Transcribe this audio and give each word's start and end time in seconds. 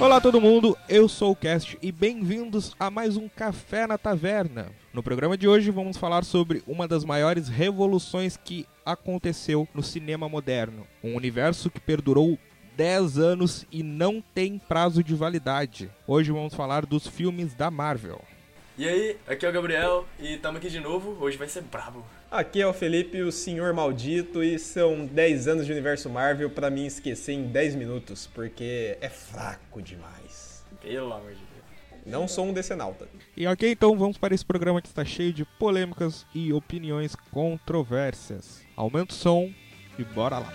Olá 0.00 0.20
todo 0.20 0.40
mundo, 0.40 0.78
eu 0.88 1.08
sou 1.08 1.32
o 1.32 1.36
Cast 1.36 1.76
e 1.82 1.90
bem-vindos 1.90 2.72
a 2.78 2.88
mais 2.88 3.16
um 3.16 3.28
Café 3.28 3.84
na 3.84 3.98
Taverna. 3.98 4.70
No 4.94 5.02
programa 5.02 5.36
de 5.36 5.48
hoje 5.48 5.72
vamos 5.72 5.96
falar 5.96 6.24
sobre 6.24 6.62
uma 6.68 6.86
das 6.86 7.04
maiores 7.04 7.48
revoluções 7.48 8.36
que 8.36 8.64
aconteceu 8.86 9.66
no 9.74 9.82
cinema 9.82 10.28
moderno, 10.28 10.86
um 11.02 11.16
universo 11.16 11.68
que 11.68 11.80
perdurou 11.80 12.38
10 12.76 13.18
anos 13.18 13.66
e 13.72 13.82
não 13.82 14.22
tem 14.32 14.56
prazo 14.56 15.02
de 15.02 15.16
validade. 15.16 15.90
Hoje 16.06 16.30
vamos 16.30 16.54
falar 16.54 16.86
dos 16.86 17.08
filmes 17.08 17.52
da 17.52 17.68
Marvel. 17.68 18.22
E 18.78 18.86
aí, 18.88 19.16
aqui 19.26 19.44
é 19.44 19.48
o 19.48 19.52
Gabriel 19.52 20.06
e 20.20 20.34
estamos 20.34 20.58
aqui 20.58 20.70
de 20.70 20.78
novo. 20.78 21.16
Hoje 21.20 21.36
vai 21.36 21.48
ser 21.48 21.62
brabo. 21.62 22.04
Aqui 22.30 22.60
é 22.60 22.66
o 22.66 22.74
Felipe, 22.74 23.22
o 23.22 23.32
Senhor 23.32 23.72
Maldito, 23.72 24.44
e 24.44 24.58
são 24.58 25.06
10 25.06 25.48
anos 25.48 25.64
de 25.64 25.72
universo 25.72 26.10
Marvel 26.10 26.50
para 26.50 26.68
mim 26.68 26.84
esquecer 26.84 27.32
em 27.32 27.44
10 27.44 27.74
minutos, 27.74 28.26
porque 28.34 28.98
é 29.00 29.08
fraco 29.08 29.80
demais. 29.80 30.62
Pelo 30.82 31.10
amor 31.14 31.30
de 31.30 31.38
Deus. 31.38 32.04
Não 32.04 32.28
sou 32.28 32.44
um 32.44 32.52
decenalta. 32.52 33.08
E 33.34 33.46
ok, 33.46 33.72
então 33.72 33.96
vamos 33.96 34.18
para 34.18 34.34
esse 34.34 34.44
programa 34.44 34.82
que 34.82 34.88
está 34.88 35.06
cheio 35.06 35.32
de 35.32 35.46
polêmicas 35.58 36.26
e 36.34 36.52
opiniões 36.52 37.16
controversas. 37.32 38.62
Aumenta 38.76 39.14
o 39.14 39.16
som 39.16 39.50
e 39.98 40.04
bora 40.04 40.38
lá. 40.38 40.52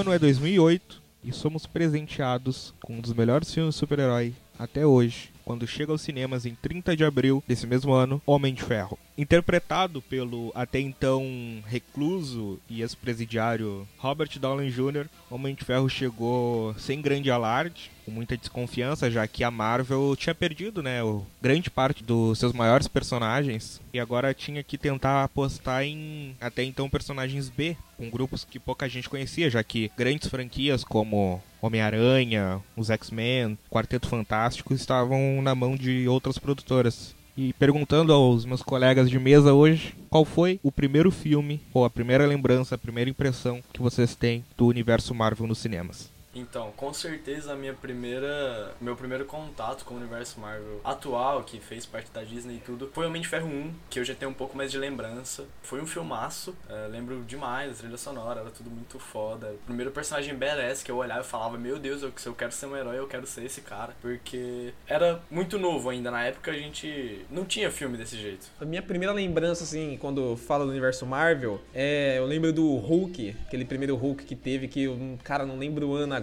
Ano 0.00 0.14
é 0.14 0.18
2008 0.18 1.02
e 1.22 1.30
somos 1.30 1.66
presenteados 1.66 2.72
com 2.82 2.94
um 2.94 3.00
dos 3.02 3.12
melhores 3.12 3.52
filmes 3.52 3.74
de 3.74 3.80
super-herói 3.80 4.32
até 4.58 4.86
hoje, 4.86 5.30
quando 5.44 5.66
chega 5.66 5.92
aos 5.92 6.00
cinemas 6.00 6.46
em 6.46 6.54
30 6.54 6.96
de 6.96 7.04
abril 7.04 7.44
desse 7.46 7.66
mesmo 7.66 7.92
ano, 7.92 8.20
Homem 8.24 8.54
de 8.54 8.62
Ferro. 8.62 8.98
Interpretado 9.20 10.00
pelo 10.00 10.50
até 10.54 10.80
então 10.80 11.62
recluso 11.66 12.58
e 12.70 12.80
ex-presidiário 12.80 13.86
Robert 13.98 14.30
Downey 14.38 14.70
Jr., 14.70 15.08
Homem 15.30 15.54
de 15.54 15.62
Ferro 15.62 15.90
chegou 15.90 16.74
sem 16.78 17.02
grande 17.02 17.30
alarde, 17.30 17.90
com 18.06 18.10
muita 18.10 18.34
desconfiança, 18.34 19.10
já 19.10 19.26
que 19.26 19.44
a 19.44 19.50
Marvel 19.50 20.16
tinha 20.16 20.34
perdido, 20.34 20.82
né, 20.82 21.02
o, 21.02 21.22
grande 21.38 21.68
parte 21.68 22.02
dos 22.02 22.38
seus 22.38 22.54
maiores 22.54 22.88
personagens 22.88 23.78
e 23.92 24.00
agora 24.00 24.32
tinha 24.32 24.62
que 24.62 24.78
tentar 24.78 25.22
apostar 25.22 25.84
em 25.84 26.34
até 26.40 26.64
então 26.64 26.88
personagens 26.88 27.50
B, 27.50 27.76
com 27.98 28.08
grupos 28.08 28.42
que 28.42 28.58
pouca 28.58 28.88
gente 28.88 29.10
conhecia, 29.10 29.50
já 29.50 29.62
que 29.62 29.92
grandes 29.98 30.30
franquias 30.30 30.82
como 30.82 31.42
Homem-Aranha, 31.60 32.58
os 32.74 32.88
X-Men, 32.88 33.58
Quarteto 33.68 34.08
Fantástico 34.08 34.72
estavam 34.72 35.42
na 35.42 35.54
mão 35.54 35.76
de 35.76 36.08
outras 36.08 36.38
produtoras. 36.38 37.19
E 37.42 37.54
perguntando 37.54 38.12
aos 38.12 38.44
meus 38.44 38.62
colegas 38.62 39.08
de 39.08 39.18
mesa 39.18 39.54
hoje, 39.54 39.94
qual 40.10 40.26
foi 40.26 40.60
o 40.62 40.70
primeiro 40.70 41.10
filme, 41.10 41.58
ou 41.72 41.86
a 41.86 41.88
primeira 41.88 42.26
lembrança, 42.26 42.74
a 42.74 42.78
primeira 42.78 43.08
impressão 43.08 43.62
que 43.72 43.80
vocês 43.80 44.14
têm 44.14 44.44
do 44.58 44.66
universo 44.66 45.14
Marvel 45.14 45.46
nos 45.46 45.56
cinemas? 45.56 46.12
Então, 46.34 46.72
com 46.76 46.92
certeza 46.92 47.52
a 47.52 47.56
minha 47.56 47.74
primeira, 47.74 48.72
meu 48.80 48.94
primeiro 48.94 49.24
contato 49.24 49.84
com 49.84 49.94
o 49.94 49.96
universo 49.96 50.38
Marvel 50.38 50.80
atual, 50.84 51.42
que 51.42 51.58
fez 51.58 51.84
parte 51.84 52.10
da 52.12 52.22
Disney 52.22 52.56
e 52.56 52.60
tudo, 52.60 52.90
foi 52.92 53.06
Homem 53.06 53.20
de 53.20 53.28
Ferro 53.28 53.48
1, 53.48 53.74
que 53.88 53.98
eu 53.98 54.04
já 54.04 54.14
tenho 54.14 54.30
um 54.30 54.34
pouco 54.34 54.56
mais 54.56 54.70
de 54.70 54.78
lembrança. 54.78 55.44
Foi 55.62 55.80
um 55.80 55.86
filmaço, 55.86 56.54
é, 56.68 56.86
lembro 56.86 57.24
demais, 57.24 57.72
a 57.72 57.74
trilha 57.74 57.96
sonora, 57.96 58.40
era 58.40 58.50
tudo 58.50 58.70
muito 58.70 58.98
foda. 58.98 59.52
O 59.62 59.66
primeiro 59.66 59.90
personagem 59.90 60.34
badass 60.34 60.82
que 60.82 60.90
eu 60.90 60.96
olhava 60.96 61.22
e 61.22 61.24
falava, 61.24 61.58
meu 61.58 61.78
Deus, 61.78 62.02
eu, 62.02 62.12
se 62.16 62.28
eu 62.28 62.34
quero 62.34 62.52
ser 62.52 62.66
um 62.66 62.76
herói, 62.76 62.98
eu 62.98 63.08
quero 63.08 63.26
ser 63.26 63.44
esse 63.44 63.60
cara. 63.60 63.94
Porque 64.00 64.72
era 64.86 65.20
muito 65.30 65.58
novo 65.58 65.90
ainda, 65.90 66.10
na 66.10 66.24
época 66.24 66.52
a 66.52 66.54
gente 66.54 67.24
não 67.28 67.44
tinha 67.44 67.70
filme 67.70 67.96
desse 67.96 68.16
jeito. 68.16 68.46
A 68.60 68.64
minha 68.64 68.82
primeira 68.82 69.12
lembrança, 69.12 69.64
assim, 69.64 69.98
quando 70.00 70.36
fala 70.36 70.64
do 70.64 70.70
universo 70.70 71.04
Marvel, 71.04 71.60
é, 71.74 72.18
eu 72.18 72.26
lembro 72.26 72.52
do 72.52 72.76
Hulk, 72.76 73.36
aquele 73.46 73.64
primeiro 73.64 73.96
Hulk 73.96 74.24
que 74.24 74.36
teve, 74.36 74.68
que 74.68 74.84
eu, 74.84 75.18
cara, 75.24 75.44
não 75.44 75.58
lembro 75.58 75.88
o 75.88 75.94
ano 75.94 76.14
agora, 76.14 76.20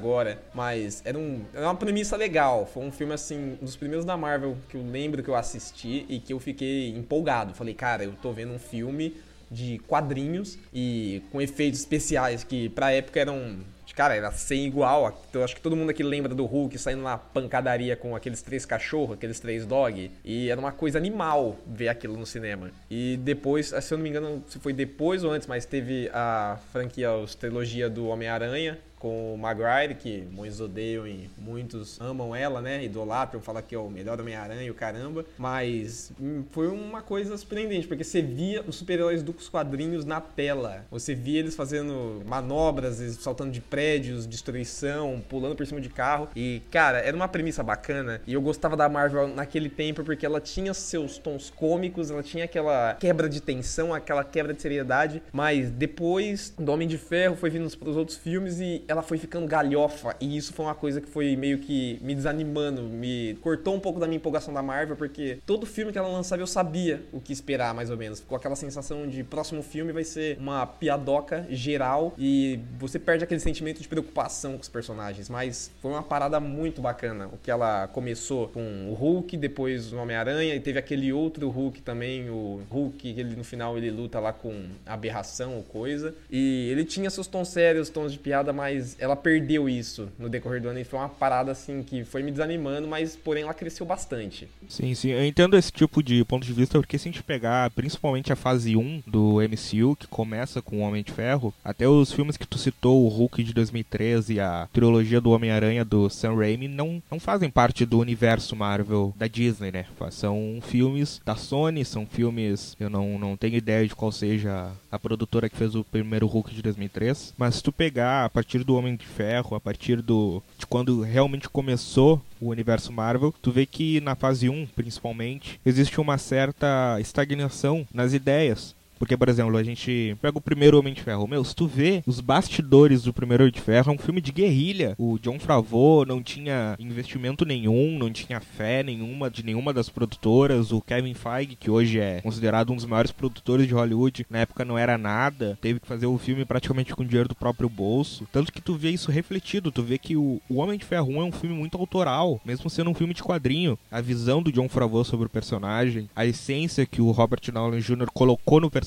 mas 0.54 1.02
era, 1.06 1.18
um, 1.18 1.42
era 1.54 1.66
uma 1.66 1.76
premissa 1.76 2.16
legal. 2.16 2.66
Foi 2.66 2.84
um 2.84 2.92
filme, 2.92 3.14
assim, 3.14 3.58
um 3.62 3.66
dos 3.66 3.76
primeiros 3.76 4.06
da 4.06 4.18
Marvel 4.18 4.58
que 4.70 4.78
eu 4.78 4.84
lembro 4.84 5.24
que 5.24 5.30
eu 5.30 5.36
assisti 5.36 6.06
e 6.08 6.20
que 6.20 6.34
eu 6.34 6.40
fiquei 6.40 6.90
empolgado. 6.90 7.54
Falei, 7.54 7.74
cara, 7.74 8.04
eu 8.04 8.14
tô 8.14 8.32
vendo 8.32 8.54
um 8.54 8.60
filme 8.60 9.16
de 9.50 9.80
quadrinhos 9.88 10.58
e 10.74 11.22
com 11.32 11.42
efeitos 11.42 11.80
especiais 11.80 12.44
que 12.44 12.70
pra 12.70 12.92
época 12.92 13.20
eram. 13.20 13.58
Cara, 13.96 14.16
era 14.16 14.32
sem 14.32 14.68
igual. 14.68 15.20
Eu 15.34 15.44
acho 15.44 15.56
que 15.56 15.62
todo 15.62 15.76
mundo 15.76 15.90
aqui 15.90 16.04
lembra 16.04 16.36
do 16.36 16.46
Hulk 16.46 16.78
saindo 16.78 17.02
na 17.02 17.18
pancadaria 17.18 17.96
com 17.96 18.16
aqueles 18.16 18.44
três 18.44 18.64
cachorros, 18.64 19.18
aqueles 19.18 19.40
três 19.40 19.66
dog. 19.66 20.12
E 20.24 20.52
era 20.52 20.60
uma 20.60 20.72
coisa 20.72 21.00
animal 21.00 21.56
ver 21.66 21.88
aquilo 21.88 22.16
no 22.16 22.26
cinema. 22.26 22.70
E 22.92 23.18
depois, 23.24 23.74
se 23.82 23.92
eu 23.92 23.98
não 23.98 24.04
me 24.04 24.12
engano, 24.12 24.44
se 24.48 24.60
foi 24.60 24.72
depois 24.72 25.24
ou 25.24 25.32
antes, 25.32 25.48
mas 25.48 25.66
teve 25.66 26.12
a 26.14 26.60
franquia, 26.72 27.10
a 27.10 27.26
trilogia 27.40 27.90
do 27.90 28.06
Homem-Aranha, 28.10 28.78
com 29.00 29.34
o 29.34 29.38
Maguire, 29.38 29.96
que 29.96 30.28
muitos 30.32 30.60
odeiam 30.60 31.08
e 31.08 31.30
muitos 31.38 32.00
amam 32.02 32.36
ela, 32.36 32.62
né? 32.62 32.84
Idolatram, 32.84 33.42
falam 33.42 33.62
que 33.62 33.76
é 33.76 33.78
o 33.78 33.90
melhor 33.90 34.20
Homem-Aranha 34.20 34.64
e 34.64 34.72
o 34.72 34.74
caramba. 34.74 35.26
Mas 35.38 36.12
hum, 36.20 36.44
foi 36.52 36.68
uma 36.68 37.02
coisa 37.02 37.38
surpreendente, 37.38 37.88
porque 37.88 38.04
você 38.04 38.22
via 38.22 38.64
os 38.68 38.76
super-heróis 38.76 39.22
dos 39.22 39.50
quadrinhos 39.50 40.06
na 40.06 40.20
tela. 40.20 40.86
Você 40.90 41.14
via 41.14 41.40
eles 41.40 41.56
fazendo 41.56 42.24
manobras, 42.26 43.00
eles 43.00 43.16
saltando 43.16 43.52
de 43.52 43.62
prédios, 43.62 44.26
destruição, 44.26 45.24
pulando 45.30 45.56
por 45.56 45.66
cima 45.66 45.80
de 45.80 45.90
carro. 45.90 46.30
E, 46.36 46.62
cara, 46.72 47.00
era 47.00 47.16
uma 47.16 47.28
premissa 47.28 47.64
bacana. 47.64 48.22
E 48.26 48.34
eu 48.34 48.42
gostava 48.42 48.76
da 48.76 48.90
Marvel 48.90 49.28
naquele 49.28 49.70
tempo 49.70 50.04
porque 50.04 50.26
ela 50.26 50.42
tinha 50.42 50.74
seus 50.74 51.18
tons 51.18 51.50
cômicos, 51.50 52.10
ela 52.10 52.24
tinha 52.24 52.46
aquela 52.46 52.96
quebra 52.96 53.30
de 53.30 53.42
tensão, 53.42 53.94
aquela 53.94 54.24
quebra 54.24 54.54
de 54.54 54.62
seriedade. 54.62 55.22
Mas 55.32 55.70
depois 55.70 56.54
do 56.58 56.72
Homem 56.72 56.88
de 56.88 56.98
Ferro 56.98 57.36
foi 57.36 57.50
vindo 57.50 57.68
para 57.78 57.90
os 57.90 57.96
outros 57.96 58.18
filmes 58.18 58.60
e 58.60 58.84
ela 58.88 59.02
foi 59.02 59.18
ficando 59.18 59.48
galhofa 59.48 60.16
e 60.20 60.38
isso 60.38 60.54
foi 60.54 60.66
uma 60.66 60.76
coisa 60.76 61.02
que 61.02 61.08
foi 61.08 61.36
meio 61.36 61.60
que 61.60 62.00
me 62.02 62.16
desanimando, 62.16 62.84
me 62.84 63.38
cortou 63.42 63.76
um 63.76 63.80
pouco 63.80 64.00
da 64.00 64.08
minha 64.08 64.18
empolgação 64.18 64.54
da 64.54 64.62
Marvel, 64.62 64.96
porque 64.96 65.40
todo 65.46 65.66
filme 65.66 65.92
que 65.92 65.98
ela 65.98 66.08
lançava 66.08 66.42
eu 66.42 66.48
sabia 66.48 67.02
o 67.12 67.20
que 67.20 67.34
esperar, 67.34 67.74
mais 67.74 67.90
ou 67.90 67.98
menos. 67.98 68.20
Ficou 68.20 68.36
aquela 68.36 68.56
sensação 68.56 69.08
de 69.08 69.24
próximo 69.24 69.62
filme 69.62 69.92
vai 69.92 70.04
ser 70.04 70.38
uma 70.40 70.66
piadoca 70.66 71.46
geral 71.50 72.14
e 72.18 72.60
você 72.80 73.00
perde 73.00 73.24
aquele 73.24 73.40
sentimento 73.40 73.82
de 73.82 73.88
preocupação 73.88 74.54
com 74.54 74.62
os 74.62 74.70
personagens, 74.70 75.30
mas 75.30 75.72
foi 75.82 75.92
uma 75.92 76.04
parada 76.04 76.40
muito 76.40 76.82
bacana. 76.82 77.28
O 77.28 77.38
que 77.38 77.52
ela 77.52 77.88
começou 77.88 78.48
com 78.50 78.90
o 78.90 78.94
Hulk, 78.94 79.38
depois 79.38 79.92
o 79.94 79.98
Homem-Aranha 79.98 80.56
e 80.56 80.60
teve 80.60 80.80
aquele 80.80 81.12
outro 81.12 81.50
Hulk 81.50 81.82
também, 81.82 82.30
o 82.30 82.62
Hulk, 82.70 83.08
ele 83.18 83.36
no 83.36 83.44
final 83.44 83.78
ele 83.78 83.92
luta 83.92 84.20
lá 84.20 84.34
com 84.34 84.66
aberração 84.86 85.56
ou 85.56 85.64
coisa. 85.64 86.14
E 86.30 86.70
ele 86.72 86.86
tinha 86.86 87.10
seus 87.10 87.28
tons 87.28 87.50
sérios, 87.50 87.90
tons 87.90 88.12
de 88.12 88.20
piada, 88.20 88.54
mas 88.78 88.96
ela 89.00 89.16
perdeu 89.16 89.68
isso 89.68 90.10
no 90.20 90.30
decorrer 90.30 90.62
do 90.62 90.70
ano 90.70 90.80
e 90.80 90.84
foi 90.84 91.00
uma 91.00 91.10
parada 91.10 91.52
assim 91.52 91.82
que 91.82 92.04
foi 92.04 92.22
me 92.22 92.32
desanimando, 92.32 92.88
mas 92.88 93.16
porém 93.16 93.44
ela 93.44 93.54
cresceu 93.54 93.86
bastante. 93.86 94.48
Sim, 94.70 94.94
sim, 94.94 95.10
eu 95.10 95.26
entendo 95.26 95.58
esse 95.58 95.72
tipo 95.72 96.04
de 96.04 96.24
ponto 96.24 96.46
de 96.46 96.54
vista 96.54 96.78
porque 96.78 96.98
se 96.98 97.10
a 97.10 97.12
gente 97.12 97.24
pegar 97.24 97.72
principalmente 97.72 98.32
a 98.32 98.36
fase 98.36 98.76
1 98.76 99.04
do 99.08 99.38
MCU, 99.42 99.96
que 99.96 100.08
começa 100.08 100.62
com 100.62 100.78
o 100.78 100.82
Homem 100.82 101.04
de 101.04 101.12
Ferro, 101.12 101.54
até 101.66 101.88
os 101.88 102.12
filmes 102.12 102.38
que 102.38 102.46
tu 102.46 102.58
citou, 102.58 103.04
o 103.04 103.08
Hulk 103.08 103.44
de 103.44 103.54
2013 103.54 104.36
e 104.36 104.40
a 104.40 104.68
trilogia 104.72 105.20
do 105.20 105.32
Homem-Aranha 105.32 105.84
do 105.84 106.10
Sam 106.10 106.36
Raimi, 106.36 106.68
não, 106.68 107.02
não 107.10 107.20
fazem 107.20 107.50
parte 107.50 107.86
do 107.86 108.00
universo 108.00 108.56
Marvel 108.56 109.14
da 109.18 109.28
Disney, 109.28 109.72
né? 109.72 109.86
São 110.12 110.60
filmes 110.62 111.22
da 111.26 111.36
Sony, 111.36 111.84
são 111.84 112.06
filmes, 112.06 112.76
eu 112.80 112.90
não, 112.90 113.18
não 113.18 113.36
tenho 113.36 113.56
ideia 113.56 113.88
de 113.88 113.96
qual 113.96 114.12
seja 114.12 114.72
a 114.92 115.00
produtora 115.00 115.50
que 115.50 115.58
fez 115.58 115.74
o 115.74 115.84
primeiro 115.84 116.28
Hulk 116.28 116.54
de 116.54 116.62
2003, 116.62 117.34
mas 117.38 117.56
se 117.56 117.64
tu 117.64 117.72
pegar 117.72 118.26
a 118.26 118.30
partir 118.30 118.64
do 118.68 118.76
Homem 118.76 118.98
de 118.98 119.06
Ferro, 119.06 119.56
a 119.56 119.60
partir 119.60 120.02
do 120.02 120.44
de 120.60 120.68
quando 120.68 121.02
realmente 121.02 121.48
começou 121.48 122.22
o 122.40 122.50
universo 122.50 122.92
Marvel, 122.92 123.34
tu 123.42 123.50
vê 123.50 123.66
que 123.66 124.02
na 124.02 124.14
fase 124.14 124.50
1, 124.50 124.68
principalmente, 124.76 125.60
existe 125.66 126.00
uma 126.02 126.18
certa 126.18 127.00
estagnação 127.00 127.88
nas 127.94 128.14
ideias. 128.14 128.76
Porque, 128.98 129.18
por 129.18 129.30
exemplo, 129.30 129.58
a 129.58 129.64
gente 129.64 130.18
pega 130.22 130.38
o 130.38 130.42
primeiro 130.42 130.80
Homem 130.80 130.94
de 130.94 131.02
Ferro. 131.02 131.28
Meu, 131.28 131.44
se 131.44 131.56
tu 131.56 131.68
vê 131.68 132.04
os 132.06 132.20
bastidores 132.20 133.04
do 133.04 133.14
primeiro 133.14 133.44
Homem 133.44 133.54
de 133.54 133.62
Ferro, 133.62 133.92
é 133.92 133.96
um 133.96 133.98
filme 133.98 134.22
de 134.22 134.32
guerrilha. 134.32 134.96
O 134.98 135.18
John 135.20 135.40
Favreau 135.40 136.06
não 136.06 136.22
tinha 136.22 136.76
investimento 136.80 137.46
nenhum, 137.46 137.98
não 137.98 138.12
tinha 138.12 138.40
fé 138.40 138.84
nenhuma 138.84 139.30
de 139.30 139.44
nenhuma 139.44 139.74
das 139.74 139.90
produtoras. 139.90 140.72
O 140.72 140.82
Kevin 140.82 141.14
Feige, 141.14 141.56
que 141.56 141.70
hoje 141.70 142.00
é 142.00 142.22
considerado 142.22 142.72
um 142.72 142.76
dos 142.76 142.86
maiores 142.86 143.12
produtores 143.12 143.68
de 143.68 143.74
Hollywood, 143.74 144.26
na 144.30 144.40
época 144.40 144.66
não 144.66 144.78
era 144.78 144.98
nada. 144.98 145.58
Teve 145.62 145.80
que 145.80 145.88
fazer 145.88 146.06
o 146.06 146.18
filme 146.18 146.46
praticamente 146.46 146.96
com 146.96 147.06
dinheiro 147.06 147.30
do 147.30 147.36
próprio 147.36 147.70
bolso. 147.70 148.28
Tanto 148.32 148.52
que 148.52 148.62
tu 148.62 148.76
vê 148.76 148.90
isso 148.90 149.12
refletido. 149.12 149.72
Tu 149.72 149.84
vê 149.84 149.98
que 149.98 150.16
o, 150.16 150.42
o 150.50 150.56
Homem 150.56 150.78
de 150.78 150.86
Ferro 150.86 151.12
1 151.12 151.22
é 151.22 151.26
um 151.26 151.32
filme 151.32 151.56
muito 151.56 151.78
autoral, 151.78 152.42
mesmo 152.46 152.70
sendo 152.70 152.90
um 152.90 152.94
filme 152.94 153.14
de 153.14 153.24
quadrinho. 153.24 153.78
A 153.92 154.02
visão 154.02 154.42
do 154.42 154.52
John 154.52 154.70
Favreau 154.70 155.04
sobre 155.04 155.28
o 155.28 155.30
personagem, 155.30 156.10
a 156.16 156.26
essência 156.26 156.86
que 156.86 157.02
o 157.02 157.12
Robert 157.12 157.42
Downey 157.52 157.82
Jr. 157.82 158.08
colocou 158.14 158.60
no 158.60 158.70
personagem, 158.70 158.87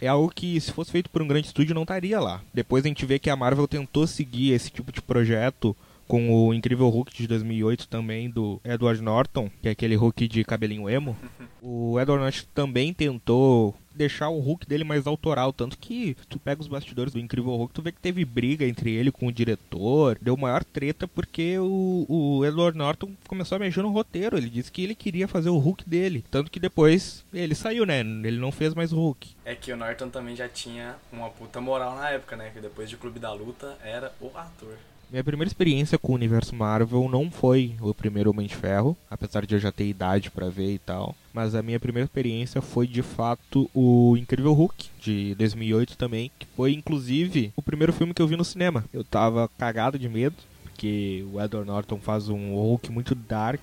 é 0.00 0.08
algo 0.08 0.30
que, 0.34 0.60
se 0.60 0.72
fosse 0.72 0.90
feito 0.90 1.10
por 1.10 1.22
um 1.22 1.28
grande 1.28 1.46
estúdio, 1.46 1.74
não 1.74 1.82
estaria 1.82 2.20
lá. 2.20 2.40
Depois 2.52 2.84
a 2.84 2.88
gente 2.88 3.06
vê 3.06 3.18
que 3.18 3.30
a 3.30 3.36
Marvel 3.36 3.68
tentou 3.68 4.06
seguir 4.06 4.52
esse 4.52 4.70
tipo 4.70 4.92
de 4.92 5.00
projeto 5.00 5.76
com 6.08 6.30
o 6.30 6.54
incrível 6.54 6.88
Hulk 6.88 7.14
de 7.14 7.28
2008 7.28 7.86
também 7.86 8.30
do 8.30 8.60
Edward 8.64 9.00
Norton, 9.02 9.50
que 9.62 9.68
é 9.68 9.72
aquele 9.72 9.94
Hulk 9.94 10.26
de 10.26 10.42
cabelinho 10.42 10.88
emo. 10.88 11.16
O 11.60 11.98
Edward 11.98 12.22
Norton 12.22 12.46
também 12.54 12.94
tentou 12.94 13.74
deixar 13.98 14.28
o 14.28 14.38
Hulk 14.38 14.64
dele 14.64 14.84
mais 14.84 15.08
autoral, 15.08 15.52
tanto 15.52 15.76
que 15.76 16.16
tu 16.28 16.38
pega 16.38 16.60
os 16.60 16.68
bastidores 16.68 17.12
do 17.12 17.18
Incrível 17.18 17.56
Hulk, 17.56 17.74
tu 17.74 17.82
vê 17.82 17.90
que 17.90 18.00
teve 18.00 18.24
briga 18.24 18.64
entre 18.64 18.94
ele 18.94 19.10
com 19.10 19.26
o 19.26 19.32
diretor, 19.32 20.16
deu 20.22 20.36
maior 20.36 20.62
treta 20.62 21.08
porque 21.08 21.58
o, 21.58 22.06
o 22.08 22.46
Edward 22.46 22.78
Norton 22.78 23.10
começou 23.26 23.56
a 23.56 23.58
mexer 23.58 23.82
no 23.82 23.90
roteiro, 23.90 24.38
ele 24.38 24.48
disse 24.48 24.70
que 24.70 24.84
ele 24.84 24.94
queria 24.94 25.26
fazer 25.26 25.50
o 25.50 25.58
Hulk 25.58 25.88
dele, 25.88 26.24
tanto 26.30 26.50
que 26.50 26.60
depois 26.60 27.24
ele 27.34 27.56
saiu, 27.56 27.84
né, 27.84 28.00
ele 28.00 28.38
não 28.38 28.52
fez 28.52 28.72
mais 28.72 28.92
o 28.92 28.96
Hulk. 28.96 29.30
É 29.44 29.56
que 29.56 29.72
o 29.72 29.76
Norton 29.76 30.08
também 30.08 30.36
já 30.36 30.48
tinha 30.48 30.94
uma 31.12 31.28
puta 31.28 31.60
moral 31.60 31.96
na 31.96 32.10
época, 32.10 32.36
né, 32.36 32.50
que 32.54 32.60
depois 32.60 32.88
de 32.88 32.96
Clube 32.96 33.18
da 33.18 33.32
Luta 33.32 33.76
era 33.82 34.12
o 34.20 34.30
ator. 34.36 34.76
Minha 35.10 35.24
primeira 35.24 35.48
experiência 35.48 35.96
com 35.96 36.12
o 36.12 36.14
universo 36.14 36.54
Marvel 36.54 37.08
não 37.08 37.30
foi 37.30 37.74
o 37.80 37.94
primeiro 37.94 38.28
Homem 38.28 38.46
de 38.46 38.54
Ferro, 38.54 38.94
apesar 39.10 39.46
de 39.46 39.54
eu 39.54 39.58
já 39.58 39.72
ter 39.72 39.86
idade 39.86 40.30
para 40.30 40.50
ver 40.50 40.74
e 40.74 40.78
tal. 40.78 41.16
Mas 41.32 41.54
a 41.54 41.62
minha 41.62 41.80
primeira 41.80 42.04
experiência 42.04 42.60
foi 42.60 42.86
de 42.86 43.00
fato 43.00 43.70
o 43.74 44.18
Incrível 44.18 44.52
Hulk, 44.52 44.90
de 45.00 45.34
2008 45.36 45.96
também, 45.96 46.30
que 46.38 46.46
foi 46.54 46.72
inclusive 46.74 47.50
o 47.56 47.62
primeiro 47.62 47.92
filme 47.92 48.12
que 48.12 48.20
eu 48.20 48.28
vi 48.28 48.36
no 48.36 48.44
cinema. 48.44 48.84
Eu 48.92 49.02
tava 49.02 49.48
cagado 49.56 49.98
de 49.98 50.10
medo, 50.10 50.36
porque 50.62 51.24
o 51.32 51.40
Edward 51.40 51.66
Norton 51.66 51.98
faz 51.98 52.28
um 52.28 52.54
Hulk 52.54 52.92
muito 52.92 53.14
dark 53.14 53.62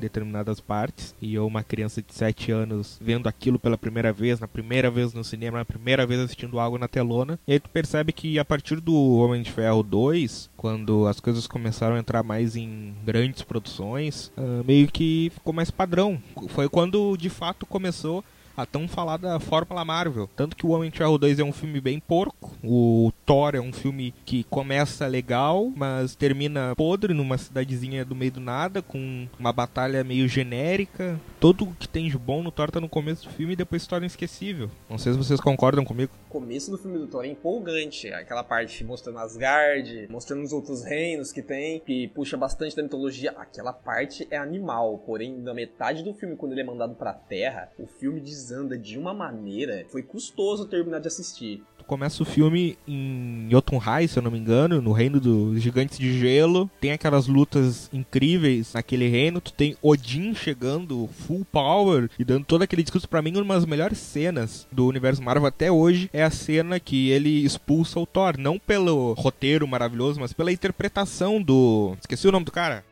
determinadas 0.00 0.60
partes 0.60 1.14
e 1.20 1.34
eu 1.34 1.46
uma 1.46 1.62
criança 1.62 2.02
de 2.02 2.14
7 2.14 2.50
anos 2.50 2.98
vendo 3.00 3.28
aquilo 3.28 3.58
pela 3.58 3.78
primeira 3.78 4.12
vez, 4.12 4.40
na 4.40 4.48
primeira 4.48 4.90
vez 4.90 5.12
no 5.12 5.22
cinema, 5.22 5.58
na 5.58 5.64
primeira 5.64 6.06
vez 6.06 6.20
assistindo 6.20 6.58
algo 6.58 6.78
na 6.78 6.88
telona, 6.88 7.38
e 7.46 7.52
aí 7.52 7.60
tu 7.60 7.68
percebe 7.70 8.12
que 8.12 8.38
a 8.38 8.44
partir 8.44 8.80
do 8.80 8.94
Homem 9.16 9.42
de 9.42 9.52
Ferro 9.52 9.82
2, 9.82 10.50
quando 10.56 11.06
as 11.06 11.20
coisas 11.20 11.46
começaram 11.46 11.96
a 11.96 11.98
entrar 11.98 12.22
mais 12.22 12.56
em 12.56 12.94
grandes 13.04 13.42
produções, 13.42 14.32
uh, 14.36 14.64
meio 14.66 14.88
que 14.88 15.30
ficou 15.34 15.52
mais 15.52 15.70
padrão. 15.70 16.20
Foi 16.48 16.68
quando 16.68 17.16
de 17.16 17.28
fato 17.28 17.66
começou 17.66 18.24
a 18.60 18.66
tão 18.66 18.86
falada 18.86 19.40
Fórmula 19.40 19.84
Marvel. 19.84 20.28
Tanto 20.36 20.56
que 20.56 20.66
o 20.66 20.70
Homem 20.70 20.90
de 20.90 20.98
Ferro 20.98 21.18
2 21.18 21.38
é 21.38 21.44
um 21.44 21.52
filme 21.52 21.80
bem 21.80 21.98
porco. 21.98 22.56
O 22.62 23.12
Thor 23.24 23.54
é 23.54 23.60
um 23.60 23.72
filme 23.72 24.14
que 24.24 24.44
começa 24.44 25.06
legal, 25.06 25.72
mas 25.74 26.14
termina 26.14 26.74
podre 26.76 27.14
numa 27.14 27.38
cidadezinha 27.38 28.04
do 28.04 28.14
meio 28.14 28.32
do 28.32 28.40
nada, 28.40 28.82
com 28.82 29.26
uma 29.38 29.52
batalha 29.52 30.04
meio 30.04 30.28
genérica. 30.28 31.18
Todo 31.38 31.64
o 31.64 31.74
que 31.74 31.88
tem 31.88 32.08
de 32.08 32.18
bom 32.18 32.42
no 32.42 32.50
Thor 32.50 32.70
tá 32.70 32.80
no 32.80 32.88
começo 32.88 33.28
do 33.28 33.34
filme 33.34 33.54
e 33.54 33.56
depois 33.56 33.86
torna 33.86 34.06
esquecível. 34.06 34.70
Não 34.88 34.98
sei 34.98 35.12
se 35.12 35.18
vocês 35.18 35.40
concordam 35.40 35.84
comigo. 35.84 36.12
O 36.28 36.32
começo 36.32 36.70
do 36.70 36.78
filme 36.78 36.98
do 36.98 37.06
Thor 37.06 37.24
é 37.24 37.28
empolgante. 37.28 38.08
Aquela 38.08 38.44
parte 38.44 38.84
mostrando 38.84 39.18
Asgard, 39.18 40.06
mostrando 40.10 40.42
os 40.42 40.52
outros 40.52 40.84
reinos 40.84 41.32
que 41.32 41.42
tem, 41.42 41.80
que 41.80 42.08
puxa 42.08 42.36
bastante 42.36 42.76
da 42.76 42.82
mitologia. 42.82 43.32
Aquela 43.36 43.72
parte 43.72 44.26
é 44.30 44.36
animal. 44.36 44.98
Porém, 45.06 45.36
na 45.38 45.54
metade 45.54 46.02
do 46.02 46.12
filme, 46.12 46.36
quando 46.36 46.52
ele 46.52 46.60
é 46.60 46.64
mandado 46.64 46.94
pra 46.94 47.12
Terra, 47.12 47.70
o 47.78 47.86
filme 47.86 48.20
desanda 48.50 48.76
de 48.76 48.98
uma 48.98 49.14
maneira. 49.14 49.86
Foi 49.88 50.02
custoso 50.02 50.66
terminar 50.66 50.98
de 50.98 51.08
assistir 51.08 51.62
começa 51.90 52.22
o 52.22 52.26
filme 52.26 52.78
em 52.86 53.48
Jotunheim, 53.50 54.06
se 54.06 54.16
eu 54.16 54.22
não 54.22 54.30
me 54.30 54.38
engano, 54.38 54.80
no 54.80 54.92
reino 54.92 55.18
dos 55.18 55.60
gigantes 55.60 55.98
de 55.98 56.16
gelo. 56.16 56.70
Tem 56.80 56.92
aquelas 56.92 57.26
lutas 57.26 57.90
incríveis 57.92 58.74
naquele 58.74 59.08
reino. 59.08 59.40
Tu 59.40 59.52
tem 59.52 59.76
Odin 59.82 60.32
chegando 60.32 61.10
full 61.26 61.44
power 61.50 62.08
e 62.16 62.24
dando 62.24 62.44
todo 62.44 62.62
aquele 62.62 62.84
discurso. 62.84 63.08
para 63.08 63.20
mim, 63.20 63.36
uma 63.36 63.56
das 63.56 63.66
melhores 63.66 63.98
cenas 63.98 64.68
do 64.70 64.86
universo 64.86 65.20
Marvel 65.20 65.46
até 65.46 65.72
hoje 65.72 66.08
é 66.12 66.22
a 66.22 66.30
cena 66.30 66.78
que 66.78 67.10
ele 67.10 67.44
expulsa 67.44 67.98
o 67.98 68.06
Thor. 68.06 68.38
Não 68.38 68.56
pelo 68.56 69.14
roteiro 69.14 69.66
maravilhoso, 69.66 70.20
mas 70.20 70.32
pela 70.32 70.52
interpretação 70.52 71.42
do. 71.42 71.96
Esqueci 71.98 72.28
o 72.28 72.32
nome 72.32 72.44
do 72.44 72.52
cara 72.52 72.84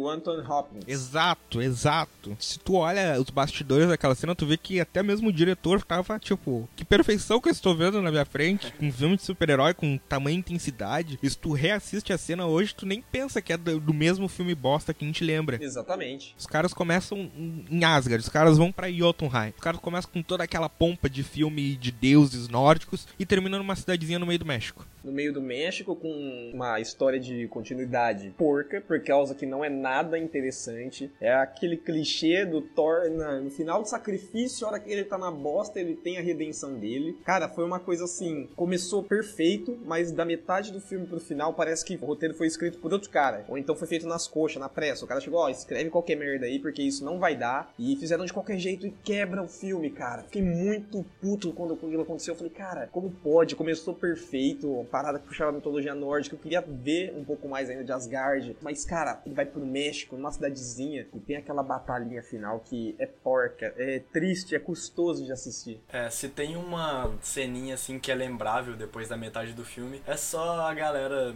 o 0.00 0.08
Anthony 0.08 0.46
Hopkins. 0.46 0.84
Exato, 0.86 1.60
exato. 1.60 2.36
Se 2.38 2.58
tu 2.58 2.74
olha 2.74 3.20
os 3.20 3.30
bastidores 3.30 3.88
daquela 3.88 4.14
cena, 4.14 4.34
tu 4.34 4.46
vê 4.46 4.56
que 4.56 4.80
até 4.80 5.02
mesmo 5.02 5.28
o 5.28 5.32
diretor 5.32 5.82
tava, 5.82 6.18
tipo, 6.18 6.68
que 6.74 6.84
perfeição 6.84 7.40
que 7.40 7.48
eu 7.48 7.52
estou 7.52 7.76
vendo 7.76 8.00
na 8.00 8.10
minha 8.10 8.24
frente. 8.24 8.72
Um 8.80 8.90
filme 8.90 9.16
de 9.16 9.22
super-herói 9.22 9.74
com 9.74 9.98
tamanha 10.08 10.38
intensidade. 10.38 11.18
E 11.22 11.28
se 11.28 11.36
tu 11.36 11.52
reassiste 11.52 12.12
a 12.12 12.18
cena 12.18 12.46
hoje, 12.46 12.74
tu 12.74 12.86
nem 12.86 13.02
pensa 13.02 13.42
que 13.42 13.52
é 13.52 13.56
do, 13.56 13.78
do 13.78 13.94
mesmo 13.94 14.28
filme 14.28 14.54
bosta 14.54 14.94
que 14.94 15.04
a 15.04 15.06
gente 15.06 15.24
lembra. 15.24 15.58
Exatamente. 15.62 16.34
Os 16.38 16.46
caras 16.46 16.72
começam 16.72 17.30
em 17.70 17.84
Asgard, 17.84 18.22
os 18.22 18.28
caras 18.28 18.56
vão 18.56 18.72
pra 18.72 18.90
Jotunheim. 18.90 19.52
Os 19.54 19.60
caras 19.62 19.80
começam 19.80 20.10
com 20.10 20.22
toda 20.22 20.44
aquela 20.44 20.68
pompa 20.68 21.08
de 21.08 21.22
filme 21.22 21.76
de 21.76 21.90
deuses 21.90 22.48
nórdicos 22.48 23.06
e 23.18 23.26
terminam 23.26 23.58
numa 23.58 23.76
cidadezinha 23.76 24.18
no 24.18 24.26
meio 24.26 24.38
do 24.38 24.46
México. 24.46 24.86
No 25.02 25.12
meio 25.12 25.32
do 25.32 25.40
México, 25.40 25.96
com 25.96 26.50
uma 26.52 26.80
história 26.80 27.18
de 27.18 27.48
continuidade 27.48 28.34
porca, 28.36 28.80
por 28.80 29.02
causa 29.02 29.34
que 29.34 29.46
não 29.46 29.64
é 29.64 29.68
nada 29.68 30.18
interessante. 30.18 31.10
É 31.20 31.32
aquele 31.32 31.76
clichê 31.76 32.44
do 32.44 32.60
Thor 32.60 33.08
no 33.42 33.50
final 33.50 33.82
do 33.82 33.88
sacrifício, 33.88 34.66
a 34.66 34.70
hora 34.70 34.80
que 34.80 34.90
ele 34.90 35.04
tá 35.04 35.16
na 35.16 35.30
bosta, 35.30 35.80
ele 35.80 35.94
tem 35.94 36.18
a 36.18 36.22
redenção 36.22 36.78
dele. 36.78 37.18
Cara, 37.24 37.48
foi 37.48 37.64
uma 37.64 37.80
coisa 37.80 38.04
assim, 38.04 38.48
começou 38.56 39.02
perfeito, 39.02 39.78
mas 39.84 40.12
da 40.12 40.24
metade 40.24 40.72
do 40.72 40.80
filme 40.80 41.06
pro 41.06 41.20
final 41.20 41.54
parece 41.54 41.84
que 41.84 41.94
o 41.94 42.06
roteiro 42.06 42.34
foi 42.34 42.46
escrito 42.46 42.78
por 42.78 42.92
outro 42.92 43.10
cara. 43.10 43.44
Ou 43.48 43.56
então 43.58 43.74
foi 43.74 43.88
feito 43.88 44.06
nas 44.06 44.26
coxas, 44.26 44.60
na 44.60 44.68
pressa. 44.68 45.04
O 45.04 45.08
cara 45.08 45.20
chegou, 45.20 45.40
ó, 45.40 45.46
oh, 45.46 45.48
escreve 45.48 45.90
qualquer 45.90 46.16
merda 46.16 46.46
aí, 46.46 46.58
porque 46.58 46.82
isso 46.82 47.04
não 47.04 47.18
vai 47.18 47.36
dar. 47.36 47.72
E 47.78 47.96
fizeram 47.96 48.24
de 48.24 48.32
qualquer 48.32 48.58
jeito 48.58 48.86
e 48.86 48.90
quebra 48.90 49.42
o 49.42 49.48
filme, 49.48 49.90
cara. 49.90 50.22
Fiquei 50.24 50.42
muito 50.42 51.04
puto 51.20 51.52
quando 51.52 51.74
aquilo 51.74 52.02
aconteceu. 52.02 52.32
Eu 52.34 52.38
falei, 52.38 52.52
cara, 52.52 52.88
como 52.92 53.10
pode? 53.10 53.56
Começou 53.56 53.94
perfeito, 53.94 54.86
parada 54.90 55.18
que 55.18 55.26
puxava 55.26 55.50
a 55.50 55.54
mitologia 55.54 55.94
nórdica. 55.94 56.34
Eu 56.34 56.40
queria 56.40 56.60
ver 56.60 57.14
um 57.16 57.24
pouco 57.24 57.48
mais 57.48 57.70
ainda 57.70 57.84
de 57.84 57.92
Asgard. 57.92 58.56
Mas, 58.60 58.84
cara, 58.84 59.22
ele 59.24 59.34
vai 59.34 59.46
pro 59.46 59.64
México, 59.64 60.16
numa 60.16 60.32
cidadezinha, 60.32 61.06
e 61.14 61.20
tem 61.20 61.36
aquela 61.36 61.62
batalhinha 61.62 62.22
final 62.22 62.60
que 62.60 62.94
é 62.98 63.06
porca, 63.06 63.72
é 63.76 64.00
triste, 64.12 64.54
é 64.54 64.58
custoso 64.58 65.24
de 65.24 65.32
assistir. 65.32 65.80
É, 65.92 66.10
se 66.10 66.28
tem 66.28 66.56
uma 66.56 67.12
ceninha 67.22 67.74
assim 67.74 67.98
que 67.98 68.10
é 68.10 68.14
lembrável 68.14 68.76
depois 68.76 69.08
da 69.08 69.16
metade 69.16 69.52
do 69.52 69.64
filme, 69.64 70.02
é 70.06 70.16
só 70.16 70.60
a 70.60 70.74
galera 70.74 71.34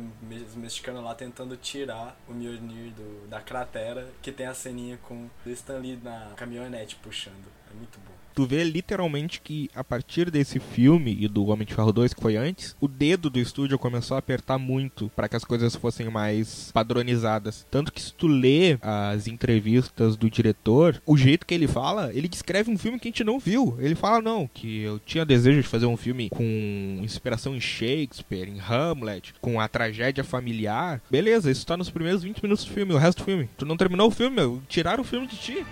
mexicana 0.56 1.00
lá 1.00 1.14
tentando 1.14 1.56
tirar 1.56 2.18
o 2.28 2.32
Mjolnir 2.32 2.92
do, 2.92 3.28
da 3.28 3.40
cratera, 3.40 4.08
que 4.20 4.32
tem 4.32 4.46
a 4.46 4.54
ceninha 4.54 4.98
com 5.02 5.28
o 5.46 5.50
Stan 5.50 5.78
Lee 5.78 5.98
na 6.02 6.32
caminhonete 6.36 6.96
puxando. 6.96 7.52
É 7.70 7.74
muito 7.74 7.98
bom 8.00 8.13
tu 8.34 8.46
vê 8.46 8.64
literalmente 8.64 9.40
que 9.40 9.70
a 9.74 9.84
partir 9.84 10.30
desse 10.30 10.58
filme 10.58 11.16
e 11.20 11.28
do 11.28 11.46
Homem 11.46 11.66
de 11.66 11.74
Ferro 11.74 11.92
2 11.92 12.14
que 12.14 12.20
foi 12.20 12.36
antes, 12.36 12.76
o 12.80 12.88
dedo 12.88 13.30
do 13.30 13.38
estúdio 13.38 13.78
começou 13.78 14.16
a 14.16 14.18
apertar 14.18 14.58
muito 14.58 15.10
para 15.14 15.28
que 15.28 15.36
as 15.36 15.44
coisas 15.44 15.76
fossem 15.76 16.10
mais 16.10 16.70
padronizadas. 16.72 17.66
Tanto 17.70 17.92
que 17.92 18.02
se 18.02 18.12
tu 18.12 18.26
lê 18.26 18.78
as 18.82 19.26
entrevistas 19.26 20.16
do 20.16 20.28
diretor, 20.30 21.00
o 21.06 21.16
jeito 21.16 21.46
que 21.46 21.54
ele 21.54 21.68
fala, 21.68 22.10
ele 22.12 22.28
descreve 22.28 22.70
um 22.70 22.78
filme 22.78 22.98
que 22.98 23.08
a 23.08 23.10
gente 23.10 23.24
não 23.24 23.38
viu. 23.38 23.76
Ele 23.78 23.94
fala 23.94 24.20
não, 24.20 24.48
que 24.52 24.82
eu 24.82 24.98
tinha 24.98 25.24
desejo 25.24 25.62
de 25.62 25.68
fazer 25.68 25.86
um 25.86 25.96
filme 25.96 26.28
com 26.30 27.00
inspiração 27.02 27.54
em 27.54 27.60
Shakespeare, 27.60 28.48
em 28.48 28.60
Hamlet, 28.60 29.34
com 29.40 29.60
a 29.60 29.68
tragédia 29.68 30.24
familiar. 30.24 31.00
Beleza, 31.10 31.50
isso 31.50 31.66
tá 31.66 31.76
nos 31.76 31.90
primeiros 31.90 32.22
20 32.22 32.42
minutos 32.42 32.64
do 32.64 32.72
filme, 32.72 32.92
o 32.92 32.98
resto 32.98 33.18
do 33.18 33.24
filme. 33.24 33.48
Tu 33.56 33.64
não 33.64 33.76
terminou 33.76 34.08
o 34.08 34.10
filme, 34.10 34.36
meu, 34.36 34.62
tiraram 34.68 35.02
o 35.02 35.06
filme 35.06 35.26
de 35.26 35.36
ti. 35.36 35.66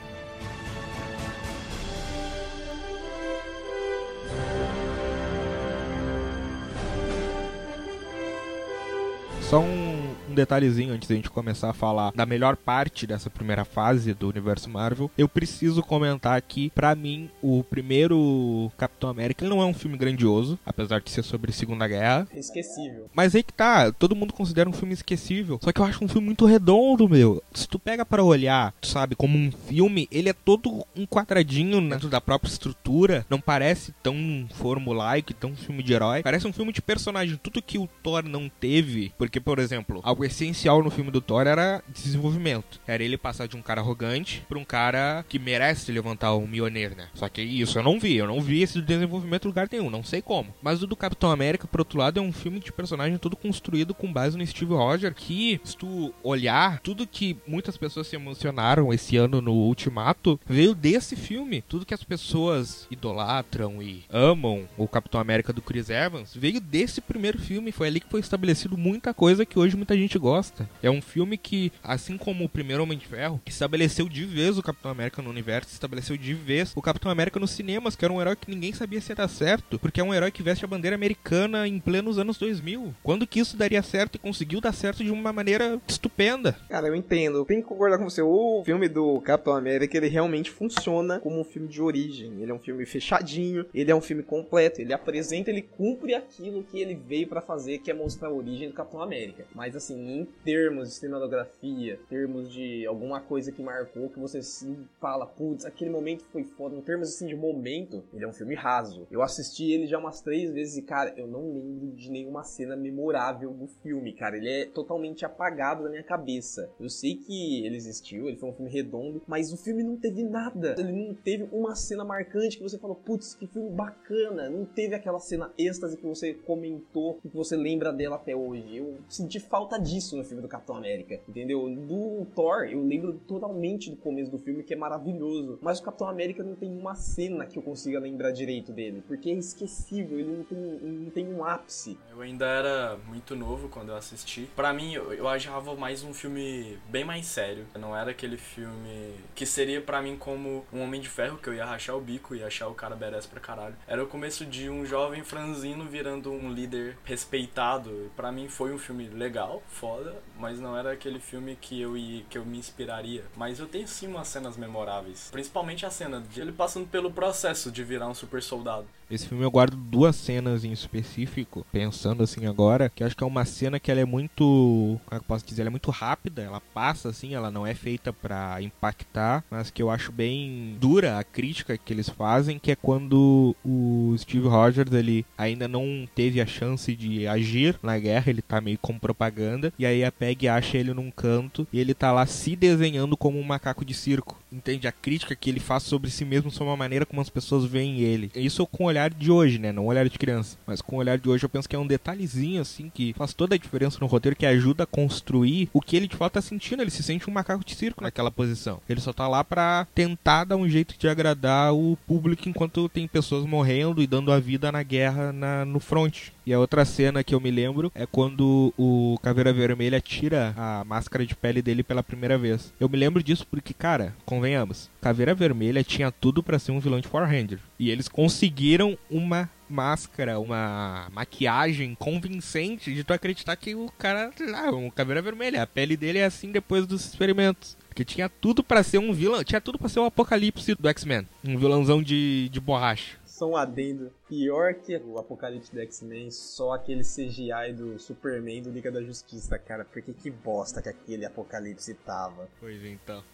Só 9.52 9.91
um, 10.32 10.34
detalhezinho 10.34 10.92
antes 10.92 11.08
da 11.08 11.14
gente 11.14 11.30
começar 11.30 11.70
a 11.70 11.74
falar 11.74 12.12
da 12.12 12.26
melhor 12.26 12.56
parte 12.56 13.06
dessa 13.06 13.30
primeira 13.30 13.64
fase 13.64 14.14
do 14.14 14.28
universo 14.28 14.68
Marvel. 14.68 15.10
Eu 15.16 15.28
preciso 15.28 15.82
comentar 15.82 16.40
que, 16.42 16.70
para 16.70 16.94
mim, 16.94 17.30
o 17.42 17.62
primeiro 17.62 18.72
Capitão 18.76 19.10
América 19.10 19.46
não 19.46 19.60
é 19.62 19.66
um 19.66 19.74
filme 19.74 19.96
grandioso, 19.96 20.58
apesar 20.64 21.00
de 21.00 21.10
ser 21.10 21.22
sobre 21.22 21.52
Segunda 21.52 21.86
Guerra. 21.86 22.26
Esquecível. 22.34 23.08
Mas 23.14 23.34
aí 23.34 23.42
que 23.42 23.52
tá, 23.52 23.92
todo 23.92 24.16
mundo 24.16 24.32
considera 24.32 24.68
um 24.68 24.72
filme 24.72 24.94
esquecível. 24.94 25.58
Só 25.62 25.70
que 25.70 25.80
eu 25.80 25.84
acho 25.84 26.04
um 26.04 26.08
filme 26.08 26.26
muito 26.26 26.46
redondo, 26.46 27.08
meu. 27.08 27.42
Se 27.52 27.68
tu 27.68 27.78
pega 27.78 28.04
para 28.04 28.24
olhar, 28.24 28.74
tu 28.80 28.88
sabe, 28.88 29.14
como 29.14 29.36
um 29.36 29.52
filme, 29.52 30.08
ele 30.10 30.28
é 30.28 30.32
todo 30.32 30.84
um 30.96 31.06
quadradinho 31.06 31.80
dentro 31.88 32.08
da 32.08 32.20
própria 32.20 32.50
estrutura. 32.50 33.26
Não 33.28 33.40
parece 33.40 33.92
tão 34.02 34.46
formulaico, 34.54 35.34
tão 35.34 35.54
filme 35.54 35.82
de 35.82 35.92
herói. 35.92 36.22
Parece 36.22 36.46
um 36.46 36.52
filme 36.52 36.72
de 36.72 36.80
personagem. 36.80 37.38
Tudo 37.42 37.62
que 37.62 37.78
o 37.78 37.88
Thor 38.02 38.22
não 38.24 38.48
teve. 38.48 39.12
Porque, 39.18 39.40
por 39.40 39.58
exemplo, 39.58 40.00
algo 40.02 40.21
essencial 40.24 40.82
no 40.82 40.90
filme 40.90 41.10
do 41.10 41.20
Thor 41.20 41.46
era 41.46 41.82
desenvolvimento. 41.88 42.80
Era 42.86 43.02
ele 43.02 43.16
passar 43.16 43.46
de 43.46 43.56
um 43.56 43.62
cara 43.62 43.80
arrogante 43.80 44.44
pra 44.48 44.58
um 44.58 44.64
cara 44.64 45.24
que 45.28 45.38
merece 45.38 45.92
levantar 45.92 46.32
o 46.34 46.46
Mjolnir, 46.46 46.96
né? 46.96 47.08
Só 47.14 47.28
que 47.28 47.42
isso 47.42 47.78
eu 47.78 47.82
não 47.82 47.98
vi. 47.98 48.16
Eu 48.16 48.26
não 48.26 48.40
vi 48.40 48.62
esse 48.62 48.80
desenvolvimento 48.80 49.44
em 49.44 49.48
lugar 49.48 49.68
nenhum. 49.70 49.90
Não 49.90 50.04
sei 50.04 50.22
como. 50.22 50.54
Mas 50.62 50.82
o 50.82 50.86
do 50.86 50.96
Capitão 50.96 51.30
América, 51.30 51.66
por 51.66 51.80
outro 51.80 51.98
lado, 51.98 52.18
é 52.18 52.22
um 52.22 52.32
filme 52.32 52.60
de 52.60 52.72
personagem 52.72 53.18
todo 53.18 53.36
construído 53.36 53.94
com 53.94 54.12
base 54.12 54.36
no 54.36 54.46
Steve 54.46 54.74
Rogers. 54.74 55.14
Que, 55.16 55.60
se 55.64 55.76
tu 55.76 56.12
olhar, 56.22 56.80
tudo 56.80 57.06
que 57.06 57.36
muitas 57.46 57.76
pessoas 57.76 58.06
se 58.06 58.16
emocionaram 58.16 58.92
esse 58.92 59.16
ano 59.16 59.40
no 59.40 59.52
Ultimato 59.52 60.38
veio 60.46 60.74
desse 60.74 61.16
filme. 61.16 61.62
Tudo 61.68 61.86
que 61.86 61.94
as 61.94 62.04
pessoas 62.04 62.86
idolatram 62.90 63.82
e 63.82 64.04
amam 64.10 64.68
o 64.76 64.88
Capitão 64.88 65.20
América 65.20 65.52
do 65.52 65.62
Chris 65.62 65.90
Evans 65.90 66.34
veio 66.34 66.60
desse 66.60 67.00
primeiro 67.00 67.38
filme. 67.38 67.72
Foi 67.72 67.88
ali 67.88 68.00
que 68.00 68.10
foi 68.10 68.20
estabelecido 68.20 68.76
muita 68.76 69.14
coisa 69.14 69.46
que 69.46 69.58
hoje 69.58 69.76
muita 69.76 69.96
gente 69.96 70.11
gosta. 70.18 70.68
É 70.82 70.90
um 70.90 71.02
filme 71.02 71.36
que, 71.36 71.72
assim 71.82 72.16
como 72.16 72.44
o 72.44 72.48
primeiro 72.48 72.82
Homem 72.82 72.98
de 72.98 73.06
Ferro, 73.06 73.40
estabeleceu 73.46 74.08
de 74.08 74.24
vez 74.24 74.58
o 74.58 74.62
Capitão 74.62 74.90
América 74.90 75.22
no 75.22 75.30
universo, 75.30 75.72
estabeleceu 75.72 76.16
de 76.16 76.34
vez 76.34 76.72
o 76.74 76.82
Capitão 76.82 77.10
América 77.10 77.38
nos 77.38 77.50
cinemas, 77.50 77.96
que 77.96 78.04
era 78.04 78.12
um 78.12 78.20
herói 78.20 78.36
que 78.36 78.50
ninguém 78.50 78.72
sabia 78.72 79.00
se 79.00 79.12
ia 79.12 79.16
dar 79.16 79.28
certo, 79.28 79.78
porque 79.78 80.00
é 80.00 80.04
um 80.04 80.14
herói 80.14 80.30
que 80.30 80.42
veste 80.42 80.64
a 80.64 80.68
bandeira 80.68 80.94
americana 80.94 81.66
em 81.66 81.78
plenos 81.78 82.18
anos 82.18 82.38
2000. 82.38 82.94
Quando 83.02 83.26
que 83.26 83.40
isso 83.40 83.56
daria 83.56 83.82
certo 83.82 84.16
e 84.16 84.18
conseguiu 84.18 84.60
dar 84.60 84.72
certo 84.72 85.04
de 85.04 85.10
uma 85.10 85.32
maneira 85.32 85.80
estupenda? 85.86 86.56
Cara, 86.68 86.88
eu 86.88 86.94
entendo. 86.94 87.44
Tenho 87.44 87.62
que 87.62 87.68
concordar 87.68 87.98
com 87.98 88.04
você. 88.04 88.22
O 88.22 88.62
filme 88.64 88.88
do 88.88 89.20
Capitão 89.20 89.54
América, 89.54 89.96
ele 89.96 90.08
realmente 90.08 90.50
funciona 90.50 91.18
como 91.20 91.40
um 91.40 91.44
filme 91.44 91.68
de 91.68 91.80
origem. 91.80 92.40
Ele 92.40 92.50
é 92.50 92.54
um 92.54 92.58
filme 92.58 92.84
fechadinho, 92.86 93.66
ele 93.74 93.90
é 93.90 93.94
um 93.94 94.00
filme 94.00 94.22
completo, 94.22 94.80
ele 94.80 94.92
apresenta, 94.92 95.50
ele 95.50 95.62
cumpre 95.62 96.14
aquilo 96.14 96.62
que 96.62 96.80
ele 96.80 96.94
veio 96.94 97.26
para 97.28 97.40
fazer, 97.40 97.78
que 97.78 97.90
é 97.90 97.94
mostrar 97.94 98.28
a 98.28 98.32
origem 98.32 98.68
do 98.68 98.74
Capitão 98.74 99.02
América. 99.02 99.46
Mas 99.54 99.76
assim, 99.76 100.01
em 100.10 100.24
termos 100.44 100.88
de 100.88 100.94
cinematografia, 100.94 101.98
termos 102.08 102.52
de 102.52 102.86
alguma 102.86 103.20
coisa 103.20 103.52
que 103.52 103.62
marcou, 103.62 104.08
que 104.08 104.18
você 104.18 104.38
assim, 104.38 104.76
fala, 105.00 105.26
putz, 105.26 105.64
aquele 105.64 105.90
momento 105.90 106.24
foi 106.24 106.44
foda. 106.44 106.76
Em 106.76 106.80
termos 106.80 107.08
assim 107.08 107.26
de 107.26 107.36
momento, 107.36 108.02
ele 108.12 108.24
é 108.24 108.28
um 108.28 108.32
filme 108.32 108.54
raso. 108.54 109.06
Eu 109.10 109.22
assisti 109.22 109.70
ele 109.70 109.86
já 109.86 109.98
umas 109.98 110.20
três 110.20 110.50
vezes 110.50 110.76
e, 110.76 110.82
cara, 110.82 111.12
eu 111.16 111.26
não 111.26 111.52
lembro 111.52 111.92
de 111.92 112.10
nenhuma 112.10 112.42
cena 112.44 112.76
memorável 112.76 113.52
do 113.52 113.66
filme, 113.66 114.12
cara. 114.12 114.36
Ele 114.36 114.48
é 114.48 114.66
totalmente 114.66 115.24
apagado 115.24 115.84
da 115.84 115.90
minha 115.90 116.02
cabeça. 116.02 116.70
Eu 116.78 116.88
sei 116.88 117.16
que 117.16 117.64
ele 117.64 117.76
existiu, 117.76 118.28
ele 118.28 118.36
foi 118.36 118.50
um 118.50 118.54
filme 118.54 118.70
redondo, 118.70 119.22
mas 119.26 119.52
o 119.52 119.56
filme 119.56 119.82
não 119.82 119.96
teve 119.96 120.22
nada. 120.22 120.74
Ele 120.78 120.92
não 120.92 121.14
teve 121.14 121.48
uma 121.52 121.74
cena 121.74 122.04
marcante 122.04 122.56
que 122.56 122.62
você 122.62 122.78
falou, 122.78 122.96
putz, 122.96 123.34
que 123.34 123.46
filme 123.46 123.70
bacana. 123.70 124.48
Não 124.48 124.64
teve 124.64 124.94
aquela 124.94 125.18
cena 125.18 125.52
êxtase 125.56 125.96
que 125.96 126.06
você 126.06 126.34
comentou 126.34 127.18
e 127.24 127.28
que 127.28 127.36
você 127.36 127.56
lembra 127.56 127.92
dela 127.92 128.16
até 128.16 128.34
hoje. 128.34 128.76
Eu 128.76 128.98
senti 129.08 129.38
falta 129.40 129.78
disso 129.92 130.16
no 130.16 130.24
filme 130.24 130.42
do 130.42 130.48
Capitão 130.48 130.76
América, 130.76 131.20
entendeu? 131.28 131.68
Do 131.68 132.26
Thor, 132.34 132.64
eu 132.64 132.82
lembro 132.82 133.14
totalmente 133.26 133.90
do 133.90 133.96
começo 133.96 134.30
do 134.30 134.38
filme, 134.38 134.62
que 134.62 134.72
é 134.72 134.76
maravilhoso. 134.76 135.58
Mas 135.60 135.78
o 135.78 135.82
Capitão 135.82 136.08
América 136.08 136.42
não 136.42 136.54
tem 136.54 136.70
uma 136.74 136.94
cena 136.94 137.46
que 137.46 137.58
eu 137.58 137.62
consiga 137.62 137.98
lembrar 137.98 138.30
direito 138.30 138.72
dele, 138.72 139.02
porque 139.06 139.30
é 139.30 139.34
esquecível, 139.34 140.18
ele 140.18 140.30
não 140.30 140.44
tem, 140.44 140.58
não 140.58 141.10
tem 141.10 141.32
um 141.32 141.44
ápice. 141.44 141.98
Eu 142.10 142.20
ainda 142.22 142.46
era 142.46 142.98
muito 143.06 143.36
novo 143.36 143.68
quando 143.68 143.90
eu 143.90 143.96
assisti. 143.96 144.48
Para 144.56 144.72
mim, 144.72 144.94
eu, 144.94 145.28
achava 145.28 145.74
mais 145.74 146.02
um 146.02 146.12
filme 146.12 146.78
bem 146.88 147.04
mais 147.04 147.26
sério. 147.26 147.66
Não 147.78 147.96
era 147.96 148.10
aquele 148.10 148.36
filme 148.36 149.14
que 149.34 149.44
seria 149.44 149.80
para 149.80 150.00
mim 150.00 150.16
como 150.16 150.64
um 150.72 150.82
Homem 150.82 151.00
de 151.00 151.08
Ferro, 151.08 151.38
que 151.38 151.48
eu 151.48 151.54
ia 151.54 151.64
rachar 151.64 151.96
o 151.96 152.00
bico 152.00 152.34
e 152.34 152.42
achar 152.42 152.68
o 152.68 152.74
cara 152.74 152.96
badass 152.96 153.26
pra 153.26 153.40
caralho. 153.40 153.76
Era 153.86 154.02
o 154.02 154.06
começo 154.06 154.44
de 154.44 154.68
um 154.68 154.84
jovem 154.84 155.22
franzino 155.22 155.84
virando 155.84 156.30
um 156.30 156.52
líder 156.52 156.96
respeitado. 157.04 158.10
Para 158.16 158.30
mim 158.30 158.48
foi 158.48 158.72
um 158.72 158.78
filme 158.78 159.08
legal, 159.08 159.62
foda, 159.82 160.14
mas 160.42 160.58
não 160.58 160.76
era 160.76 160.90
aquele 160.90 161.20
filme 161.20 161.56
que 161.58 161.80
eu 161.80 161.96
ia, 161.96 162.24
que 162.28 162.36
eu 162.36 162.44
me 162.44 162.58
inspiraria. 162.58 163.22
Mas 163.36 163.60
eu 163.60 163.66
tenho 163.68 163.86
sim 163.86 164.08
umas 164.08 164.26
cenas 164.26 164.56
memoráveis, 164.56 165.28
principalmente 165.30 165.86
a 165.86 165.90
cena 165.90 166.20
de 166.20 166.40
ele 166.40 166.50
passando 166.50 166.88
pelo 166.88 167.12
processo 167.12 167.70
de 167.70 167.84
virar 167.84 168.08
um 168.08 168.14
super 168.14 168.42
soldado. 168.42 168.88
Esse 169.12 169.28
filme 169.28 169.44
eu 169.44 169.50
guardo 169.50 169.76
duas 169.76 170.16
cenas 170.16 170.64
em 170.64 170.72
específico, 170.72 171.66
pensando 171.70 172.22
assim 172.22 172.46
agora, 172.46 172.88
que 172.88 173.04
acho 173.04 173.14
que 173.14 173.22
é 173.22 173.26
uma 173.26 173.44
cena 173.44 173.78
que 173.78 173.90
ela 173.90 174.00
é 174.00 174.06
muito, 174.06 174.98
como 175.04 175.12
é 175.12 175.16
eu 175.16 175.22
posso 175.22 175.44
dizer, 175.44 175.60
ela 175.60 175.68
é 175.68 175.70
muito 175.70 175.90
rápida, 175.90 176.40
ela 176.40 176.62
passa 176.72 177.10
assim, 177.10 177.34
ela 177.34 177.50
não 177.50 177.66
é 177.66 177.74
feita 177.74 178.10
para 178.10 178.62
impactar, 178.62 179.44
mas 179.50 179.70
que 179.70 179.82
eu 179.82 179.90
acho 179.90 180.10
bem 180.10 180.78
dura 180.80 181.18
a 181.18 181.24
crítica 181.24 181.76
que 181.76 181.92
eles 181.92 182.08
fazem, 182.08 182.58
que 182.58 182.72
é 182.72 182.74
quando 182.74 183.54
o 183.62 184.14
Steve 184.16 184.48
Rogers, 184.48 184.90
ele 184.90 185.26
ainda 185.36 185.68
não 185.68 186.08
teve 186.14 186.40
a 186.40 186.46
chance 186.46 186.96
de 186.96 187.26
agir 187.26 187.78
na 187.82 187.98
guerra, 187.98 188.30
ele 188.30 188.40
tá 188.40 188.62
meio 188.62 188.78
com 188.78 188.98
propaganda, 188.98 189.74
e 189.78 189.84
aí 189.84 190.02
a 190.02 190.10
Peg 190.32 190.48
acha 190.48 190.78
ele 190.78 190.94
num 190.94 191.10
canto 191.10 191.66
e 191.72 191.78
ele 191.78 191.94
tá 191.94 192.10
lá 192.10 192.24
se 192.26 192.56
desenhando 192.56 193.16
como 193.16 193.38
um 193.38 193.42
macaco 193.42 193.84
de 193.84 193.94
circo. 193.94 194.40
Entende 194.50 194.86
a 194.86 194.92
crítica 194.92 195.34
que 195.34 195.50
ele 195.50 195.60
faz 195.60 195.82
sobre 195.82 196.10
si 196.10 196.24
mesmo, 196.24 196.50
sobre 196.50 196.72
a 196.72 196.76
maneira 196.76 197.06
como 197.06 197.20
as 197.20 197.28
pessoas 197.28 197.64
veem 197.64 198.00
ele. 198.00 198.30
Isso 198.34 198.66
com 198.66 198.84
o 198.84 198.86
olhar 198.86 199.10
de 199.10 199.30
hoje, 199.30 199.58
né? 199.58 199.72
Não 199.72 199.84
o 199.84 199.88
olhar 199.88 200.08
de 200.08 200.18
criança. 200.18 200.56
Mas 200.66 200.80
com 200.80 200.96
o 200.96 200.98
olhar 200.98 201.18
de 201.18 201.28
hoje 201.28 201.44
eu 201.44 201.48
penso 201.48 201.68
que 201.68 201.76
é 201.76 201.78
um 201.78 201.86
detalhezinho, 201.86 202.60
assim, 202.60 202.90
que 202.92 203.14
faz 203.14 203.34
toda 203.34 203.54
a 203.54 203.58
diferença 203.58 203.98
no 204.00 204.06
roteiro, 204.06 204.36
que 204.36 204.46
ajuda 204.46 204.84
a 204.84 204.86
construir 204.86 205.68
o 205.72 205.80
que 205.80 205.96
ele 205.96 206.08
de 206.08 206.16
fato 206.16 206.34
tá 206.34 206.42
sentindo. 206.42 206.82
Ele 206.82 206.90
se 206.90 207.02
sente 207.02 207.28
um 207.28 207.32
macaco 207.32 207.64
de 207.64 207.74
circo 207.74 208.02
naquela 208.02 208.30
posição. 208.30 208.80
Ele 208.88 209.00
só 209.00 209.12
tá 209.12 209.28
lá 209.28 209.44
pra 209.44 209.86
tentar 209.94 210.44
dar 210.44 210.56
um 210.56 210.68
jeito 210.68 210.94
de 210.98 211.08
agradar 211.08 211.74
o 211.74 211.96
público 212.06 212.48
enquanto 212.48 212.88
tem 212.88 213.06
pessoas 213.06 213.44
morrendo 213.44 214.02
e 214.02 214.06
dando 214.06 214.32
a 214.32 214.38
vida 214.38 214.72
na 214.72 214.82
guerra 214.82 215.32
na, 215.32 215.64
no 215.64 215.80
front. 215.80 216.30
E 216.44 216.52
a 216.52 216.58
outra 216.58 216.84
cena 216.84 217.22
que 217.22 217.34
eu 217.34 217.40
me 217.40 217.50
lembro 217.50 217.92
é 217.94 218.04
quando 218.04 218.74
o 218.76 219.16
Caveira 219.22 219.52
Vermelha 219.52 220.00
tira 220.00 220.52
a 220.56 220.84
máscara 220.84 221.24
de 221.24 221.36
pele 221.36 221.62
dele 221.62 221.84
pela 221.84 222.02
primeira 222.02 222.36
vez. 222.36 222.74
Eu 222.80 222.88
me 222.88 222.98
lembro 222.98 223.22
disso 223.22 223.46
porque, 223.48 223.72
cara, 223.72 224.14
convenhamos, 224.24 224.90
Caveira 225.00 225.34
Vermelha 225.34 225.84
tinha 225.84 226.10
tudo 226.10 226.42
para 226.42 226.58
ser 226.58 226.72
um 226.72 226.80
vilão 226.80 227.00
de 227.00 227.08
Power 227.08 227.28
Ranger. 227.28 227.60
E 227.78 227.90
eles 227.90 228.08
conseguiram 228.08 228.98
uma 229.08 229.48
máscara, 229.70 230.38
uma 230.40 231.08
maquiagem 231.12 231.94
convincente 231.94 232.92
de 232.92 233.04
tu 233.04 233.12
acreditar 233.12 233.56
que 233.56 233.74
o 233.74 233.90
cara, 233.96 234.30
ah, 234.54 234.70
um 234.70 234.90
Caveira 234.90 235.22
Vermelha, 235.22 235.62
a 235.62 235.66
pele 235.66 235.96
dele 235.96 236.18
é 236.18 236.24
assim 236.24 236.50
depois 236.50 236.86
dos 236.86 237.04
experimentos. 237.04 237.76
Porque 237.88 238.04
tinha 238.04 238.28
tudo 238.28 238.64
para 238.64 238.82
ser 238.82 238.98
um 238.98 239.12
vilão, 239.12 239.44
tinha 239.44 239.60
tudo 239.60 239.78
para 239.78 239.88
ser 239.88 240.00
o 240.00 240.06
apocalipse 240.06 240.74
do 240.74 240.88
X-Men. 240.88 241.28
Um 241.44 241.56
vilãozão 241.56 242.02
de, 242.02 242.48
de 242.48 242.58
borracha 242.58 243.21
só 243.32 243.48
um 243.48 243.56
adendo. 243.56 244.12
Pior 244.28 244.74
que 244.74 244.96
o 244.98 245.18
Apocalipse 245.18 245.72
do 245.72 245.80
X-Men, 245.80 246.30
só 246.30 246.74
aquele 246.74 247.02
CGI 247.02 247.72
do 247.74 247.98
Superman 247.98 248.62
do 248.62 248.70
Liga 248.70 248.92
da 248.92 249.02
Justiça, 249.02 249.58
cara. 249.58 249.84
Porque 249.84 250.12
que 250.12 250.30
bosta 250.30 250.82
que 250.82 250.90
aquele 250.90 251.24
Apocalipse 251.24 251.94
tava. 251.94 252.46
Pois 252.60 252.84
então. 252.84 253.24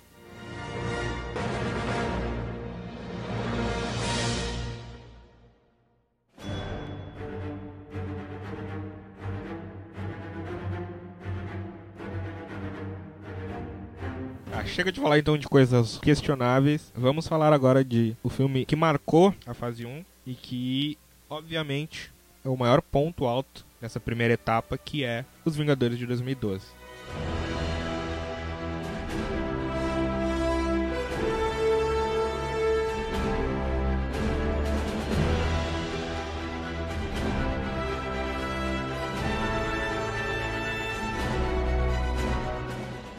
Chega 14.69 14.93
de 14.93 15.01
falar 15.01 15.19
então 15.19 15.37
de 15.37 15.49
coisas 15.49 15.99
questionáveis. 15.99 16.93
Vamos 16.95 17.27
falar 17.27 17.53
agora 17.53 17.85
de 17.85 18.17
o 18.23 18.29
filme 18.29 18.65
que 18.65 18.77
marcou 18.77 19.35
a 19.47 19.55
fase 19.55 19.85
1 19.85 20.05
e 20.27 20.35
que, 20.35 20.99
obviamente, 21.29 22.13
é 22.45 22.49
o 22.49 22.57
maior 22.57 22.83
ponto 22.83 23.27
alto 23.27 23.65
nessa 23.81 23.99
primeira 23.99 24.35
etapa, 24.35 24.77
que 24.77 25.05
é 25.05 25.25
Os 25.45 25.57
Vingadores 25.57 25.99
de 25.99 26.07
2012. 26.07 26.78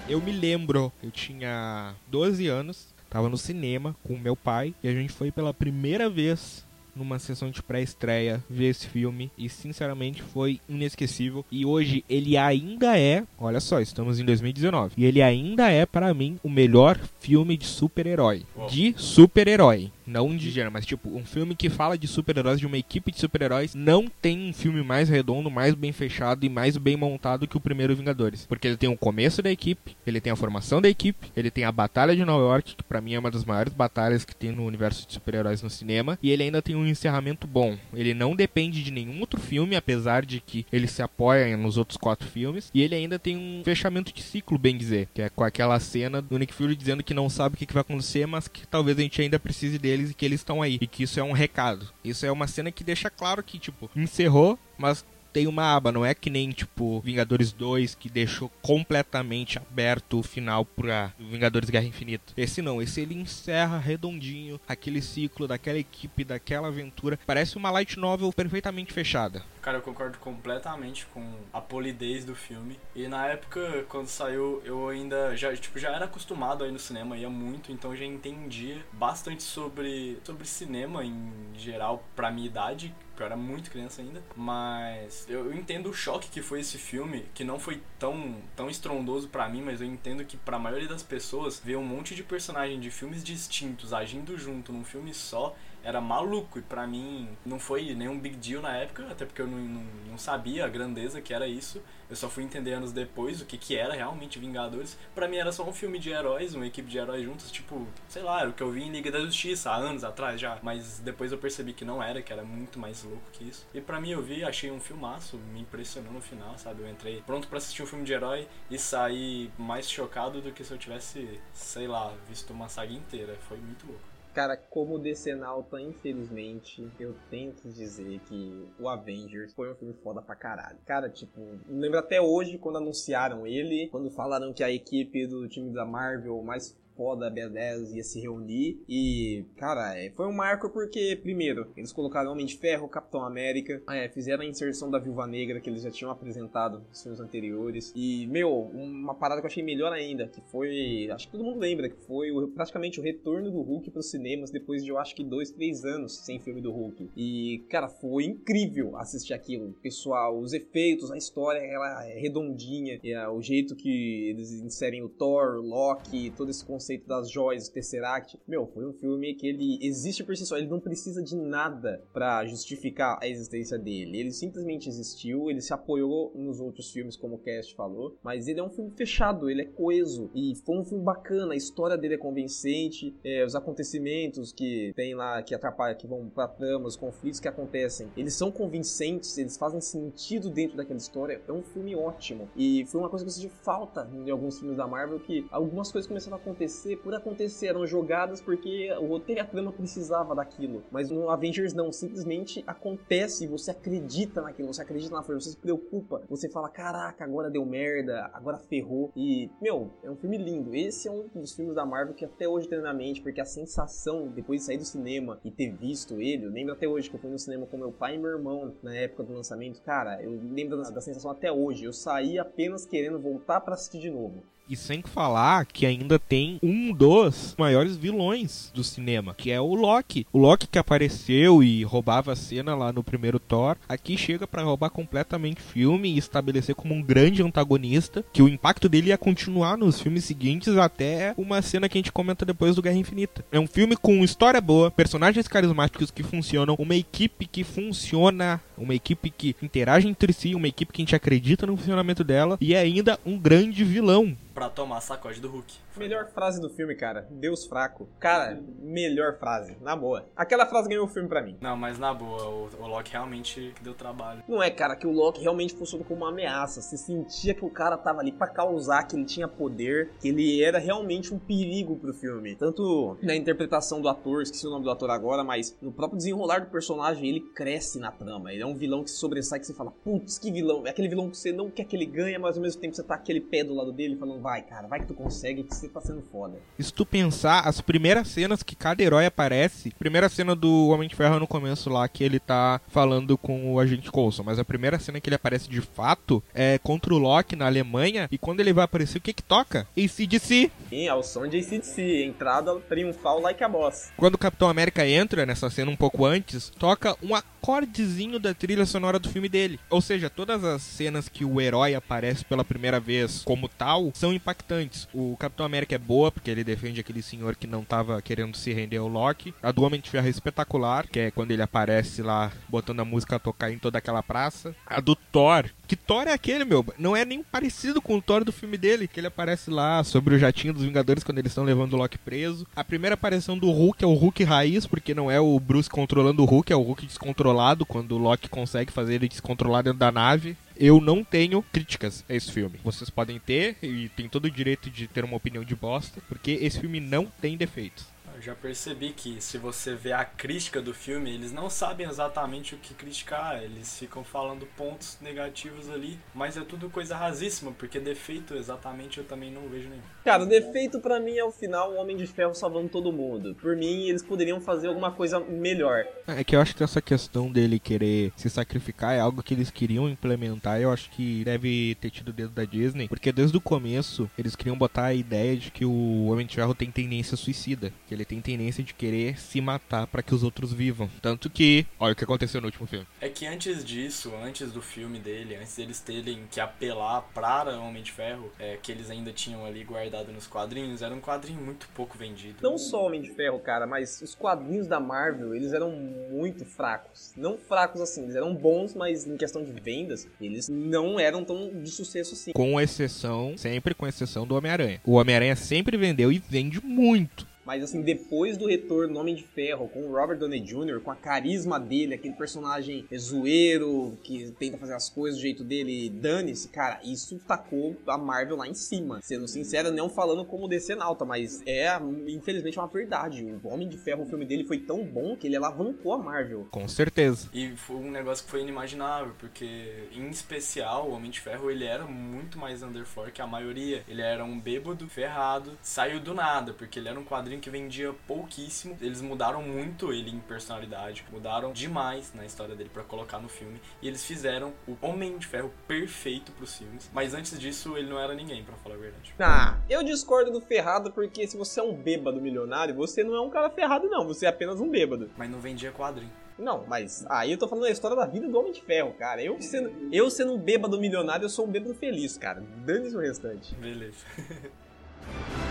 Eu 0.09 0.19
me 0.19 0.31
lembro, 0.31 0.91
eu 1.03 1.11
tinha 1.11 1.93
12 2.07 2.47
anos, 2.47 2.95
tava 3.07 3.29
no 3.29 3.37
cinema 3.37 3.95
com 4.03 4.17
meu 4.17 4.35
pai 4.35 4.73
e 4.81 4.87
a 4.87 4.91
gente 4.91 5.13
foi 5.13 5.29
pela 5.29 5.53
primeira 5.53 6.09
vez 6.09 6.65
numa 6.95 7.19
sessão 7.19 7.49
de 7.49 7.61
pré-estreia 7.61 8.43
ver 8.49 8.69
esse 8.69 8.87
filme 8.87 9.31
e 9.37 9.49
sinceramente 9.49 10.21
foi 10.21 10.59
inesquecível 10.67 11.45
e 11.51 11.65
hoje 11.65 12.03
ele 12.09 12.37
ainda 12.37 12.97
é, 12.97 13.23
olha 13.37 13.59
só, 13.59 13.79
estamos 13.79 14.19
em 14.19 14.25
2019 14.25 14.93
e 14.97 15.05
ele 15.05 15.21
ainda 15.21 15.69
é 15.69 15.85
para 15.85 16.13
mim 16.13 16.39
o 16.43 16.49
melhor 16.49 16.99
filme 17.19 17.57
de 17.57 17.65
super-herói, 17.65 18.43
de 18.69 18.93
super-herói. 18.97 19.91
Não 20.09 20.35
de 20.35 20.49
gênero, 20.49 20.71
mas 20.71 20.87
tipo, 20.87 21.15
um 21.15 21.23
filme 21.23 21.55
que 21.55 21.69
fala 21.69 21.95
de 21.95 22.07
super-heróis, 22.07 22.59
de 22.59 22.65
uma 22.65 22.79
equipe 22.79 23.11
de 23.11 23.19
super-heróis, 23.19 23.75
não 23.75 24.07
tem 24.07 24.49
um 24.49 24.53
filme 24.53 24.81
mais 24.81 25.07
redondo, 25.07 25.51
mais 25.51 25.75
bem 25.75 25.91
fechado 25.91 26.43
e 26.43 26.49
mais 26.49 26.77
bem 26.77 26.97
montado 26.97 27.47
que 27.47 27.55
o 27.55 27.59
primeiro 27.59 27.95
Vingadores. 27.95 28.45
Porque 28.47 28.67
ele 28.67 28.77
tem 28.77 28.89
o 28.89 28.97
começo 28.97 29.43
da 29.43 29.51
equipe, 29.51 29.95
ele 30.07 30.19
tem 30.19 30.33
a 30.33 30.35
formação 30.35 30.81
da 30.81 30.89
equipe, 30.89 31.31
ele 31.37 31.51
tem 31.51 31.63
a 31.63 31.71
Batalha 31.71 32.15
de 32.15 32.25
Nova 32.25 32.43
York, 32.43 32.75
que 32.75 32.83
pra 32.83 33.01
mim 33.01 33.13
é 33.13 33.19
uma 33.19 33.29
das 33.29 33.45
maiores 33.45 33.71
batalhas 33.71 34.25
que 34.25 34.35
tem 34.35 34.51
no 34.51 34.65
universo 34.65 35.05
de 35.05 35.13
super-heróis 35.13 35.61
no 35.61 35.69
cinema, 35.69 36.17
e 36.23 36.31
ele 36.31 36.41
ainda 36.41 36.59
tem 36.59 36.75
um 36.79 36.87
encerramento 36.87 37.45
bom. 37.45 37.77
Ele 37.93 38.13
não 38.13 38.35
depende 38.35 38.83
de 38.83 38.91
nenhum 38.91 39.19
outro 39.19 39.39
filme, 39.39 39.75
apesar 39.75 40.25
de 40.25 40.39
que 40.39 40.65
ele 40.71 40.87
se 40.87 41.01
apoia 41.01 41.55
nos 41.55 41.77
outros 41.77 41.97
quatro 41.97 42.27
filmes, 42.27 42.71
e 42.73 42.81
ele 42.81 42.95
ainda 42.95 43.19
tem 43.19 43.37
um 43.37 43.61
fechamento 43.63 44.13
de 44.13 44.23
ciclo, 44.23 44.57
bem 44.57 44.77
dizer, 44.77 45.07
que 45.13 45.21
é 45.21 45.29
com 45.29 45.43
aquela 45.43 45.79
cena 45.79 46.21
do 46.21 46.37
Nick 46.37 46.53
Fury 46.53 46.75
dizendo 46.75 47.03
que 47.03 47.13
não 47.13 47.29
sabe 47.29 47.55
o 47.55 47.57
que 47.57 47.71
vai 47.71 47.81
acontecer, 47.81 48.25
mas 48.25 48.47
que 48.47 48.65
talvez 48.67 48.97
a 48.97 49.01
gente 49.01 49.21
ainda 49.21 49.39
precise 49.39 49.77
dele 49.77 49.99
deles 49.99 50.11
e 50.11 50.13
que 50.13 50.25
eles 50.25 50.39
estão 50.39 50.61
aí. 50.61 50.77
E 50.79 50.87
que 50.87 51.03
isso 51.03 51.19
é 51.19 51.23
um 51.23 51.31
recado. 51.31 51.87
Isso 52.03 52.25
é 52.25 52.31
uma 52.31 52.47
cena 52.47 52.71
que 52.71 52.83
deixa 52.83 53.09
claro 53.09 53.43
que, 53.43 53.59
tipo, 53.59 53.89
encerrou, 53.95 54.57
mas 54.77 55.05
tem 55.31 55.47
uma 55.47 55.75
aba, 55.75 55.91
não 55.91 56.05
é 56.05 56.13
que 56.13 56.29
nem 56.29 56.49
tipo 56.51 56.99
Vingadores 57.01 57.51
2 57.51 57.95
que 57.95 58.09
deixou 58.09 58.49
completamente 58.61 59.57
aberto 59.57 60.19
o 60.19 60.23
final 60.23 60.65
para 60.65 61.13
Vingadores 61.19 61.69
Guerra 61.69 61.85
Infinita. 61.85 62.33
Esse 62.35 62.61
não, 62.61 62.81
esse 62.81 63.01
ele 63.01 63.15
encerra 63.15 63.77
redondinho 63.77 64.59
aquele 64.67 65.01
ciclo 65.01 65.47
daquela 65.47 65.77
equipe, 65.77 66.23
daquela 66.23 66.67
aventura. 66.67 67.19
Parece 67.25 67.57
uma 67.57 67.71
light 67.71 67.97
novel 67.97 68.31
perfeitamente 68.33 68.93
fechada. 68.93 69.43
Cara, 69.61 69.77
eu 69.77 69.81
concordo 69.81 70.17
completamente 70.19 71.05
com 71.07 71.33
a 71.51 71.59
polidez 71.59 72.23
do 72.23 72.35
filme. 72.35 72.79
E 72.95 73.07
na 73.07 73.27
época, 73.27 73.85
quando 73.89 74.07
saiu, 74.07 74.61
eu 74.65 74.87
ainda 74.87 75.35
já, 75.35 75.53
tipo, 75.55 75.77
já 75.77 75.89
era 75.89 76.05
acostumado 76.05 76.63
aí 76.63 76.71
no 76.71 76.79
cinema, 76.79 77.17
ia 77.17 77.29
muito, 77.29 77.71
então 77.71 77.95
já 77.95 78.05
entendia 78.05 78.77
bastante 78.93 79.43
sobre, 79.43 80.17
sobre 80.23 80.47
cinema 80.47 81.03
em 81.03 81.31
geral 81.55 82.03
pra 82.15 82.31
minha 82.31 82.47
idade, 82.47 82.93
eu 83.21 83.25
era 83.25 83.35
muito 83.35 83.71
criança 83.71 84.01
ainda, 84.01 84.21
mas 84.35 85.25
eu 85.29 85.53
entendo 85.53 85.89
o 85.89 85.93
choque 85.93 86.29
que 86.29 86.41
foi 86.41 86.59
esse 86.59 86.77
filme, 86.77 87.25
que 87.33 87.43
não 87.43 87.59
foi 87.59 87.81
tão, 87.97 88.35
tão 88.55 88.69
estrondoso 88.69 89.27
para 89.27 89.47
mim, 89.49 89.61
mas 89.61 89.81
eu 89.81 89.87
entendo 89.87 90.25
que 90.25 90.37
para 90.37 90.57
a 90.57 90.59
maioria 90.59 90.87
das 90.87 91.03
pessoas 91.03 91.59
ver 91.59 91.77
um 91.77 91.83
monte 91.83 92.15
de 92.15 92.23
personagem 92.23 92.79
de 92.79 92.89
filmes 92.91 93.23
distintos 93.23 93.93
agindo 93.93 94.37
junto 94.37 94.71
num 94.71 94.83
filme 94.83 95.13
só 95.13 95.55
era 95.83 96.01
maluco 96.01 96.59
e 96.59 96.61
para 96.61 96.85
mim 96.85 97.29
não 97.45 97.59
foi 97.59 97.93
nenhum 97.93 98.19
big 98.19 98.35
deal 98.35 98.61
na 98.61 98.75
época, 98.77 99.07
até 99.09 99.25
porque 99.25 99.41
eu 99.41 99.47
não, 99.47 99.57
não, 99.57 99.83
não, 100.11 100.17
sabia 100.17 100.65
a 100.65 100.67
grandeza 100.67 101.21
que 101.21 101.33
era 101.33 101.47
isso. 101.47 101.81
Eu 102.09 102.15
só 102.15 102.27
fui 102.27 102.43
entender 102.43 102.73
anos 102.73 102.91
depois 102.91 103.39
o 103.39 103.45
que, 103.45 103.57
que 103.57 103.75
era 103.75 103.93
realmente 103.93 104.39
Vingadores. 104.39 104.97
para 105.13 105.27
mim 105.27 105.37
era 105.37 105.51
só 105.51 105.63
um 105.63 105.71
filme 105.71 105.99
de 105.99 106.09
heróis, 106.09 106.55
uma 106.55 106.65
equipe 106.65 106.89
de 106.89 106.97
heróis 106.97 107.23
juntos, 107.23 107.51
tipo, 107.51 107.87
sei 108.07 108.23
lá, 108.23 108.41
era 108.41 108.49
o 108.49 108.53
que 108.53 108.63
eu 108.63 108.71
vi 108.71 108.83
em 108.83 108.91
Liga 108.91 109.11
da 109.11 109.19
Justiça 109.19 109.69
há 109.69 109.75
anos 109.75 110.03
atrás 110.03 110.41
já. 110.41 110.57
Mas 110.63 110.99
depois 110.99 111.31
eu 111.31 111.37
percebi 111.37 111.73
que 111.73 111.85
não 111.85 112.01
era, 112.01 112.21
que 112.21 112.33
era 112.33 112.43
muito 112.43 112.79
mais 112.79 113.03
louco 113.03 113.21
que 113.31 113.43
isso. 113.43 113.65
E 113.73 113.79
para 113.79 114.01
mim 114.01 114.11
eu 114.11 114.21
vi, 114.21 114.43
achei 114.43 114.71
um 114.71 114.79
filmaço, 114.79 115.37
me 115.37 115.61
impressionou 115.61 116.11
no 116.11 116.21
final, 116.21 116.57
sabe? 116.57 116.81
Eu 116.81 116.89
entrei 116.89 117.21
pronto 117.25 117.47
para 117.47 117.59
assistir 117.59 117.83
um 117.83 117.87
filme 117.87 118.03
de 118.03 118.13
herói 118.13 118.47
e 118.69 118.77
saí 118.77 119.51
mais 119.57 119.89
chocado 119.89 120.41
do 120.41 120.51
que 120.51 120.63
se 120.63 120.71
eu 120.71 120.77
tivesse, 120.77 121.39
sei 121.53 121.87
lá, 121.87 122.13
visto 122.27 122.51
uma 122.51 122.67
saga 122.67 122.91
inteira. 122.91 123.37
Foi 123.47 123.57
muito 123.57 123.85
louco. 123.85 124.08
Cara, 124.33 124.55
como 124.55 124.99
Decenalta, 124.99 125.81
infelizmente, 125.81 126.87
eu 126.99 127.15
tento 127.29 127.67
dizer 127.67 128.19
que 128.21 128.67
o 128.79 128.87
Avengers 128.87 129.53
foi 129.53 129.71
um 129.71 129.75
filme 129.75 129.93
foda 130.03 130.21
pra 130.21 130.35
caralho. 130.35 130.77
Cara, 130.85 131.09
tipo, 131.09 131.41
lembro 131.67 131.97
até 131.97 132.21
hoje 132.21 132.57
quando 132.57 132.77
anunciaram 132.77 133.47
ele, 133.47 133.87
quando 133.89 134.09
falaram 134.11 134.53
que 134.53 134.63
a 134.63 134.71
equipe 134.71 135.25
do 135.25 135.47
time 135.47 135.73
da 135.73 135.83
Marvel 135.83 136.41
mais 136.43 136.77
foda 136.99 137.31
B10 137.31 137.95
ia 137.95 138.03
se 138.03 138.19
reunir. 138.19 138.77
E, 138.89 139.45
cara, 139.55 139.97
é, 139.97 140.09
foi 140.09 140.27
um 140.27 140.33
marco 140.33 140.69
porque, 140.69 141.17
primeiro, 141.23 141.71
eles 141.77 141.93
colocaram 141.93 142.33
Homem 142.33 142.45
de 142.45 142.57
Ferro, 142.57 142.89
Capitão 142.89 143.23
América, 143.23 143.81
é, 143.89 144.09
fizeram 144.09 144.43
a 144.43 144.45
inserção 144.45 144.91
da 144.91 144.99
Viúva 144.99 145.25
Negra 145.25 145.61
que 145.61 145.69
eles 145.69 145.81
já 145.81 145.89
tinham 145.89 146.11
apresentado 146.11 146.83
nos 146.89 147.01
filmes 147.01 147.21
anteriores. 147.21 147.93
E, 147.95 148.27
meu, 148.27 148.53
uma 148.73 149.15
parada 149.15 149.39
que 149.39 149.47
eu 149.47 149.49
achei 149.49 149.63
melhor 149.63 149.93
ainda, 149.93 150.27
que 150.27 150.41
foi. 150.51 151.09
Acho 151.09 151.27
que 151.27 151.31
todo 151.31 151.45
mundo 151.45 151.59
lembra, 151.59 151.87
que 151.87 151.95
foi 152.05 152.31
o, 152.31 152.49
praticamente 152.49 152.99
o 152.99 153.03
retorno 153.03 153.49
do 153.49 153.61
Hulk 153.61 153.91
pros 153.91 154.11
cinemas 154.11 154.51
depois 154.51 154.83
de 154.83 154.89
eu 154.89 154.97
acho 154.97 155.15
que 155.15 155.23
dois, 155.23 155.51
três 155.51 155.85
anos 155.85 156.17
sem 156.17 156.37
filme 156.37 156.59
do 156.59 156.69
Hulk. 156.69 157.11
E, 157.15 157.63
cara, 157.69 157.87
foi 157.87 158.25
incrível 158.25 158.97
assistir 158.97 159.33
aquilo. 159.33 159.73
Pessoal, 159.81 160.37
os 160.37 160.51
efeitos, 160.51 161.11
a 161.11 161.17
história, 161.17 161.59
ela 161.59 162.05
é 162.05 162.19
redondinha, 162.19 162.99
é, 163.01 163.29
o 163.29 163.41
jeito 163.41 163.73
que 163.73 164.29
eles 164.29 164.51
inserem 164.51 165.01
o 165.01 165.07
Thor, 165.07 165.59
o 165.59 165.61
Loki, 165.61 166.33
todo 166.35 166.49
esse 166.49 166.65
conceito 166.65 166.88
conceito 166.89 167.07
das 167.07 167.29
joias, 167.29 167.67
o 167.67 167.73
Tesseract. 167.73 168.39
Meu, 168.47 168.65
foi 168.65 168.85
um 168.85 168.93
filme 168.93 169.35
que 169.35 169.45
ele 169.45 169.77
existe 169.81 170.23
por 170.23 170.35
si 170.35 170.45
só, 170.45 170.57
ele 170.57 170.67
não 170.67 170.79
precisa 170.79 171.21
de 171.21 171.35
nada 171.35 172.03
para 172.11 172.43
justificar 172.45 173.19
a 173.21 173.27
existência 173.27 173.77
dele. 173.77 174.19
Ele 174.19 174.31
simplesmente 174.31 174.89
existiu, 174.89 175.49
ele 175.49 175.61
se 175.61 175.71
apoiou 175.71 176.31
nos 176.35 176.59
outros 176.59 176.91
filmes, 176.91 177.15
como 177.15 177.35
o 177.35 177.39
Cast 177.39 177.75
falou, 177.75 178.17
mas 178.23 178.47
ele 178.47 178.59
é 178.59 178.63
um 178.63 178.69
filme 178.69 178.91
fechado, 178.91 179.49
ele 179.49 179.61
é 179.61 179.65
coeso 179.65 180.31
e 180.33 180.55
foi 180.65 180.77
um 180.79 180.85
filme 180.85 181.03
bacana, 181.03 181.53
a 181.53 181.55
história 181.55 181.97
dele 181.97 182.15
é 182.15 182.17
convincente, 182.17 183.15
é, 183.23 183.45
os 183.45 183.55
acontecimentos 183.55 184.51
que 184.51 184.91
tem 184.95 185.13
lá, 185.13 185.43
que 185.43 185.53
atrapalham, 185.53 185.97
que 185.97 186.07
vão 186.07 186.29
pra 186.29 186.47
trama, 186.47 186.87
os 186.87 186.95
conflitos 186.95 187.39
que 187.39 187.47
acontecem, 187.47 188.07
eles 188.17 188.33
são 188.33 188.51
convincentes, 188.51 189.37
eles 189.37 189.57
fazem 189.57 189.81
sentido 189.81 190.49
dentro 190.49 190.77
daquela 190.77 190.97
história. 190.97 191.41
É 191.47 191.51
um 191.51 191.61
filme 191.61 191.95
ótimo. 191.95 192.49
E 192.55 192.85
foi 192.87 192.99
uma 192.99 193.09
coisa 193.09 193.23
que 193.23 193.29
eu 193.29 193.33
senti 193.33 193.49
falta 193.63 194.09
em 194.13 194.29
alguns 194.29 194.59
filmes 194.59 194.77
da 194.77 194.87
Marvel, 194.87 195.19
que 195.19 195.45
algumas 195.51 195.91
coisas 195.91 196.07
começaram 196.07 196.37
a 196.37 196.39
acontecer 196.39 196.68
acontecer 196.69 196.97
por 196.97 197.13
acontecer, 197.15 197.67
eram 197.67 197.85
jogadas 197.85 198.41
porque 198.41 198.91
o 198.99 199.07
roteiro 199.07 199.41
e 199.41 199.43
a 199.43 199.45
trama 199.45 199.71
precisava 199.71 200.35
daquilo. 200.35 200.83
Mas 200.91 201.09
no 201.09 201.29
Avengers 201.29 201.73
não, 201.73 201.91
simplesmente 201.91 202.63
acontece 202.67 203.43
e 203.43 203.47
você 203.47 203.71
acredita 203.71 204.41
naquilo, 204.41 204.71
você 204.71 204.81
acredita 204.81 205.13
na 205.13 205.23
força, 205.23 205.41
você 205.41 205.49
se 205.51 205.57
preocupa, 205.57 206.21
você 206.29 206.47
fala, 206.47 206.69
caraca, 206.69 207.23
agora 207.23 207.49
deu 207.49 207.65
merda, 207.65 208.29
agora 208.33 208.57
ferrou. 208.57 209.11
E, 209.15 209.49
meu, 209.59 209.91
é 210.03 210.11
um 210.11 210.15
filme 210.15 210.37
lindo. 210.37 210.75
Esse 210.75 211.07
é 211.07 211.11
um 211.11 211.27
dos 211.33 211.53
filmes 211.53 211.75
da 211.75 211.85
Marvel 211.85 212.13
que 212.13 212.25
até 212.25 212.47
hoje 212.47 212.67
tem 212.67 212.79
na 212.79 212.93
mente, 212.93 213.21
porque 213.21 213.41
a 213.41 213.45
sensação, 213.45 214.27
depois 214.27 214.61
de 214.61 214.65
sair 214.67 214.77
do 214.77 214.85
cinema 214.85 215.39
e 215.43 215.49
ter 215.49 215.71
visto 215.71 216.21
ele, 216.21 216.45
eu 216.45 216.51
lembro 216.51 216.73
até 216.73 216.87
hoje 216.87 217.09
que 217.09 217.15
eu 217.15 217.19
fui 217.19 217.31
no 217.31 217.39
cinema 217.39 217.65
com 217.65 217.77
meu 217.77 217.91
pai 217.91 218.15
e 218.15 218.17
meu 218.19 218.29
irmão 218.29 218.73
na 218.83 218.95
época 218.95 219.23
do 219.23 219.33
lançamento, 219.33 219.81
cara, 219.81 220.21
eu 220.21 220.31
lembro 220.31 220.77
da, 220.77 220.89
da 220.89 221.01
sensação 221.01 221.31
até 221.31 221.51
hoje. 221.51 221.83
Eu 221.83 221.93
saí 221.93 222.37
apenas 222.37 222.85
querendo 222.85 223.19
voltar 223.19 223.61
para 223.61 223.73
assistir 223.73 223.99
de 223.99 224.11
novo. 224.11 224.43
E 224.69 224.75
sem 224.75 225.01
falar 225.01 225.65
que 225.65 225.83
ainda 225.83 226.19
tem 226.19 226.59
um 226.61 226.93
dos 226.93 227.55
maiores 227.57 227.97
vilões 227.97 228.71
do 228.71 228.83
cinema, 228.83 229.33
que 229.33 229.49
é 229.49 229.59
o 229.59 229.73
Loki. 229.73 230.27
O 230.31 230.37
Loki 230.37 230.67
que 230.67 230.77
apareceu 230.77 231.63
e 231.63 231.83
roubava 231.83 232.33
a 232.33 232.35
cena 232.35 232.75
lá 232.75 232.93
no 232.93 233.03
primeiro 233.03 233.39
Thor, 233.39 233.77
aqui 233.89 234.15
chega 234.15 234.45
para 234.45 234.61
roubar 234.61 234.91
completamente 234.91 235.57
o 235.57 235.63
filme 235.63 236.13
e 236.13 236.19
estabelecer 236.19 236.75
como 236.75 236.93
um 236.93 237.01
grande 237.01 237.41
antagonista, 237.41 238.23
que 238.31 238.43
o 238.43 238.47
impacto 238.47 238.87
dele 238.87 239.09
ia 239.09 239.17
continuar 239.17 239.75
nos 239.75 239.99
filmes 239.99 240.25
seguintes 240.25 240.77
até 240.77 241.33
uma 241.35 241.63
cena 241.63 241.89
que 241.89 241.97
a 241.97 242.01
gente 242.01 242.11
comenta 242.11 242.45
depois 242.45 242.75
do 242.75 242.81
Guerra 242.83 242.97
Infinita. 242.97 243.43
É 243.51 243.59
um 243.59 243.65
filme 243.65 243.95
com 243.95 244.23
história 244.23 244.61
boa, 244.61 244.91
personagens 244.91 245.47
carismáticos 245.47 246.11
que 246.11 246.21
funcionam, 246.21 246.75
uma 246.77 246.95
equipe 246.95 247.47
que 247.47 247.63
funciona, 247.63 248.61
uma 248.77 248.93
equipe 248.93 249.31
que 249.31 249.55
interage 249.63 250.07
entre 250.07 250.31
si, 250.31 250.53
uma 250.53 250.67
equipe 250.67 250.93
que 250.93 251.01
a 251.01 251.05
gente 251.05 251.15
acredita 251.15 251.65
no 251.65 251.75
funcionamento 251.75 252.23
dela 252.23 252.55
e 252.61 252.75
é 252.75 252.79
ainda 252.79 253.19
um 253.25 253.35
grande 253.35 253.83
vilão 253.83 254.37
pra 254.59 254.69
tomar 254.69 254.99
sacode 254.99 255.39
do 255.39 255.47
Hulk. 255.47 255.73
Melhor 255.95 256.27
frase 256.31 256.59
do 256.59 256.69
filme, 256.69 256.93
cara. 256.93 257.25
Deus 257.31 257.65
fraco. 257.65 258.09
Cara, 258.19 258.61
melhor 258.77 259.37
frase. 259.39 259.77
Na 259.79 259.95
boa. 259.95 260.25
Aquela 260.35 260.65
frase 260.65 260.89
ganhou 260.89 261.05
o 261.05 261.07
filme 261.07 261.29
pra 261.29 261.41
mim. 261.41 261.57
Não, 261.61 261.77
mas 261.77 261.97
na 261.97 262.13
boa, 262.13 262.43
o, 262.49 262.69
o 262.77 262.87
Loki 262.87 263.13
realmente 263.13 263.73
deu 263.81 263.93
trabalho. 263.93 264.43
Não 264.49 264.61
é, 264.61 264.69
cara, 264.69 264.97
que 264.97 265.07
o 265.07 265.11
Loki 265.13 265.41
realmente 265.41 265.73
funcionou 265.73 266.05
como 266.05 266.23
uma 266.25 266.29
ameaça. 266.29 266.81
Você 266.81 266.97
sentia 266.97 267.53
que 267.53 267.63
o 267.63 267.69
cara 267.69 267.97
tava 267.97 268.19
ali 268.19 268.33
para 268.33 268.47
causar, 268.47 269.03
que 269.03 269.15
ele 269.15 269.23
tinha 269.23 269.47
poder, 269.47 270.11
que 270.19 270.27
ele 270.27 270.61
era 270.61 270.77
realmente 270.77 271.33
um 271.33 271.39
perigo 271.39 271.95
pro 271.95 272.13
filme. 272.13 272.53
Tanto 272.55 273.17
na 273.21 273.35
interpretação 273.35 274.01
do 274.01 274.09
ator, 274.09 274.41
esqueci 274.41 274.67
o 274.67 274.69
nome 274.69 274.83
do 274.83 274.91
ator 274.91 275.09
agora, 275.09 275.41
mas 275.41 275.77
no 275.81 275.93
próprio 275.93 276.17
desenrolar 276.17 276.59
do 276.59 276.69
personagem, 276.69 277.29
ele 277.29 277.39
cresce 277.39 277.97
na 277.97 278.11
trama. 278.11 278.51
Ele 278.51 278.61
é 278.61 278.65
um 278.65 278.75
vilão 278.75 279.05
que 279.05 279.09
se 279.09 279.17
sobressai, 279.17 279.57
que 279.57 279.65
você 279.65 279.73
fala, 279.73 279.91
putz, 280.03 280.37
que 280.37 280.51
vilão. 280.51 280.85
É 280.85 280.89
aquele 280.89 281.07
vilão 281.07 281.29
que 281.29 281.37
você 281.37 281.53
não 281.53 281.69
quer 281.69 281.85
que 281.85 281.95
ele 281.95 282.05
ganhe, 282.05 282.37
mas 282.37 282.57
ao 282.57 282.61
mesmo 282.61 282.81
tempo 282.81 282.93
você 282.93 283.03
tá 283.03 283.15
aquele 283.15 283.39
pé 283.39 283.63
do 283.63 283.73
lado 283.73 283.93
dele, 283.93 284.17
falando, 284.17 284.48
vai, 284.49 284.63
cara, 284.63 284.87
vai 284.87 284.99
que 284.99 285.05
tu 285.05 285.13
consegue, 285.13 285.63
que 285.63 285.75
você 285.75 285.87
tá 285.87 286.01
sendo 286.01 286.23
foda. 286.23 286.57
E 286.77 286.83
se 286.83 286.91
tu 286.91 287.05
pensar, 287.05 287.67
as 287.67 287.81
primeiras 287.81 288.27
cenas 288.29 288.63
que 288.63 288.75
cada 288.75 289.03
herói 289.03 289.27
aparece, 289.27 289.91
primeira 289.91 290.27
cena 290.27 290.55
do 290.55 290.87
Homem 290.87 291.07
de 291.07 291.15
Ferro 291.15 291.39
no 291.39 291.45
começo 291.45 291.87
lá, 291.87 292.07
que 292.07 292.23
ele 292.23 292.39
tá 292.39 292.81
falando 292.87 293.37
com 293.37 293.71
o 293.71 293.79
agente 293.79 294.11
Coulson, 294.11 294.41
mas 294.41 294.57
a 294.57 294.65
primeira 294.65 294.97
cena 294.97 295.21
que 295.21 295.29
ele 295.29 295.35
aparece 295.35 295.69
de 295.69 295.81
fato 295.81 296.43
é 296.53 296.79
contra 296.79 297.13
o 297.13 297.19
Loki 297.19 297.55
na 297.55 297.67
Alemanha, 297.67 298.27
e 298.31 298.39
quando 298.39 298.59
ele 298.59 298.73
vai 298.73 298.85
aparecer, 298.85 299.19
o 299.19 299.21
que 299.21 299.33
que 299.33 299.43
toca? 299.43 299.87
ACDC. 299.95 300.71
Sim, 300.89 301.07
ao 301.07 301.21
som 301.21 301.47
de 301.47 301.59
ACDC, 301.59 302.23
entrada 302.23 302.75
triunfal 302.89 303.39
like 303.41 303.63
a 303.63 303.69
boss. 303.69 304.11
Quando 304.17 304.33
o 304.33 304.39
Capitão 304.39 304.67
América 304.67 305.05
entra 305.05 305.45
nessa 305.45 305.69
cena 305.69 305.91
um 305.91 305.95
pouco 305.95 306.25
antes, 306.25 306.69
toca 306.69 307.15
um 307.21 307.35
acordezinho 307.35 308.39
da 308.39 308.53
trilha 308.53 308.85
sonora 308.85 309.19
do 309.19 309.29
filme 309.29 309.47
dele. 309.47 309.79
Ou 309.91 310.01
seja, 310.01 310.29
todas 310.29 310.63
as 310.63 310.81
cenas 310.81 311.29
que 311.29 311.45
o 311.45 311.61
herói 311.61 311.93
aparece 311.93 312.43
pela 312.43 312.63
primeira 312.63 312.99
vez 312.99 313.43
como 313.43 313.67
tal 313.67 314.11
são 314.15 314.28
impactantes. 314.33 315.07
O 315.13 315.35
Capitão 315.37 315.65
América 315.65 315.95
é 315.95 315.97
boa, 315.97 316.31
porque 316.31 316.49
ele 316.49 316.63
defende 316.63 316.99
aquele 316.99 317.21
senhor 317.21 317.55
que 317.55 317.67
não 317.67 317.83
tava 317.83 318.21
querendo 318.21 318.55
se 318.55 318.73
render 318.73 318.97
ao 318.97 319.07
Loki. 319.07 319.53
A 319.61 319.71
do 319.71 319.83
Homem 319.83 320.01
de 320.01 320.09
Ferro 320.09 320.27
é 320.27 320.29
espetacular, 320.29 321.07
que 321.07 321.19
é 321.19 321.31
quando 321.31 321.51
ele 321.51 321.61
aparece 321.61 322.21
lá 322.21 322.51
botando 322.67 322.99
a 322.99 323.05
música 323.05 323.35
a 323.35 323.39
tocar 323.39 323.71
em 323.71 323.77
toda 323.77 323.97
aquela 323.97 324.23
praça. 324.23 324.75
A 324.85 324.99
do 324.99 325.15
Thor, 325.15 325.69
que 325.89 325.95
Thor 325.95 326.27
é 326.27 326.33
aquele, 326.33 326.63
meu? 326.65 326.85
Não 326.99 327.15
é 327.15 327.25
nem 327.25 327.41
parecido 327.41 327.99
com 327.99 328.15
o 328.15 328.21
Thor 328.21 328.43
do 328.43 328.51
filme 328.51 328.77
dele, 328.77 329.07
que 329.07 329.19
ele 329.19 329.25
aparece 329.25 329.71
lá 329.71 330.03
sobre 330.03 330.35
o 330.35 330.37
jatinho 330.39 330.71
dos 330.71 330.83
Vingadores 330.83 331.23
quando 331.23 331.39
eles 331.39 331.49
estão 331.51 331.63
levando 331.63 331.93
o 331.93 331.97
Loki 331.97 332.17
preso. 332.17 332.67
A 332.75 332.83
primeira 332.83 333.15
aparição 333.15 333.57
do 333.57 333.71
Hulk 333.71 334.03
é 334.03 334.07
o 334.07 334.13
Hulk 334.13 334.43
raiz, 334.43 334.85
porque 334.85 335.15
não 335.15 335.31
é 335.31 335.39
o 335.39 335.59
Bruce 335.59 335.89
controlando 335.89 336.43
o 336.43 336.45
Hulk, 336.45 336.71
é 336.71 336.75
o 336.75 336.81
Hulk 336.81 337.07
descontrolado, 337.07 337.87
quando 337.87 338.11
o 338.11 338.19
Loki 338.19 338.47
consegue 338.47 338.91
fazer 338.91 339.15
ele 339.15 339.27
descontrolar 339.27 339.81
dentro 339.81 339.97
da 339.97 340.11
nave. 340.11 340.55
Eu 340.81 341.01
não 341.01 341.25
tenho 341.25 341.61
críticas 341.61 342.23
a 342.29 342.33
esse 342.33 342.49
filme. 342.53 342.79
Vocês 342.81 343.09
podem 343.09 343.37
ter 343.37 343.75
e 343.83 344.07
tem 344.07 344.29
todo 344.29 344.45
o 344.45 344.51
direito 344.51 344.89
de 344.89 345.09
ter 345.09 345.25
uma 345.25 345.35
opinião 345.35 345.61
de 345.61 345.75
bosta, 345.75 346.21
porque 346.29 346.51
esse 346.51 346.79
filme 346.79 347.01
não 347.01 347.25
tem 347.25 347.57
defeitos. 347.57 348.05
Eu 348.39 348.43
já 348.43 348.55
percebi 348.55 349.11
que 349.11 349.41
se 349.41 349.57
você 349.57 349.95
vê 349.95 350.13
a 350.13 350.23
crítica 350.23 350.81
do 350.81 350.93
filme, 350.93 351.29
eles 351.29 351.51
não 351.51 351.69
sabem 351.69 352.07
exatamente 352.07 352.73
o 352.73 352.77
que 352.77 352.93
criticar, 352.93 353.61
eles 353.61 353.99
ficam 353.99 354.23
falando 354.23 354.65
pontos 354.77 355.17
negativos 355.19 355.89
ali, 355.89 356.17
mas 356.33 356.55
é 356.55 356.61
tudo 356.61 356.89
coisa 356.89 357.17
rasíssima, 357.17 357.73
porque 357.73 357.99
defeito 357.99 358.55
exatamente 358.55 359.17
eu 359.17 359.25
também 359.25 359.51
não 359.51 359.67
vejo 359.67 359.89
nenhum. 359.89 360.01
Cara, 360.23 360.43
o 360.43 360.45
defeito 360.45 361.01
pra 361.01 361.19
mim 361.19 361.35
é 361.35 361.43
o 361.43 361.51
final 361.51 361.91
o 361.91 361.97
Homem 361.97 362.15
de 362.15 362.25
Ferro 362.27 362.55
salvando 362.55 362.87
todo 362.87 363.11
mundo. 363.11 363.55
Por 363.55 363.75
mim, 363.75 364.07
eles 364.07 364.23
poderiam 364.23 364.61
fazer 364.61 364.87
alguma 364.87 365.11
coisa 365.11 365.41
melhor. 365.41 366.05
É 366.25 366.41
que 366.41 366.55
eu 366.55 366.61
acho 366.61 366.73
que 366.73 366.83
essa 366.83 367.01
questão 367.01 367.51
dele 367.51 367.77
querer 367.77 368.31
se 368.37 368.49
sacrificar 368.49 369.13
é 369.15 369.19
algo 369.19 369.43
que 369.43 369.53
eles 369.53 369.69
queriam 369.69 370.07
implementar. 370.07 370.79
Eu 370.79 370.93
acho 370.93 371.09
que 371.09 371.43
deve 371.43 371.97
ter 371.99 372.09
tido 372.09 372.31
dedo 372.31 372.51
da 372.51 372.63
Disney, 372.63 373.09
porque 373.09 373.33
desde 373.33 373.57
o 373.57 373.61
começo 373.61 374.31
eles 374.37 374.55
queriam 374.55 374.77
botar 374.77 375.05
a 375.07 375.13
ideia 375.13 375.57
de 375.57 375.71
que 375.71 375.83
o 375.83 376.27
Homem 376.27 376.47
de 376.47 376.55
Ferro 376.55 376.73
tem 376.73 376.89
tendência 376.89 377.35
suicida, 377.35 377.91
que 378.07 378.13
ele 378.13 378.28
tem 378.29 378.39
tendência 378.39 378.83
de 378.83 378.93
querer 378.93 379.39
se 379.39 379.59
matar 379.59 380.05
para 380.05 380.21
que 380.21 380.35
os 380.35 380.43
outros 380.43 380.71
vivam. 380.71 381.09
Tanto 381.19 381.49
que, 381.49 381.87
olha 381.99 382.13
o 382.13 382.15
que 382.15 382.23
aconteceu 382.23 382.61
no 382.61 382.67
último 382.67 382.85
filme. 382.85 383.07
É 383.19 383.27
que 383.27 383.47
antes 383.47 383.83
disso, 383.83 384.31
antes 384.43 384.71
do 384.71 384.83
filme 384.83 385.17
dele, 385.17 385.55
antes 385.55 385.75
deles 385.75 385.99
terem 385.99 386.43
que 386.51 386.59
apelar 386.59 387.23
para 387.33 387.79
Homem 387.79 388.03
de 388.03 388.11
Ferro, 388.11 388.51
é, 388.59 388.77
que 388.77 388.91
eles 388.91 389.09
ainda 389.09 389.33
tinham 389.33 389.65
ali 389.65 389.83
guardado 389.83 390.31
nos 390.31 390.45
quadrinhos, 390.45 391.01
era 391.01 391.13
um 391.13 391.19
quadrinho 391.19 391.59
muito 391.59 391.89
pouco 391.95 392.15
vendido. 392.19 392.57
Não 392.61 392.77
só 392.77 393.03
Homem 393.03 393.19
de 393.19 393.31
Ferro, 393.31 393.59
cara, 393.59 393.87
mas 393.87 394.21
os 394.21 394.35
quadrinhos 394.35 394.85
da 394.85 394.99
Marvel, 394.99 395.55
eles 395.55 395.73
eram 395.73 395.91
muito 395.91 396.63
fracos. 396.65 397.33
Não 397.35 397.57
fracos 397.57 397.99
assim, 397.99 398.23
eles 398.23 398.35
eram 398.35 398.53
bons, 398.53 398.93
mas 398.93 399.25
em 399.25 399.37
questão 399.37 399.63
de 399.63 399.71
vendas, 399.71 400.27
eles 400.39 400.69
não 400.69 401.19
eram 401.19 401.43
tão 401.43 401.81
de 401.81 401.89
sucesso 401.89 402.35
assim. 402.35 402.51
Com 402.51 402.79
exceção, 402.79 403.57
sempre 403.57 403.95
com 403.95 404.05
exceção 404.05 404.45
do 404.45 404.55
Homem-Aranha. 404.55 405.01
O 405.03 405.13
Homem-Aranha 405.13 405.55
sempre 405.55 405.97
vendeu 405.97 406.31
e 406.31 406.37
vende 406.37 406.79
muito. 406.85 407.48
Mas 407.69 407.83
assim, 407.83 408.01
depois 408.01 408.57
do 408.57 408.65
retorno 408.65 409.13
do 409.13 409.19
Homem 409.19 409.35
de 409.35 409.43
Ferro, 409.43 409.87
com 409.89 410.07
o 410.07 410.11
Robert 410.11 410.39
Downey 410.39 410.59
Jr., 410.59 410.99
com 411.01 411.11
a 411.11 411.15
carisma 411.15 411.79
dele, 411.79 412.15
aquele 412.15 412.33
personagem 412.33 413.05
zoeiro, 413.15 414.17
que 414.23 414.51
tenta 414.57 414.75
fazer 414.75 414.95
as 414.95 415.07
coisas 415.07 415.37
do 415.37 415.43
jeito 415.43 415.63
dele, 415.63 416.09
dane-se, 416.09 416.67
cara, 416.69 416.99
isso 417.03 417.39
tacou 417.47 417.95
a 418.07 418.17
Marvel 418.17 418.57
lá 418.57 418.67
em 418.67 418.73
cima. 418.73 419.19
Sendo 419.21 419.47
sincero, 419.47 419.91
não 419.91 420.09
falando 420.09 420.43
como 420.45 420.67
DC 420.67 420.95
nauta, 420.95 421.25
mas 421.25 421.61
é, 421.63 421.87
infelizmente, 422.27 422.79
uma 422.79 422.87
verdade. 422.87 423.45
O 423.63 423.67
Homem 423.67 423.87
de 423.87 423.99
Ferro, 423.99 424.23
o 424.23 424.25
filme 424.25 424.45
dele 424.45 424.63
foi 424.63 424.79
tão 424.79 425.05
bom 425.05 425.35
que 425.35 425.45
ele 425.45 425.55
alavancou 425.55 426.13
a 426.13 426.17
Marvel. 426.17 426.67
Com 426.71 426.87
certeza. 426.87 427.49
E 427.53 427.69
foi 427.75 427.97
um 427.97 428.09
negócio 428.09 428.45
que 428.45 428.49
foi 428.49 428.61
inimaginável, 428.61 429.35
porque, 429.37 430.07
em 430.11 430.27
especial, 430.31 431.07
o 431.07 431.13
Homem 431.13 431.29
de 431.29 431.39
Ferro, 431.39 431.69
ele 431.69 431.85
era 431.85 432.07
muito 432.07 432.57
mais 432.57 432.81
underfloor 432.81 433.31
que 433.31 433.43
a 433.43 433.45
maioria. 433.45 434.03
Ele 434.07 434.23
era 434.23 434.43
um 434.43 434.59
bêbado, 434.59 435.07
ferrado, 435.07 435.77
saiu 435.83 436.19
do 436.19 436.33
nada, 436.33 436.73
porque 436.73 436.97
ele 436.97 437.09
era 437.09 437.19
um 437.19 437.23
quadrinho 437.23 437.58
que 437.59 437.69
vendia 437.69 438.13
pouquíssimo. 438.27 438.97
Eles 439.01 439.21
mudaram 439.21 439.61
muito 439.61 440.11
ele 440.11 440.29
em 440.29 440.39
personalidade, 440.39 441.25
mudaram 441.31 441.71
demais 441.71 442.33
na 442.33 442.45
história 442.45 442.75
dele 442.75 442.89
para 442.91 443.03
colocar 443.03 443.39
no 443.39 443.49
filme. 443.49 443.79
E 444.01 444.07
eles 444.07 444.25
fizeram 444.25 444.73
o 444.87 444.95
Homem 445.01 445.37
de 445.37 445.47
Ferro 445.47 445.71
perfeito 445.87 446.51
pros 446.53 446.77
filmes. 446.77 447.09
Mas 447.13 447.33
antes 447.33 447.57
disso, 447.59 447.97
ele 447.97 448.09
não 448.09 448.19
era 448.19 448.33
ninguém, 448.33 448.63
para 448.63 448.75
falar 448.77 448.95
a 448.95 448.97
verdade. 448.97 449.33
Ah, 449.39 449.77
eu 449.89 450.03
discordo 450.03 450.51
do 450.51 450.61
ferrado 450.61 451.11
porque 451.11 451.47
se 451.47 451.57
você 451.57 451.79
é 451.79 451.83
um 451.83 451.93
bêbado 451.93 452.41
milionário, 452.41 452.95
você 452.95 453.23
não 453.23 453.35
é 453.35 453.41
um 453.41 453.49
cara 453.49 453.69
ferrado, 453.69 454.07
não. 454.09 454.25
Você 454.27 454.45
é 454.45 454.49
apenas 454.49 454.79
um 454.79 454.89
bêbado. 454.89 455.29
Mas 455.37 455.49
não 455.49 455.59
vendia 455.59 455.91
quadrinho. 455.91 456.31
Não, 456.57 456.85
mas 456.87 457.25
aí 457.29 457.53
eu 457.53 457.57
tô 457.57 457.67
falando 457.69 457.85
da 457.85 457.89
história 457.89 458.17
da 458.17 458.25
vida 458.25 458.45
do 458.45 458.59
Homem 458.59 458.73
de 458.73 458.81
Ferro, 458.81 459.13
cara. 459.13 459.41
Eu 459.41 459.61
sendo, 459.61 459.91
eu 460.11 460.29
sendo 460.29 460.53
um 460.53 460.57
bêbado 460.57 460.99
milionário, 460.99 461.45
eu 461.45 461.49
sou 461.49 461.65
um 461.65 461.71
bêbado 461.71 461.95
feliz, 461.95 462.37
cara. 462.37 462.61
Dane-se 462.85 463.15
o 463.15 463.19
restante. 463.19 463.73
Beleza. 463.75 464.17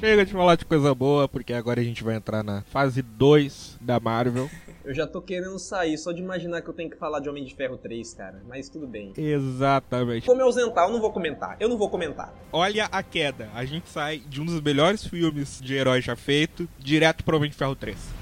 Chega 0.00 0.24
de 0.24 0.32
falar 0.32 0.56
de 0.56 0.64
coisa 0.64 0.94
boa, 0.94 1.28
porque 1.28 1.52
agora 1.52 1.78
a 1.78 1.84
gente 1.84 2.02
vai 2.02 2.14
entrar 2.14 2.42
na 2.42 2.62
fase 2.62 3.02
2 3.02 3.76
da 3.82 4.00
Marvel. 4.00 4.48
Eu 4.82 4.94
já 4.94 5.06
tô 5.06 5.20
querendo 5.20 5.58
sair 5.58 5.98
só 5.98 6.10
de 6.10 6.22
imaginar 6.22 6.62
que 6.62 6.70
eu 6.70 6.72
tenho 6.72 6.88
que 6.88 6.96
falar 6.96 7.20
de 7.20 7.28
Homem 7.28 7.44
de 7.44 7.54
Ferro 7.54 7.76
3, 7.76 8.14
cara. 8.14 8.42
Mas 8.48 8.70
tudo 8.70 8.86
bem. 8.86 9.12
Exatamente. 9.14 10.26
Vou 10.26 10.34
me 10.34 10.42
ausentar, 10.42 10.86
eu 10.88 10.92
não 10.94 11.02
vou 11.02 11.12
comentar. 11.12 11.54
Eu 11.60 11.68
não 11.68 11.76
vou 11.76 11.90
comentar. 11.90 12.34
Olha 12.50 12.86
a 12.86 13.02
queda. 13.02 13.50
A 13.54 13.66
gente 13.66 13.90
sai 13.90 14.20
de 14.20 14.40
um 14.40 14.46
dos 14.46 14.62
melhores 14.62 15.06
filmes 15.06 15.60
de 15.60 15.74
herói 15.74 16.00
já 16.00 16.16
feito, 16.16 16.66
direto 16.78 17.22
pro 17.22 17.36
Homem 17.36 17.50
de 17.50 17.56
Ferro 17.56 17.76
3. 17.76 18.19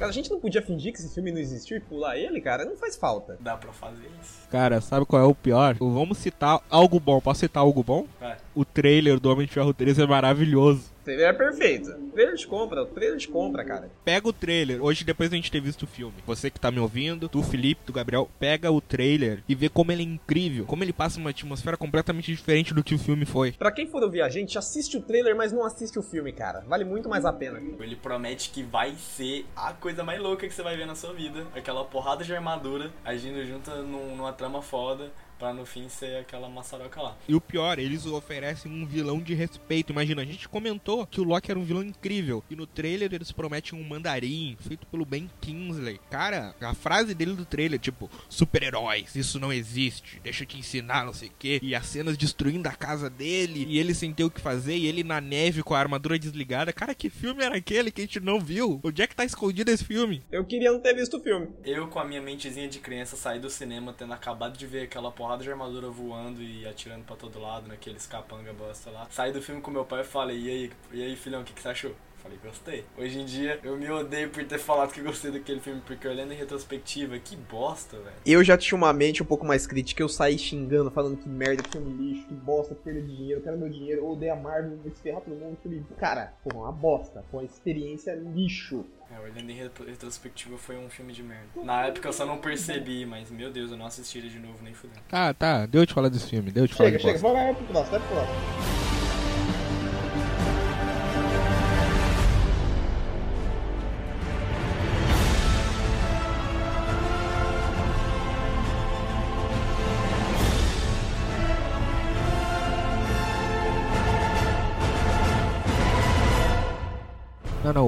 Cara, 0.00 0.08
a 0.12 0.14
gente 0.14 0.30
não 0.30 0.40
podia 0.40 0.62
fingir 0.62 0.94
que 0.94 0.98
esse 0.98 1.12
filme 1.12 1.30
não 1.30 1.38
existiu 1.38 1.76
e 1.76 1.80
pular 1.80 2.16
ele, 2.16 2.40
cara? 2.40 2.64
Não 2.64 2.74
faz 2.74 2.96
falta. 2.96 3.36
Dá 3.38 3.54
pra 3.54 3.70
fazer 3.70 4.08
isso. 4.22 4.48
Cara, 4.48 4.80
sabe 4.80 5.04
qual 5.04 5.20
é 5.20 5.26
o 5.26 5.34
pior? 5.34 5.74
Vamos 5.78 6.16
citar 6.16 6.62
algo 6.70 6.98
bom. 6.98 7.20
Posso 7.20 7.40
citar 7.40 7.62
algo 7.62 7.82
bom? 7.82 8.06
Vai. 8.18 8.38
O 8.54 8.64
trailer 8.64 9.20
do 9.20 9.30
Homem 9.30 9.46
de 9.46 9.52
Ferro 9.52 9.74
3 9.74 9.98
é 9.98 10.06
maravilhoso. 10.06 10.84
Trailer 11.10 11.28
é 11.28 11.32
perfeito. 11.32 11.90
O 11.90 12.10
trailer 12.12 12.36
de 12.36 12.46
compra, 12.46 12.82
o 12.82 12.86
trailer 12.86 13.16
de 13.18 13.26
compra, 13.28 13.64
cara. 13.64 13.90
Pega 14.04 14.28
o 14.28 14.32
trailer, 14.32 14.82
hoje 14.82 15.04
depois 15.04 15.28
da 15.28 15.36
gente 15.36 15.50
ter 15.50 15.60
visto 15.60 15.82
o 15.82 15.86
filme. 15.86 16.14
Você 16.26 16.50
que 16.50 16.60
tá 16.60 16.70
me 16.70 16.78
ouvindo, 16.78 17.28
tu, 17.28 17.42
Felipe, 17.42 17.82
tu, 17.84 17.92
Gabriel, 17.92 18.30
pega 18.38 18.70
o 18.70 18.80
trailer 18.80 19.42
e 19.48 19.54
vê 19.54 19.68
como 19.68 19.90
ele 19.90 20.02
é 20.02 20.06
incrível. 20.06 20.64
Como 20.66 20.84
ele 20.84 20.92
passa 20.92 21.18
uma 21.18 21.30
atmosfera 21.30 21.76
completamente 21.76 22.30
diferente 22.32 22.72
do 22.72 22.84
que 22.84 22.94
o 22.94 22.98
filme 22.98 23.24
foi. 23.24 23.52
Pra 23.52 23.72
quem 23.72 23.86
for 23.88 24.02
ouvir 24.02 24.22
a 24.22 24.28
gente, 24.28 24.56
assiste 24.56 24.96
o 24.96 25.02
trailer, 25.02 25.34
mas 25.34 25.52
não 25.52 25.64
assiste 25.64 25.98
o 25.98 26.02
filme, 26.02 26.32
cara. 26.32 26.60
Vale 26.68 26.84
muito 26.84 27.08
mais 27.08 27.24
a 27.24 27.32
pena. 27.32 27.60
Ele 27.80 27.96
promete 27.96 28.50
que 28.50 28.62
vai 28.62 28.94
ser 28.94 29.44
a 29.56 29.72
coisa 29.72 30.04
mais 30.04 30.20
louca 30.20 30.46
que 30.46 30.54
você 30.54 30.62
vai 30.62 30.76
ver 30.76 30.86
na 30.86 30.94
sua 30.94 31.12
vida. 31.12 31.46
Aquela 31.54 31.84
porrada 31.84 32.22
de 32.24 32.32
armadura 32.34 32.90
agindo 33.04 33.44
junto 33.44 33.70
num- 33.82 34.14
numa 34.16 34.32
trama 34.32 34.62
foda. 34.62 35.10
Pra 35.40 35.54
no 35.54 35.64
fim 35.64 35.88
ser 35.88 36.18
aquela 36.18 36.50
maçaroca 36.50 37.00
lá. 37.00 37.16
E 37.26 37.34
o 37.34 37.40
pior, 37.40 37.78
eles 37.78 38.04
oferecem 38.04 38.70
um 38.70 38.86
vilão 38.86 39.20
de 39.20 39.32
respeito. 39.32 39.90
Imagina, 39.90 40.20
a 40.20 40.24
gente 40.26 40.46
comentou 40.46 41.06
que 41.06 41.18
o 41.18 41.24
Loki 41.24 41.50
era 41.50 41.58
um 41.58 41.64
vilão 41.64 41.82
incrível. 41.82 42.44
E 42.50 42.54
no 42.54 42.66
trailer 42.66 43.14
eles 43.14 43.32
prometem 43.32 43.78
um 43.78 43.82
mandarim 43.82 44.54
feito 44.60 44.86
pelo 44.86 45.06
Ben 45.06 45.30
Kingsley. 45.40 45.98
Cara, 46.10 46.54
a 46.60 46.74
frase 46.74 47.14
dele 47.14 47.32
do 47.32 47.46
trailer, 47.46 47.80
tipo, 47.80 48.10
super-heróis, 48.28 49.16
isso 49.16 49.40
não 49.40 49.50
existe, 49.50 50.20
deixa 50.22 50.42
eu 50.42 50.46
te 50.46 50.58
ensinar, 50.58 51.06
não 51.06 51.14
sei 51.14 51.28
o 51.28 51.32
quê. 51.38 51.58
E 51.62 51.74
as 51.74 51.86
cenas 51.86 52.18
destruindo 52.18 52.68
a 52.68 52.72
casa 52.72 53.08
dele, 53.08 53.64
e 53.66 53.78
ele 53.78 53.94
sem 53.94 54.12
ter 54.12 54.24
o 54.24 54.30
que 54.30 54.42
fazer, 54.42 54.76
e 54.76 54.86
ele 54.86 55.02
na 55.02 55.22
neve 55.22 55.62
com 55.62 55.74
a 55.74 55.78
armadura 55.78 56.18
desligada. 56.18 56.70
Cara, 56.70 56.94
que 56.94 57.08
filme 57.08 57.42
era 57.42 57.56
aquele 57.56 57.90
que 57.90 58.02
a 58.02 58.04
gente 58.04 58.20
não 58.20 58.38
viu? 58.38 58.78
Onde 58.84 59.00
é 59.00 59.06
que 59.06 59.16
tá 59.16 59.24
escondido 59.24 59.70
esse 59.70 59.86
filme? 59.86 60.22
Eu 60.30 60.44
queria 60.44 60.70
não 60.70 60.80
ter 60.80 60.94
visto 60.94 61.16
o 61.16 61.22
filme. 61.22 61.48
Eu, 61.64 61.88
com 61.88 61.98
a 61.98 62.04
minha 62.04 62.20
mentezinha 62.20 62.68
de 62.68 62.78
criança, 62.78 63.16
saí 63.16 63.40
do 63.40 63.48
cinema 63.48 63.94
tendo 63.96 64.12
acabado 64.12 64.58
de 64.58 64.66
ver 64.66 64.82
aquela 64.82 65.10
porrada 65.30 65.44
de 65.44 65.50
armadura 65.50 65.88
voando 65.88 66.42
e 66.42 66.66
atirando 66.66 67.04
pra 67.04 67.14
todo 67.14 67.38
lado, 67.38 67.68
naqueles 67.68 68.06
capanga 68.06 68.52
bosta 68.52 68.90
lá. 68.90 69.06
Saí 69.10 69.32
do 69.32 69.40
filme 69.40 69.60
com 69.60 69.70
meu 69.70 69.84
pai 69.84 70.00
e 70.00 70.04
falei, 70.04 70.38
e 70.38 70.50
aí, 70.50 70.72
e 70.92 71.02
aí 71.02 71.16
filhão, 71.16 71.42
o 71.42 71.44
que, 71.44 71.52
que 71.52 71.62
você 71.62 71.68
achou? 71.68 71.94
Falei, 72.22 72.38
gostei. 72.42 72.84
Hoje 72.98 73.18
em 73.18 73.24
dia, 73.24 73.58
eu 73.64 73.76
me 73.76 73.90
odeio 73.90 74.28
por 74.28 74.44
ter 74.44 74.58
falado 74.58 74.92
que 74.92 75.00
gostei 75.00 75.30
daquele 75.30 75.58
filme, 75.58 75.80
porque 75.86 76.06
olhando 76.06 76.32
em 76.32 76.36
retrospectiva, 76.36 77.18
que 77.18 77.34
bosta, 77.34 77.96
velho. 77.96 78.16
Eu 78.26 78.44
já 78.44 78.58
tinha 78.58 78.76
uma 78.76 78.92
mente 78.92 79.22
um 79.22 79.26
pouco 79.26 79.46
mais 79.46 79.66
crítica, 79.66 80.02
eu 80.02 80.08
saí 80.08 80.38
xingando, 80.38 80.90
falando 80.90 81.16
que 81.16 81.28
merda, 81.28 81.62
que 81.62 81.70
filme 81.70 81.90
lixo, 81.92 82.26
que 82.28 82.34
bosta, 82.34 82.74
que 82.74 82.82
perda 82.82 83.00
de 83.00 83.16
dinheiro, 83.16 83.40
eu 83.40 83.44
quero 83.44 83.58
meu 83.58 83.70
dinheiro, 83.70 84.02
eu 84.02 84.10
odeio 84.10 84.32
a 84.34 84.36
Marvel, 84.36 84.76
vou 84.76 84.92
esferrar 84.92 85.22
todo 85.22 85.34
mundo. 85.34 85.56
Falei, 85.62 85.82
cara, 85.98 86.34
pô, 86.44 86.58
uma 86.58 86.72
bosta, 86.72 87.24
foi 87.30 87.40
uma 87.40 87.46
experiência 87.46 88.14
lixo. 88.14 88.84
É, 89.10 89.18
olhando 89.18 89.50
em 89.50 89.54
retrospectiva, 89.54 90.56
foi 90.58 90.76
um 90.76 90.88
filme 90.88 91.12
de 91.12 91.22
merda. 91.22 91.48
Na 91.64 91.86
época 91.86 92.08
eu 92.08 92.12
só 92.12 92.26
não 92.26 92.38
percebi, 92.38 93.04
mas 93.06 93.30
meu 93.30 93.50
Deus, 93.50 93.70
eu 93.70 93.76
não 93.76 93.86
assistiria 93.86 94.30
de 94.30 94.38
novo 94.38 94.62
nem 94.62 94.74
fudendo. 94.74 95.00
Tá, 95.08 95.32
tá, 95.32 95.66
deu 95.66 95.86
de 95.86 95.94
falar 95.94 96.10
desse 96.10 96.28
filme, 96.28 96.52
deu 96.52 96.66
de 96.66 96.74
chega, 96.74 96.98
falar 96.98 97.14
Chega, 97.14 97.18
chega, 97.18 97.32
vai 97.32 97.54
pro 97.54 97.64
próximo, 97.64 97.98
vai 97.98 98.00
pro 98.00 98.08
próximo. 98.08 98.89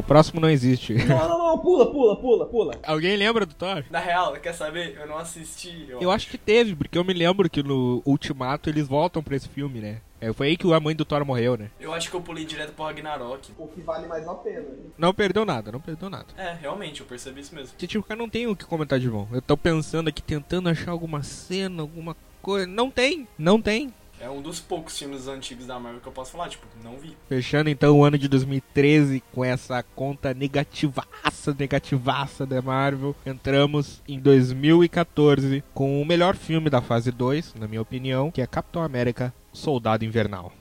O 0.02 0.04
próximo 0.04 0.40
não 0.40 0.50
existe. 0.50 0.94
Não, 0.94 1.28
não, 1.28 1.38
não, 1.38 1.58
pula, 1.58 1.90
pula, 1.90 2.16
pula, 2.16 2.46
pula. 2.46 2.74
Alguém 2.82 3.16
lembra 3.16 3.46
do 3.46 3.54
Thor? 3.54 3.84
Na 3.88 4.00
real, 4.00 4.32
quer 4.34 4.52
saber? 4.52 4.96
Eu 5.00 5.06
não 5.06 5.16
assisti. 5.16 5.86
Eu, 5.88 6.00
eu 6.00 6.10
acho 6.10 6.28
que 6.28 6.36
teve, 6.36 6.74
porque 6.74 6.98
eu 6.98 7.04
me 7.04 7.14
lembro 7.14 7.48
que 7.48 7.62
no 7.62 8.02
Ultimato 8.04 8.68
eles 8.68 8.88
voltam 8.88 9.22
pra 9.22 9.36
esse 9.36 9.48
filme, 9.48 9.80
né? 9.80 10.00
É, 10.20 10.32
foi 10.32 10.48
aí 10.48 10.56
que 10.56 10.72
a 10.72 10.80
mãe 10.80 10.94
do 10.94 11.04
Thor 11.04 11.24
morreu, 11.24 11.56
né? 11.56 11.70
Eu 11.80 11.92
acho 11.92 12.10
que 12.10 12.16
eu 12.16 12.20
pulei 12.20 12.44
direto 12.44 12.72
pro 12.72 12.84
Ragnarok. 12.84 13.52
O 13.58 13.66
que 13.68 13.80
vale 13.80 14.06
mais 14.06 14.26
a 14.26 14.34
pena. 14.34 14.66
Não 14.98 15.14
perdeu 15.14 15.44
nada, 15.44 15.72
não 15.72 15.80
perdeu 15.80 16.10
nada. 16.10 16.26
É, 16.36 16.54
realmente, 16.60 17.00
eu 17.00 17.06
percebi 17.06 17.40
isso 17.40 17.54
mesmo. 17.54 17.76
Tipo, 17.76 18.04
cara, 18.04 18.18
não 18.18 18.28
tem 18.28 18.46
o 18.46 18.56
que 18.56 18.64
comentar 18.64 18.98
de 18.98 19.10
bom. 19.10 19.26
Eu 19.32 19.42
tô 19.42 19.56
pensando 19.56 20.08
aqui, 20.08 20.22
tentando 20.22 20.68
achar 20.68 20.90
alguma 20.92 21.22
cena, 21.22 21.82
alguma 21.82 22.16
coisa. 22.40 22.66
Não 22.66 22.90
tem, 22.90 23.26
não 23.38 23.60
tem. 23.60 23.92
É 24.22 24.30
um 24.30 24.40
dos 24.40 24.60
poucos 24.60 24.96
filmes 24.96 25.26
antigos 25.26 25.66
da 25.66 25.80
Marvel 25.80 26.00
que 26.00 26.06
eu 26.06 26.12
posso 26.12 26.30
falar, 26.30 26.48
tipo, 26.48 26.64
não 26.80 26.96
vi. 26.96 27.16
Fechando 27.28 27.68
então 27.68 27.98
o 27.98 28.04
ano 28.04 28.16
de 28.16 28.28
2013 28.28 29.20
com 29.32 29.44
essa 29.44 29.82
conta 29.82 30.32
negativaça, 30.32 31.52
negativaça 31.58 32.46
da 32.46 32.62
Marvel, 32.62 33.16
entramos 33.26 34.00
em 34.06 34.20
2014 34.20 35.64
com 35.74 36.00
o 36.00 36.04
melhor 36.04 36.36
filme 36.36 36.70
da 36.70 36.80
fase 36.80 37.10
2, 37.10 37.54
na 37.58 37.66
minha 37.66 37.82
opinião, 37.82 38.30
que 38.30 38.40
é 38.40 38.46
Capitão 38.46 38.84
América 38.84 39.34
Soldado 39.52 40.04
Invernal. 40.04 40.52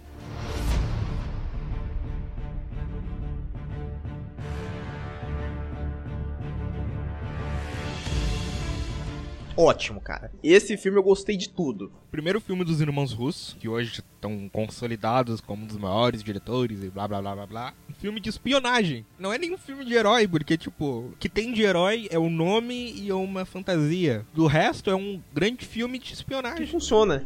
Ótimo, 9.56 10.00
cara. 10.02 10.32
Esse 10.44 10.78
filme 10.78 10.98
eu 10.98 11.04
gostei 11.04 11.38
de 11.38 11.50
tudo. 11.50 11.92
Primeiro 12.10 12.40
filme 12.42 12.64
dos 12.64 12.82
irmãos 12.82 13.14
Russo, 13.14 13.56
que 13.58 13.68
hoje 13.68 14.02
estão 14.16 14.50
consolidados 14.50 15.42
como 15.42 15.64
um 15.64 15.68
dos 15.68 15.78
maiores 15.78 16.24
diretores 16.24 16.84
e 16.84 16.90
blá 16.90 17.08
blá 17.08 17.22
blá 17.22 17.36
blá 17.36 17.48
blá. 17.48 17.74
Um 17.90 17.94
filme 17.94 18.20
de 18.20 18.30
espionagem. 18.30 19.06
Não 19.18 19.32
é 19.34 19.38
nenhum 19.38 19.58
filme 19.58 19.86
de 19.86 19.94
herói, 19.94 20.28
porque, 20.28 20.58
tipo, 20.58 20.86
o 20.86 21.14
que 21.20 21.30
tem 21.30 21.54
de 21.54 21.62
herói 21.62 22.08
é 22.12 22.20
o 22.20 22.30
nome 22.30 22.94
e 22.94 23.10
é 23.10 23.16
uma 23.16 23.46
fantasia. 23.46 24.26
Do 24.34 24.48
resto 24.48 24.90
é 24.90 24.96
um 24.96 25.22
grande 25.34 25.66
filme 25.66 26.00
de 26.00 26.14
espionagem. 26.14 26.66
Que 26.66 26.72
funciona 26.72 27.26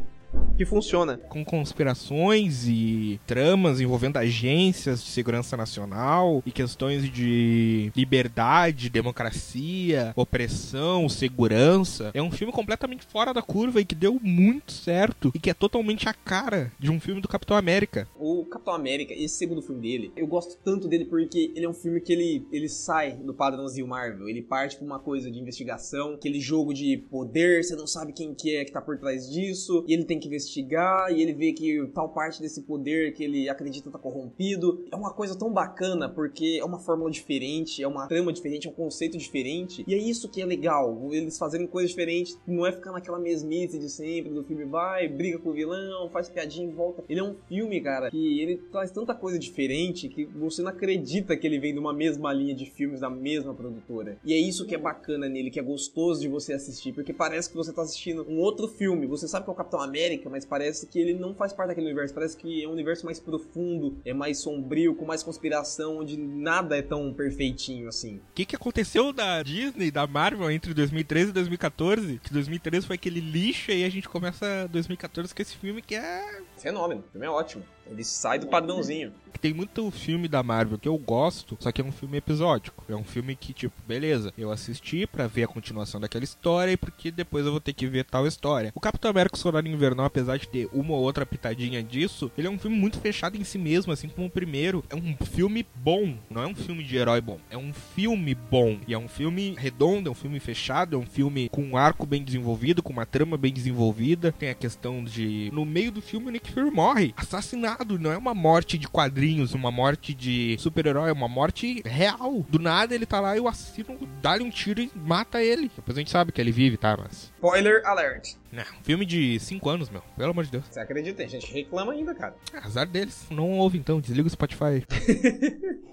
que 0.56 0.66
funciona. 0.66 1.18
Com 1.30 1.46
conspirações 1.46 2.68
e 2.68 3.20
tramas 3.26 3.80
envolvendo 3.80 4.18
agências 4.18 5.04
de 5.04 5.10
segurança 5.10 5.56
nacional 5.56 6.44
e 6.46 6.52
questões 6.52 7.10
de 7.12 7.92
liberdade, 7.96 8.90
democracia, 8.90 10.14
opressão, 10.16 11.08
segurança. 11.08 12.12
É 12.14 12.22
um 12.22 12.32
filme 12.32 12.52
completamente 12.52 13.06
fora 13.06 13.34
da 13.34 13.42
curva 13.42 13.82
e 13.82 13.86
que 13.86 13.96
deu 13.96 14.20
muito 14.22 14.72
certo 14.72 15.32
e 15.34 15.40
que 15.40 15.50
é 15.50 15.54
totalmente 15.54 16.10
a 16.10 16.14
cara 16.14 16.72
de 16.78 16.92
um 16.92 17.00
filme 17.00 17.22
do 17.22 17.28
Capitão 17.28 17.56
América. 17.56 18.08
O 18.20 18.46
Capitão 18.46 18.74
América, 18.74 19.14
esse 19.14 19.36
segundo 19.36 19.62
filme 19.62 19.82
dele, 19.82 20.12
eu 20.16 20.28
gosto 20.28 20.58
tanto 20.64 20.88
dele 20.88 21.06
porque 21.06 21.52
ele 21.56 21.66
é 21.66 21.70
um 21.70 21.74
filme 21.74 22.02
que 22.02 22.12
ele, 22.12 22.46
ele 22.52 22.68
sai 22.68 23.14
do 23.14 23.34
padrãozinho 23.34 23.88
Marvel. 23.88 24.28
Ele 24.28 24.42
parte 24.42 24.76
pra 24.76 24.86
uma 24.86 25.00
coisa 25.00 25.32
de 25.32 25.40
investigação, 25.40 26.14
aquele 26.14 26.40
jogo 26.40 26.74
de 26.74 26.98
poder, 27.10 27.64
você 27.64 27.76
não 27.76 27.88
sabe 27.88 28.14
quem 28.14 28.34
que 28.34 28.56
é 28.56 28.66
que 28.66 28.72
tá 28.72 28.82
por 28.82 28.98
trás 28.98 29.30
disso, 29.30 29.84
e 29.88 29.94
ele 29.94 30.04
tem 30.04 30.20
que 30.20 30.26
que 30.26 30.30
investigar 30.46 31.12
e 31.12 31.22
ele 31.22 31.34
vê 31.34 31.52
que 31.52 31.86
tal 31.94 32.10
parte 32.10 32.42
desse 32.42 32.62
poder 32.62 33.14
que 33.14 33.24
ele 33.24 33.50
acredita 33.50 33.90
tá 33.90 33.98
corrompido. 33.98 34.86
É 34.92 34.96
uma 34.96 35.14
coisa 35.14 35.38
tão 35.38 35.52
bacana 35.52 36.08
porque 36.08 36.58
é 36.60 36.66
uma 36.66 36.80
fórmula 36.80 37.10
diferente, 37.10 37.82
é 37.82 37.88
uma 37.88 38.08
trama 38.08 38.32
diferente, 38.32 38.68
é 38.68 38.70
um 38.70 38.74
conceito 38.74 39.18
diferente. 39.18 39.84
E 39.88 39.94
é 39.94 39.98
isso 39.98 40.30
que 40.30 40.42
é 40.42 40.46
legal, 40.46 41.10
eles 41.12 41.38
fazerem 41.38 41.68
coisas 41.68 41.92
diferentes, 41.92 42.38
não 42.48 42.66
é 42.66 42.72
ficar 42.72 42.92
naquela 42.92 43.20
mesmice 43.20 43.80
de 43.80 43.90
sempre 43.90 44.32
do 44.32 44.44
filme 44.44 44.66
vai, 44.66 45.08
briga 45.08 45.40
com 45.40 45.50
o 45.50 45.54
vilão, 45.54 46.10
faz 46.10 46.30
piadinha 46.30 46.68
e 46.68 46.72
volta. 46.72 47.04
Ele 47.10 47.20
é 47.20 47.24
um 47.24 47.36
filme, 47.48 47.82
cara, 47.82 48.12
que 48.12 48.40
ele 48.40 48.58
traz 48.72 48.92
tanta 48.92 49.14
coisa 49.14 49.40
diferente 49.40 50.08
que 50.08 50.26
você 50.26 50.62
não 50.62 50.70
acredita 50.70 51.36
que 51.36 51.48
ele 51.48 51.60
vem 51.60 51.74
de 51.74 51.80
uma 51.80 51.94
mesma 51.94 52.32
linha 52.34 52.54
de 52.54 52.66
filmes 52.66 53.00
da 53.00 53.10
mesma 53.10 53.54
produtora. 53.54 54.18
E 54.24 54.34
é 54.34 54.38
isso 54.38 54.66
que 54.66 54.76
é 54.76 54.78
bacana 54.78 55.28
nele, 55.28 55.50
que 55.50 55.60
é 55.60 55.64
gostoso 55.64 56.22
de 56.22 56.28
você 56.28 56.54
assistir, 56.54 56.94
porque 56.94 57.14
parece 57.14 57.50
que 57.50 57.56
você 57.56 57.72
tá 57.74 57.82
assistindo 57.82 58.26
um 58.30 58.40
outro 58.40 58.68
filme. 58.68 59.08
Você 59.08 59.28
sabe 59.28 59.46
que 59.46 59.50
é 59.50 59.54
o 59.54 59.56
Capitão 59.56 59.82
América, 59.82 60.30
mas 60.36 60.44
parece 60.44 60.86
que 60.88 61.00
ele 61.00 61.14
não 61.14 61.34
faz 61.34 61.54
parte 61.54 61.70
daquele 61.70 61.88
universo. 61.88 62.14
Parece 62.14 62.36
que 62.36 62.62
é 62.62 62.68
um 62.68 62.74
universo 62.74 63.06
mais 63.06 63.22
profundo, 63.22 63.98
é 64.04 64.14
mais 64.14 64.40
sombrio, 64.40 64.94
com 64.94 65.06
mais 65.06 65.24
conspiração, 65.24 66.00
onde 66.00 66.18
nada 66.18 66.76
é 66.76 66.82
tão 66.82 67.14
perfeitinho 67.14 67.88
assim. 67.88 68.18
O 68.18 68.34
que, 68.36 68.46
que 68.46 68.54
aconteceu 68.54 69.14
da 69.14 69.42
Disney, 69.42 69.90
da 69.90 70.06
Marvel, 70.06 70.52
entre 70.52 70.74
2013 70.74 71.30
e 71.30 71.34
2014? 71.34 72.20
Que 72.22 72.34
2013 72.34 72.86
foi 72.86 72.96
aquele 72.96 73.22
lixo 73.22 73.72
e 73.72 73.86
a 73.86 73.90
gente 73.90 74.10
começa 74.10 74.68
2014 74.74 75.34
com 75.34 75.42
esse 75.42 75.56
filme 75.56 75.82
que 75.82 75.96
é. 75.96 76.42
Fenômeno, 76.66 77.04
o 77.08 77.12
filme 77.12 77.28
é 77.28 77.30
ótimo. 77.30 77.64
Ele 77.88 78.04
sai 78.04 78.40
do 78.40 78.48
padrãozinho. 78.48 79.14
Tem 79.42 79.54
muito 79.54 79.92
filme 79.92 80.28
da 80.28 80.42
Marvel 80.42 80.80
que 80.80 80.88
eu 80.88 80.98
gosto, 80.98 81.56
só 81.60 81.72
que 81.72 81.80
é 81.80 81.84
um 81.86 81.92
filme 81.92 82.18
episódico. 82.18 82.84
É 82.90 82.96
um 82.96 83.04
filme 83.04 83.36
que, 83.36 83.54
tipo, 83.54 83.76
beleza, 83.88 84.34
eu 84.36 84.50
assisti 84.50 85.06
para 85.06 85.28
ver 85.28 85.44
a 85.44 85.48
continuação 85.48 86.02
daquela 86.02 86.24
história 86.24 86.72
e 86.72 86.78
porque 86.78 87.12
depois 87.12 87.46
eu 87.46 87.52
vou 87.52 87.62
ter 87.62 87.74
que 87.74 87.86
ver 87.86 88.06
tal 88.06 88.26
história. 88.26 88.72
O 88.74 88.80
Capitão 88.80 89.12
América 89.12 89.38
Soldado 89.38 89.68
Invernal, 89.68 90.08
apesar 90.08 90.38
de 90.38 90.48
ter 90.48 90.68
uma 90.74 90.94
ou 90.94 91.02
outra 91.02 91.28
pitadinha 91.28 91.84
disso, 91.84 92.32
ele 92.36 92.48
é 92.48 92.50
um 92.50 92.58
filme 92.58 92.76
muito 92.76 93.00
fechado 93.00 93.38
em 93.38 93.44
si 93.44 93.60
mesmo, 93.60 93.94
assim 93.94 94.10
como 94.10 94.26
o 94.26 94.32
primeiro. 94.32 94.84
É 94.90 94.96
um 94.96 95.16
filme 95.26 95.68
bom, 95.76 96.18
não 96.28 96.42
é 96.42 96.48
um 96.48 96.56
filme 96.56 96.84
de 96.84 96.98
herói 96.98 97.22
bom. 97.22 97.40
É 97.52 97.58
um 97.58 97.72
filme 97.72 98.34
bom. 98.34 98.80
E 98.88 98.96
é 98.96 98.98
um 98.98 99.08
filme 99.08 99.54
redondo, 99.60 100.10
é 100.10 100.12
um 100.12 100.16
filme 100.16 100.40
fechado, 100.40 100.96
é 100.96 101.00
um 101.00 101.06
filme 101.06 101.50
com 101.50 101.62
um 101.62 101.78
arco 101.78 102.08
bem 102.08 102.24
desenvolvido, 102.24 102.82
com 102.82 102.94
uma 102.94 103.06
trama 103.06 103.38
bem 103.38 103.54
desenvolvida. 103.54 104.32
Tem 104.32 104.50
a 104.50 104.56
questão 104.56 105.04
de. 105.04 105.52
No 105.54 105.66
meio 105.66 105.92
do 105.92 106.02
filme, 106.02 106.30
o 106.30 106.32
Nick 106.32 106.55
Fury 106.56 106.72
morre, 106.72 107.14
assassinado 107.18 108.00
não 108.00 108.14
é 108.14 108.18
uma 108.18 108.34
morte 108.34 108.78
de 108.78 108.88
quadrinhos, 108.88 109.54
uma 109.54 109.70
morte 109.70 110.14
de 110.14 110.56
super-herói, 110.58 111.10
é 111.10 111.12
uma 111.12 111.28
morte 111.28 111.82
real. 111.86 112.46
Do 112.48 112.60
nada 112.60 112.96
ele 112.96 113.06
tá 113.06 113.20
lá 113.20 113.36
e 113.36 113.42
o 113.42 113.48
assassino 113.50 114.00
dá-lhe 114.22 114.42
um 114.42 114.50
tiro 114.50 114.80
e 114.80 114.90
mata 114.96 115.44
ele. 115.44 115.70
Depois 115.76 115.98
a 115.98 116.00
gente 116.00 116.12
sabe 116.12 116.32
que 116.32 116.40
ele 116.40 116.54
vive, 116.54 116.78
tá? 116.78 116.96
Mas. 116.96 117.30
Spoiler 117.36 117.86
alert. 117.86 118.36
Não, 118.54 118.64
filme 118.84 119.06
de 119.06 119.38
5 119.38 119.70
anos, 119.70 119.90
meu. 119.90 120.02
Pelo 120.16 120.32
amor 120.32 120.46
de 120.46 120.52
Deus. 120.52 120.64
Você 120.72 120.80
acredita? 120.80 121.18
Tem 121.18 121.28
gente 121.28 121.52
reclama 121.52 121.92
ainda, 121.92 122.16
cara. 122.16 122.34
É, 122.54 122.60
azar 122.60 122.88
deles. 122.88 123.26
Não 123.30 123.60
ouve 123.60 123.78
então, 123.78 124.00
desliga 124.00 124.26
o 124.26 124.32
Spotify. 124.32 124.82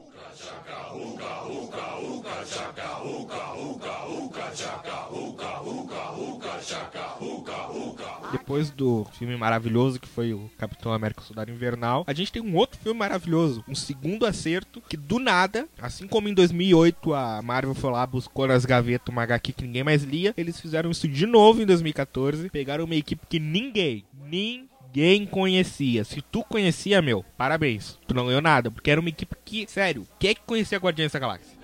Depois 8.33 8.71
do 8.71 9.07
filme 9.19 9.37
maravilhoso 9.37 10.01
que 10.01 10.09
foi 10.09 10.33
o 10.33 10.51
Capitão 10.57 10.93
América 10.93 11.23
Soldado 11.23 11.51
Invernal, 11.51 12.05
a 12.07 12.13
gente 12.13 12.33
tem 12.33 12.43
um 12.43 12.57
outro 12.57 12.79
filme 12.81 12.99
maravilhoso, 12.99 13.63
um 13.69 13.75
segundo 13.75 14.25
acerto, 14.27 14.83
que 14.89 14.97
do 14.97 15.19
nada, 15.19 15.69
assim 15.81 16.09
como 16.09 16.29
em 16.29 16.35
2008 16.35 17.15
a 17.15 17.43
Marvel 17.43 17.75
foi 17.75 17.91
lá, 17.91 18.07
buscou 18.07 18.47
nas 18.47 18.65
gavetas 18.65 19.13
uma 19.13 19.23
HQ 19.23 19.53
que 19.53 19.65
ninguém 19.65 19.85
mais 19.85 20.03
lia, 20.03 20.35
eles 20.37 20.59
fizeram 20.59 20.91
isso 20.91 21.07
de 21.07 21.27
novo 21.27 21.63
em 21.63 21.67
2014, 21.67 22.49
pegaram 22.49 22.85
uma 22.85 22.95
equipe 22.95 23.27
que 23.29 23.39
ninguém, 23.39 24.05
ninguém 24.27 25.27
conhecia. 25.27 26.05
Se 26.05 26.23
tu 26.23 26.43
conhecia, 26.43 27.03
meu, 27.03 27.25
parabéns. 27.37 27.99
Tu 28.07 28.15
não 28.15 28.27
ganhou 28.27 28.43
nada, 28.43 28.71
porque 28.71 28.91
era 28.91 29.01
uma 29.01 29.11
equipe 29.11 29.37
que, 29.45 29.67
sério, 29.69 30.07
quem 30.19 30.31
é 30.31 30.35
que 30.35 30.43
conhecia 30.47 30.79
Guardiões 30.79 31.13
da 31.13 31.19
Galáxia? 31.19 31.63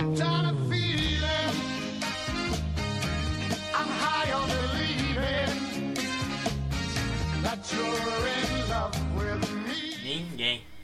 Ninguém. 0.00 0.59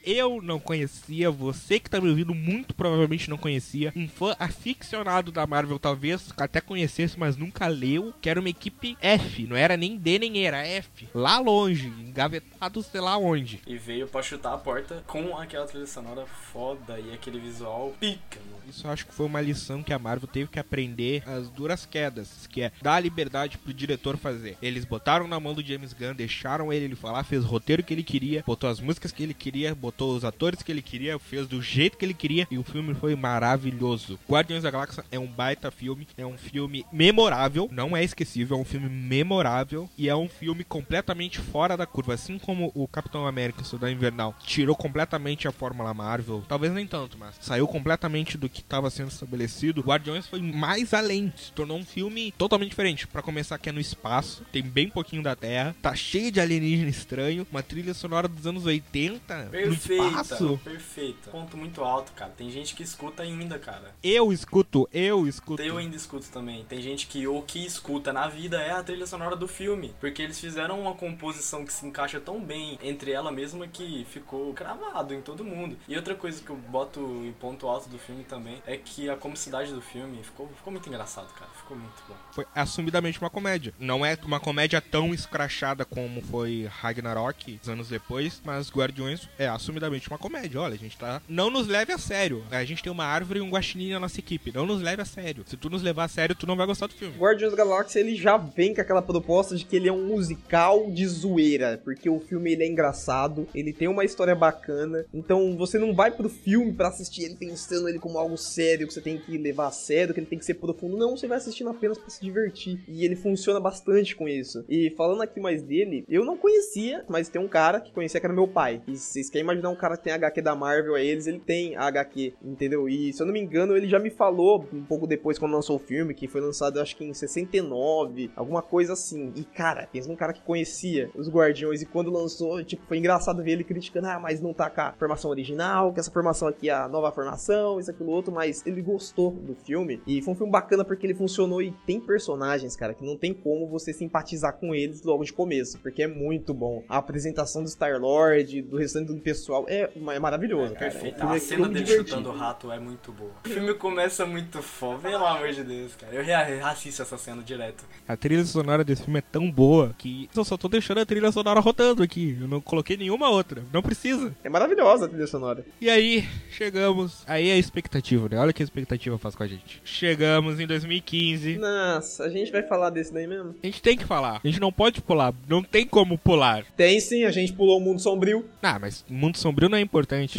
Eu 0.06 0.40
não 0.40 0.60
conhecia, 0.60 1.32
você 1.32 1.80
que 1.80 1.90
tá 1.90 2.00
me 2.00 2.08
ouvindo 2.08 2.32
muito 2.32 2.72
provavelmente 2.72 3.28
não 3.28 3.36
conhecia. 3.36 3.92
Um 3.96 4.06
fã 4.06 4.36
aficionado 4.38 5.32
da 5.32 5.44
Marvel 5.48 5.80
talvez 5.80 6.32
até 6.36 6.60
conhecesse, 6.60 7.18
mas 7.18 7.36
nunca 7.36 7.66
leu. 7.66 8.14
Que 8.22 8.30
era 8.30 8.38
uma 8.38 8.48
equipe 8.48 8.96
F, 9.00 9.48
não 9.48 9.56
era 9.56 9.76
nem 9.76 9.98
D 9.98 10.20
nem 10.20 10.38
E, 10.38 10.44
era 10.44 10.64
F. 10.64 11.08
Lá 11.12 11.40
longe, 11.40 11.88
engavetado 11.88 12.84
sei 12.84 13.00
lá 13.00 13.18
onde. 13.18 13.60
E 13.66 13.76
veio 13.76 14.06
pra 14.06 14.22
chutar 14.22 14.54
a 14.54 14.58
porta 14.58 15.02
com 15.08 15.36
aquela 15.36 15.66
trilha 15.66 15.86
sonora 15.88 16.24
foda 16.24 17.00
e 17.00 17.12
aquele 17.12 17.40
visual 17.40 17.92
pica, 17.98 18.38
mano. 18.48 18.62
Isso 18.68 18.86
eu 18.86 18.90
acho 18.92 19.06
que 19.06 19.14
foi 19.14 19.26
uma 19.26 19.40
lição 19.40 19.82
que 19.82 19.92
a 19.92 19.98
Marvel 19.98 20.28
teve 20.28 20.50
que 20.50 20.58
aprender 20.58 21.22
as 21.26 21.48
duras 21.48 21.84
quedas, 21.84 22.46
que 22.46 22.62
é 22.62 22.72
dar 22.80 23.00
liberdade 23.00 23.58
pro 23.58 23.74
diretor 23.74 24.16
fazer. 24.16 24.56
Eles 24.62 24.84
botaram 24.84 25.26
na 25.26 25.38
mão 25.40 25.54
do 25.54 25.64
James 25.64 25.92
Gunn, 25.92 26.14
deixaram 26.14 26.72
ele, 26.72 26.84
ele 26.84 26.96
falar, 26.96 27.24
fez 27.24 27.44
o 27.44 27.48
roteiro 27.48 27.82
que 27.82 27.94
ele 27.94 28.02
queria, 28.02 28.44
botou 28.46 28.68
as 28.68 28.80
músicas 28.80 29.12
que 29.12 29.22
ele 29.22 29.34
queria, 29.34 29.74
botou 29.74 29.95
os 30.04 30.24
atores 30.24 30.62
que 30.62 30.70
ele 30.70 30.82
queria, 30.82 31.18
fez 31.18 31.46
do 31.46 31.62
jeito 31.62 31.96
que 31.96 32.04
ele 32.04 32.14
queria 32.14 32.46
e 32.50 32.58
o 32.58 32.62
filme 32.62 32.94
foi 32.94 33.14
maravilhoso. 33.14 34.18
Guardiões 34.28 34.62
da 34.62 34.70
Galáxia 34.70 35.04
é 35.10 35.18
um 35.18 35.26
baita 35.26 35.70
filme, 35.70 36.06
é 36.16 36.26
um 36.26 36.36
filme 36.36 36.84
memorável, 36.92 37.68
não 37.72 37.96
é 37.96 38.02
esquecível, 38.02 38.56
é 38.56 38.60
um 38.60 38.64
filme 38.64 38.88
memorável 38.88 39.88
e 39.96 40.08
é 40.08 40.16
um 40.16 40.28
filme 40.28 40.64
completamente 40.64 41.38
fora 41.38 41.76
da 41.76 41.86
curva, 41.86 42.14
assim 42.14 42.38
como 42.38 42.70
o 42.74 42.86
Capitão 42.86 43.26
América 43.26 43.64
Soldado 43.64 43.92
Invernal 43.92 44.34
tirou 44.44 44.76
completamente 44.76 45.48
a 45.48 45.52
fórmula 45.52 45.94
Marvel, 45.94 46.44
talvez 46.48 46.72
nem 46.72 46.86
tanto, 46.86 47.18
mas 47.18 47.36
saiu 47.40 47.66
completamente 47.66 48.36
do 48.36 48.48
que 48.48 48.60
estava 48.60 48.90
sendo 48.90 49.10
estabelecido. 49.10 49.80
Guardiões 49.80 50.26
foi 50.26 50.40
mais 50.40 50.92
além, 50.94 51.32
se 51.36 51.52
tornou 51.52 51.78
um 51.78 51.84
filme 51.84 52.32
totalmente 52.32 52.70
diferente. 52.70 53.06
Para 53.06 53.22
começar, 53.22 53.58
que 53.58 53.68
é 53.68 53.72
no 53.72 53.80
espaço, 53.80 54.44
tem 54.52 54.62
bem 54.62 54.88
pouquinho 54.88 55.22
da 55.22 55.36
Terra, 55.36 55.74
tá 55.80 55.94
cheio 55.94 56.30
de 56.30 56.40
alienígena 56.40 56.90
estranho, 56.90 57.46
uma 57.50 57.62
trilha 57.62 57.94
sonora 57.94 58.28
dos 58.28 58.46
anos 58.46 58.66
80 58.66 59.50
no 59.66 59.72
espaço. 59.72 59.85
Perfeita, 59.86 60.58
perfeita. 60.64 61.30
Ponto 61.30 61.56
muito 61.56 61.82
alto, 61.84 62.12
cara. 62.12 62.32
Tem 62.36 62.50
gente 62.50 62.74
que 62.74 62.82
escuta 62.82 63.22
ainda, 63.22 63.58
cara. 63.58 63.94
Eu 64.02 64.32
escuto, 64.32 64.88
eu 64.92 65.26
escuto. 65.26 65.62
Eu 65.62 65.78
ainda 65.78 65.96
escuto 65.96 66.26
também. 66.28 66.64
Tem 66.64 66.80
gente 66.80 67.06
que 67.06 67.26
o 67.26 67.42
que 67.42 67.64
escuta 67.64 68.12
na 68.12 68.28
vida 68.28 68.60
é 68.60 68.72
a 68.72 68.82
trilha 68.82 69.06
sonora 69.06 69.36
do 69.36 69.46
filme. 69.46 69.94
Porque 70.00 70.22
eles 70.22 70.40
fizeram 70.40 70.80
uma 70.80 70.94
composição 70.94 71.64
que 71.64 71.72
se 71.72 71.86
encaixa 71.86 72.20
tão 72.20 72.40
bem 72.40 72.78
entre 72.82 73.12
ela 73.12 73.30
mesma 73.30 73.66
que 73.66 74.04
ficou 74.10 74.52
cravado 74.52 75.14
em 75.14 75.22
todo 75.22 75.44
mundo. 75.44 75.76
E 75.86 75.96
outra 75.96 76.14
coisa 76.14 76.42
que 76.42 76.50
eu 76.50 76.56
boto 76.56 77.00
em 77.24 77.32
ponto 77.32 77.68
alto 77.68 77.88
do 77.88 77.98
filme 77.98 78.24
também 78.24 78.62
é 78.66 78.76
que 78.76 79.08
a 79.08 79.16
comicidade 79.16 79.72
do 79.72 79.80
filme 79.80 80.22
ficou, 80.22 80.48
ficou 80.48 80.72
muito 80.72 80.88
engraçado, 80.88 81.32
cara. 81.34 81.50
Ficou 81.56 81.76
muito 81.76 82.02
bom. 82.08 82.14
Foi 82.32 82.46
assumidamente 82.54 83.20
uma 83.20 83.30
comédia. 83.30 83.72
Não 83.78 84.04
é 84.04 84.18
uma 84.24 84.40
comédia 84.40 84.80
tão 84.80 85.14
escrachada 85.14 85.84
como 85.84 86.20
foi 86.22 86.68
Ragnarok 86.70 87.60
anos 87.68 87.88
depois, 87.88 88.40
mas 88.44 88.70
Guardiões 88.70 89.28
é 89.38 89.46
assumidamente 89.48 89.75
uma 90.08 90.18
comédia. 90.18 90.60
Olha, 90.60 90.74
a 90.74 90.78
gente 90.78 90.96
tá. 90.96 91.22
Não 91.28 91.50
nos 91.50 91.66
leve 91.66 91.92
a 91.92 91.98
sério. 91.98 92.44
A 92.50 92.64
gente 92.64 92.82
tem 92.82 92.92
uma 92.92 93.04
árvore 93.04 93.38
e 93.38 93.42
um 93.42 93.50
guaxinim 93.50 93.92
na 93.92 94.00
nossa 94.00 94.18
equipe. 94.18 94.52
Não 94.54 94.66
nos 94.66 94.82
leve 94.82 95.02
a 95.02 95.04
sério. 95.04 95.44
Se 95.46 95.56
tu 95.56 95.68
nos 95.68 95.82
levar 95.82 96.04
a 96.04 96.08
sério, 96.08 96.34
tu 96.34 96.46
não 96.46 96.56
vai 96.56 96.66
gostar 96.66 96.86
do 96.86 96.94
filme. 96.94 97.16
Guardiões 97.18 97.52
da 97.52 97.58
Galáxia 97.58 98.00
ele 98.00 98.14
já 98.14 98.36
vem 98.36 98.74
com 98.74 98.80
aquela 98.80 99.02
proposta 99.02 99.56
de 99.56 99.64
que 99.64 99.76
ele 99.76 99.88
é 99.88 99.92
um 99.92 100.06
musical 100.06 100.90
de 100.90 101.06
zoeira, 101.06 101.80
porque 101.84 102.08
o 102.08 102.20
filme 102.20 102.52
ele 102.52 102.64
é 102.64 102.66
engraçado, 102.66 103.48
ele 103.54 103.72
tem 103.72 103.88
uma 103.88 104.04
história 104.04 104.34
bacana, 104.34 105.04
então 105.12 105.56
você 105.56 105.78
não 105.78 105.94
vai 105.94 106.10
pro 106.10 106.28
filme 106.28 106.72
para 106.72 106.88
assistir 106.88 107.24
ele 107.24 107.36
pensando 107.36 107.88
ele 107.88 107.98
como 107.98 108.18
algo 108.18 108.36
sério 108.36 108.86
que 108.86 108.94
você 108.94 109.00
tem 109.00 109.18
que 109.18 109.36
levar 109.38 109.68
a 109.68 109.72
sério, 109.72 110.14
que 110.14 110.20
ele 110.20 110.26
tem 110.26 110.38
que 110.38 110.44
ser 110.44 110.54
profundo, 110.54 110.96
não, 110.96 111.16
você 111.16 111.26
vai 111.26 111.38
assistindo 111.38 111.70
apenas 111.70 111.98
para 111.98 112.10
se 112.10 112.20
divertir 112.20 112.80
e 112.88 113.04
ele 113.04 113.16
funciona 113.16 113.60
bastante 113.60 114.14
com 114.14 114.28
isso. 114.28 114.64
E 114.68 114.90
falando 114.96 115.22
aqui 115.22 115.40
mais 115.40 115.62
dele, 115.62 116.04
eu 116.08 116.24
não 116.24 116.36
conhecia, 116.36 117.04
mas 117.08 117.28
tem 117.28 117.40
um 117.40 117.48
cara 117.48 117.80
que 117.80 117.92
conhecia 117.92 118.20
que 118.20 118.26
era 118.26 118.34
meu 118.34 118.48
pai. 118.48 118.82
E 118.86 118.96
vocês 118.96 119.28
querem 119.30 119.44
imaginar 119.44 119.55
um 119.68 119.76
cara 119.76 119.96
que 119.96 120.04
tem 120.04 120.12
HQ 120.12 120.42
da 120.42 120.54
Marvel 120.54 120.94
a 120.94 121.00
eles, 121.00 121.26
ele 121.26 121.38
tem 121.38 121.76
HQ, 121.76 122.34
entendeu? 122.42 122.88
E 122.88 123.12
se 123.12 123.22
eu 123.22 123.26
não 123.26 123.32
me 123.32 123.40
engano, 123.40 123.76
ele 123.76 123.88
já 123.88 123.98
me 123.98 124.10
falou 124.10 124.66
um 124.72 124.82
pouco 124.82 125.06
depois 125.06 125.38
quando 125.38 125.52
lançou 125.52 125.76
o 125.76 125.80
filme, 125.80 126.14
que 126.14 126.28
foi 126.28 126.40
lançado 126.40 126.80
acho 126.80 126.96
que 126.96 127.04
em 127.04 127.14
69, 127.14 128.30
alguma 128.36 128.62
coisa 128.62 128.92
assim. 128.92 129.32
E 129.36 129.44
cara, 129.44 129.88
pensa 129.92 130.08
num 130.08 130.16
cara 130.16 130.32
que 130.32 130.42
conhecia 130.42 131.10
os 131.14 131.28
Guardiões 131.28 131.82
e 131.82 131.86
quando 131.86 132.10
lançou, 132.10 132.62
tipo, 132.64 132.84
foi 132.86 132.98
engraçado 132.98 133.42
ver 133.42 133.52
ele 133.52 133.64
criticando, 133.64 134.08
ah, 134.08 134.18
mas 134.18 134.40
não 134.40 134.52
tá 134.52 134.70
com 134.70 134.80
a 134.80 134.92
formação 134.92 135.30
original, 135.30 135.92
que 135.92 136.00
essa 136.00 136.10
formação 136.10 136.48
aqui 136.48 136.68
é 136.68 136.72
a 136.72 136.88
nova 136.88 137.10
formação, 137.12 137.78
isso, 137.78 137.90
aquilo, 137.90 138.10
outro, 138.10 138.32
mas 138.32 138.64
ele 138.66 138.82
gostou 138.82 139.32
do 139.32 139.54
filme. 139.54 140.00
E 140.06 140.22
foi 140.22 140.34
um 140.34 140.36
filme 140.36 140.52
bacana 140.52 140.84
porque 140.84 141.06
ele 141.06 141.14
funcionou 141.14 141.62
e 141.62 141.72
tem 141.86 142.00
personagens, 142.00 142.76
cara, 142.76 142.94
que 142.94 143.04
não 143.04 143.16
tem 143.16 143.32
como 143.32 143.66
você 143.66 143.92
simpatizar 143.92 144.56
com 144.58 144.74
eles 144.74 145.02
logo 145.02 145.24
de 145.24 145.32
começo, 145.32 145.78
porque 145.80 146.02
é 146.02 146.06
muito 146.06 146.52
bom. 146.52 146.82
A 146.88 146.98
apresentação 146.98 147.62
do 147.62 147.68
Star-Lord, 147.68 148.62
do 148.62 148.76
restante 148.76 149.12
do 149.12 149.20
pessoal, 149.20 149.45
é, 149.68 149.90
é 150.14 150.18
maravilhoso, 150.18 150.74
cara. 150.74 150.90
Perfeito. 150.90 151.20
É 151.20 151.24
A 151.24 151.40
cena 151.40 151.40
filme 151.40 151.74
dele 151.74 151.84
divertido. 151.84 152.08
chutando 152.08 152.30
o 152.30 152.36
rato 152.36 152.70
é 152.72 152.78
muito 152.78 153.12
boa. 153.12 153.32
O 153.44 153.48
filme 153.48 153.74
começa 153.74 154.24
muito 154.26 154.62
foda, 154.62 155.08
pelo 155.08 155.26
amor 155.26 155.52
de 155.52 155.62
Deus, 155.64 155.94
cara. 155.94 156.14
Eu 156.14 156.66
assisto 156.66 157.02
essa 157.02 157.16
cena 157.18 157.42
direto. 157.42 157.84
A 158.06 158.16
trilha 158.16 158.44
sonora 158.44 158.84
desse 158.84 159.02
filme 159.04 159.18
é 159.18 159.22
tão 159.22 159.50
boa 159.50 159.94
que 159.98 160.28
eu 160.34 160.44
só 160.44 160.56
tô 160.56 160.68
deixando 160.68 160.98
a 161.00 161.06
trilha 161.06 161.30
sonora 161.32 161.60
rodando 161.60 162.02
aqui. 162.02 162.36
Eu 162.40 162.48
não 162.48 162.60
coloquei 162.60 162.96
nenhuma 162.96 163.28
outra. 163.28 163.62
Não 163.72 163.82
precisa. 163.82 164.34
É 164.44 164.48
maravilhosa 164.48 165.06
a 165.06 165.08
trilha 165.08 165.26
sonora. 165.26 165.64
E 165.80 165.88
aí, 165.88 166.26
chegamos. 166.50 167.22
Aí 167.26 167.48
é 167.48 167.52
a 167.52 167.58
expectativa, 167.58 168.28
né? 168.28 168.38
Olha 168.38 168.50
o 168.50 168.54
que 168.54 168.62
a 168.62 168.64
expectativa 168.64 169.18
faz 169.18 169.34
com 169.34 169.42
a 169.42 169.46
gente. 169.46 169.80
Chegamos 169.84 170.58
em 170.60 170.66
2015. 170.66 171.58
Nossa, 171.58 172.24
a 172.24 172.28
gente 172.28 172.50
vai 172.50 172.62
falar 172.62 172.90
desse 172.90 173.12
daí 173.12 173.26
mesmo? 173.26 173.54
A 173.62 173.66
gente 173.66 173.82
tem 173.82 173.96
que 173.96 174.04
falar. 174.04 174.40
A 174.42 174.46
gente 174.46 174.60
não 174.60 174.72
pode 174.72 175.00
pular. 175.00 175.34
Não 175.48 175.62
tem 175.62 175.86
como 175.86 176.18
pular. 176.18 176.64
Tem 176.76 176.98
sim, 177.00 177.24
a 177.24 177.30
gente 177.30 177.52
pulou 177.52 177.78
o 177.78 177.80
Mundo 177.80 178.00
Sombrio. 178.00 178.44
Ah, 178.62 178.78
mas 178.78 179.04
Mundo 179.08 179.35
Sombrio 179.36 179.68
não 179.68 179.78
é 179.78 179.80
importante. 179.80 180.38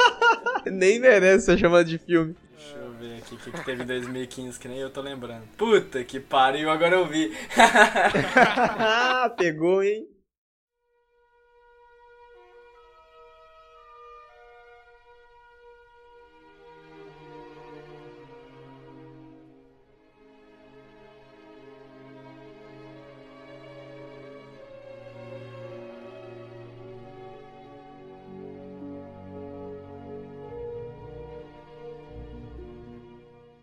Nem 0.70 0.98
merece 1.00 1.46
ser 1.46 1.58
chamado 1.58 1.86
de 1.86 1.98
filme. 1.98 2.36
Deixa 2.56 2.76
eu 2.76 2.92
ver 2.92 3.18
aqui 3.18 3.34
o 3.34 3.38
que, 3.38 3.50
que 3.50 3.64
teve 3.64 3.82
em 3.82 3.86
2015, 3.86 4.58
que 4.58 4.68
nem 4.68 4.78
eu 4.78 4.90
tô 4.90 5.00
lembrando. 5.00 5.42
Puta 5.56 6.02
que 6.04 6.20
pariu, 6.20 6.70
agora 6.70 6.94
eu 6.94 7.06
vi. 7.06 7.32
Pegou, 9.36 9.82
hein? 9.82 10.06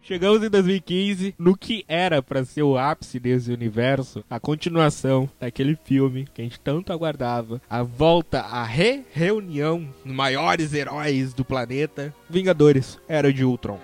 Chegamos 0.09 0.43
em 0.43 0.49
2015 0.49 1.35
no 1.37 1.55
que 1.55 1.85
era 1.87 2.19
pra 2.19 2.43
ser 2.43 2.63
o 2.63 2.79
ápice 2.79 3.19
desse 3.19 3.51
universo, 3.51 4.23
a 4.27 4.39
continuação 4.39 5.29
daquele 5.39 5.77
filme 5.83 6.27
que 6.33 6.41
a 6.41 6.43
gente 6.43 6.59
tanto 6.59 6.91
aguardava, 6.91 7.61
a 7.69 7.83
volta, 7.83 8.39
a 8.39 8.63
re-reunião 8.63 9.87
dos 10.03 10.11
maiores 10.11 10.73
heróis 10.73 11.31
do 11.31 11.45
planeta, 11.45 12.11
Vingadores, 12.27 12.97
Era 13.07 13.31
de 13.31 13.45
Ultron. 13.45 13.77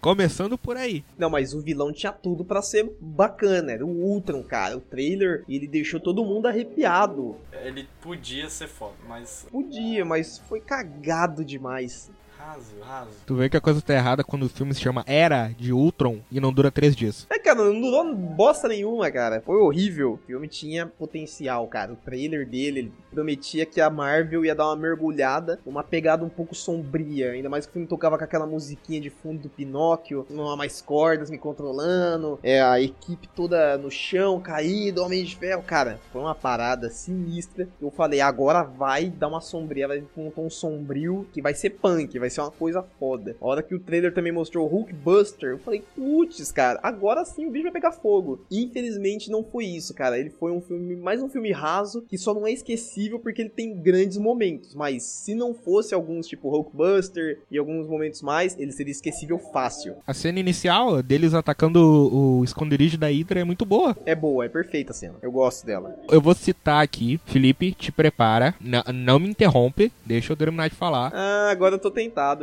Começando 0.00 0.56
por 0.56 0.76
aí. 0.78 1.04
Não, 1.18 1.28
mas 1.28 1.52
o 1.52 1.60
vilão 1.60 1.92
tinha 1.92 2.10
tudo 2.10 2.42
pra 2.44 2.62
ser 2.62 2.90
bacana. 3.00 3.72
Era 3.72 3.84
o 3.84 3.90
Ultron, 3.90 4.42
cara. 4.42 4.76
O 4.76 4.80
trailer, 4.80 5.44
ele 5.46 5.66
deixou 5.66 6.00
todo 6.00 6.24
mundo 6.24 6.46
arrepiado. 6.46 7.36
Ele 7.52 7.86
podia 8.00 8.48
ser 8.48 8.68
foda, 8.68 8.94
mas 9.06 9.46
Podia, 9.50 10.04
mas 10.04 10.38
foi 10.48 10.60
cagado 10.60 11.44
demais. 11.44 12.10
Raso, 12.40 12.74
raso. 12.80 13.10
Tu 13.26 13.34
vê 13.34 13.48
que 13.48 13.56
a 13.56 13.60
coisa 13.60 13.82
tá 13.82 13.94
errada 13.94 14.24
quando 14.24 14.44
o 14.44 14.48
filme 14.48 14.74
se 14.74 14.80
chama 14.80 15.04
Era 15.06 15.48
de 15.56 15.72
Ultron 15.72 16.20
e 16.30 16.40
não 16.40 16.52
dura 16.52 16.70
três 16.70 16.96
dias. 16.96 17.26
É, 17.30 17.38
cara, 17.38 17.64
não 17.64 17.80
durou 17.80 18.14
bosta 18.14 18.66
nenhuma, 18.68 19.10
cara. 19.10 19.42
Foi 19.44 19.56
horrível. 19.56 20.14
O 20.14 20.26
filme 20.26 20.48
tinha 20.48 20.86
potencial, 20.86 21.66
cara. 21.68 21.92
O 21.92 21.96
trailer 21.96 22.48
dele, 22.48 22.80
ele 22.80 22.92
prometia 23.10 23.66
que 23.66 23.80
a 23.80 23.90
Marvel 23.90 24.44
ia 24.44 24.54
dar 24.54 24.66
uma 24.66 24.76
mergulhada, 24.76 25.60
uma 25.66 25.82
pegada 25.82 26.24
um 26.24 26.28
pouco 26.28 26.54
sombria. 26.54 27.32
Ainda 27.32 27.48
mais 27.48 27.66
que 27.66 27.70
o 27.70 27.72
filme 27.74 27.88
tocava 27.88 28.16
com 28.16 28.24
aquela 28.24 28.46
musiquinha 28.46 29.00
de 29.00 29.10
fundo 29.10 29.42
do 29.42 29.48
Pinóquio, 29.48 30.26
não 30.30 30.48
há 30.48 30.56
mais 30.56 30.80
cordas 30.80 31.30
me 31.30 31.38
controlando, 31.38 32.38
é 32.42 32.60
a 32.60 32.80
equipe 32.80 33.28
toda 33.28 33.76
no 33.76 33.90
chão, 33.90 34.40
caída, 34.40 35.02
Homem 35.02 35.24
de 35.24 35.36
Ferro. 35.36 35.62
Cara, 35.62 36.00
foi 36.12 36.20
uma 36.20 36.34
parada 36.34 36.88
sinistra. 36.90 37.68
Eu 37.80 37.90
falei, 37.90 38.20
agora 38.20 38.62
vai 38.62 39.10
dar 39.10 39.28
uma 39.28 39.40
sombria, 39.40 39.88
vai 39.88 40.02
um 40.16 40.30
tom 40.30 40.48
sombrio 40.48 41.26
que 41.32 41.42
vai 41.42 41.54
ser 41.54 41.70
punk, 41.70 42.18
vai 42.18 42.29
vai 42.30 42.34
ser 42.34 42.40
uma 42.42 42.50
coisa 42.50 42.82
foda. 42.98 43.36
A 43.40 43.46
hora 43.46 43.62
que 43.62 43.74
o 43.74 43.80
trailer 43.80 44.14
também 44.14 44.30
mostrou 44.32 44.64
o 44.66 44.68
Hulkbuster, 44.70 45.50
eu 45.50 45.58
falei, 45.58 45.82
putz, 45.96 46.52
cara, 46.52 46.78
agora 46.82 47.24
sim 47.24 47.46
o 47.46 47.50
bicho 47.50 47.64
vai 47.64 47.72
pegar 47.72 47.92
fogo. 47.92 48.40
Infelizmente 48.50 49.30
não 49.30 49.42
foi 49.42 49.64
isso, 49.66 49.92
cara. 49.92 50.18
Ele 50.18 50.30
foi 50.30 50.52
um 50.52 50.60
filme, 50.60 50.94
mais 50.96 51.20
um 51.22 51.28
filme 51.28 51.50
raso, 51.52 52.02
que 52.08 52.16
só 52.16 52.32
não 52.32 52.46
é 52.46 52.52
esquecível 52.52 53.18
porque 53.18 53.42
ele 53.42 53.50
tem 53.50 53.74
grandes 53.76 54.16
momentos. 54.16 54.74
Mas 54.74 55.02
se 55.02 55.34
não 55.34 55.52
fosse 55.52 55.92
alguns, 55.94 56.26
tipo 56.26 56.48
Hulkbuster 56.48 57.40
e 57.50 57.58
alguns 57.58 57.86
momentos 57.88 58.22
mais, 58.22 58.56
ele 58.58 58.72
seria 58.72 58.92
esquecível 58.92 59.38
fácil. 59.52 59.96
A 60.06 60.14
cena 60.14 60.38
inicial 60.38 61.02
deles 61.02 61.34
atacando 61.34 61.80
o, 61.80 62.38
o 62.40 62.44
esconderijo 62.44 62.96
da 62.96 63.08
Hydra 63.08 63.40
é 63.40 63.44
muito 63.44 63.64
boa. 63.66 63.96
É 64.06 64.14
boa, 64.14 64.44
é 64.44 64.48
perfeita 64.48 64.92
a 64.92 64.94
cena. 64.94 65.14
Eu 65.20 65.32
gosto 65.32 65.66
dela. 65.66 65.96
Eu 66.10 66.20
vou 66.20 66.34
citar 66.34 66.82
aqui, 66.82 67.20
Felipe, 67.26 67.72
te 67.72 67.90
prepara, 67.90 68.54
N- 68.60 68.82
não 68.94 69.18
me 69.18 69.28
interrompe, 69.28 69.92
deixa 70.04 70.32
eu 70.32 70.36
terminar 70.36 70.68
de 70.68 70.76
falar. 70.76 71.10
Ah, 71.14 71.48
agora 71.50 71.74
eu 71.74 71.78
tô 71.78 71.90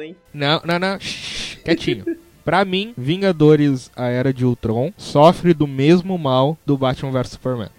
hein? 0.03 0.15
Não, 0.33 0.61
não, 0.65 0.79
não, 0.79 0.99
shh, 0.99 1.57
quietinho. 1.63 2.05
Pra 2.43 2.63
mim, 2.63 2.93
Vingadores 2.97 3.91
A 3.95 4.07
Era 4.07 4.33
de 4.33 4.45
Ultron 4.45 4.93
sofre 4.97 5.53
do 5.53 5.67
mesmo 5.67 6.17
mal 6.17 6.57
do 6.65 6.77
Batman 6.77 7.11
vs 7.11 7.31
Superman. 7.31 7.69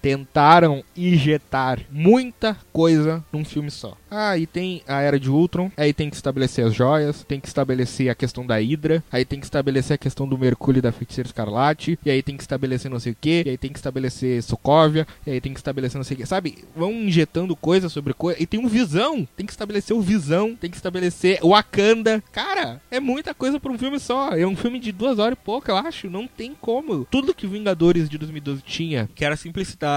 Tentaram 0.00 0.82
injetar 0.96 1.80
muita 1.90 2.56
coisa 2.72 3.24
num 3.32 3.44
filme 3.44 3.70
só. 3.70 3.96
Ah, 4.10 4.30
aí 4.30 4.46
tem 4.46 4.82
a 4.86 5.00
Era 5.00 5.18
de 5.18 5.30
Ultron, 5.30 5.70
aí 5.76 5.92
tem 5.92 6.08
que 6.08 6.16
estabelecer 6.16 6.64
as 6.64 6.74
joias, 6.74 7.24
tem 7.24 7.38
que 7.40 7.48
estabelecer 7.48 8.08
a 8.08 8.14
questão 8.14 8.46
da 8.46 8.56
Hydra, 8.56 9.02
aí 9.12 9.24
tem 9.24 9.38
que 9.38 9.46
estabelecer 9.46 9.94
a 9.94 9.98
questão 9.98 10.26
do 10.26 10.38
Mercúrio 10.38 10.78
e 10.78 10.82
da 10.82 10.92
Feiticeira 10.92 11.28
Escarlate, 11.28 11.98
e 12.04 12.10
aí 12.10 12.22
tem 12.22 12.36
que 12.36 12.42
estabelecer 12.42 12.90
não 12.90 12.98
sei 12.98 13.12
o 13.12 13.16
que, 13.20 13.42
e 13.44 13.50
aí 13.50 13.58
tem 13.58 13.72
que 13.72 13.78
estabelecer 13.78 14.42
Sokovia, 14.42 15.06
e 15.26 15.32
aí 15.32 15.40
tem 15.40 15.52
que 15.52 15.60
estabelecer 15.60 15.98
não 15.98 16.04
sei 16.04 16.14
o 16.14 16.20
que. 16.20 16.26
Sabe, 16.26 16.64
vão 16.74 16.92
injetando 16.92 17.54
coisa 17.54 17.88
sobre 17.88 18.14
coisa, 18.14 18.42
e 18.42 18.46
tem 18.46 18.58
um 18.60 18.68
Visão, 18.68 19.28
tem 19.36 19.44
que 19.44 19.52
estabelecer 19.52 19.94
o 19.94 20.00
Visão, 20.00 20.54
tem 20.54 20.70
que 20.70 20.76
estabelecer 20.76 21.38
o 21.42 21.50
Wakanda. 21.50 22.22
Cara, 22.32 22.80
é 22.90 23.00
muita 23.00 23.34
coisa 23.34 23.58
pra 23.58 23.72
um 23.72 23.78
filme 23.78 23.98
só. 23.98 24.30
É 24.30 24.46
um 24.46 24.56
filme 24.56 24.78
de 24.78 24.92
duas 24.92 25.18
horas 25.18 25.38
e 25.38 25.44
pouco, 25.44 25.70
eu 25.70 25.76
acho. 25.76 26.08
Não 26.08 26.26
tem 26.26 26.54
como. 26.60 27.06
Tudo 27.10 27.34
que 27.34 27.46
Vingadores 27.46 28.08
de 28.08 28.18
2012 28.18 28.62
tinha, 28.62 29.08
que 29.14 29.24
era 29.24 29.36
simplicidade, 29.36 29.87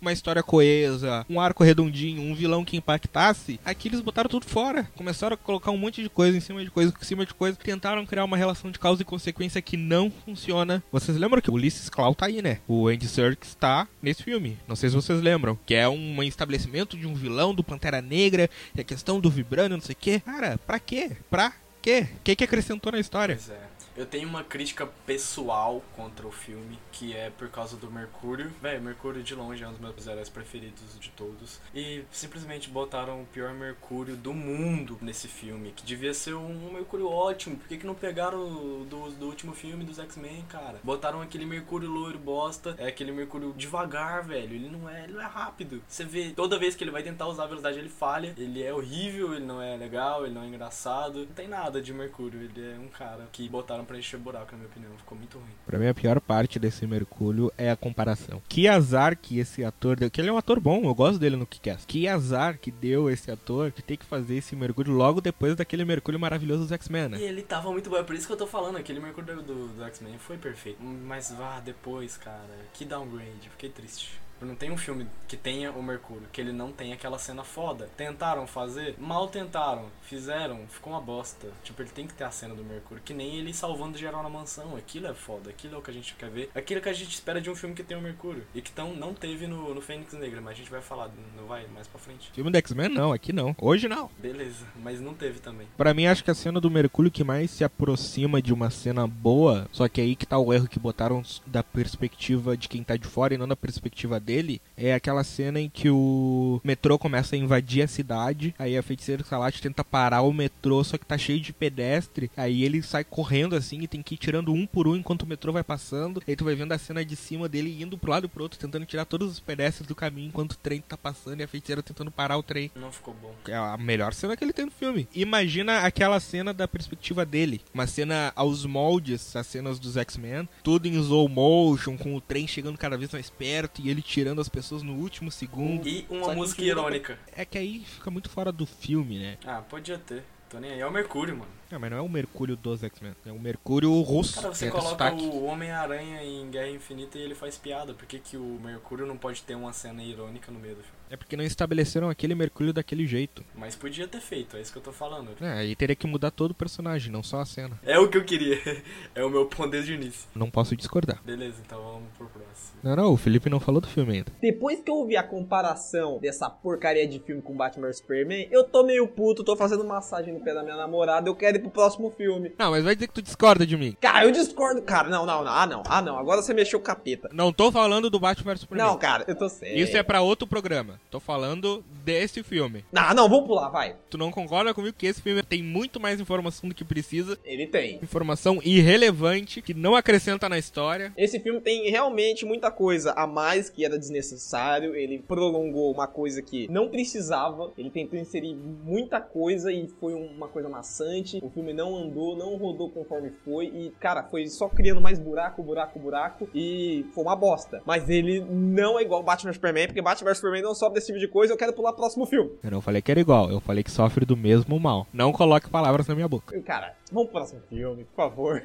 uma 0.00 0.12
história 0.12 0.42
coesa, 0.42 1.24
um 1.28 1.40
arco 1.40 1.64
redondinho, 1.64 2.22
um 2.22 2.34
vilão 2.34 2.64
que 2.64 2.76
impactasse, 2.76 3.60
aqui 3.64 3.88
eles 3.88 4.00
botaram 4.00 4.28
tudo 4.28 4.46
fora. 4.46 4.88
Começaram 4.96 5.34
a 5.34 5.36
colocar 5.36 5.70
um 5.70 5.76
monte 5.76 6.02
de 6.02 6.08
coisa 6.08 6.36
em 6.36 6.40
cima 6.40 6.64
de 6.64 6.70
coisa, 6.70 6.92
em 7.00 7.04
cima 7.04 7.26
de 7.26 7.34
coisa. 7.34 7.56
Tentaram 7.56 8.06
criar 8.06 8.24
uma 8.24 8.36
relação 8.36 8.70
de 8.70 8.78
causa 8.78 9.02
e 9.02 9.04
consequência 9.04 9.62
que 9.62 9.76
não 9.76 10.10
funciona. 10.10 10.82
Vocês 10.90 11.16
lembram 11.16 11.40
que 11.40 11.50
o 11.50 11.54
Ulysses 11.54 11.88
Claw 11.88 12.14
tá 12.14 12.26
aí, 12.26 12.42
né? 12.42 12.58
O 12.66 12.88
Andy 12.88 13.06
Serkis 13.06 13.54
tá 13.54 13.86
nesse 14.02 14.22
filme. 14.22 14.58
Não 14.66 14.76
sei 14.76 14.90
se 14.90 14.96
vocês 14.96 15.20
lembram. 15.20 15.58
Que 15.66 15.74
é 15.74 15.88
um 15.88 16.22
estabelecimento 16.22 16.96
de 16.96 17.06
um 17.06 17.14
vilão 17.14 17.54
do 17.54 17.64
Pantera 17.64 18.00
Negra, 18.00 18.48
e 18.74 18.80
a 18.80 18.84
questão 18.84 19.20
do 19.20 19.30
Vibranium, 19.30 19.76
não 19.76 19.84
sei 19.84 19.94
o 19.94 19.98
quê. 19.98 20.20
Cara, 20.24 20.58
pra 20.66 20.78
quê? 20.78 21.12
Pra 21.30 21.52
quê? 21.82 22.06
O 22.16 22.22
que 22.22 22.36
que 22.36 22.44
acrescentou 22.44 22.92
na 22.92 23.00
história? 23.00 23.36
Pois 23.36 23.50
é. 23.50 23.69
Eu 23.96 24.06
tenho 24.06 24.28
uma 24.28 24.44
crítica 24.44 24.86
pessoal 25.04 25.82
contra 25.96 26.26
o 26.26 26.30
filme, 26.30 26.78
que 26.92 27.14
é 27.14 27.30
por 27.30 27.48
causa 27.48 27.76
do 27.76 27.90
Mercúrio. 27.90 28.52
Véi, 28.62 28.78
Mercúrio 28.78 29.22
de 29.22 29.34
longe 29.34 29.62
é 29.62 29.68
um 29.68 29.72
dos 29.72 29.80
meus 29.80 30.06
heróis 30.06 30.28
preferidos 30.28 30.98
de 30.98 31.10
todos. 31.10 31.60
E 31.74 32.04
simplesmente 32.10 32.70
botaram 32.70 33.22
o 33.22 33.26
pior 33.26 33.52
Mercúrio 33.52 34.16
do 34.16 34.32
mundo 34.32 34.96
nesse 35.00 35.28
filme, 35.28 35.72
que 35.72 35.84
devia 35.84 36.14
ser 36.14 36.34
um 36.34 36.72
Mercúrio 36.72 37.08
ótimo. 37.08 37.56
Por 37.56 37.68
que, 37.68 37.78
que 37.78 37.86
não 37.86 37.94
pegaram 37.94 38.84
do, 38.84 39.10
do 39.10 39.26
último 39.26 39.52
filme 39.54 39.84
dos 39.84 39.98
X-Men, 39.98 40.44
cara? 40.48 40.80
Botaram 40.82 41.20
aquele 41.20 41.44
Mercúrio 41.44 41.90
loiro 41.90 42.18
bosta, 42.18 42.74
é 42.78 42.86
aquele 42.86 43.12
Mercúrio 43.12 43.52
devagar, 43.56 44.24
velho. 44.24 44.54
Ele 44.54 44.68
não 44.68 44.88
é, 44.88 45.04
ele 45.04 45.14
não 45.14 45.20
é 45.20 45.26
rápido. 45.26 45.82
Você 45.88 46.04
vê, 46.04 46.30
toda 46.30 46.58
vez 46.58 46.74
que 46.74 46.84
ele 46.84 46.90
vai 46.90 47.02
tentar 47.02 47.26
usar 47.26 47.44
a 47.44 47.46
velocidade, 47.46 47.78
ele 47.78 47.88
falha. 47.88 48.34
Ele 48.38 48.62
é 48.62 48.72
horrível, 48.72 49.34
ele 49.34 49.44
não 49.44 49.60
é 49.60 49.76
legal, 49.76 50.24
ele 50.24 50.34
não 50.34 50.44
é 50.44 50.46
engraçado. 50.46 51.20
Não 51.20 51.34
tem 51.34 51.48
nada 51.48 51.82
de 51.82 51.92
Mercúrio. 51.92 52.40
Ele 52.40 52.72
é 52.72 52.78
um 52.78 52.88
cara 52.88 53.28
que 53.32 53.48
botaram 53.48 53.79
pra 53.84 53.98
encher 53.98 54.18
buraco, 54.18 54.52
na 54.52 54.58
minha 54.58 54.68
opinião. 54.68 54.92
Ficou 54.98 55.16
muito 55.16 55.38
ruim. 55.38 55.50
Pra 55.66 55.78
mim, 55.78 55.86
a 55.88 55.94
pior 55.94 56.20
parte 56.20 56.58
desse 56.58 56.86
Mercúrio 56.86 57.52
é 57.56 57.70
a 57.70 57.76
comparação. 57.76 58.42
Que 58.48 58.68
azar 58.68 59.16
que 59.16 59.38
esse 59.38 59.64
ator 59.64 59.96
deu. 59.96 60.10
Que 60.10 60.20
ele 60.20 60.28
é 60.28 60.32
um 60.32 60.36
ator 60.36 60.58
bom, 60.60 60.84
eu 60.84 60.94
gosto 60.94 61.18
dele 61.18 61.36
no 61.36 61.46
Kick-Ass. 61.46 61.84
Que 61.86 62.06
azar 62.08 62.58
que 62.58 62.70
deu 62.70 63.10
esse 63.10 63.30
ator 63.30 63.70
de 63.70 63.82
ter 63.82 63.96
que 63.96 64.04
fazer 64.04 64.36
esse 64.36 64.54
Mercúrio 64.56 64.92
logo 64.92 65.20
depois 65.20 65.56
daquele 65.56 65.84
Mercúrio 65.84 66.18
maravilhoso 66.20 66.62
dos 66.62 66.72
X-Men, 66.72 67.04
E 67.04 67.08
né? 67.08 67.22
ele 67.22 67.42
tava 67.42 67.70
muito 67.70 67.88
bom, 67.90 67.96
é 67.96 68.02
por 68.02 68.14
isso 68.14 68.26
que 68.26 68.32
eu 68.32 68.36
tô 68.36 68.46
falando, 68.46 68.76
aquele 68.76 69.00
Mercúrio 69.00 69.36
do, 69.36 69.42
do, 69.42 69.68
do 69.68 69.84
X-Men 69.84 70.18
foi 70.18 70.36
perfeito. 70.36 70.82
Mas 70.82 71.30
vá, 71.32 71.60
depois, 71.60 72.16
cara, 72.16 72.38
que 72.74 72.84
downgrade, 72.84 73.48
fiquei 73.50 73.70
triste. 73.70 74.20
Não 74.40 74.54
tem 74.54 74.70
um 74.70 74.76
filme 74.76 75.06
que 75.28 75.36
tenha 75.36 75.70
o 75.72 75.82
Mercúrio, 75.82 76.26
que 76.32 76.40
ele 76.40 76.52
não 76.52 76.72
tenha 76.72 76.94
aquela 76.94 77.18
cena 77.18 77.44
foda. 77.44 77.88
Tentaram 77.96 78.46
fazer, 78.46 78.94
mal 78.98 79.28
tentaram, 79.28 79.86
fizeram, 80.02 80.66
ficou 80.68 80.92
uma 80.92 81.00
bosta. 81.00 81.48
Tipo, 81.62 81.82
ele 81.82 81.90
tem 81.90 82.06
que 82.06 82.14
ter 82.14 82.24
a 82.24 82.30
cena 82.30 82.54
do 82.54 82.64
Mercúrio, 82.64 83.02
que 83.04 83.14
nem 83.14 83.36
ele 83.36 83.52
salvando 83.52 83.98
geral 83.98 84.22
na 84.22 84.28
mansão. 84.28 84.76
Aquilo 84.76 85.06
é 85.06 85.14
foda, 85.14 85.50
aquilo 85.50 85.74
é 85.74 85.78
o 85.78 85.82
que 85.82 85.90
a 85.90 85.94
gente 85.94 86.14
quer 86.14 86.30
ver. 86.30 86.50
Aquilo 86.54 86.80
que 86.80 86.88
a 86.88 86.92
gente 86.92 87.12
espera 87.12 87.40
de 87.40 87.50
um 87.50 87.54
filme 87.54 87.74
que 87.74 87.82
tem 87.82 87.96
o 87.96 88.00
Mercúrio. 88.00 88.44
E 88.54 88.62
que 88.62 88.70
tão, 88.70 88.94
não 88.94 89.14
teve 89.14 89.46
no, 89.46 89.74
no 89.74 89.80
Fênix 89.80 90.12
Negra, 90.14 90.40
mas 90.40 90.52
a 90.52 90.56
gente 90.56 90.70
vai 90.70 90.80
falar, 90.80 91.10
não 91.36 91.46
vai 91.46 91.66
mais 91.68 91.86
pra 91.86 92.00
frente. 92.00 92.30
Filme 92.32 92.50
do 92.50 92.56
X-Men, 92.56 92.88
não, 92.88 93.12
aqui 93.12 93.32
não. 93.32 93.54
Hoje 93.58 93.88
não. 93.88 94.10
Beleza, 94.18 94.66
mas 94.82 95.00
não 95.00 95.14
teve 95.14 95.40
também. 95.40 95.68
Pra 95.76 95.94
mim, 95.94 96.06
acho 96.06 96.24
que 96.24 96.30
a 96.30 96.34
cena 96.34 96.60
do 96.60 96.70
Mercúrio 96.70 97.10
que 97.10 97.24
mais 97.24 97.50
se 97.50 97.64
aproxima 97.64 98.40
de 98.40 98.52
uma 98.52 98.70
cena 98.70 99.06
boa, 99.06 99.68
só 99.72 99.88
que 99.88 100.00
aí 100.00 100.16
que 100.16 100.26
tá 100.26 100.38
o 100.38 100.52
erro 100.52 100.68
que 100.68 100.78
botaram 100.78 101.22
da 101.46 101.62
perspectiva 101.62 102.56
de 102.56 102.68
quem 102.68 102.82
tá 102.82 102.96
de 102.96 103.06
fora 103.06 103.34
e 103.34 103.38
não 103.38 103.46
da 103.46 103.56
perspectiva 103.56 104.18
dele, 104.18 104.29
é 104.76 104.94
aquela 104.94 105.24
cena 105.24 105.60
em 105.60 105.68
que 105.68 105.90
o 105.90 106.60
metrô 106.64 106.98
começa 106.98 107.34
a 107.34 107.38
invadir 107.38 107.82
a 107.82 107.88
cidade, 107.88 108.54
aí 108.58 108.76
a 108.76 108.82
feiticeira 108.82 109.22
Escarlate 109.22 109.62
tenta 109.62 109.84
parar 109.84 110.22
o 110.22 110.32
metrô, 110.32 110.82
só 110.82 110.96
que 110.96 111.06
tá 111.06 111.18
cheio 111.18 111.40
de 111.40 111.52
pedestre, 111.52 112.30
aí 112.36 112.64
ele 112.64 112.82
sai 112.82 113.04
correndo 113.04 113.54
assim 113.54 113.80
e 113.80 113.88
tem 113.88 114.02
que 114.02 114.14
ir 114.14 114.18
tirando 114.18 114.52
um 114.52 114.66
por 114.66 114.88
um 114.88 114.96
enquanto 114.96 115.22
o 115.22 115.26
metrô 115.26 115.52
vai 115.52 115.64
passando, 115.64 116.22
aí 116.26 116.36
tu 116.36 116.44
vai 116.44 116.54
vendo 116.54 116.72
a 116.72 116.78
cena 116.78 117.04
de 117.04 117.16
cima 117.16 117.48
dele 117.48 117.82
indo 117.82 117.98
pro 117.98 118.10
lado 118.10 118.26
e 118.26 118.28
pro 118.28 118.42
outro, 118.42 118.58
tentando 118.58 118.86
tirar 118.86 119.04
todos 119.04 119.30
os 119.30 119.40
pedestres 119.40 119.86
do 119.86 119.94
caminho 119.94 120.28
enquanto 120.28 120.52
o 120.52 120.58
trem 120.58 120.80
tá 120.80 120.96
passando 120.96 121.40
e 121.40 121.42
a 121.42 121.48
feiticeira 121.48 121.82
tentando 121.82 122.10
parar 122.10 122.38
o 122.38 122.42
trem. 122.42 122.70
Não 122.74 122.92
ficou 122.92 123.14
bom. 123.14 123.34
É 123.46 123.56
a 123.56 123.76
melhor 123.76 124.14
cena 124.14 124.36
que 124.36 124.44
ele 124.44 124.52
tem 124.52 124.66
no 124.66 124.70
filme. 124.70 125.08
Imagina 125.14 125.80
aquela 125.80 126.20
cena 126.20 126.54
da 126.54 126.68
perspectiva 126.68 127.24
dele. 127.26 127.60
Uma 127.74 127.86
cena 127.86 128.32
aos 128.34 128.64
moldes, 128.64 129.34
as 129.36 129.46
cenas 129.46 129.78
dos 129.78 129.96
X-Men. 129.96 130.48
Tudo 130.62 130.86
em 130.86 130.94
slow 130.94 131.28
motion, 131.28 131.96
com 131.96 132.14
o 132.14 132.20
trem 132.20 132.46
chegando 132.46 132.78
cada 132.78 132.96
vez 132.96 133.12
mais 133.12 133.30
perto 133.30 133.82
e 133.82 133.90
ele 133.90 134.02
tirando 134.02 134.19
as 134.40 134.48
pessoas 134.48 134.82
no 134.82 134.94
último 134.94 135.30
segundo. 135.30 135.86
E 135.86 136.06
uma 136.08 136.34
música 136.34 136.62
irônica. 136.62 137.18
É 137.34 137.44
que 137.44 137.58
aí 137.58 137.84
fica 137.84 138.10
muito 138.10 138.28
fora 138.28 138.50
do 138.50 138.66
filme, 138.66 139.18
né? 139.18 139.38
Ah, 139.44 139.62
podia 139.62 139.98
ter. 139.98 140.24
Tô 140.48 140.58
nem 140.58 140.72
aí. 140.72 140.80
É 140.80 140.86
o 140.86 140.90
Mercúrio, 140.90 141.36
mano. 141.36 141.59
Não, 141.70 141.78
mas 141.78 141.90
não 141.90 141.98
é 141.98 142.00
o 142.00 142.08
Mercúrio 142.08 142.56
dos 142.56 142.82
X-Men. 142.82 143.14
É 143.24 143.30
o 143.30 143.38
Mercúrio 143.38 143.92
russo. 144.00 144.34
Cara, 144.34 144.52
você 144.52 144.70
coloca 144.70 144.90
sotaque. 144.90 145.24
o 145.24 145.44
Homem-Aranha 145.44 146.22
em 146.24 146.50
Guerra 146.50 146.70
Infinita 146.70 147.16
e 147.16 147.22
ele 147.22 147.34
faz 147.34 147.56
piada. 147.56 147.94
Por 147.94 148.06
que, 148.06 148.18
que 148.18 148.36
o 148.36 148.58
Mercúrio 148.62 149.06
não 149.06 149.16
pode 149.16 149.42
ter 149.42 149.54
uma 149.54 149.72
cena 149.72 150.02
irônica 150.02 150.50
no 150.50 150.58
meio 150.58 150.74
do 150.74 150.82
filme? 150.82 151.00
É 151.08 151.16
porque 151.16 151.36
não 151.36 151.44
estabeleceram 151.44 152.08
aquele 152.08 152.36
Mercúrio 152.36 152.72
daquele 152.72 153.04
jeito. 153.04 153.44
Mas 153.54 153.74
podia 153.74 154.06
ter 154.06 154.20
feito, 154.20 154.56
é 154.56 154.60
isso 154.60 154.70
que 154.70 154.78
eu 154.78 154.82
tô 154.82 154.92
falando. 154.92 155.30
É, 155.40 155.52
aí 155.54 155.74
teria 155.74 155.96
que 155.96 156.06
mudar 156.06 156.30
todo 156.30 156.52
o 156.52 156.54
personagem, 156.54 157.10
não 157.10 157.22
só 157.22 157.40
a 157.40 157.44
cena. 157.44 157.80
É 157.82 157.98
o 157.98 158.08
que 158.08 158.16
eu 158.16 158.24
queria. 158.24 158.58
É 159.14 159.24
o 159.24 159.30
meu 159.30 159.46
ponto 159.46 159.70
desde 159.70 159.92
o 159.92 159.94
início. 159.94 160.28
Não 160.34 160.50
posso 160.50 160.76
discordar. 160.76 161.20
Beleza, 161.24 161.56
então 161.64 161.82
vamos 161.82 162.08
pro 162.16 162.28
próximo. 162.28 162.78
Não, 162.82 162.94
não, 162.94 163.12
o 163.12 163.16
Felipe 163.16 163.50
não 163.50 163.58
falou 163.58 163.80
do 163.80 163.88
filme 163.88 164.14
ainda. 164.14 164.32
Depois 164.40 164.80
que 164.80 164.90
eu 164.90 164.94
ouvi 164.94 165.16
a 165.16 165.22
comparação 165.22 166.18
dessa 166.18 166.48
porcaria 166.48 167.06
de 167.06 167.18
filme 167.18 167.42
com 167.42 167.56
Batman 167.56 167.88
vs 167.88 167.98
Superman, 167.98 168.48
eu 168.50 168.64
tô 168.64 168.84
meio 168.84 169.06
puto, 169.08 169.42
tô 169.42 169.56
fazendo 169.56 169.84
massagem 169.84 170.32
no 170.32 170.40
pé 170.40 170.54
da 170.54 170.62
minha 170.62 170.76
namorada, 170.76 171.28
eu 171.28 171.34
quero 171.34 171.59
pro 171.60 171.70
próximo 171.70 172.10
filme. 172.10 172.52
Não, 172.58 172.70
mas 172.70 172.84
vai 172.84 172.94
dizer 172.94 173.08
que 173.08 173.14
tu 173.14 173.22
discorda 173.22 173.66
de 173.66 173.76
mim. 173.76 173.96
Cara, 174.00 174.24
eu 174.24 174.30
discordo, 174.30 174.82
cara. 174.82 175.08
Não, 175.08 175.26
não, 175.26 175.44
não. 175.44 175.52
Ah, 175.52 175.66
não. 175.66 175.82
Ah, 175.86 176.02
não. 176.02 176.18
Agora 176.18 176.42
você 176.42 176.54
mexeu 176.54 176.78
o 176.78 176.82
capeta. 176.82 177.28
Não 177.32 177.52
tô 177.52 177.70
falando 177.70 178.10
do 178.10 178.18
Batman 178.20 178.52
vs 178.52 178.60
Superman. 178.60 178.86
Não, 178.86 178.98
cara, 178.98 179.24
eu 179.26 179.34
tô 179.34 179.48
sério. 179.48 179.78
Isso 179.78 179.96
é 179.96 180.02
pra 180.02 180.20
outro 180.22 180.46
programa. 180.46 181.00
Tô 181.10 181.20
falando 181.20 181.84
desse 182.04 182.42
filme. 182.42 182.84
Não, 182.92 183.14
não, 183.14 183.28
vamos 183.28 183.46
pular, 183.46 183.68
vai. 183.68 183.96
Tu 184.08 184.18
não 184.18 184.30
concorda 184.30 184.74
comigo 184.74 184.96
que 184.96 185.06
esse 185.06 185.20
filme 185.20 185.42
tem 185.42 185.62
muito 185.62 186.00
mais 186.00 186.20
informação 186.20 186.68
do 186.68 186.74
que 186.74 186.84
precisa? 186.84 187.38
Ele 187.44 187.66
tem. 187.66 187.98
Informação 188.02 188.60
irrelevante, 188.62 189.62
que 189.62 189.74
não 189.74 189.94
acrescenta 189.94 190.48
na 190.48 190.58
história. 190.58 191.12
Esse 191.16 191.38
filme 191.40 191.60
tem 191.60 191.90
realmente 191.90 192.44
muita 192.44 192.70
coisa 192.70 193.12
a 193.12 193.26
mais 193.26 193.68
que 193.68 193.84
era 193.84 193.98
desnecessário. 193.98 194.94
Ele 194.94 195.18
prolongou 195.18 195.92
uma 195.92 196.06
coisa 196.06 196.42
que 196.42 196.68
não 196.70 196.88
precisava. 196.88 197.72
Ele 197.76 197.90
tentou 197.90 198.18
inserir 198.18 198.54
muita 198.54 199.20
coisa 199.20 199.72
e 199.72 199.88
foi 200.00 200.14
uma 200.14 200.48
coisa 200.48 200.68
maçante. 200.68 201.38
O 201.42 201.49
filme 201.50 201.72
não 201.72 201.96
andou, 201.96 202.36
não 202.36 202.56
rodou 202.56 202.90
conforme 202.90 203.30
foi. 203.44 203.66
E, 203.66 203.90
cara, 204.00 204.22
foi 204.24 204.46
só 204.46 204.68
criando 204.68 205.00
mais 205.00 205.18
buraco, 205.18 205.62
buraco, 205.62 205.98
buraco. 205.98 206.48
E 206.54 207.06
foi 207.14 207.24
uma 207.24 207.36
bosta. 207.36 207.82
Mas 207.84 208.08
ele 208.08 208.40
não 208.40 208.98
é 208.98 209.02
igual 209.02 209.22
Batman 209.22 209.50
vs 209.50 209.56
Superman, 209.56 209.86
porque 209.86 210.02
Batman 210.02 210.30
vs 210.30 210.38
Superman 210.38 210.62
não 210.62 210.74
sobe 210.74 210.94
desse 210.94 211.08
tipo 211.08 211.18
de 211.18 211.28
coisa. 211.28 211.52
Eu 211.52 211.56
quero 211.56 211.72
pular 211.72 211.92
pro 211.92 212.00
próximo 212.00 212.26
filme. 212.26 212.52
Eu 212.62 212.70
não 212.70 212.80
falei 212.80 213.02
que 213.02 213.10
era 213.10 213.20
igual, 213.20 213.50
eu 213.50 213.60
falei 213.60 213.82
que 213.82 213.90
sofre 213.90 214.24
do 214.24 214.36
mesmo 214.36 214.78
mal. 214.78 215.06
Não 215.12 215.32
coloque 215.32 215.68
palavras 215.68 216.06
na 216.06 216.14
minha 216.14 216.28
boca. 216.28 216.60
Cara, 216.62 216.94
vamos 217.12 217.30
pro 217.30 217.40
próximo 217.40 217.60
filme, 217.68 218.04
por 218.04 218.16
favor. 218.16 218.62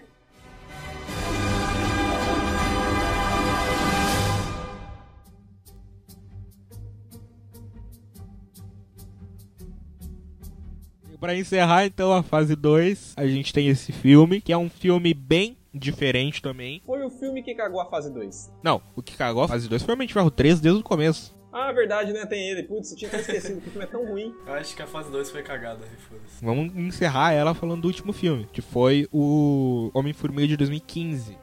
Pra 11.26 11.36
encerrar 11.36 11.88
então 11.88 12.14
a 12.14 12.22
fase 12.22 12.56
2, 12.56 13.16
a 13.18 13.26
gente 13.26 13.52
tem 13.52 13.68
esse 13.68 13.92
filme, 13.92 14.40
que 14.40 14.54
é 14.54 14.58
um 14.58 14.70
filme 14.70 15.12
bem 15.12 15.58
diferente 15.74 16.40
também. 16.40 16.84
Foi 16.86 17.04
o 17.04 17.10
filme 17.10 17.42
que 17.42 17.56
cagou 17.56 17.82
a 17.82 17.90
fase 17.90 18.14
2. 18.14 18.54
Não, 18.62 18.80
o 18.96 19.02
que 19.02 19.18
cagou 19.18 19.42
a 19.42 19.48
fase 19.48 19.68
2 19.68 19.82
foi 19.82 19.96
o 19.96 19.98
Mente 19.98 20.10
de 20.10 20.14
Ferro 20.14 20.30
3 20.30 20.60
desde 20.60 20.82
o 20.82 20.84
começo. 20.84 21.36
Ah, 21.52 21.72
verdade, 21.72 22.14
né? 22.14 22.28
Tem 22.28 22.48
ele. 22.48 22.62
Putz, 22.62 22.92
eu 22.92 22.98
tinha 22.98 23.10
até 23.10 23.22
esquecido 23.22 23.60
que 23.60 23.70
o 23.70 23.72
filme 23.72 23.88
é 23.88 23.90
tão 23.90 24.06
ruim. 24.06 24.36
Eu 24.46 24.54
acho 24.54 24.76
que 24.76 24.84
a 24.84 24.86
fase 24.86 25.10
2 25.10 25.32
foi 25.32 25.42
cagada, 25.42 25.80
foda-se. 26.08 26.46
Vamos 26.46 26.76
encerrar 26.76 27.32
ela 27.32 27.56
falando 27.56 27.82
do 27.82 27.88
último 27.88 28.14
filme, 28.14 28.48
que 28.54 28.62
foi 28.62 29.08
o 29.12 29.90
Homem-Formiga 29.96 30.48
de 30.50 30.58
2015. 30.58 31.36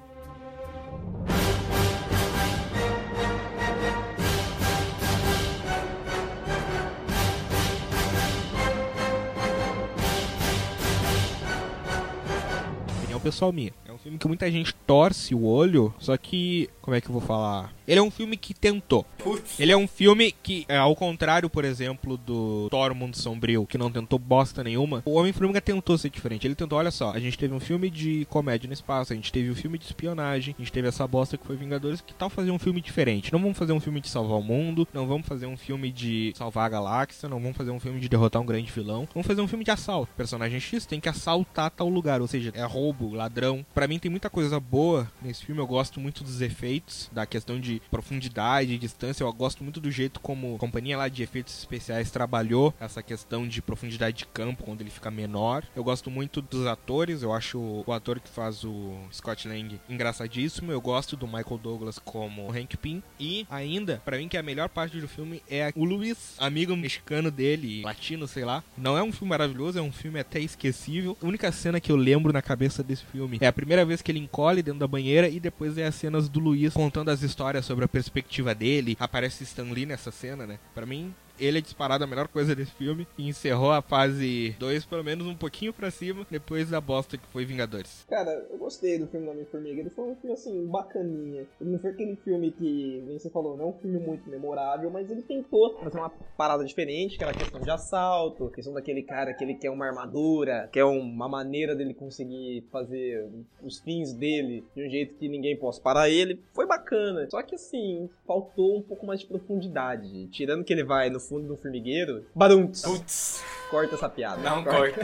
Pessoal 13.23 13.53
minha. 13.53 13.73
É 13.87 13.93
um 13.93 13.99
filme 13.99 14.19
que 14.19 14.29
muita 14.29 14.51
gente 14.51 14.75
torce 14.87 15.35
o 15.35 15.45
olho, 15.45 15.95
só 15.99 16.17
que. 16.17 16.69
Como 16.81 16.95
é 16.97 17.01
que 17.01 17.09
eu 17.09 17.13
vou 17.13 17.21
falar? 17.21 17.73
Ele 17.87 17.99
é 17.99 18.03
um 18.03 18.11
filme 18.11 18.37
que 18.37 18.55
tentou. 18.55 19.05
Putz. 19.19 19.59
Ele 19.59 19.73
é 19.73 19.77
um 19.77 19.87
filme 19.87 20.33
que, 20.43 20.65
é, 20.69 20.77
ao 20.77 20.95
contrário, 20.95 21.51
por 21.51 21.65
exemplo, 21.65 22.17
do 22.17 22.69
Thor 22.71 22.95
Mundo 22.95 23.17
Sombrio, 23.17 23.67
que 23.67 23.79
não 23.79 23.91
tentou 23.91 24.19
bosta 24.19 24.63
nenhuma, 24.63 25.03
o 25.05 25.15
Homem-Formiga 25.15 25.61
tentou 25.61 25.97
ser 25.99 26.11
diferente. 26.11 26.47
Ele 26.47 26.55
tentou, 26.55 26.79
olha 26.79 26.91
só, 26.91 27.11
a 27.11 27.19
gente 27.19 27.39
teve 27.39 27.55
um 27.55 27.61
filme 27.61 27.91
de 27.91 28.27
comédia 28.31 28.67
no 28.67 28.73
espaço, 28.73 29.13
a 29.13 29.17
gente 29.17 29.33
teve 29.33 29.51
um 29.51 29.55
filme 29.55 29.79
de 29.79 29.85
espionagem, 29.87 30.55
a 30.59 30.63
gente 30.63 30.73
teve 30.73 30.89
essa 30.89 31.07
bosta 31.07 31.37
que 31.37 31.47
foi 31.47 31.57
Vingadores, 31.57 32.01
que 32.01 32.15
tal 32.15 32.31
fazer 32.31 32.51
um 32.51 32.59
filme 32.59 32.81
diferente? 32.81 33.33
Não 33.33 33.41
vamos 33.41 33.59
fazer 33.59 33.73
um 33.73 33.81
filme 33.81 34.01
de 34.01 34.09
salvar 34.09 34.39
o 34.39 34.43
mundo, 34.43 34.87
não 34.93 35.07
vamos 35.07 35.27
fazer 35.27 35.47
um 35.47 35.57
filme 35.57 35.93
de 35.93 36.33
salvar 36.37 36.67
a 36.67 36.69
galáxia, 36.69 37.29
não 37.29 37.41
vamos 37.41 37.57
fazer 37.57 37.71
um 37.71 37.81
filme 37.81 38.01
de 38.01 38.09
derrotar 38.09 38.41
um 38.41 38.47
grande 38.47 38.71
vilão, 38.71 39.09
vamos 39.13 39.27
fazer 39.27 39.41
um 39.41 39.49
filme 39.49 39.65
de 39.65 39.71
assalto. 39.71 40.11
O 40.13 40.17
personagem 40.17 40.61
X 40.61 40.87
tem 40.87 41.01
que 41.01 41.09
assaltar 41.09 41.71
tal 41.71 41.89
lugar, 41.89 42.21
ou 42.21 42.27
seja, 42.27 42.53
é 42.55 42.65
roubo, 42.65 43.15
ladrão. 43.15 43.65
Pra 43.75 43.87
mim 43.87 43.99
tem 43.99 44.11
muita 44.11 44.31
coisa 44.31 44.59
boa 44.59 45.11
nesse 45.21 45.45
filme, 45.45 45.61
eu 45.61 45.67
gosto 45.67 46.01
muito 46.01 46.25
dos 46.25 46.41
efeitos, 46.41 47.11
da 47.13 47.27
questão 47.27 47.61
de 47.61 47.72
profundidade, 47.91 48.79
distância, 48.79 49.25
eu 49.25 49.33
gosto 49.33 49.63
muito 49.63 49.81
do 49.81 49.91
jeito 49.91 50.21
como 50.21 50.57
a 50.57 50.59
companhia 50.59 50.97
lá 50.97 51.09
de 51.09 51.23
efeitos 51.23 51.59
especiais 51.59 52.11
trabalhou 52.11 52.75
essa 52.81 53.03
questão 53.03 53.47
de 53.47 53.63
profundidade 53.63 54.19
de 54.19 54.27
campo 54.27 54.65
quando 54.65 54.81
ele 54.81 54.91
fica 54.91 55.11
menor. 55.11 55.65
Eu 55.75 55.85
gosto 55.85 56.11
muito 56.11 56.43
dos 56.43 56.67
atores, 56.67 57.23
eu 57.23 57.33
acho 57.33 57.59
o 57.87 57.93
ator 57.93 58.21
que 58.21 58.29
faz 58.29 58.65
o 58.65 58.95
Scott 59.13 59.49
Lang 59.49 59.81
engraçadíssimo. 59.89 60.73
Eu 60.73 60.81
gosto 60.81 61.17
do 61.17 61.27
Michael 61.27 61.59
Douglas 61.63 61.99
como 61.99 62.51
Hank 62.51 62.77
Pym 62.77 63.03
e 63.19 63.47
ainda, 63.51 64.03
pra 64.05 64.19
mim 64.19 64.29
que 64.29 64.37
é 64.37 64.41
a 64.41 64.43
melhor 64.43 64.69
parte 64.69 65.01
do 65.01 65.09
filme 65.09 65.43
é 65.49 65.73
o 65.75 65.85
Luiz, 65.85 66.35
amigo 66.39 66.77
mexicano 66.77 67.31
dele, 67.31 67.83
latino, 67.83 68.27
sei 68.27 68.45
lá. 68.45 68.63
Não 68.77 68.97
é 68.97 69.03
um 69.03 69.13
filme 69.13 69.31
maravilhoso, 69.31 69.79
é 69.79 69.83
um 69.83 69.93
filme 69.93 70.19
até 70.19 70.41
esquecível. 70.41 71.17
A 71.23 71.27
única 71.27 71.51
cena 71.53 71.81
que 71.81 71.91
eu 71.91 71.97
lembro 71.97 72.33
na 72.33 72.43
cabeça 72.43 72.83
desse 72.83 73.05
filme 73.05 73.39
é 73.41 73.47
a 73.47 73.53
primeira 73.53 73.85
vez 73.85 74.03
que 74.03 74.11
ele 74.11 74.19
encolhe 74.19 74.63
dentro 74.63 74.81
da 74.81 74.87
banheira 74.87 75.29
e 75.29 75.39
depois 75.41 75.79
é 75.79 75.87
as 75.87 75.95
cenas 75.95 76.29
do 76.29 76.41
Luiz 76.41 76.75
contando 76.75 77.11
as 77.11 77.23
histórias 77.23 77.62
sobre 77.63 77.85
a 77.85 77.89
perspectiva 77.89 78.55
dele. 78.55 78.97
Aparece 78.99 79.45
Stan 79.45 79.71
Lee 79.71 79.87
nessa 79.87 80.11
cena, 80.11 80.47
né? 80.47 80.59
Pra 80.75 80.87
mim, 80.87 81.15
ele 81.45 81.59
é 81.59 81.61
disparado 81.61 82.05
a 82.05 82.07
melhor 82.07 82.29
coisa 82.29 82.55
desse 82.55 82.73
filme 82.73 83.07
e 83.19 83.29
encerrou 83.29 83.73
a 83.73 83.83
fase 83.83 84.55
2 84.59 84.85
pelo 84.85 85.05
menos 85.05 85.27
um 85.27 85.35
pouquinho 85.35 85.73
pra 85.73 85.91
cima 85.91 86.27
depois 86.31 86.71
da 86.71 86.81
bosta 86.81 87.19
que 87.19 87.27
foi 87.27 87.45
Vingadores. 87.45 88.05
Cara, 88.09 88.31
eu 88.51 88.59
gostei 88.59 88.99
do 88.99 89.07
filme 89.07 89.27
da 89.27 89.33
Homem-Formiga. 89.33 89.81
Ele 89.81 89.91
foi 89.91 90.05
um 90.05 90.17
filme, 90.17 90.35
assim, 90.35 90.67
bacaninha. 90.67 91.47
Ele 91.61 91.71
não 91.71 91.79
foi 91.79 91.91
aquele 91.91 92.17
filme 92.17 92.51
que, 92.53 93.03
nem 93.07 93.19
você 93.19 93.31
falou, 93.31 93.57
não 93.57 93.65
é 93.65 93.69
um 93.69 93.73
filme 93.79 93.99
muito 93.99 94.29
memorável, 94.29 94.91
mas 94.91 95.11
ele 95.11 95.23
tentou 95.23 95.79
fazer 95.79 95.99
uma 95.99 96.11
parada 96.37 96.65
diferente, 96.65 97.17
que 97.19 97.25
era 97.25 97.33
a 97.33 97.37
questão 97.37 97.61
de 97.61 97.71
assalto, 97.71 98.47
a 98.47 98.51
questão 98.51 98.73
daquele 98.73 99.03
cara 99.03 99.35
que 99.35 99.43
ele 99.43 99.55
quer 99.55 99.71
uma 99.71 99.87
armadura, 99.87 100.69
quer 100.73 100.85
uma 100.85 101.29
maneira 101.29 101.75
dele 101.75 101.95
conseguir 101.95 102.65
fazer 102.71 103.29
os 103.63 103.79
fins 103.81 104.13
dele 104.13 104.65
de 104.75 104.87
um 104.87 104.91
jeito 104.91 105.15
que 105.15 105.29
ninguém 105.29 105.57
possa 105.57 105.81
parar 105.81 106.09
ele. 106.09 106.41
Foi 106.53 106.67
bacana. 106.67 107.29
Só 107.31 107.43
que, 107.43 107.55
assim, 107.55 108.09
faltou 108.27 108.79
um 108.79 108.83
pouco 108.83 109.07
mais 109.07 109.21
de 109.21 109.27
profundidade. 109.27 110.29
Tirando 110.29 110.65
que 110.65 110.73
ele 110.73 110.85
vai 110.85 111.11
no 111.11 111.21
fundo 111.33 111.49
do 111.49 111.57
formigueiro, 111.57 112.27
baruntz. 112.35 113.43
Corta 113.73 113.95
essa 113.95 114.07
piada. 114.07 114.43
não 114.43 114.63
corta. 114.63 115.01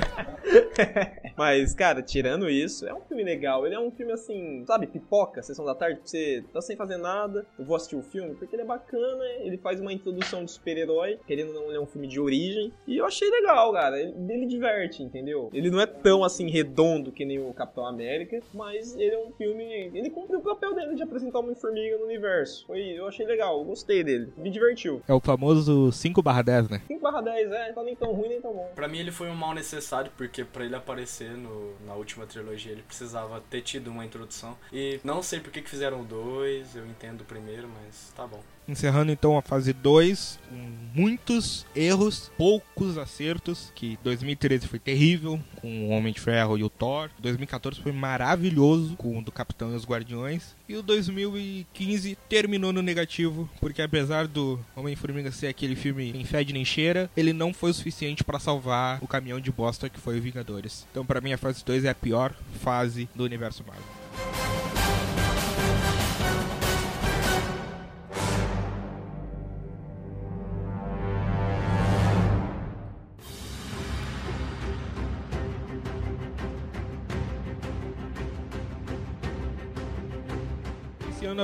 Mas, 1.38 1.72
cara, 1.72 2.02
tirando 2.02 2.50
isso, 2.50 2.86
é 2.86 2.92
um 2.92 3.00
filme 3.00 3.24
legal. 3.24 3.64
Ele 3.64 3.74
é 3.74 3.80
um 3.80 3.90
filme 3.90 4.12
assim, 4.12 4.62
sabe, 4.66 4.86
pipoca, 4.86 5.42
sessão 5.42 5.64
da 5.64 5.74
tarde, 5.74 6.00
você 6.04 6.44
tá 6.52 6.60
sem 6.60 6.76
fazer 6.76 6.98
nada, 6.98 7.46
eu 7.58 7.64
vou 7.64 7.76
assistir 7.76 7.96
o 7.96 8.02
filme, 8.02 8.34
porque 8.34 8.54
ele 8.54 8.62
é 8.62 8.66
bacana, 8.66 9.24
ele 9.40 9.56
faz 9.56 9.80
uma 9.80 9.90
introdução 9.90 10.44
de 10.44 10.50
super-herói, 10.50 11.18
querendo 11.26 11.48
ou 11.48 11.54
não, 11.54 11.68
ele 11.68 11.78
é 11.78 11.80
um 11.80 11.86
filme 11.86 12.06
de 12.06 12.20
origem. 12.20 12.70
E 12.86 12.98
eu 12.98 13.06
achei 13.06 13.30
legal, 13.30 13.72
cara. 13.72 13.98
Ele, 13.98 14.14
ele 14.28 14.44
diverte, 14.44 15.02
entendeu? 15.02 15.48
Ele 15.54 15.70
não 15.70 15.80
é 15.80 15.86
tão 15.86 16.22
assim 16.22 16.50
redondo 16.50 17.10
que 17.10 17.24
nem 17.24 17.38
o 17.38 17.54
Capitão 17.54 17.86
América, 17.86 18.38
mas 18.52 18.94
ele 18.96 19.14
é 19.14 19.18
um 19.18 19.32
filme. 19.32 19.64
Ele 19.94 20.10
cumpre 20.10 20.36
o 20.36 20.42
papel 20.42 20.74
dele 20.74 20.94
de 20.94 21.02
apresentar 21.02 21.40
uma 21.40 21.54
formiga 21.54 21.96
no 21.96 22.04
universo. 22.04 22.66
Foi, 22.66 22.82
eu 22.82 23.08
achei 23.08 23.24
legal, 23.24 23.60
eu 23.60 23.64
gostei 23.64 24.04
dele. 24.04 24.30
Me 24.36 24.50
divertiu. 24.50 25.00
É 25.08 25.14
o 25.14 25.20
famoso 25.20 25.88
5/10, 25.90 26.70
né? 26.70 26.82
5 26.86 27.00
barra 27.00 27.22
10, 27.22 27.50
é, 27.50 27.72
tá 27.72 27.82
nem 27.82 27.96
tão 27.96 28.12
ruim 28.12 28.28
nem 28.28 28.40
tão 28.42 28.57
Pra 28.74 28.88
mim 28.88 28.98
ele 28.98 29.10
foi 29.10 29.28
um 29.28 29.34
mal 29.34 29.54
necessário, 29.54 30.10
porque 30.16 30.44
pra 30.44 30.64
ele 30.64 30.74
aparecer 30.74 31.30
no, 31.30 31.74
na 31.84 31.94
última 31.94 32.26
trilogia 32.26 32.72
ele 32.72 32.82
precisava 32.82 33.40
ter 33.50 33.62
tido 33.62 33.90
uma 33.90 34.04
introdução. 34.04 34.56
E 34.72 35.00
não 35.04 35.22
sei 35.22 35.40
por 35.40 35.50
que 35.50 35.62
que 35.62 35.70
fizeram 35.70 36.04
dois, 36.04 36.74
eu 36.76 36.86
entendo 36.86 37.22
o 37.22 37.24
primeiro, 37.24 37.68
mas 37.68 38.12
tá 38.14 38.26
bom. 38.26 38.42
Encerrando 38.68 39.10
então 39.10 39.38
a 39.38 39.42
fase 39.42 39.72
2, 39.72 40.38
com 40.50 40.56
muitos 40.94 41.66
erros, 41.74 42.30
poucos 42.36 42.98
acertos, 42.98 43.72
que 43.74 43.98
2013 44.04 44.66
foi 44.66 44.78
terrível, 44.78 45.40
com 45.60 45.86
o 45.86 45.88
Homem 45.88 46.12
de 46.12 46.20
Ferro 46.20 46.58
e 46.58 46.62
o 46.62 46.68
Thor. 46.68 47.08
2014 47.18 47.80
foi 47.80 47.92
maravilhoso, 47.92 48.94
com 48.96 49.18
o 49.18 49.22
do 49.22 49.32
Capitão 49.32 49.72
e 49.72 49.76
os 49.76 49.86
Guardiões. 49.86 50.54
E 50.68 50.76
o 50.76 50.82
2015 50.82 52.18
terminou 52.28 52.72
no 52.72 52.82
negativo, 52.82 53.48
porque 53.58 53.80
apesar 53.80 54.26
do 54.26 54.60
Homem-Formiga 54.76 55.32
ser 55.32 55.46
aquele 55.46 55.74
filme 55.74 56.12
em 56.14 56.24
fede 56.24 56.52
nem 56.52 56.64
cheira, 56.64 57.10
ele 57.16 57.32
não 57.32 57.54
foi 57.54 57.70
o 57.70 57.74
suficiente 57.74 58.22
para 58.22 58.38
salvar 58.38 59.02
o 59.02 59.08
caminhão 59.08 59.40
de 59.40 59.50
bosta 59.50 59.88
que 59.88 59.98
foi 59.98 60.18
o 60.18 60.22
Vingadores. 60.22 60.86
Então 60.90 61.06
pra 61.06 61.20
mim 61.22 61.32
a 61.32 61.38
fase 61.38 61.64
2 61.64 61.84
é 61.84 61.88
a 61.88 61.94
pior 61.94 62.34
fase 62.60 63.08
do 63.14 63.24
universo 63.24 63.64
Marvel. 63.66 64.87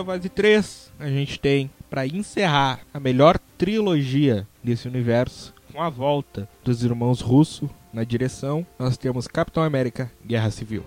Fase 0.03 0.31
3 0.31 0.93
a 0.99 1.09
gente 1.09 1.39
tem 1.39 1.71
para 1.91 2.07
encerrar 2.07 2.81
a 2.93 2.99
melhor 2.99 3.39
trilogia 3.59 4.47
desse 4.63 4.89
universo 4.89 5.53
com 5.71 5.83
a 5.83 5.91
volta 5.91 6.49
dos 6.65 6.83
irmãos 6.83 7.21
Russo 7.21 7.69
na 7.93 8.03
direção. 8.03 8.67
Nós 8.79 8.97
temos 8.97 9.29
Capitão 9.29 9.63
América 9.63 10.11
Guerra 10.25 10.51
Civil. 10.51 10.85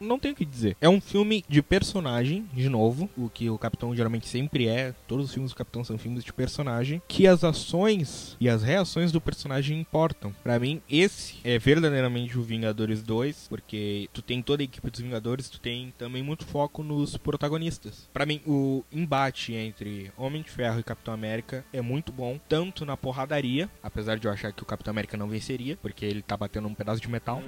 Não 0.00 0.18
tenho 0.18 0.34
o 0.34 0.36
que 0.36 0.44
dizer. 0.44 0.76
É 0.80 0.88
um 0.88 1.00
filme 1.00 1.44
de 1.48 1.62
personagem, 1.62 2.46
de 2.52 2.68
novo, 2.68 3.08
o 3.16 3.28
que 3.28 3.48
o 3.48 3.58
Capitão 3.58 3.94
geralmente 3.94 4.28
sempre 4.28 4.68
é. 4.68 4.94
Todos 5.06 5.26
os 5.26 5.34
filmes 5.34 5.52
do 5.52 5.56
Capitão 5.56 5.84
são 5.84 5.98
filmes 5.98 6.24
de 6.24 6.32
personagem, 6.32 7.02
que 7.08 7.26
as 7.26 7.44
ações 7.44 8.36
e 8.40 8.48
as 8.48 8.62
reações 8.62 9.12
do 9.12 9.20
personagem 9.20 9.80
importam. 9.80 10.34
Pra 10.42 10.58
mim, 10.58 10.80
esse 10.88 11.36
é 11.44 11.58
verdadeiramente 11.58 12.38
o 12.38 12.42
Vingadores 12.42 13.02
2, 13.02 13.48
porque 13.48 14.08
tu 14.12 14.22
tem 14.22 14.42
toda 14.42 14.62
a 14.62 14.64
equipe 14.64 14.90
dos 14.90 15.00
Vingadores, 15.00 15.48
tu 15.48 15.60
tem 15.60 15.92
também 15.96 16.22
muito 16.22 16.44
foco 16.44 16.82
nos 16.82 17.16
protagonistas. 17.16 18.08
Pra 18.12 18.26
mim, 18.26 18.40
o 18.46 18.84
embate 18.92 19.54
entre 19.54 20.12
Homem 20.16 20.42
de 20.42 20.50
Ferro 20.50 20.80
e 20.80 20.84
Capitão 20.84 21.14
América 21.14 21.64
é 21.72 21.80
muito 21.80 22.12
bom, 22.12 22.38
tanto 22.48 22.84
na 22.84 22.96
porradaria, 22.96 23.68
apesar 23.82 24.18
de 24.18 24.26
eu 24.26 24.32
achar 24.32 24.52
que 24.52 24.62
o 24.62 24.66
Capitão 24.66 24.92
América 24.92 25.16
não 25.16 25.28
venceria, 25.28 25.78
porque 25.80 26.04
ele 26.04 26.22
tá 26.22 26.36
batendo 26.36 26.68
um 26.68 26.74
pedaço 26.74 27.00
de 27.00 27.08
metal. 27.08 27.42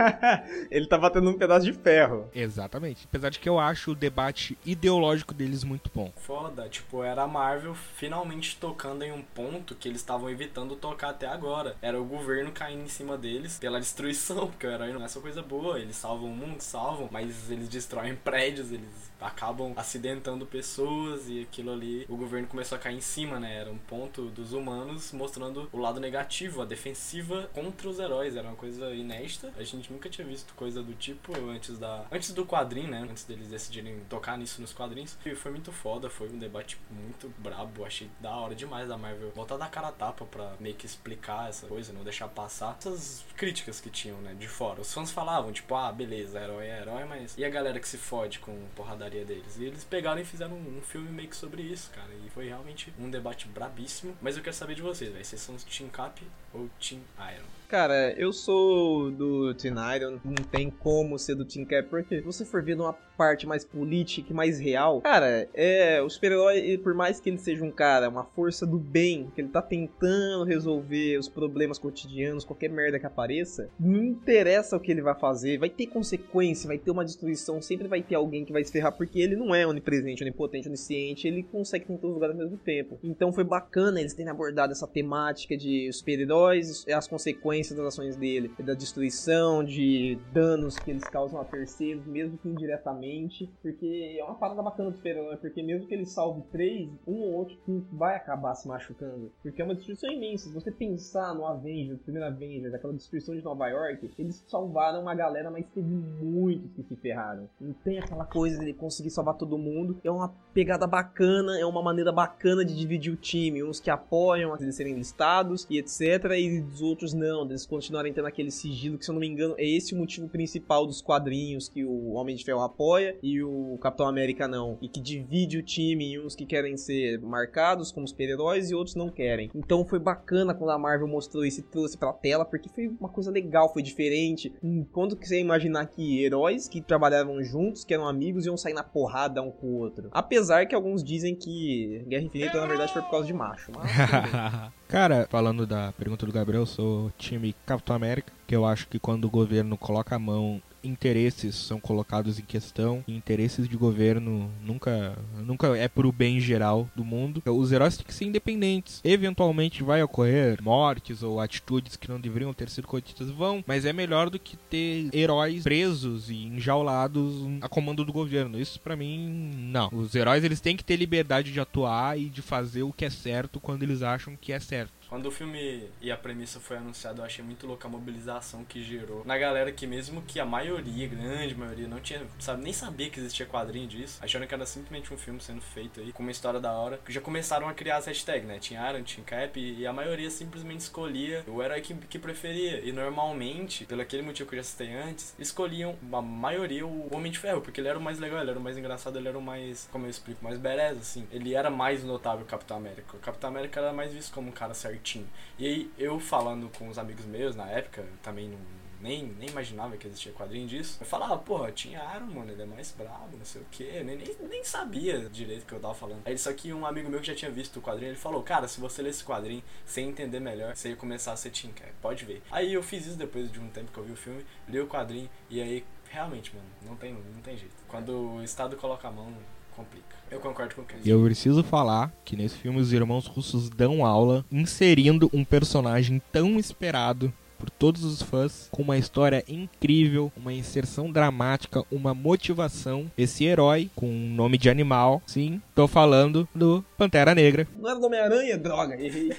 ele 0.70 0.86
tava 0.86 1.02
batendo 1.02 1.24
num 1.24 1.38
pedaço 1.38 1.64
de 1.66 1.71
ferro. 1.72 2.28
Exatamente. 2.34 3.06
Apesar 3.08 3.30
de 3.30 3.38
que 3.38 3.48
eu 3.48 3.58
acho 3.58 3.92
o 3.92 3.94
debate 3.94 4.58
ideológico 4.64 5.34
deles 5.34 5.64
muito 5.64 5.90
bom. 5.94 6.12
Foda, 6.16 6.68
tipo, 6.68 7.02
era 7.02 7.22
a 7.22 7.28
Marvel 7.28 7.74
finalmente 7.74 8.56
tocando 8.56 9.02
em 9.02 9.12
um 9.12 9.22
ponto 9.22 9.74
que 9.74 9.88
eles 9.88 10.00
estavam 10.00 10.30
evitando 10.30 10.76
tocar 10.76 11.10
até 11.10 11.26
agora. 11.26 11.76
Era 11.82 12.00
o 12.00 12.04
governo 12.04 12.52
caindo 12.52 12.84
em 12.84 12.88
cima 12.88 13.16
deles 13.16 13.58
pela 13.58 13.80
destruição, 13.80 14.46
porque 14.50 14.66
o 14.66 14.70
herói 14.70 14.92
não 14.92 15.04
é 15.04 15.08
só 15.08 15.20
coisa 15.20 15.42
boa. 15.42 15.78
Eles 15.78 15.96
salvam 15.96 16.30
o 16.30 16.36
mundo, 16.36 16.60
salvam, 16.60 17.08
mas 17.10 17.50
eles 17.50 17.68
destroem 17.68 18.16
prédios, 18.16 18.72
eles 18.72 19.11
acabam 19.22 19.72
acidentando 19.76 20.44
pessoas 20.46 21.28
e 21.28 21.42
aquilo 21.42 21.72
ali, 21.72 22.04
o 22.08 22.16
governo 22.16 22.48
começou 22.48 22.76
a 22.76 22.78
cair 22.78 22.96
em 22.96 23.00
cima, 23.00 23.38
né? 23.38 23.56
Era 23.56 23.70
um 23.70 23.78
ponto 23.78 24.26
dos 24.26 24.52
humanos 24.52 25.12
mostrando 25.12 25.68
o 25.72 25.78
lado 25.78 26.00
negativo, 26.00 26.62
a 26.62 26.64
defensiva 26.64 27.48
contra 27.54 27.88
os 27.88 27.98
heróis. 27.98 28.36
Era 28.36 28.48
uma 28.48 28.56
coisa 28.56 28.94
inédita. 28.94 29.52
A 29.56 29.62
gente 29.62 29.92
nunca 29.92 30.08
tinha 30.08 30.26
visto 30.26 30.54
coisa 30.54 30.82
do 30.82 30.94
tipo 30.94 31.32
antes 31.48 31.78
da 31.78 32.06
antes 32.10 32.32
do 32.32 32.44
quadrinho, 32.44 32.90
né? 32.90 33.06
Antes 33.10 33.24
deles 33.24 33.48
decidirem 33.48 34.00
tocar 34.08 34.36
nisso 34.36 34.60
nos 34.60 34.72
quadrinhos. 34.72 35.16
E 35.24 35.34
foi 35.34 35.50
muito 35.50 35.72
foda, 35.72 36.10
foi 36.10 36.28
um 36.28 36.38
debate 36.38 36.78
muito 36.90 37.32
brabo. 37.38 37.84
Achei 37.84 38.10
da 38.20 38.34
hora 38.36 38.54
demais 38.54 38.88
da 38.88 38.98
Marvel 38.98 39.30
voltar 39.34 39.56
da 39.56 39.66
cara 39.66 39.88
a 39.88 39.92
tapa 39.92 40.24
pra 40.24 40.54
meio 40.60 40.74
que 40.74 40.86
explicar 40.86 41.48
essa 41.48 41.66
coisa, 41.66 41.92
não 41.92 42.02
deixar 42.02 42.28
passar 42.28 42.76
essas 42.78 43.24
críticas 43.36 43.80
que 43.80 43.90
tinham, 43.90 44.18
né? 44.18 44.34
De 44.34 44.48
fora. 44.48 44.80
Os 44.80 44.92
fãs 44.92 45.10
falavam, 45.10 45.52
tipo, 45.52 45.74
ah, 45.74 45.92
beleza, 45.92 46.40
herói 46.40 46.66
é 46.66 46.80
herói, 46.80 47.04
mas 47.04 47.36
e 47.36 47.44
a 47.44 47.50
galera 47.50 47.78
que 47.78 47.88
se 47.88 47.98
fode 47.98 48.38
com 48.38 48.56
porradaria 48.74 49.11
deles? 49.24 49.56
E 49.58 49.64
eles 49.64 49.84
pegaram 49.84 50.20
e 50.20 50.24
fizeram 50.24 50.56
um, 50.56 50.78
um 50.78 50.82
filme 50.82 51.10
meio 51.10 51.28
que 51.28 51.36
sobre 51.36 51.62
isso, 51.62 51.90
cara. 51.90 52.10
E 52.24 52.30
foi 52.30 52.48
realmente 52.48 52.92
um 52.98 53.10
debate 53.10 53.46
brabíssimo. 53.48 54.16
Mas 54.20 54.36
eu 54.36 54.42
quero 54.42 54.56
saber 54.56 54.74
de 54.74 54.82
vocês, 54.82 55.12
velho. 55.12 55.24
Vocês 55.24 55.40
são 55.40 55.56
Team 55.56 55.88
Cap 55.90 56.22
ou 56.52 56.68
Team 56.80 57.00
Iron? 57.18 57.61
Cara, 57.72 58.12
eu 58.18 58.34
sou 58.34 59.10
do 59.10 59.50
Iron, 59.96 60.20
não 60.22 60.44
tem 60.50 60.68
como 60.68 61.18
ser 61.18 61.34
do 61.34 61.42
Team 61.42 61.64
Cap, 61.64 61.88
porque 61.88 62.18
se 62.18 62.20
você 62.20 62.44
for 62.44 62.62
ver 62.62 62.76
numa 62.76 62.92
parte 63.16 63.46
mais 63.46 63.64
política 63.64 64.34
mais 64.34 64.58
real, 64.60 65.00
cara, 65.00 65.48
é, 65.54 66.02
o 66.02 66.10
super-herói, 66.10 66.76
por 66.76 66.92
mais 66.92 67.18
que 67.18 67.30
ele 67.30 67.38
seja 67.38 67.64
um 67.64 67.70
cara, 67.70 68.10
uma 68.10 68.24
força 68.24 68.66
do 68.66 68.78
bem, 68.78 69.30
que 69.34 69.40
ele 69.40 69.48
tá 69.48 69.62
tentando 69.62 70.44
resolver 70.44 71.16
os 71.16 71.30
problemas 71.30 71.78
cotidianos, 71.78 72.44
qualquer 72.44 72.68
merda 72.68 72.98
que 72.98 73.06
apareça, 73.06 73.70
não 73.80 74.04
interessa 74.04 74.76
o 74.76 74.80
que 74.80 74.90
ele 74.90 75.00
vai 75.00 75.14
fazer, 75.14 75.58
vai 75.58 75.70
ter 75.70 75.86
consequência, 75.86 76.68
vai 76.68 76.76
ter 76.76 76.90
uma 76.90 77.06
destruição, 77.06 77.62
sempre 77.62 77.88
vai 77.88 78.02
ter 78.02 78.16
alguém 78.16 78.44
que 78.44 78.52
vai 78.52 78.62
se 78.62 78.72
ferrar, 78.72 78.92
porque 78.92 79.18
ele 79.18 79.34
não 79.34 79.54
é 79.54 79.66
onipresente, 79.66 80.22
onipotente, 80.22 80.68
onisciente, 80.68 81.26
ele 81.26 81.42
consegue 81.42 81.84
estar 81.84 81.94
em 81.94 81.96
todos 81.96 82.10
os 82.10 82.14
lugares 82.16 82.36
ao 82.36 82.42
mesmo 82.42 82.58
tempo. 82.58 82.98
Então 83.02 83.32
foi 83.32 83.44
bacana 83.44 83.98
eles 83.98 84.12
terem 84.12 84.30
abordado 84.30 84.72
essa 84.72 84.86
temática 84.86 85.56
de 85.56 85.90
super-heróis, 85.90 86.84
as 86.88 87.08
consequências 87.08 87.61
das 87.70 87.86
ações 87.86 88.16
dele, 88.16 88.50
da 88.58 88.74
destruição, 88.74 89.64
de 89.64 90.18
danos 90.32 90.78
que 90.78 90.90
eles 90.90 91.04
causam 91.04 91.40
a 91.40 91.44
terceiros, 91.44 92.04
mesmo 92.06 92.38
que 92.38 92.48
indiretamente, 92.48 93.50
porque 93.62 94.16
é 94.18 94.24
uma 94.24 94.34
parada 94.34 94.62
bacana 94.62 94.90
do 94.90 94.96
super-herói, 94.96 95.36
porque 95.36 95.62
mesmo 95.62 95.86
que 95.86 95.94
ele 95.94 96.06
salve 96.06 96.42
três, 96.50 96.88
um 97.06 97.20
ou 97.20 97.32
outro 97.32 97.56
vai 97.92 98.16
acabar 98.16 98.54
se 98.54 98.66
machucando, 98.68 99.30
porque 99.42 99.60
é 99.60 99.64
uma 99.64 99.74
destruição 99.74 100.10
imensa. 100.10 100.48
Se 100.48 100.54
você 100.54 100.70
pensar 100.70 101.34
no 101.34 101.46
Avengers, 101.46 102.00
primeiro 102.02 102.28
Avengers, 102.28 102.74
aquela 102.74 102.92
destruição 102.92 103.34
de 103.34 103.42
Nova 103.42 103.68
York, 103.68 104.10
eles 104.18 104.44
salvaram 104.48 105.02
uma 105.02 105.14
galera, 105.14 105.50
mas 105.50 105.66
teve 105.74 105.88
muitos 105.88 106.70
que 106.72 106.82
se 106.82 106.96
ferraram. 106.96 107.48
Não 107.60 107.72
tem 107.72 107.98
aquela 107.98 108.24
coisa 108.24 108.58
de 108.58 108.64
ele 108.64 108.74
conseguir 108.74 109.10
salvar 109.10 109.34
todo 109.34 109.58
mundo. 109.58 109.98
É 110.04 110.10
uma 110.10 110.28
pegada 110.52 110.86
bacana, 110.86 111.58
é 111.58 111.64
uma 111.64 111.82
maneira 111.82 112.12
bacana 112.12 112.64
de 112.64 112.76
dividir 112.76 113.12
o 113.12 113.16
time. 113.16 113.62
Uns 113.62 113.80
que 113.80 113.90
apoiam 113.90 114.56
eles 114.58 114.74
serem 114.74 114.94
listados 114.94 115.66
e 115.68 115.78
etc. 115.78 116.00
E 116.38 116.60
os 116.60 116.80
outros 116.80 117.12
não, 117.12 117.46
eles 117.52 117.66
continuarem 117.66 118.12
tendo 118.12 118.26
aquele 118.26 118.50
sigilo, 118.50 118.98
que 118.98 119.04
se 119.04 119.10
eu 119.10 119.14
não 119.14 119.20
me 119.20 119.26
engano, 119.26 119.54
é 119.58 119.64
esse 119.64 119.94
o 119.94 119.96
motivo 119.96 120.28
principal 120.28 120.86
dos 120.86 121.00
quadrinhos 121.00 121.68
que 121.68 121.84
o 121.84 122.12
Homem 122.12 122.34
de 122.34 122.44
Ferro 122.44 122.62
apoia 122.62 123.16
e 123.22 123.42
o 123.42 123.78
Capitão 123.80 124.06
América 124.06 124.48
não. 124.48 124.78
E 124.80 124.88
que 124.88 125.00
divide 125.00 125.58
o 125.58 125.62
time 125.62 126.14
em 126.14 126.20
uns 126.20 126.34
que 126.34 126.46
querem 126.46 126.76
ser 126.76 127.20
marcados 127.20 127.92
como 127.92 128.08
super-heróis 128.08 128.70
e 128.70 128.74
outros 128.74 128.96
não 128.96 129.08
querem. 129.08 129.50
Então 129.54 129.84
foi 129.84 129.98
bacana 129.98 130.54
quando 130.54 130.70
a 130.70 130.78
Marvel 130.78 131.08
mostrou 131.08 131.44
isso 131.44 131.60
e 131.60 131.62
trouxe 131.62 131.96
pra 131.96 132.12
tela, 132.12 132.44
porque 132.44 132.68
foi 132.68 132.88
uma 132.88 133.08
coisa 133.08 133.30
legal, 133.30 133.72
foi 133.72 133.82
diferente. 133.82 134.52
Quando 134.92 135.16
que 135.16 135.28
você 135.28 135.38
imaginar 135.38 135.86
que 135.86 136.24
heróis 136.24 136.68
que 136.68 136.80
trabalhavam 136.80 137.42
juntos, 137.42 137.84
que 137.84 137.94
eram 137.94 138.06
amigos, 138.06 138.46
iam 138.46 138.56
sair 138.56 138.74
na 138.74 138.82
porrada 138.82 139.42
um 139.42 139.50
com 139.50 139.66
o 139.68 139.78
outro. 139.78 140.08
Apesar 140.12 140.66
que 140.66 140.74
alguns 140.74 141.02
dizem 141.02 141.34
que 141.34 142.04
Guerra 142.08 142.24
Infinita 142.24 142.60
na 142.60 142.66
verdade 142.66 142.92
foi 142.92 143.02
por 143.02 143.10
causa 143.10 143.26
de 143.26 143.32
macho. 143.32 143.70
Mas, 143.74 143.90
Cara, 144.92 145.26
falando 145.30 145.66
da 145.66 145.90
pergunta 145.92 146.26
do 146.26 146.32
Gabriel, 146.32 146.64
eu 146.64 146.66
sou 146.66 147.10
time 147.16 147.56
Capitão 147.64 147.96
América, 147.96 148.30
que 148.46 148.54
eu 148.54 148.66
acho 148.66 148.86
que 148.88 148.98
quando 148.98 149.24
o 149.24 149.30
governo 149.30 149.74
coloca 149.78 150.14
a 150.14 150.18
mão 150.18 150.60
interesses 150.82 151.54
são 151.54 151.80
colocados 151.80 152.38
em 152.38 152.42
questão 152.42 153.04
interesses 153.06 153.68
de 153.68 153.76
governo 153.76 154.50
nunca 154.62 155.16
nunca 155.44 155.76
é 155.76 155.88
pro 155.88 156.12
bem 156.12 156.40
geral 156.40 156.88
do 156.94 157.04
mundo. 157.04 157.42
Os 157.46 157.72
heróis 157.72 157.96
têm 157.96 158.06
que 158.06 158.14
ser 158.14 158.24
independentes. 158.24 159.00
Eventualmente 159.04 159.82
vai 159.82 160.02
ocorrer 160.02 160.62
mortes 160.62 161.22
ou 161.22 161.40
atitudes 161.40 161.96
que 161.96 162.08
não 162.08 162.20
deveriam 162.20 162.52
ter 162.52 162.68
sido 162.68 162.86
cometidas 162.86 163.30
vão, 163.30 163.62
mas 163.66 163.84
é 163.84 163.92
melhor 163.92 164.30
do 164.30 164.38
que 164.38 164.56
ter 164.56 165.08
heróis 165.12 165.62
presos 165.62 166.30
e 166.30 166.44
enjaulados 166.44 167.46
a 167.60 167.68
comando 167.68 168.04
do 168.04 168.12
governo. 168.12 168.60
Isso 168.60 168.80
para 168.80 168.96
mim 168.96 169.50
não. 169.54 169.88
Os 169.92 170.14
heróis 170.14 170.44
eles 170.44 170.60
têm 170.60 170.76
que 170.76 170.84
ter 170.84 170.96
liberdade 170.96 171.52
de 171.52 171.60
atuar 171.60 172.18
e 172.18 172.26
de 172.26 172.42
fazer 172.42 172.82
o 172.82 172.92
que 172.92 173.04
é 173.04 173.10
certo 173.10 173.60
quando 173.60 173.82
eles 173.82 174.02
acham 174.02 174.36
que 174.36 174.52
é 174.52 174.60
certo. 174.60 175.01
Quando 175.12 175.26
o 175.26 175.30
filme 175.30 175.90
e 176.00 176.10
a 176.10 176.16
premissa 176.16 176.58
foi 176.58 176.78
anunciado, 176.78 177.20
eu 177.20 177.26
achei 177.26 177.44
muito 177.44 177.66
louca 177.66 177.86
a 177.86 177.90
mobilização 177.90 178.64
que 178.64 178.82
gerou 178.82 179.22
na 179.26 179.36
galera 179.36 179.70
que 179.70 179.86
mesmo 179.86 180.22
que 180.22 180.40
a 180.40 180.46
maioria, 180.46 181.06
grande 181.06 181.54
maioria, 181.54 181.86
não 181.86 182.00
tinha, 182.00 182.22
sabe, 182.38 182.64
nem 182.64 182.72
sabia 182.72 183.10
que 183.10 183.20
existia 183.20 183.44
quadrinho 183.44 183.86
disso, 183.86 184.18
achando 184.22 184.46
que 184.46 184.54
era 184.54 184.64
simplesmente 184.64 185.12
um 185.12 185.18
filme 185.18 185.38
sendo 185.38 185.60
feito 185.60 186.00
aí, 186.00 186.14
com 186.14 186.22
uma 186.22 186.32
história 186.32 186.58
da 186.58 186.72
hora, 186.72 186.98
já 187.10 187.20
começaram 187.20 187.68
a 187.68 187.74
criar 187.74 187.98
as 187.98 188.06
hashtags, 188.06 188.48
né? 188.48 188.58
Tinha 188.58 188.90
Iron, 188.90 189.02
tinha 189.02 189.22
Cap, 189.22 189.60
e 189.60 189.86
a 189.86 189.92
maioria 189.92 190.30
simplesmente 190.30 190.80
escolhia 190.80 191.44
o 191.46 191.62
herói 191.62 191.82
que, 191.82 191.92
que 191.94 192.18
preferia. 192.18 192.80
E 192.80 192.90
normalmente, 192.90 193.84
pelo 193.84 194.00
aquele 194.00 194.22
motivo 194.22 194.48
que 194.48 194.54
eu 194.54 194.60
já 194.60 194.64
citei 194.64 194.94
antes, 194.94 195.34
escolhiam 195.38 195.94
a 196.10 196.22
maioria 196.22 196.86
o 196.86 197.14
Homem 197.14 197.30
de 197.30 197.38
Ferro, 197.38 197.60
porque 197.60 197.82
ele 197.82 197.88
era 197.88 197.98
o 197.98 198.02
mais 198.02 198.18
legal, 198.18 198.40
ele 198.40 198.48
era 198.48 198.58
o 198.58 198.62
mais 198.62 198.78
engraçado, 198.78 199.18
ele 199.18 199.28
era 199.28 199.36
o 199.36 199.42
mais, 199.42 199.86
como 199.92 200.06
eu 200.06 200.10
explico, 200.10 200.42
mais 200.42 200.56
badass, 200.56 200.96
assim. 200.96 201.28
Ele 201.30 201.54
era 201.54 201.68
mais 201.68 202.02
notável 202.02 202.38
que 202.38 202.44
o 202.46 202.50
Capitão 202.50 202.78
América. 202.78 203.14
O 203.14 203.20
Capitão 203.20 203.50
América 203.50 203.78
era 203.78 203.92
mais 203.92 204.10
visto 204.10 204.32
como 204.32 204.48
um 204.48 204.52
cara 204.52 204.72
certinho 204.72 205.01
certinho. 205.02 205.28
E 205.58 205.66
aí, 205.66 205.90
eu 205.98 206.18
falando 206.20 206.70
com 206.78 206.88
os 206.88 206.96
amigos 206.96 207.26
meus 207.26 207.56
na 207.56 207.68
época, 207.68 208.06
também 208.22 208.48
não, 208.48 208.58
nem, 209.00 209.24
nem 209.24 209.48
imaginava 209.48 209.96
que 209.96 210.06
existia 210.06 210.32
quadrinho 210.32 210.66
disso. 210.66 210.98
Eu 211.00 211.06
falava, 211.06 211.36
porra, 211.36 211.72
tinha 211.72 212.00
Aaron, 212.00 212.26
mano, 212.26 212.52
ele 212.52 212.62
é 212.62 212.66
mais 212.66 212.92
brabo, 212.92 213.36
não 213.36 213.44
sei 213.44 213.60
o 213.60 213.66
que. 213.70 213.84
Nem, 214.04 214.16
nem, 214.16 214.36
nem 214.48 214.64
sabia 214.64 215.28
direito 215.28 215.64
o 215.64 215.66
que 215.66 215.72
eu 215.72 215.80
tava 215.80 215.94
falando. 215.94 216.22
Aí 216.24 216.38
só 216.38 216.52
que 216.52 216.72
um 216.72 216.86
amigo 216.86 217.10
meu 217.10 217.20
que 217.20 217.26
já 217.26 217.34
tinha 217.34 217.50
visto 217.50 217.78
o 217.78 217.82
quadrinho, 217.82 218.10
ele 218.10 218.16
falou, 218.16 218.42
cara, 218.42 218.68
se 218.68 218.80
você 218.80 219.02
ler 219.02 219.10
esse 219.10 219.24
quadrinho 219.24 219.62
sem 219.84 220.08
entender 220.08 220.40
melhor, 220.40 220.74
você 220.74 220.90
ia 220.90 220.96
começar 220.96 221.32
a 221.32 221.36
ser 221.36 221.50
Cap, 221.52 221.92
pode 222.00 222.24
ver. 222.24 222.42
Aí 222.50 222.72
eu 222.72 222.82
fiz 222.82 223.06
isso 223.06 223.16
depois 223.16 223.50
de 223.50 223.60
um 223.60 223.68
tempo 223.68 223.92
que 223.92 223.98
eu 223.98 224.04
vi 224.04 224.12
o 224.12 224.16
filme, 224.16 224.44
li 224.68 224.80
o 224.80 224.86
quadrinho, 224.86 225.28
e 225.50 225.60
aí, 225.60 225.84
realmente, 226.08 226.54
mano, 226.54 226.66
não 226.82 226.96
tem, 226.96 227.12
não 227.12 227.42
tem 227.42 227.56
jeito. 227.56 227.74
Quando 227.86 228.36
o 228.36 228.42
Estado 228.42 228.76
coloca 228.76 229.06
a 229.06 229.12
mão, 229.12 229.32
complica. 229.76 230.16
Eu 230.30 230.40
concordo 230.40 230.74
com 230.74 230.82
o 230.82 230.84
Ken. 230.84 230.96
E 231.04 231.10
eu 231.10 231.22
preciso 231.22 231.62
falar 231.62 232.12
que 232.24 232.36
nesse 232.36 232.56
filme 232.56 232.80
os 232.80 232.92
irmãos 232.92 233.26
russos 233.26 233.68
dão 233.68 234.04
aula 234.04 234.44
inserindo 234.50 235.30
um 235.32 235.44
personagem 235.44 236.22
tão 236.32 236.58
esperado 236.58 237.32
por 237.58 237.70
todos 237.70 238.02
os 238.02 238.20
fãs, 238.20 238.68
com 238.72 238.82
uma 238.82 238.98
história 238.98 239.44
incrível, 239.46 240.32
uma 240.36 240.52
inserção 240.52 241.12
dramática, 241.12 241.84
uma 241.92 242.12
motivação. 242.12 243.08
Esse 243.16 243.44
herói 243.44 243.88
com 243.94 244.06
um 244.08 244.34
nome 244.34 244.58
de 244.58 244.68
animal, 244.68 245.22
sim, 245.26 245.62
tô 245.72 245.86
falando 245.86 246.48
do 246.52 246.84
Pantera 246.98 247.36
Negra. 247.36 247.68
Não 247.78 247.90
era 247.90 248.00
do 248.00 248.06
Homem-Aranha? 248.06 248.58
Droga, 248.58 249.00
errei. 249.00 249.32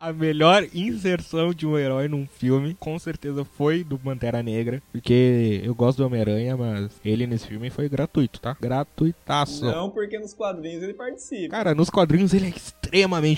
A 0.00 0.12
melhor 0.12 0.66
inserção 0.74 1.52
de 1.52 1.66
um 1.66 1.78
herói 1.78 2.08
num 2.08 2.26
filme, 2.26 2.76
com 2.78 2.98
certeza, 2.98 3.44
foi 3.44 3.82
do 3.82 3.98
Pantera 3.98 4.42
Negra. 4.42 4.82
Porque 4.92 5.60
eu 5.64 5.74
gosto 5.74 5.98
do 5.98 6.06
Homem-Aranha, 6.06 6.56
mas 6.56 6.90
ele 7.04 7.26
nesse 7.26 7.46
filme 7.46 7.70
foi 7.70 7.88
gratuito, 7.88 8.40
tá? 8.40 8.56
Gratuitaço. 8.60 9.64
Não, 9.64 9.90
porque 9.90 10.18
nos 10.18 10.34
quadrinhos 10.34 10.82
ele 10.82 10.94
participa. 10.94 11.48
Cara, 11.48 11.74
nos 11.74 11.90
quadrinhos 11.90 12.34
ele 12.34 12.46
é 12.46 12.50
extremamente 12.50 12.85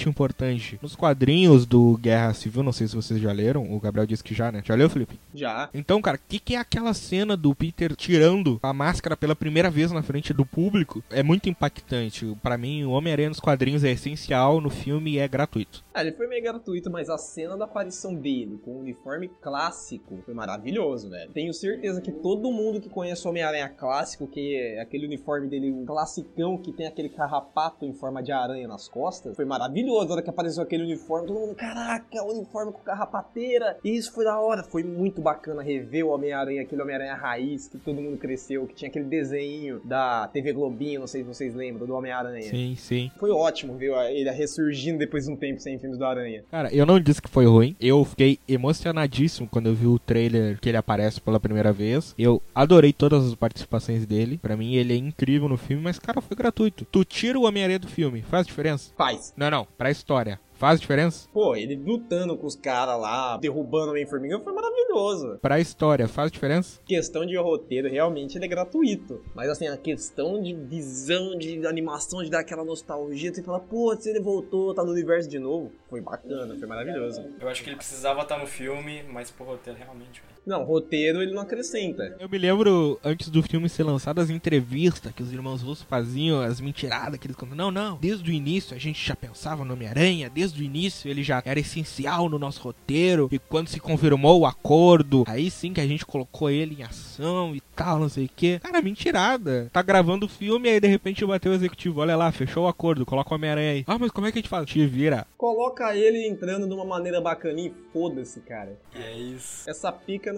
importante. 0.09 0.78
Nos 0.82 0.96
quadrinhos 0.96 1.66
do 1.66 1.96
Guerra 1.99 2.34
Civil, 2.34 2.62
não 2.62 2.72
sei 2.72 2.86
se 2.86 2.96
vocês 2.96 3.20
já 3.20 3.32
leram, 3.32 3.72
o 3.72 3.80
Gabriel 3.80 4.07
disse 4.07 4.24
que 4.24 4.34
já, 4.34 4.51
né? 4.51 4.62
Já 4.64 4.74
leu, 4.74 4.90
Felipe? 4.90 5.18
Já. 5.34 5.68
Então, 5.72 6.01
cara, 6.01 6.16
o 6.16 6.20
que, 6.28 6.38
que 6.38 6.55
é 6.55 6.59
aquela 6.59 6.94
cena 6.94 7.36
do 7.36 7.55
Peter 7.55 7.94
tirando 7.94 8.59
a 8.62 8.72
máscara 8.72 9.16
pela 9.16 9.36
primeira 9.36 9.70
vez 9.70 9.92
na 9.92 10.03
frente 10.03 10.32
do 10.32 10.44
público? 10.44 11.03
É 11.11 11.22
muito 11.22 11.49
impactante. 11.49 12.36
Para 12.42 12.59
mim, 12.59 12.84
o 12.84 12.90
Homem-Aranha 12.90 13.28
nos 13.30 13.40
quadrinhos 13.40 13.84
é 13.84 13.90
essencial, 13.90 14.61
no 14.61 14.70
filme 14.70 15.18
é 15.18 15.28
gratuito. 15.28 15.84
Ah, 15.94 16.03
ele 16.03 16.12
foi 16.12 16.26
meio 16.26 16.42
gratuito, 16.42 16.90
mas 16.90 17.09
a 17.09 17.18
cena 17.18 17.57
da 17.57 17.64
aparição 17.64 18.14
dele 18.14 18.59
com 18.64 18.72
o 18.72 18.80
uniforme 18.80 19.28
clássico 19.40 20.18
foi 20.24 20.34
maravilhoso, 20.34 21.11
velho. 21.11 21.30
Tenho 21.32 21.53
certeza 21.53 22.01
que 22.01 22.12
todo 22.12 22.53
mundo 22.53 22.80
que 22.80 22.88
conhece 22.88 23.26
o 23.26 23.30
Homem-Aranha 23.30 23.68
clássico, 23.68 24.26
que 24.26 24.57
é 24.57 24.80
aquele 24.80 25.07
uniforme 25.07 25.49
dele, 25.49 25.72
um 25.72 25.84
classicão 25.84 26.57
que 26.59 26.72
tem 26.72 26.86
aquele 26.86 27.09
carrapato 27.09 27.84
em 27.84 27.92
forma 27.92 28.22
de 28.22 28.32
aranha 28.32 28.68
nas 28.68 28.88
costas, 28.88 29.36
foi 29.39 29.45
maravilhoso. 29.45 30.09
Na 30.09 30.14
hora 30.14 30.22
que 30.22 30.30
apareceu 30.30 30.64
aquele 30.64 30.82
uniforme, 30.82 31.28
todo 31.28 31.39
mundo, 31.39 31.55
caraca, 31.55 32.24
uniforme 32.24 32.72
com 32.72 32.80
carrapateira. 32.80 33.76
E 33.84 33.97
isso 33.97 34.12
foi 34.12 34.24
da 34.24 34.36
hora. 34.36 34.64
Foi 34.64 34.82
muito 34.82 35.20
bacana 35.20 35.62
rever 35.62 36.05
o 36.05 36.09
Homem-Aranha, 36.09 36.62
aquele 36.62 36.82
Homem-Aranha 36.82 37.14
raiz 37.14 37.68
que 37.68 37.78
todo 37.78 38.01
mundo 38.01 38.16
cresceu, 38.18 38.66
que 38.66 38.74
tinha 38.74 38.89
aquele 38.89 39.05
desenho 39.05 39.80
da 39.84 40.26
TV 40.26 40.53
Globinho, 40.53 41.01
não 41.01 41.07
sei 41.07 41.22
se 41.22 41.28
vocês 41.28 41.55
lembram, 41.55 41.86
do 41.86 41.95
Homem-Aranha. 41.95 42.51
Sim, 42.51 42.74
sim. 42.76 43.12
Foi 43.16 43.30
ótimo 43.30 43.76
ver 43.76 43.93
ele 44.11 44.28
ressurgindo 44.30 44.99
depois 44.99 45.26
de 45.26 45.30
um 45.30 45.36
tempo 45.36 45.61
sem 45.61 45.78
filmes 45.78 45.97
do 45.97 46.05
Aranha. 46.05 46.43
Cara, 46.51 46.74
eu 46.74 46.84
não 46.84 46.99
disse 46.99 47.22
que 47.22 47.30
foi 47.30 47.47
ruim. 47.47 47.76
Eu 47.80 48.05
fiquei 48.05 48.41
emocionadíssimo 48.49 49.49
quando 49.49 49.68
eu 49.68 49.74
vi 49.74 49.86
o 49.86 50.01
trailer 50.01 50.59
que 50.59 50.68
ele 50.68 50.76
aparece 50.76 51.20
pela 51.20 51.39
primeira 51.39 51.72
vez. 51.72 52.12
Eu 52.18 52.43
adorei 52.53 52.93
todas 52.93 53.24
as 53.24 53.36
participações 53.36 54.05
dele. 54.05 54.39
Pra 54.39 54.57
mim, 54.57 54.74
ele 54.74 54.95
é 54.95 54.97
incrível 54.97 55.49
no 55.49 55.57
filme, 55.57 55.80
mas, 55.80 55.97
cara, 55.97 56.20
foi 56.20 56.36
gratuito. 56.36 56.84
Tu 56.91 57.05
tira 57.05 57.39
o 57.39 57.45
Homem-Aranha 57.45 57.78
do 57.78 57.89
filme, 57.89 58.22
faz 58.22 58.45
diferença? 58.45 58.91
Faz. 58.97 59.28
Não, 59.37 59.51
não, 59.51 59.66
pra 59.76 59.91
história. 59.91 60.41
Faz 60.59 60.81
diferença? 60.81 61.29
Pô, 61.33 61.55
ele 61.55 61.76
lutando 61.76 62.37
com 62.37 62.45
os 62.45 62.57
caras 62.57 63.01
lá, 63.01 63.37
derrubando 63.37 63.87
o 63.87 63.91
Homem-Formiga, 63.91 64.41
foi 64.41 64.53
maravilhoso. 64.53 65.39
Pra 65.41 65.61
história, 65.61 66.09
faz 66.09 66.33
diferença? 66.33 66.81
Questão 66.85 67.24
de 67.24 67.37
roteiro, 67.37 67.89
realmente 67.89 68.37
ele 68.37 68.45
é 68.45 68.49
gratuito. 68.49 69.22
Mas 69.37 69.49
assim, 69.49 69.68
a 69.68 69.76
questão 69.76 70.43
de 70.43 70.55
visão, 70.55 71.39
de 71.39 71.64
animação, 71.64 72.24
de 72.24 72.31
dar 72.31 72.41
aquela 72.41 72.64
nostalgia, 72.64 73.33
você 73.33 73.41
fala, 73.41 73.61
pô, 73.61 73.95
se 73.97 74.11
ele 74.11 74.20
voltou, 74.20 74.74
tá 74.74 74.83
no 74.83 74.91
universo 74.91 75.29
de 75.29 75.39
novo, 75.39 75.70
foi 75.89 76.01
bacana, 76.01 76.57
foi 76.59 76.66
maravilhoso. 76.66 77.24
Eu 77.41 77.49
acho 77.49 77.62
que 77.62 77.70
ele 77.70 77.76
precisava 77.76 78.22
estar 78.22 78.39
no 78.39 78.47
filme, 78.47 79.05
mas 79.05 79.31
pro 79.31 79.45
roteiro 79.45 79.79
realmente, 79.79 80.20
velho. 80.22 80.38
Não, 80.49 80.64
roteiro 80.64 81.20
ele 81.20 81.34
não 81.34 81.42
acrescenta. 81.42 82.16
Eu 82.18 82.26
me 82.26 82.38
lembro, 82.38 82.99
antes 83.05 83.28
do 83.28 83.42
filme 83.42 83.68
ser 83.68 83.82
lançado, 83.82 84.18
as 84.18 84.30
entrevistas 84.30 85.12
que 85.12 85.22
os 85.22 85.30
irmãos 85.30 85.61
Russo 85.61 85.84
faziam, 85.84 86.40
as 86.40 86.59
mentiradas 86.59 87.20
que 87.20 87.26
eles 87.26 87.36
contam. 87.36 87.55
Não, 87.55 87.70
não, 87.70 87.99
desde 87.99 88.30
o 88.30 88.32
início 88.32 88.74
a 88.74 88.78
gente 88.78 89.07
já 89.07 89.14
pensava 89.14 89.62
no 89.62 89.74
Homem-Aranha, 89.74 90.30
desde 90.30 90.62
o 90.62 90.64
início 90.64 91.11
ele 91.11 91.22
já 91.22 91.42
era 91.44 91.61
essencial 91.61 92.30
no 92.30 92.38
nosso 92.38 92.62
roteiro, 92.62 93.28
e 93.30 93.38
quando 93.38 93.68
se 93.68 93.78
confirmou 93.78 94.40
o 94.40 94.46
acordo, 94.46 95.24
aí 95.26 95.51
sim 95.51 95.74
que 95.74 95.82
a 95.82 95.86
gente 95.86 96.07
colocou 96.07 96.49
ele 96.49 96.76
em 96.80 96.82
ação 96.82 97.55
e 97.55 97.61
tal, 97.76 97.99
não 97.99 98.09
sei 98.09 98.24
o 98.24 98.30
que. 98.34 98.59
Cara, 98.61 98.80
mentirada. 98.80 99.68
Tá 99.70 99.82
gravando 99.82 100.24
o 100.24 100.30
filme, 100.30 100.70
aí 100.70 100.80
de 100.80 100.88
repente 100.88 101.26
bateu 101.26 101.53
o 101.53 101.55
executivo, 101.55 102.01
olha 102.01 102.16
lá, 102.16 102.32
fechou 102.32 102.64
o 102.64 102.68
acordo, 102.68 103.05
coloca 103.05 103.32
o 103.32 103.34
Homem-Aranha 103.34 103.72
aí. 103.72 103.84
Ah, 103.86 103.99
mas 103.99 104.11
como 104.11 104.26
é 104.26 104.32
que 104.32 104.38
a 104.38 104.40
gente 104.40 104.49
faz? 104.49 104.64
Te 104.64 104.86
vira. 104.86 105.26
Coloca 105.36 105.94
ele 105.94 106.26
entrando 106.26 106.66
de 106.66 106.72
uma 106.72 106.86
maneira 106.86 107.20
bacaninha 107.20 107.68
e 107.68 107.92
foda-se, 107.92 108.40
cara. 108.40 108.78
É 108.94 109.12
isso. 109.12 109.68
Essa 109.68 109.92
pica 109.92 110.32
no 110.32 110.38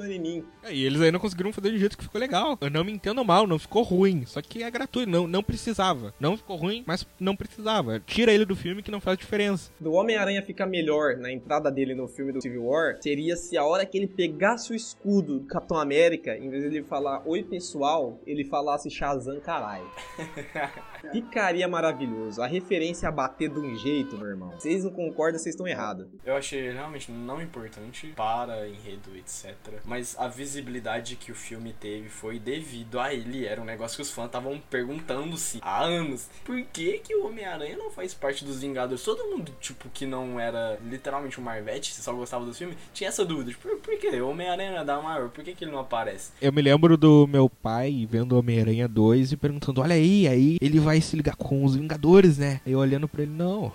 É, 0.62 0.72
E 0.72 0.84
eles 0.84 1.00
aí 1.00 1.10
não 1.10 1.20
conseguiram 1.20 1.52
fazer 1.52 1.70
de 1.70 1.78
jeito 1.78 1.96
que 1.96 2.04
ficou 2.04 2.20
legal. 2.20 2.58
Eu 2.60 2.70
não 2.70 2.84
me 2.84 2.92
entendo 2.92 3.24
mal, 3.24 3.46
não 3.46 3.58
ficou 3.58 3.82
ruim. 3.82 4.24
Só 4.26 4.40
que 4.40 4.62
é 4.62 4.70
gratuito, 4.70 5.10
não, 5.10 5.26
não 5.26 5.42
precisava. 5.42 6.14
Não 6.18 6.36
ficou 6.36 6.56
ruim, 6.56 6.84
mas 6.86 7.06
não 7.18 7.36
precisava. 7.36 8.00
Tira 8.00 8.32
ele 8.32 8.44
do 8.44 8.56
filme 8.56 8.82
que 8.82 8.90
não 8.90 9.00
faz 9.00 9.18
diferença. 9.18 9.70
Do 9.80 9.92
Homem-Aranha 9.92 10.42
ficar 10.42 10.66
melhor 10.66 11.16
na 11.16 11.32
entrada 11.32 11.70
dele 11.70 11.94
no 11.94 12.08
filme 12.08 12.32
do 12.32 12.42
Civil 12.42 12.64
War 12.64 12.98
seria 13.00 13.36
se 13.36 13.56
a 13.56 13.64
hora 13.64 13.86
que 13.86 13.96
ele 13.96 14.06
pegasse 14.06 14.72
o 14.72 14.74
escudo 14.74 15.40
do 15.40 15.46
Capitão 15.46 15.78
América, 15.78 16.36
em 16.36 16.48
vez 16.50 16.62
de 16.62 16.76
ele 16.76 16.86
falar 16.86 17.22
oi 17.26 17.42
pessoal, 17.42 18.20
ele 18.26 18.44
falasse 18.44 18.90
Shazam 18.90 19.40
caralho. 19.40 19.88
Ficaria 21.12 21.66
maravilhoso. 21.68 22.42
A 22.42 22.46
referência 22.46 23.08
a 23.08 23.12
bater 23.12 23.48
de 23.50 23.58
um 23.58 23.76
jeito, 23.76 24.16
meu 24.16 24.28
irmão. 24.28 24.50
Vocês 24.50 24.84
não 24.84 24.90
concordam, 24.90 25.38
vocês 25.38 25.54
estão 25.54 25.66
errados. 25.66 26.06
Eu 26.24 26.36
achei 26.36 26.70
realmente 26.70 27.10
não 27.10 27.40
importante 27.40 28.12
para 28.16 28.68
enredo, 28.68 29.16
etc. 29.16 29.54
Mas 29.84 30.16
a 30.18 30.28
visibilidade 30.28 31.16
que 31.16 31.32
o 31.32 31.34
filme 31.34 31.72
teve 31.72 32.08
foi 32.08 32.38
devido 32.38 33.00
a 33.00 33.12
ele. 33.12 33.46
Era 33.46 33.60
um 33.60 33.64
negócio 33.64 33.96
que 33.96 34.02
os 34.02 34.10
fãs 34.10 34.26
estavam 34.26 34.60
perguntando-se 34.70 35.58
há 35.62 35.82
anos. 35.82 36.28
Por 36.44 36.60
que, 36.64 36.98
que 36.98 37.14
o 37.14 37.26
Homem-Aranha 37.26 37.76
não 37.76 37.90
faz 37.90 38.14
parte 38.14 38.44
dos 38.44 38.60
Vingadores? 38.60 39.02
Todo 39.02 39.30
mundo, 39.30 39.52
tipo, 39.60 39.88
que 39.88 40.06
não 40.06 40.38
era 40.38 40.78
literalmente 40.84 41.40
um 41.40 41.44
Marvete, 41.44 41.94
só 41.94 42.12
gostava 42.12 42.44
do 42.44 42.54
filme, 42.54 42.76
tinha 42.92 43.08
essa 43.08 43.24
dúvida. 43.24 43.50
Tipo, 43.50 43.76
por 43.76 43.98
que? 43.98 44.08
O 44.20 44.28
Homem-Aranha 44.28 44.80
é 44.80 44.84
da 44.84 45.00
Marvel, 45.00 45.30
por 45.30 45.44
que, 45.44 45.54
que 45.54 45.64
ele 45.64 45.72
não 45.72 45.80
aparece? 45.80 46.32
Eu 46.40 46.52
me 46.52 46.62
lembro 46.62 46.96
do 46.96 47.26
meu 47.26 47.48
pai 47.48 48.06
vendo 48.10 48.38
Homem-Aranha 48.38 48.88
2 48.88 49.32
e 49.32 49.36
perguntando: 49.36 49.80
Olha 49.80 49.94
aí, 49.94 50.26
aí 50.26 50.56
ele 50.60 50.78
vai 50.78 50.89
se 50.98 51.14
ligar 51.14 51.36
com 51.36 51.62
os 51.62 51.76
Vingadores, 51.76 52.38
né? 52.38 52.62
Eu 52.66 52.78
olhando 52.78 53.06
pra 53.06 53.22
ele: 53.22 53.32
Não, 53.32 53.70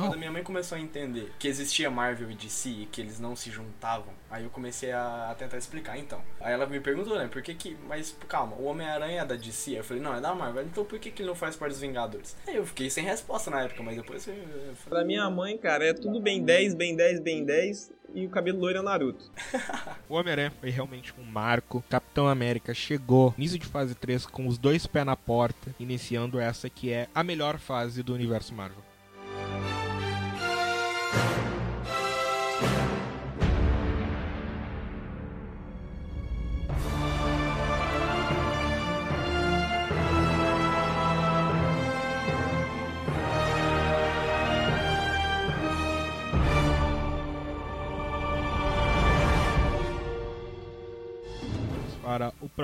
Quando 0.00 0.12
não. 0.12 0.18
minha 0.18 0.32
mãe 0.32 0.42
começou 0.42 0.76
a 0.76 0.80
entender 0.80 1.32
que 1.38 1.48
existia 1.48 1.90
Marvel 1.90 2.30
e 2.30 2.34
DC 2.34 2.68
e 2.68 2.86
que 2.86 3.00
eles 3.00 3.20
não 3.20 3.36
se 3.36 3.50
juntavam, 3.50 4.12
aí 4.30 4.44
eu 4.44 4.50
comecei 4.50 4.92
a, 4.92 5.30
a 5.30 5.34
tentar 5.34 5.58
explicar, 5.58 5.98
então. 5.98 6.20
Aí 6.40 6.52
ela 6.52 6.66
me 6.66 6.80
perguntou, 6.80 7.18
né, 7.18 7.28
por 7.28 7.42
que 7.42 7.54
que... 7.54 7.76
Mas 7.86 8.16
calma, 8.28 8.56
o 8.56 8.64
Homem-Aranha 8.64 9.22
é 9.22 9.24
da 9.24 9.34
DC? 9.34 9.70
Aí 9.72 9.76
eu 9.76 9.84
falei, 9.84 10.02
não, 10.02 10.14
é 10.14 10.20
da 10.20 10.34
Marvel. 10.34 10.64
Então 10.64 10.84
por 10.84 10.98
que 10.98 11.10
que 11.10 11.22
ele 11.22 11.28
não 11.28 11.36
faz 11.36 11.56
parte 11.56 11.72
dos 11.72 11.80
Vingadores? 11.80 12.36
Aí 12.46 12.56
eu 12.56 12.66
fiquei 12.66 12.88
sem 12.90 13.04
resposta 13.04 13.50
na 13.50 13.62
época, 13.62 13.82
mas 13.82 13.96
depois 13.96 14.26
eu, 14.26 14.34
eu 14.34 14.76
falei, 14.76 14.88
Pra 14.88 15.04
minha 15.04 15.28
mãe, 15.30 15.56
cara, 15.58 15.84
é 15.84 15.92
tudo 15.92 16.20
bem 16.20 16.42
10, 16.42 16.74
bem 16.74 16.96
10, 16.96 17.20
bem 17.20 17.44
10 17.44 17.92
e 18.14 18.26
o 18.26 18.30
cabelo 18.30 18.58
loiro 18.58 18.78
é 18.78 18.80
o 18.80 18.84
Naruto. 18.84 19.30
O 20.08 20.14
Homem-Aranha 20.14 20.52
foi 20.60 20.68
realmente 20.68 21.14
um 21.18 21.24
marco. 21.24 21.82
Capitão 21.88 22.28
América 22.28 22.74
chegou 22.74 23.34
início 23.38 23.58
de 23.58 23.66
fase 23.66 23.94
3 23.94 24.26
com 24.26 24.46
os 24.46 24.58
dois 24.58 24.86
pés 24.86 25.06
na 25.06 25.16
porta, 25.16 25.74
iniciando 25.80 26.38
essa 26.38 26.68
que 26.68 26.92
é 26.92 27.08
a 27.14 27.24
melhor 27.24 27.58
fase 27.58 28.02
do 28.02 28.12
universo 28.12 28.54
Marvel. 28.54 28.91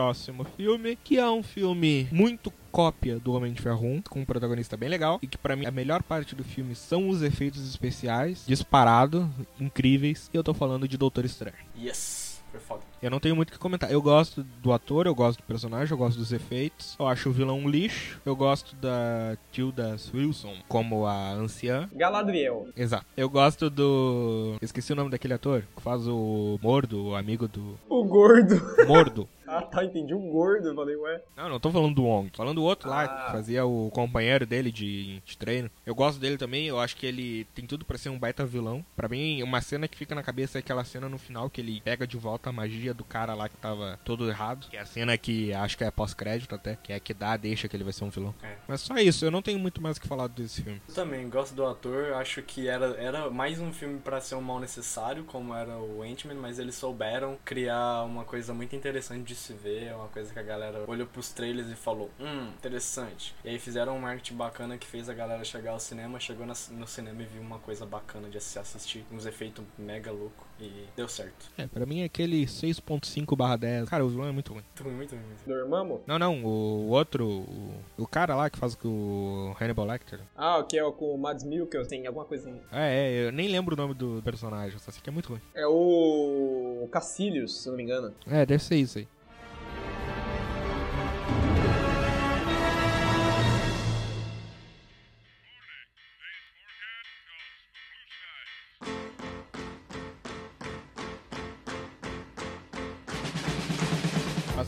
Próximo 0.09 0.43
filme, 0.57 0.97
que 1.05 1.19
é 1.19 1.29
um 1.29 1.43
filme 1.43 2.09
muito 2.11 2.51
cópia 2.73 3.19
do 3.19 3.35
Homem 3.35 3.53
de 3.53 3.61
Ferro 3.61 3.87
1, 3.87 4.03
com 4.09 4.21
um 4.21 4.25
protagonista 4.25 4.75
bem 4.75 4.89
legal, 4.89 5.19
e 5.21 5.27
que 5.27 5.37
pra 5.37 5.55
mim 5.55 5.67
a 5.67 5.71
melhor 5.71 6.03
parte 6.03 6.35
do 6.35 6.43
filme 6.43 6.75
são 6.75 7.11
os 7.11 7.23
efeitos 7.23 7.69
especiais, 7.69 8.45
disparado, 8.47 9.31
incríveis, 9.61 10.31
e 10.33 10.37
eu 10.37 10.43
tô 10.43 10.55
falando 10.55 10.89
de 10.89 10.97
Doutor 10.97 11.27
Estranho. 11.27 11.57
yes, 11.79 12.41
foi 12.51 12.61
foda. 12.61 12.83
Eu 13.03 13.11
não 13.11 13.21
tenho 13.21 13.37
muito 13.37 13.51
o 13.51 13.53
que 13.53 13.59
comentar. 13.59 13.93
Eu 13.93 14.01
gosto 14.03 14.43
do 14.43 14.73
ator, 14.73 15.07
eu 15.07 15.15
gosto 15.15 15.39
do 15.39 15.45
personagem, 15.45 15.93
eu 15.93 15.99
gosto 15.99 16.19
dos 16.19 16.33
efeitos. 16.33 16.97
Eu 16.99 17.07
acho 17.07 17.29
o 17.29 17.33
vilão 17.33 17.59
um 17.59 17.69
lixo. 17.69 18.21
Eu 18.25 18.35
gosto 18.35 18.75
da 18.77 19.37
Tilda 19.53 19.97
Wilson 20.13 20.55
como 20.67 21.07
a 21.07 21.33
anciã. 21.33 21.89
Galadriel. 21.95 22.69
Exato. 22.75 23.07
Eu 23.17 23.29
gosto 23.29 23.71
do. 23.71 24.57
Esqueci 24.61 24.93
o 24.93 24.97
nome 24.97 25.11
daquele 25.11 25.35
ator 25.35 25.63
que 25.77 25.83
faz 25.83 26.09
o 26.09 26.59
Mordo, 26.63 27.09
o 27.09 27.15
amigo 27.15 27.47
do. 27.47 27.79
O 27.89 28.03
gordo. 28.05 28.61
Mordo. 28.87 29.29
Ah, 29.49 29.63
tá, 29.63 29.85
entendi. 29.85 30.15
O 30.15 30.19
gordo. 30.21 30.69
Eu 30.69 30.75
falei, 30.75 30.97
ué. 30.97 31.23
Não, 31.37 31.49
não 31.49 31.61
tô 31.61 31.71
falando 31.71 31.95
do 31.95 32.05
Wong. 32.05 32.31
Falando 32.37 32.57
do 32.57 32.65
outro 32.65 32.89
lá, 32.89 33.05
Ah. 33.05 33.09
que 33.27 33.33
fazia 33.33 33.65
o 33.67 33.91
companheiro 33.91 34.47
dele 34.47 34.71
de, 34.71 35.21
de 35.25 35.37
treino. 35.39 35.71
Eu 35.87 35.95
gosto 35.95 36.19
dele 36.21 36.37
também, 36.37 36.67
eu 36.67 36.79
acho 36.79 36.97
que 36.97 37.07
ele 37.07 37.45
tem 37.55 37.67
tudo 37.67 37.85
pra 37.85 37.99
ser 37.99 38.09
um 38.11 38.19
baita 38.19 38.45
vilão. 38.45 38.85
Pra 38.97 39.09
mim, 39.09 39.43
uma 39.43 39.61
cena 39.61 39.89
que 39.89 39.97
fica 39.99 40.15
na 40.15 40.23
cabeça 40.23 40.59
é 40.59 40.61
aquela 40.61 40.85
cena 40.85 41.09
no 41.09 41.19
final 41.19 41.49
que 41.51 41.61
ele 41.61 41.81
pega 41.81 42.07
de 42.07 42.17
volta 42.17 42.51
a 42.51 42.53
magia 42.53 42.93
do 42.95 43.05
cara 43.05 43.35
lá 43.35 43.49
que 43.49 43.57
tava 43.57 43.99
todo 44.05 44.29
errado. 44.29 44.69
Que 44.69 44.77
é 44.77 44.81
a 44.81 44.87
cena 44.87 45.17
que 45.17 45.53
acho 45.53 45.77
que 45.79 45.85
é 45.85 45.91
pós-crédito 45.91 46.55
até, 46.55 46.77
que 46.77 46.93
é 46.93 47.01
que 47.01 47.15
dá, 47.15 47.37
deixa 47.37 47.69
que 47.69 47.77
ele 47.77 47.85
vai 47.85 47.93
ser 47.93 48.05
um 48.05 48.11
vilão. 48.11 48.35
É. 48.43 48.57
Mas 48.67 48.81
só 48.83 48.97
isso, 48.97 49.25
eu 49.25 49.31
não 49.31 49.43
tenho 49.43 49.59
muito 49.59 49.81
mais 49.83 49.97
o 49.97 50.01
que 50.01 50.09
falar 50.09 50.27
desse 50.29 50.63
filme. 50.63 50.81
Eu 50.89 50.95
também 50.95 51.29
gosto 51.29 51.55
do 51.55 51.65
ator, 51.67 52.13
acho 52.15 52.43
que 52.43 52.69
era, 52.69 52.97
era 53.01 53.31
mais 53.31 53.61
um 53.61 53.73
filme 53.73 53.99
pra 53.99 54.21
ser 54.21 54.35
um 54.35 54.41
mal 54.41 54.59
necessário, 54.61 55.25
como 55.25 55.55
era 55.55 55.77
o 55.79 56.03
Ant-Man, 56.03 56.35
mas 56.35 56.59
eles 56.59 56.75
souberam 56.75 57.37
criar 57.45 58.03
uma 58.05 58.25
coisa 58.25 58.53
muito 58.53 58.75
interessante 58.77 59.23
de 59.25 59.35
se 59.39 59.53
ver, 59.53 59.95
uma 59.95 60.09
coisa 60.09 60.33
que 60.33 60.39
a 60.39 60.43
galera 60.43 60.85
olhou 60.87 61.07
pros 61.07 61.33
trailers 61.33 61.69
e 61.71 61.75
falou, 61.77 62.11
hum, 62.21 62.49
interessante. 62.57 63.35
E 63.45 63.49
aí 63.51 63.59
fizeram 63.59 63.97
um 63.97 64.01
marketing 64.01 64.35
bacana 64.37 64.77
que 64.77 64.87
fez 64.87 65.09
a 65.09 65.15
galera 65.15 65.43
chegar 65.45 65.73
ao 65.73 65.81
cinema, 65.81 66.19
chegou 66.21 66.45
na- 66.47 66.55
no 66.71 66.87
cinema 66.87 67.23
e 67.23 67.27
viu 67.27 67.41
uma 67.43 67.59
coisa 67.59 67.87
bacana 67.87 68.29
de 68.29 68.41
se 68.41 68.59
assistir, 68.59 69.05
uns 69.13 69.27
efeitos 69.27 69.65
mega 69.79 70.11
louco 70.13 70.47
e 70.61 70.85
deu 70.97 71.09
certo. 71.09 71.51
É, 71.57 71.67
pra 71.67 71.87
mim 71.87 72.01
é 72.01 72.05
aquele 72.05 72.47
6.5 72.47 73.37
barra 73.37 73.57
10. 73.57 73.89
Cara, 73.89 74.05
o 74.05 74.09
vilão 74.09 74.27
é 74.27 74.33
muito 74.33 74.53
ruim. 74.53 74.63
Muito 74.65 74.83
ruim, 74.85 74.95
muito 74.97 75.11
ruim. 75.15 75.23
muito 75.23 75.89
ruim. 75.89 76.01
Não, 76.07 76.19
não, 76.19 76.45
o 76.45 76.89
outro, 76.89 77.27
o, 77.29 77.75
o 77.97 78.07
cara 78.07 78.35
lá 78.35 78.51
que 78.51 78.59
faz 78.59 78.75
com 78.75 78.89
o 78.89 79.57
Hannibal 79.63 79.87
Lecter. 79.87 80.21
Ah, 80.37 80.59
o 80.59 80.65
que 80.65 80.79
é 80.79 80.91
com 80.93 81.15
o 81.15 81.19
Mads 81.19 81.45
Mikkelsen, 81.45 81.99
tem 82.01 82.07
alguma 82.07 82.25
coisa 82.25 82.51
assim. 82.51 82.61
É, 82.73 82.97
é, 83.25 83.27
eu 83.29 83.33
nem 83.33 83.49
lembro 83.49 83.75
o 83.75 83.77
nome 83.77 83.95
do 83.95 84.21
personagem, 84.25 84.79
só 84.79 84.91
sei 84.91 85.01
que 85.03 85.09
é 85.09 85.13
muito 85.13 85.29
ruim. 85.31 85.41
É 85.55 85.67
o 85.67 86.89
Cacilhos, 86.91 87.63
se 87.63 87.69
eu 87.69 87.73
não 87.73 87.77
me 87.77 87.83
engano. 87.85 88.15
É, 88.27 88.45
deve 88.45 88.63
ser 88.63 88.77
isso 88.77 88.99
aí. 88.99 89.09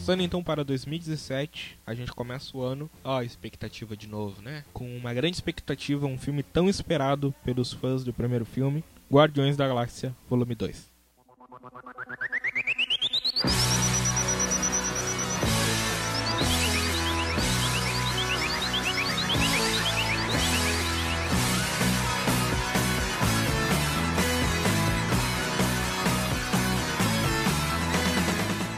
Passando 0.01 0.23
então 0.23 0.43
para 0.43 0.65
2017, 0.65 1.79
a 1.87 1.93
gente 1.93 2.11
começa 2.13 2.57
o 2.57 2.63
ano, 2.63 2.91
ó, 3.05 3.21
expectativa 3.21 3.95
de 3.95 4.09
novo, 4.09 4.41
né? 4.41 4.65
Com 4.73 4.97
uma 4.97 5.13
grande 5.13 5.37
expectativa, 5.37 6.07
um 6.07 6.17
filme 6.17 6.43
tão 6.43 6.71
esperado 6.71 7.35
pelos 7.45 7.75
fãs 7.75 8.03
do 8.03 8.11
primeiro 8.11 8.47
filme, 8.47 8.83
Guardiões 9.13 9.59
da 9.59 9.69
Galáxia, 9.69 10.17
volume 10.27 10.55
2. 10.55 10.91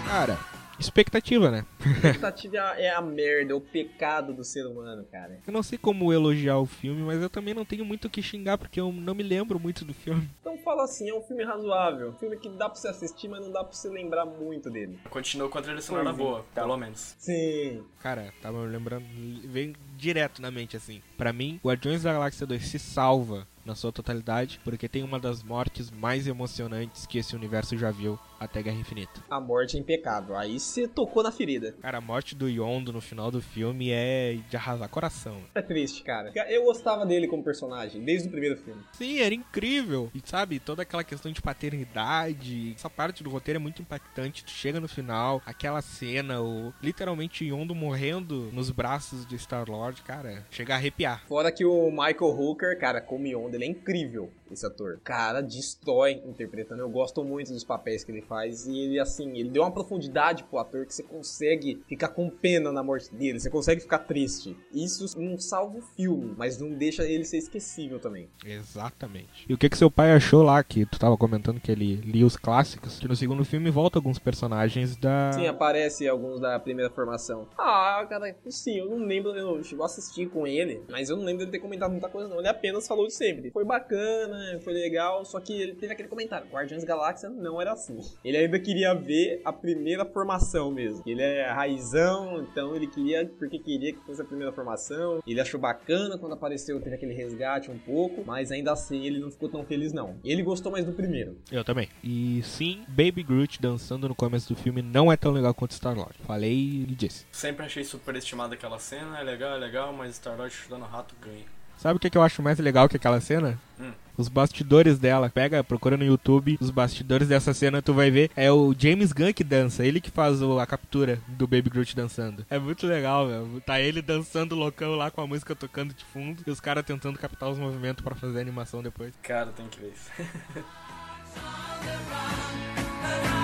Cara, 0.05 0.52
expectativa, 0.83 1.51
né? 1.51 1.65
Expectativa 1.81 2.57
é 2.77 2.91
a 2.91 3.01
merda, 3.01 3.53
é 3.53 3.55
o 3.55 3.61
pecado 3.61 4.33
do 4.35 4.45
ser 4.45 4.67
humano, 4.67 5.05
cara. 5.11 5.41
Eu 5.47 5.53
não 5.53 5.63
sei 5.63 5.79
como 5.79 6.13
elogiar 6.13 6.59
o 6.59 6.67
filme, 6.67 7.03
mas 7.03 7.21
eu 7.23 7.31
também 7.31 7.55
não 7.55 7.65
tenho 7.65 7.85
muito 7.85 8.07
o 8.07 8.11
que 8.11 8.23
xingar 8.23 8.59
porque 8.59 8.81
eu 8.81 8.93
não 8.93 9.15
me 9.15 9.23
lembro 9.23 9.59
muito 9.59 9.85
do 9.85 9.95
filme. 9.95 10.29
Então 10.43 10.59
fala 10.65 10.85
assim, 10.85 11.09
é 11.09 11.15
um 11.15 11.23
filme 11.23 11.45
razoável. 11.45 12.11
Um 12.11 12.19
filme 12.19 12.37
que 12.37 12.49
dá 12.51 12.69
pra 12.69 12.75
você 12.79 12.89
assistir, 12.89 13.27
mas 13.27 13.41
não 13.41 13.51
dá 13.51 13.65
pra 13.65 13.73
você 13.73 13.89
lembrar 13.89 14.27
muito 14.27 14.69
dele. 14.71 14.99
Continuou 15.09 15.49
com 15.49 15.59
a 15.59 15.63
trilha 15.63 15.81
sonora 15.81 16.05
Pois 16.05 16.17
é, 16.17 16.23
boa, 16.23 16.45
tá. 16.55 16.63
pelo 16.63 16.77
menos. 16.77 17.15
Sim. 17.19 17.83
Cara, 18.01 18.33
tava 18.43 18.59
me 18.65 18.69
lembrando, 18.69 19.05
vem 19.45 19.75
direto 19.97 20.43
na 20.43 20.51
mente 20.51 20.77
assim. 20.77 21.01
Pra 21.17 21.33
mim, 21.33 21.59
Guardiões 21.65 22.03
da 22.03 22.13
Galáxia 22.13 22.47
2 22.47 22.63
se 22.67 22.79
salva 22.79 23.47
na 23.65 23.75
sua 23.75 23.93
totalidade 23.93 24.61
porque 24.65 24.89
tem 24.89 25.03
uma 25.03 25.19
das 25.19 25.43
mortes 25.43 25.91
mais 25.91 26.27
emocionantes 26.27 27.07
que 27.07 27.19
esse 27.19 27.35
universo 27.35 27.77
já 27.77 27.91
viu 27.91 28.19
até 28.39 28.63
Guerra 28.63 28.79
Infinita. 28.79 29.23
A 29.31 29.41
morte 29.41 29.77
é 29.77 29.81
impecável. 29.81 30.37
Aí 30.37 30.59
você 30.59 30.89
tocou 30.89 31.23
na 31.23 31.31
ferida. 31.31 31.77
Cara, 31.81 31.99
a 31.99 32.01
morte 32.01 32.35
do 32.35 32.49
Yondo 32.49 32.93
no 32.93 33.01
final 33.01 33.31
do 33.31 33.41
filme 33.41 33.91
é 33.91 34.39
de 34.49 34.57
arrasar 34.57 34.89
coração. 34.89 35.43
É 35.55 35.63
triste, 35.63 36.03
cara. 36.03 36.33
Eu 36.49 36.65
gostava 36.65 37.07
dele 37.07 37.29
como 37.29 37.43
personagem, 37.43 38.03
desde 38.03 38.29
o 38.29 38.31
primeiro 38.31 38.57
filme. 38.57 38.83
Sim, 38.93 39.21
era 39.21 39.35
incrível. 39.35 40.11
E 40.15 40.21
sabe, 40.25 40.59
toda 40.59 40.83
aquela 40.83 41.05
questão 41.05 41.31
de 41.31 41.41
paternidade, 41.41 42.73
essa 42.75 42.91
parte 42.91 43.23
do 43.23 43.31
roteiro 43.31 43.59
é 43.59 43.63
muito 43.63 43.81
impactante. 43.81 44.45
Tu 44.45 44.51
chega 44.51 44.81
no 44.81 44.89
final, 44.89 45.41
aquela 45.47 45.81
cena, 45.81 46.41
o 46.41 46.73
literalmente 46.83 47.45
Yondo 47.45 47.75
morrendo 47.75 48.51
nos 48.53 48.71
braços 48.71 49.25
de 49.27 49.39
Star-Lord, 49.39 50.03
cara, 50.03 50.45
chega 50.51 50.75
a 50.75 50.77
arrepiar. 50.77 51.25
Fora 51.29 51.53
que 51.53 51.65
o 51.65 51.91
Michael 51.91 52.37
Hooker, 52.37 52.79
cara, 52.79 53.01
como 53.01 53.27
Yonda, 53.27 53.52
ele 53.55 53.65
é 53.65 53.69
incrível, 53.69 54.31
esse 54.55 54.67
ator. 54.67 55.01
Cara, 55.05 55.41
destrói 55.41 56.23
interpretando. 56.27 56.81
Eu 56.81 56.89
gosto 56.89 57.25
muito 57.25 57.53
dos 57.53 57.65
papéis 57.65 58.05
que 58.05 58.13
ele 58.13 58.23
faz. 58.23 58.67
E 58.67 58.79
ele, 58.79 58.99
assim, 58.99 59.37
ele 59.39 59.51
deu 59.51 59.63
uma 59.63 59.71
profundidade 59.71 60.45
pro 60.45 60.59
ator 60.59 60.87
que 60.87 60.95
você 60.95 61.03
consegue 61.03 61.83
ficar 61.87 62.09
com 62.09 62.29
pena 62.29 62.73
na 62.73 62.83
morte 62.83 63.15
dele. 63.15 63.41
Você 63.41 63.51
consegue 63.51 63.81
ficar 63.81 64.01
triste. 64.01 64.57
Isso 64.73 65.19
não 65.21 65.39
salva 65.39 65.79
o 65.79 65.83
filme, 65.83 66.35
mas 66.37 66.59
não 66.59 66.71
deixa 66.71 67.05
ele 67.05 67.25
ser 67.25 67.39
esquecível 67.39 67.99
também. 67.99 68.29
Exatamente. 68.45 69.47
E 69.49 69.55
o 69.55 69.59
que 69.59 69.69
que 69.69 69.79
seu 69.79 69.91
pai 69.91 70.13
achou 70.13 70.43
lá, 70.43 70.63
que 70.63 70.85
tu 70.87 70.99
tava 70.99 71.17
comentando 71.17 71.61
que 71.61 71.71
ele 71.71 71.97
lia 71.97 72.27
os 72.27 72.37
clássicos, 72.37 72.99
que 72.99 73.09
no 73.09 73.17
segundo 73.17 73.45
filme 73.45 73.71
volta 73.71 73.99
alguns 73.99 74.19
personagens 74.19 74.97
da... 74.97 75.33
Sim, 75.33 75.47
aparece 75.47 76.09
alguns 76.09 76.41
da 76.41 76.59
primeira 76.59 76.91
formação. 76.91 77.49
Ah, 77.57 78.05
cara, 78.09 78.35
sim, 78.49 78.79
eu 78.79 78.87
não 78.87 78.99
lembro, 78.99 79.35
eu 79.35 79.63
chegou 79.65 79.83
a 79.83 79.87
assistir 79.87 80.29
com 80.29 80.47
ele, 80.47 80.83
mas 80.91 81.11
eu 81.11 81.17
não 81.17 81.25
lembro 81.25 81.41
dele 81.41 81.53
ter 81.53 81.59
comentado 81.59 81.91
muita 81.91 82.09
coisa, 82.09 82.29
não. 82.29 82.39
Ele 82.39 82.49
apenas 82.49 82.87
falou 82.87 83.07
de 83.07 83.15
sempre. 83.15 83.51
Foi 83.51 83.65
bacana, 83.65 84.39
foi 84.61 84.73
legal, 84.73 85.25
só 85.25 85.41
que 85.41 85.53
ele 85.53 85.75
teve 85.75 85.93
aquele 85.93 86.09
comentário: 86.09 86.49
Guardiões 86.49 86.85
Galáxia 86.85 87.29
não 87.29 87.61
era 87.61 87.73
assim. 87.73 87.99
Ele 88.25 88.37
ainda 88.37 88.59
queria 88.59 88.95
ver 88.95 89.41
a 89.45 89.53
primeira 89.53 90.05
formação 90.05 90.71
mesmo. 90.71 91.03
Ele 91.07 91.23
é 91.23 91.51
raizão, 91.51 92.43
então 92.43 92.75
ele 92.75 92.87
queria, 92.87 93.27
porque 93.39 93.59
queria 93.59 93.93
que 93.93 94.01
fosse 94.01 94.21
a 94.23 94.25
primeira 94.25 94.53
formação. 94.53 95.23
Ele 95.27 95.41
achou 95.41 95.61
bacana 95.61 96.19
quando 96.19 96.33
apareceu, 96.33 96.81
teve 96.81 96.97
aquele 96.97 97.15
resgate 97.15 97.71
um 97.71 97.79
pouco, 97.79 98.23
mas 98.25 98.51
ainda 98.51 98.73
assim 98.73 99.05
ele 99.05 99.19
não 99.19 99.31
ficou 99.31 99.49
tão 99.49 99.65
feliz, 99.65 99.93
não. 99.93 100.17
Ele 100.25 100.43
gostou 100.43 100.73
mais 100.73 100.85
do 100.85 100.93
primeiro. 100.93 101.37
Eu 101.51 101.65
também. 101.65 101.89
E 102.03 102.43
sim, 102.43 102.85
Baby 102.89 103.23
Groot 103.23 103.61
dançando 103.61 104.09
no 104.09 104.15
começo 104.15 104.49
do 104.53 104.59
filme 104.59 104.83
não 104.83 105.11
é 105.11 105.17
tão 105.17 105.33
legal 105.33 105.55
quanto 105.55 105.73
Star-Lord. 105.73 106.15
Falei 106.27 106.87
e 106.89 106.95
disse. 106.95 107.27
Sempre 107.33 107.67
achei 107.67 107.85
superestimada 107.85 108.55
aquela 108.55 108.79
cena, 108.79 109.21
é 109.21 109.23
legal, 109.23 109.57
é 109.57 109.59
legal, 109.59 109.93
mas 109.93 110.17
Star-Lord 110.17 110.53
chutando 110.53 110.85
rato 110.85 111.15
ganha. 111.21 111.45
Sabe 111.83 111.97
o 111.97 112.01
que 112.01 112.09
que 112.09 112.17
eu 112.17 112.23
acho 112.23 112.43
mais 112.43 112.59
legal 112.61 112.89
que 112.89 112.97
aquela 112.97 113.21
cena? 113.21 113.59
Hum. 113.81 113.91
Os 114.17 114.29
bastidores 114.29 114.99
dela. 114.99 115.29
Pega, 115.31 115.65
procura 115.65 115.97
no 115.97 116.05
YouTube 116.05 116.57
os 116.61 116.71
bastidores 116.71 117.27
dessa 117.27 117.53
cena, 117.53 117.83
tu 117.83 117.93
vai 117.93 118.11
ver. 118.11 118.31
É 118.37 118.53
o 118.53 118.73
James 118.79 119.11
Gunn 119.11 119.33
que 119.33 119.43
dança, 119.43 119.85
ele 119.85 120.01
que 120.01 120.11
faz 120.11 120.41
o- 120.43 120.61
a 120.61 120.67
captura 120.67 121.19
do 121.27 121.47
Baby 121.47 121.71
Groot 121.71 121.97
dançando. 121.97 122.47
É 122.49 122.59
muito 122.59 122.87
legal, 122.87 123.27
velho. 123.27 123.61
Tá 123.67 123.81
ele 123.81 124.01
dançando 124.01 124.55
loucão 124.55 124.95
lá 124.95 125.11
com 125.11 125.23
a 125.23 125.27
música 125.27 125.57
tocando 125.57 125.93
de 125.93 126.05
fundo 126.05 126.43
e 126.47 126.51
os 126.51 126.61
caras 126.61 126.85
tentando 126.85 127.19
captar 127.19 127.51
os 127.51 127.59
movimentos 127.59 128.05
pra 128.05 128.15
fazer 128.15 128.39
a 128.39 128.43
animação 128.43 128.81
depois. 128.83 129.13
Cara, 129.23 129.51
tem 129.51 129.67
que 129.67 129.81
ver 129.81 129.93
isso. 129.93 130.11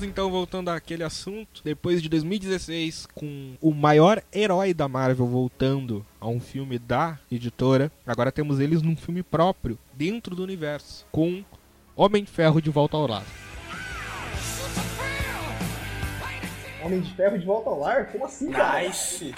Então 0.00 0.30
voltando 0.30 0.70
àquele 0.70 1.04
assunto. 1.04 1.60
Depois 1.64 2.00
de 2.00 2.08
2016, 2.08 3.08
com 3.14 3.54
o 3.60 3.74
maior 3.74 4.22
herói 4.32 4.72
da 4.72 4.88
Marvel 4.88 5.26
voltando 5.26 6.06
a 6.20 6.28
um 6.28 6.40
filme 6.40 6.78
da 6.78 7.18
editora, 7.30 7.92
agora 8.06 8.32
temos 8.32 8.60
eles 8.60 8.80
num 8.80 8.96
filme 8.96 9.22
próprio, 9.22 9.78
dentro 9.92 10.34
do 10.34 10.42
universo, 10.42 11.04
com 11.12 11.44
Homem 11.94 12.24
de 12.24 12.30
Ferro 12.30 12.62
de 12.62 12.70
volta 12.70 12.96
ao 12.96 13.06
lado. 13.06 13.51
Homem 16.84 17.00
de 17.00 17.14
Ferro 17.14 17.38
de 17.38 17.46
volta 17.46 17.70
ao 17.70 17.78
lar? 17.78 18.06
Como 18.10 18.24
assim, 18.24 18.50
Nice! 18.50 19.34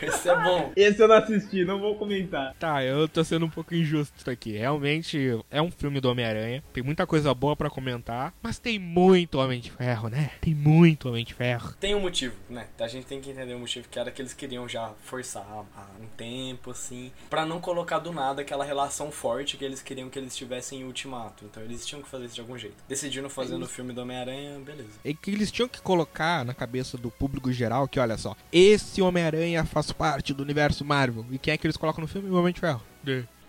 Esse 0.00 0.28
é 0.28 0.42
bom. 0.42 0.72
Esse 0.76 1.02
eu 1.02 1.08
não 1.08 1.16
assisti, 1.16 1.64
não 1.64 1.80
vou 1.80 1.96
comentar. 1.96 2.54
Tá, 2.58 2.82
eu 2.84 3.08
tô 3.08 3.22
sendo 3.24 3.46
um 3.46 3.50
pouco 3.50 3.74
injusto 3.74 4.30
aqui. 4.30 4.52
Realmente 4.52 5.38
é 5.50 5.60
um 5.60 5.70
filme 5.70 6.00
do 6.00 6.08
Homem-Aranha. 6.10 6.62
Tem 6.72 6.82
muita 6.82 7.06
coisa 7.06 7.32
boa 7.34 7.56
pra 7.56 7.70
comentar, 7.70 8.32
mas 8.42 8.58
tem 8.58 8.78
muito 8.78 9.38
Homem 9.38 9.60
de 9.60 9.70
Ferro, 9.70 10.08
né? 10.08 10.30
Tem 10.40 10.54
muito 10.54 11.08
Homem 11.08 11.24
de 11.24 11.34
Ferro. 11.34 11.74
Tem 11.80 11.94
um 11.94 12.00
motivo, 12.00 12.34
né? 12.48 12.66
A 12.78 12.88
gente 12.88 13.06
tem 13.06 13.20
que 13.20 13.30
entender 13.30 13.54
o 13.54 13.58
motivo 13.58 13.88
que 13.88 13.98
era 13.98 14.10
que 14.10 14.20
eles 14.20 14.34
queriam 14.34 14.68
já 14.68 14.90
forçar 15.04 15.44
há 15.48 15.86
um 16.00 16.06
tempo, 16.16 16.70
assim, 16.70 17.12
Pra 17.30 17.46
não 17.46 17.60
colocar 17.60 17.98
do 17.98 18.12
nada 18.12 18.42
aquela 18.42 18.64
relação 18.64 19.10
forte 19.10 19.56
que 19.56 19.64
eles 19.64 19.82
queriam 19.82 20.08
que 20.08 20.18
eles 20.18 20.36
tivessem 20.36 20.80
em 20.80 20.84
Ultimato. 20.84 21.44
Então 21.44 21.62
eles 21.62 21.86
tinham 21.86 22.02
que 22.02 22.08
fazer 22.08 22.26
isso 22.26 22.34
de 22.34 22.40
algum 22.40 22.58
jeito. 22.58 22.76
Decidiram 22.88 23.28
fazer 23.28 23.56
no 23.56 23.66
filme 23.66 23.92
do 23.92 24.02
Homem-Aranha, 24.02 24.58
beleza. 24.60 24.90
É 25.04 25.12
que 25.14 25.30
eles 25.30 25.50
tinham 25.50 25.68
que 25.68 25.80
colocar 25.80 26.44
na 26.52 26.54
cabeça 26.54 26.98
do 26.98 27.10
público 27.10 27.50
geral 27.50 27.88
que, 27.88 27.98
olha 27.98 28.16
só, 28.18 28.36
esse 28.52 29.00
Homem-Aranha 29.00 29.64
faz 29.64 29.90
parte 29.90 30.34
do 30.34 30.42
universo 30.42 30.84
Marvel. 30.84 31.24
E 31.30 31.38
quem 31.38 31.54
é 31.54 31.56
que 31.56 31.66
eles 31.66 31.76
colocam 31.76 32.02
no 32.02 32.08
filme? 32.08 32.28
O 32.28 32.34
Homem 32.34 32.52
de 32.52 32.60
Ferro. 32.60 32.82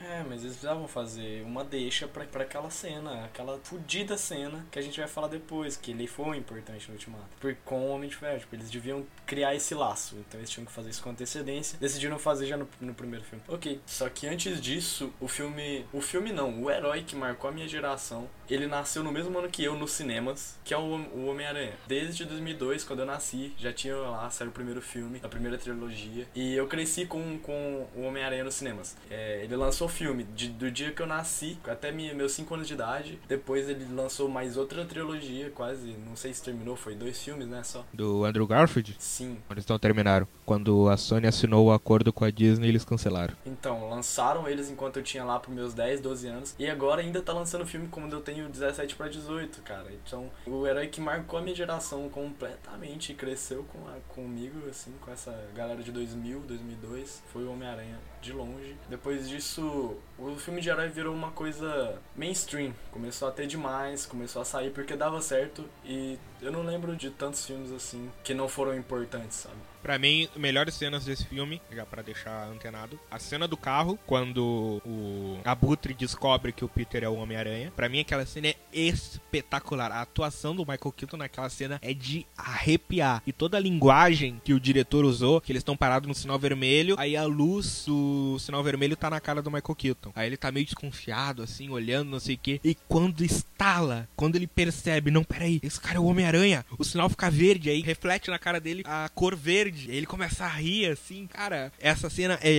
É, 0.03 0.23
mas 0.23 0.41
eles 0.41 0.53
precisavam 0.53 0.87
fazer 0.87 1.43
uma 1.43 1.63
deixa 1.63 2.07
pra, 2.07 2.23
aquela 2.23 2.69
cena, 2.69 3.25
aquela 3.25 3.59
fodida 3.63 4.17
cena 4.17 4.65
que 4.71 4.77
a 4.77 4.81
gente 4.81 4.99
vai 4.99 5.07
falar 5.07 5.27
depois, 5.27 5.77
que 5.77 5.91
ele 5.91 6.07
foi 6.07 6.37
importante 6.37 6.87
no 6.87 6.93
Ultimato. 6.93 7.25
Por, 7.39 7.55
com 7.63 7.81
o 7.81 7.89
Homem 7.89 8.09
de 8.09 8.15
Ferro, 8.15 8.39
tipo, 8.39 8.55
eles 8.55 8.69
deviam 8.69 9.05
criar 9.25 9.55
esse 9.55 9.73
laço, 9.73 10.15
então 10.27 10.39
eles 10.39 10.49
tinham 10.49 10.65
que 10.65 10.71
fazer 10.71 10.89
isso 10.89 11.01
com 11.01 11.09
antecedência. 11.09 11.77
Decidiram 11.79 12.19
fazer 12.19 12.45
já 12.45 12.57
no, 12.57 12.67
no 12.81 12.93
primeiro 12.93 13.25
filme. 13.25 13.43
Ok, 13.47 13.79
só 13.85 14.09
que 14.09 14.27
antes 14.27 14.61
disso, 14.61 15.13
o 15.19 15.27
filme. 15.27 15.85
O 15.93 16.01
filme 16.01 16.31
não, 16.31 16.61
o 16.61 16.69
herói 16.69 17.03
que 17.03 17.15
marcou 17.15 17.49
a 17.49 17.53
minha 17.53 17.67
geração, 17.67 18.29
ele 18.49 18.67
nasceu 18.67 19.03
no 19.03 19.11
mesmo 19.11 19.37
ano 19.37 19.49
que 19.49 19.63
eu 19.63 19.75
nos 19.75 19.91
cinemas, 19.91 20.59
que 20.63 20.73
é 20.73 20.77
o, 20.77 20.81
o 20.81 21.25
Homem-Aranha. 21.27 21.73
Desde 21.87 22.25
2002, 22.25 22.83
quando 22.83 22.99
eu 22.99 23.05
nasci, 23.05 23.53
já 23.57 23.71
tinha 23.71 23.95
lá, 23.95 24.29
saiu 24.29 24.49
o 24.49 24.53
primeiro 24.53 24.81
filme, 24.81 25.19
a 25.23 25.29
primeira 25.29 25.57
trilogia, 25.57 26.27
e 26.35 26.53
eu 26.53 26.67
cresci 26.67 27.05
com, 27.05 27.39
com 27.39 27.87
o 27.95 28.01
Homem-Aranha 28.01 28.43
nos 28.43 28.55
cinemas. 28.55 28.95
É, 29.09 29.41
ele 29.43 29.55
lançou 29.55 29.87
filme 29.93 30.23
de- 30.23 30.49
do 30.49 30.69
dia 30.71 30.91
que 30.91 31.01
eu 31.01 31.07
nasci, 31.07 31.57
até 31.67 31.91
mi- 31.91 32.13
meus 32.13 32.31
5 32.33 32.53
anos 32.55 32.67
de 32.67 32.73
idade. 32.73 33.19
Depois 33.27 33.69
ele 33.69 33.85
lançou 33.93 34.27
mais 34.27 34.57
outra 34.57 34.83
trilogia, 34.83 35.49
quase, 35.51 35.95
não 36.07 36.15
sei 36.15 36.33
se 36.33 36.41
terminou, 36.43 36.75
foi 36.75 36.95
dois 36.95 37.21
filmes, 37.21 37.47
né, 37.47 37.61
só. 37.63 37.85
Do 37.93 38.25
Andrew 38.25 38.45
Garfield. 38.47 38.95
Sim. 38.99 39.37
Eles 39.49 39.65
não 39.67 39.77
terminaram. 39.79 40.27
Quando 40.45 40.89
a 40.89 40.97
Sony 40.97 41.27
assinou 41.27 41.67
o 41.67 41.71
acordo 41.71 42.11
com 42.11 42.25
a 42.25 42.31
Disney, 42.31 42.67
eles 42.67 42.83
cancelaram. 42.83 43.35
Então, 43.45 43.89
lançaram 43.89 44.47
eles 44.49 44.69
enquanto 44.69 44.97
eu 44.97 45.03
tinha 45.03 45.23
lá 45.23 45.39
pros 45.39 45.55
meus 45.55 45.73
10, 45.73 46.01
12 46.01 46.27
anos. 46.27 46.55
E 46.59 46.67
agora 46.69 47.01
ainda 47.01 47.21
tá 47.21 47.31
lançando 47.31 47.65
filme 47.65 47.87
quando 47.87 48.13
eu 48.13 48.21
tenho 48.21 48.49
17 48.49 48.95
pra 48.95 49.07
18, 49.07 49.61
cara. 49.61 49.87
Então, 50.05 50.29
o 50.45 50.65
herói 50.67 50.87
que 50.87 50.99
marcou 50.99 51.39
a 51.39 51.41
minha 51.41 51.55
geração 51.55 52.09
completamente 52.09 53.11
e 53.11 53.15
cresceu 53.15 53.63
com 53.71 53.87
a- 53.87 53.99
comigo, 54.13 54.67
assim, 54.69 54.91
com 54.99 55.11
essa 55.11 55.33
galera 55.55 55.81
de 55.83 55.91
2000, 55.91 56.39
2002, 56.41 57.21
foi 57.31 57.43
o 57.43 57.51
Homem-Aranha 57.51 57.97
de 58.23 58.33
longe. 58.33 58.75
Depois 58.89 59.29
disso, 59.29 59.97
o 60.31 60.37
filme 60.37 60.61
de 60.61 60.69
herói 60.69 60.89
virou 60.89 61.13
uma 61.13 61.31
coisa 61.31 61.99
mainstream. 62.15 62.73
Começou 62.91 63.27
a 63.27 63.31
ter 63.31 63.47
demais, 63.47 64.05
começou 64.05 64.41
a 64.41 64.45
sair 64.45 64.71
porque 64.71 64.95
dava 64.95 65.21
certo. 65.21 65.65
E 65.83 66.17
eu 66.41 66.51
não 66.51 66.63
lembro 66.63 66.95
de 66.95 67.09
tantos 67.09 67.45
filmes 67.45 67.71
assim 67.71 68.09
que 68.23 68.33
não 68.33 68.47
foram 68.47 68.75
importantes, 68.75 69.37
sabe? 69.37 69.55
Pra 69.81 69.99
mim, 69.99 70.29
melhores 70.37 70.75
cenas 70.75 71.03
desse 71.03 71.25
filme, 71.25 71.61
já 71.69 71.85
pra 71.85 72.01
deixar 72.01 72.47
antenado, 72.47 72.97
a 73.11 73.19
cena 73.19 73.45
do 73.45 73.57
carro, 73.57 73.99
quando 74.07 74.81
o 74.85 75.39
Abutre 75.43 75.93
descobre 75.93 76.53
que 76.53 76.63
o 76.63 76.69
Peter 76.69 77.03
é 77.03 77.09
o 77.09 77.15
Homem-Aranha. 77.15 77.73
Pra 77.75 77.89
mim, 77.89 77.99
aquela 77.99 78.25
cena 78.25 78.47
é 78.47 78.55
espetacular. 78.71 79.91
A 79.91 80.01
atuação 80.01 80.55
do 80.55 80.61
Michael 80.61 80.93
Keaton 80.95 81.17
naquela 81.17 81.49
cena 81.49 81.79
é 81.81 81.93
de 81.93 82.25
arrepiar. 82.37 83.21
E 83.27 83.33
toda 83.33 83.57
a 83.57 83.59
linguagem 83.59 84.41
que 84.41 84.53
o 84.53 84.59
diretor 84.59 85.03
usou, 85.03 85.41
que 85.41 85.51
eles 85.51 85.59
estão 85.59 85.75
parados 85.75 86.07
no 86.07 86.15
sinal 86.15 86.39
vermelho, 86.39 86.95
aí 86.97 87.17
a 87.17 87.25
luz 87.25 87.83
do 87.85 88.39
sinal 88.39 88.63
vermelho 88.63 88.95
tá 88.95 89.09
na 89.09 89.19
cara 89.19 89.41
do 89.41 89.51
Michael 89.51 89.75
Keaton. 89.75 90.12
Aí 90.15 90.27
ele 90.27 90.37
tá 90.37 90.51
meio 90.51 90.65
desconfiado, 90.65 91.41
assim, 91.41 91.69
olhando, 91.69 92.09
não 92.09 92.19
sei 92.19 92.35
o 92.35 92.37
quê. 92.37 92.59
E 92.63 92.75
quando 92.87 93.23
estala, 93.23 94.07
quando 94.15 94.35
ele 94.35 94.47
percebe, 94.47 95.11
não, 95.11 95.23
peraí, 95.23 95.59
esse 95.63 95.79
cara 95.79 95.97
é 95.97 95.99
o 95.99 96.05
Homem-Aranha, 96.05 96.65
o 96.77 96.83
sinal 96.83 97.09
fica 97.09 97.29
verde, 97.29 97.69
aí 97.69 97.81
reflete 97.81 98.29
na 98.29 98.39
cara 98.39 98.59
dele 98.59 98.83
a 98.85 99.09
cor 99.13 99.35
verde. 99.35 99.89
Ele 99.89 100.05
começa 100.05 100.45
a 100.45 100.49
rir, 100.49 100.91
assim, 100.91 101.27
cara. 101.27 101.71
Essa 101.79 102.09
cena 102.09 102.39
é 102.41 102.51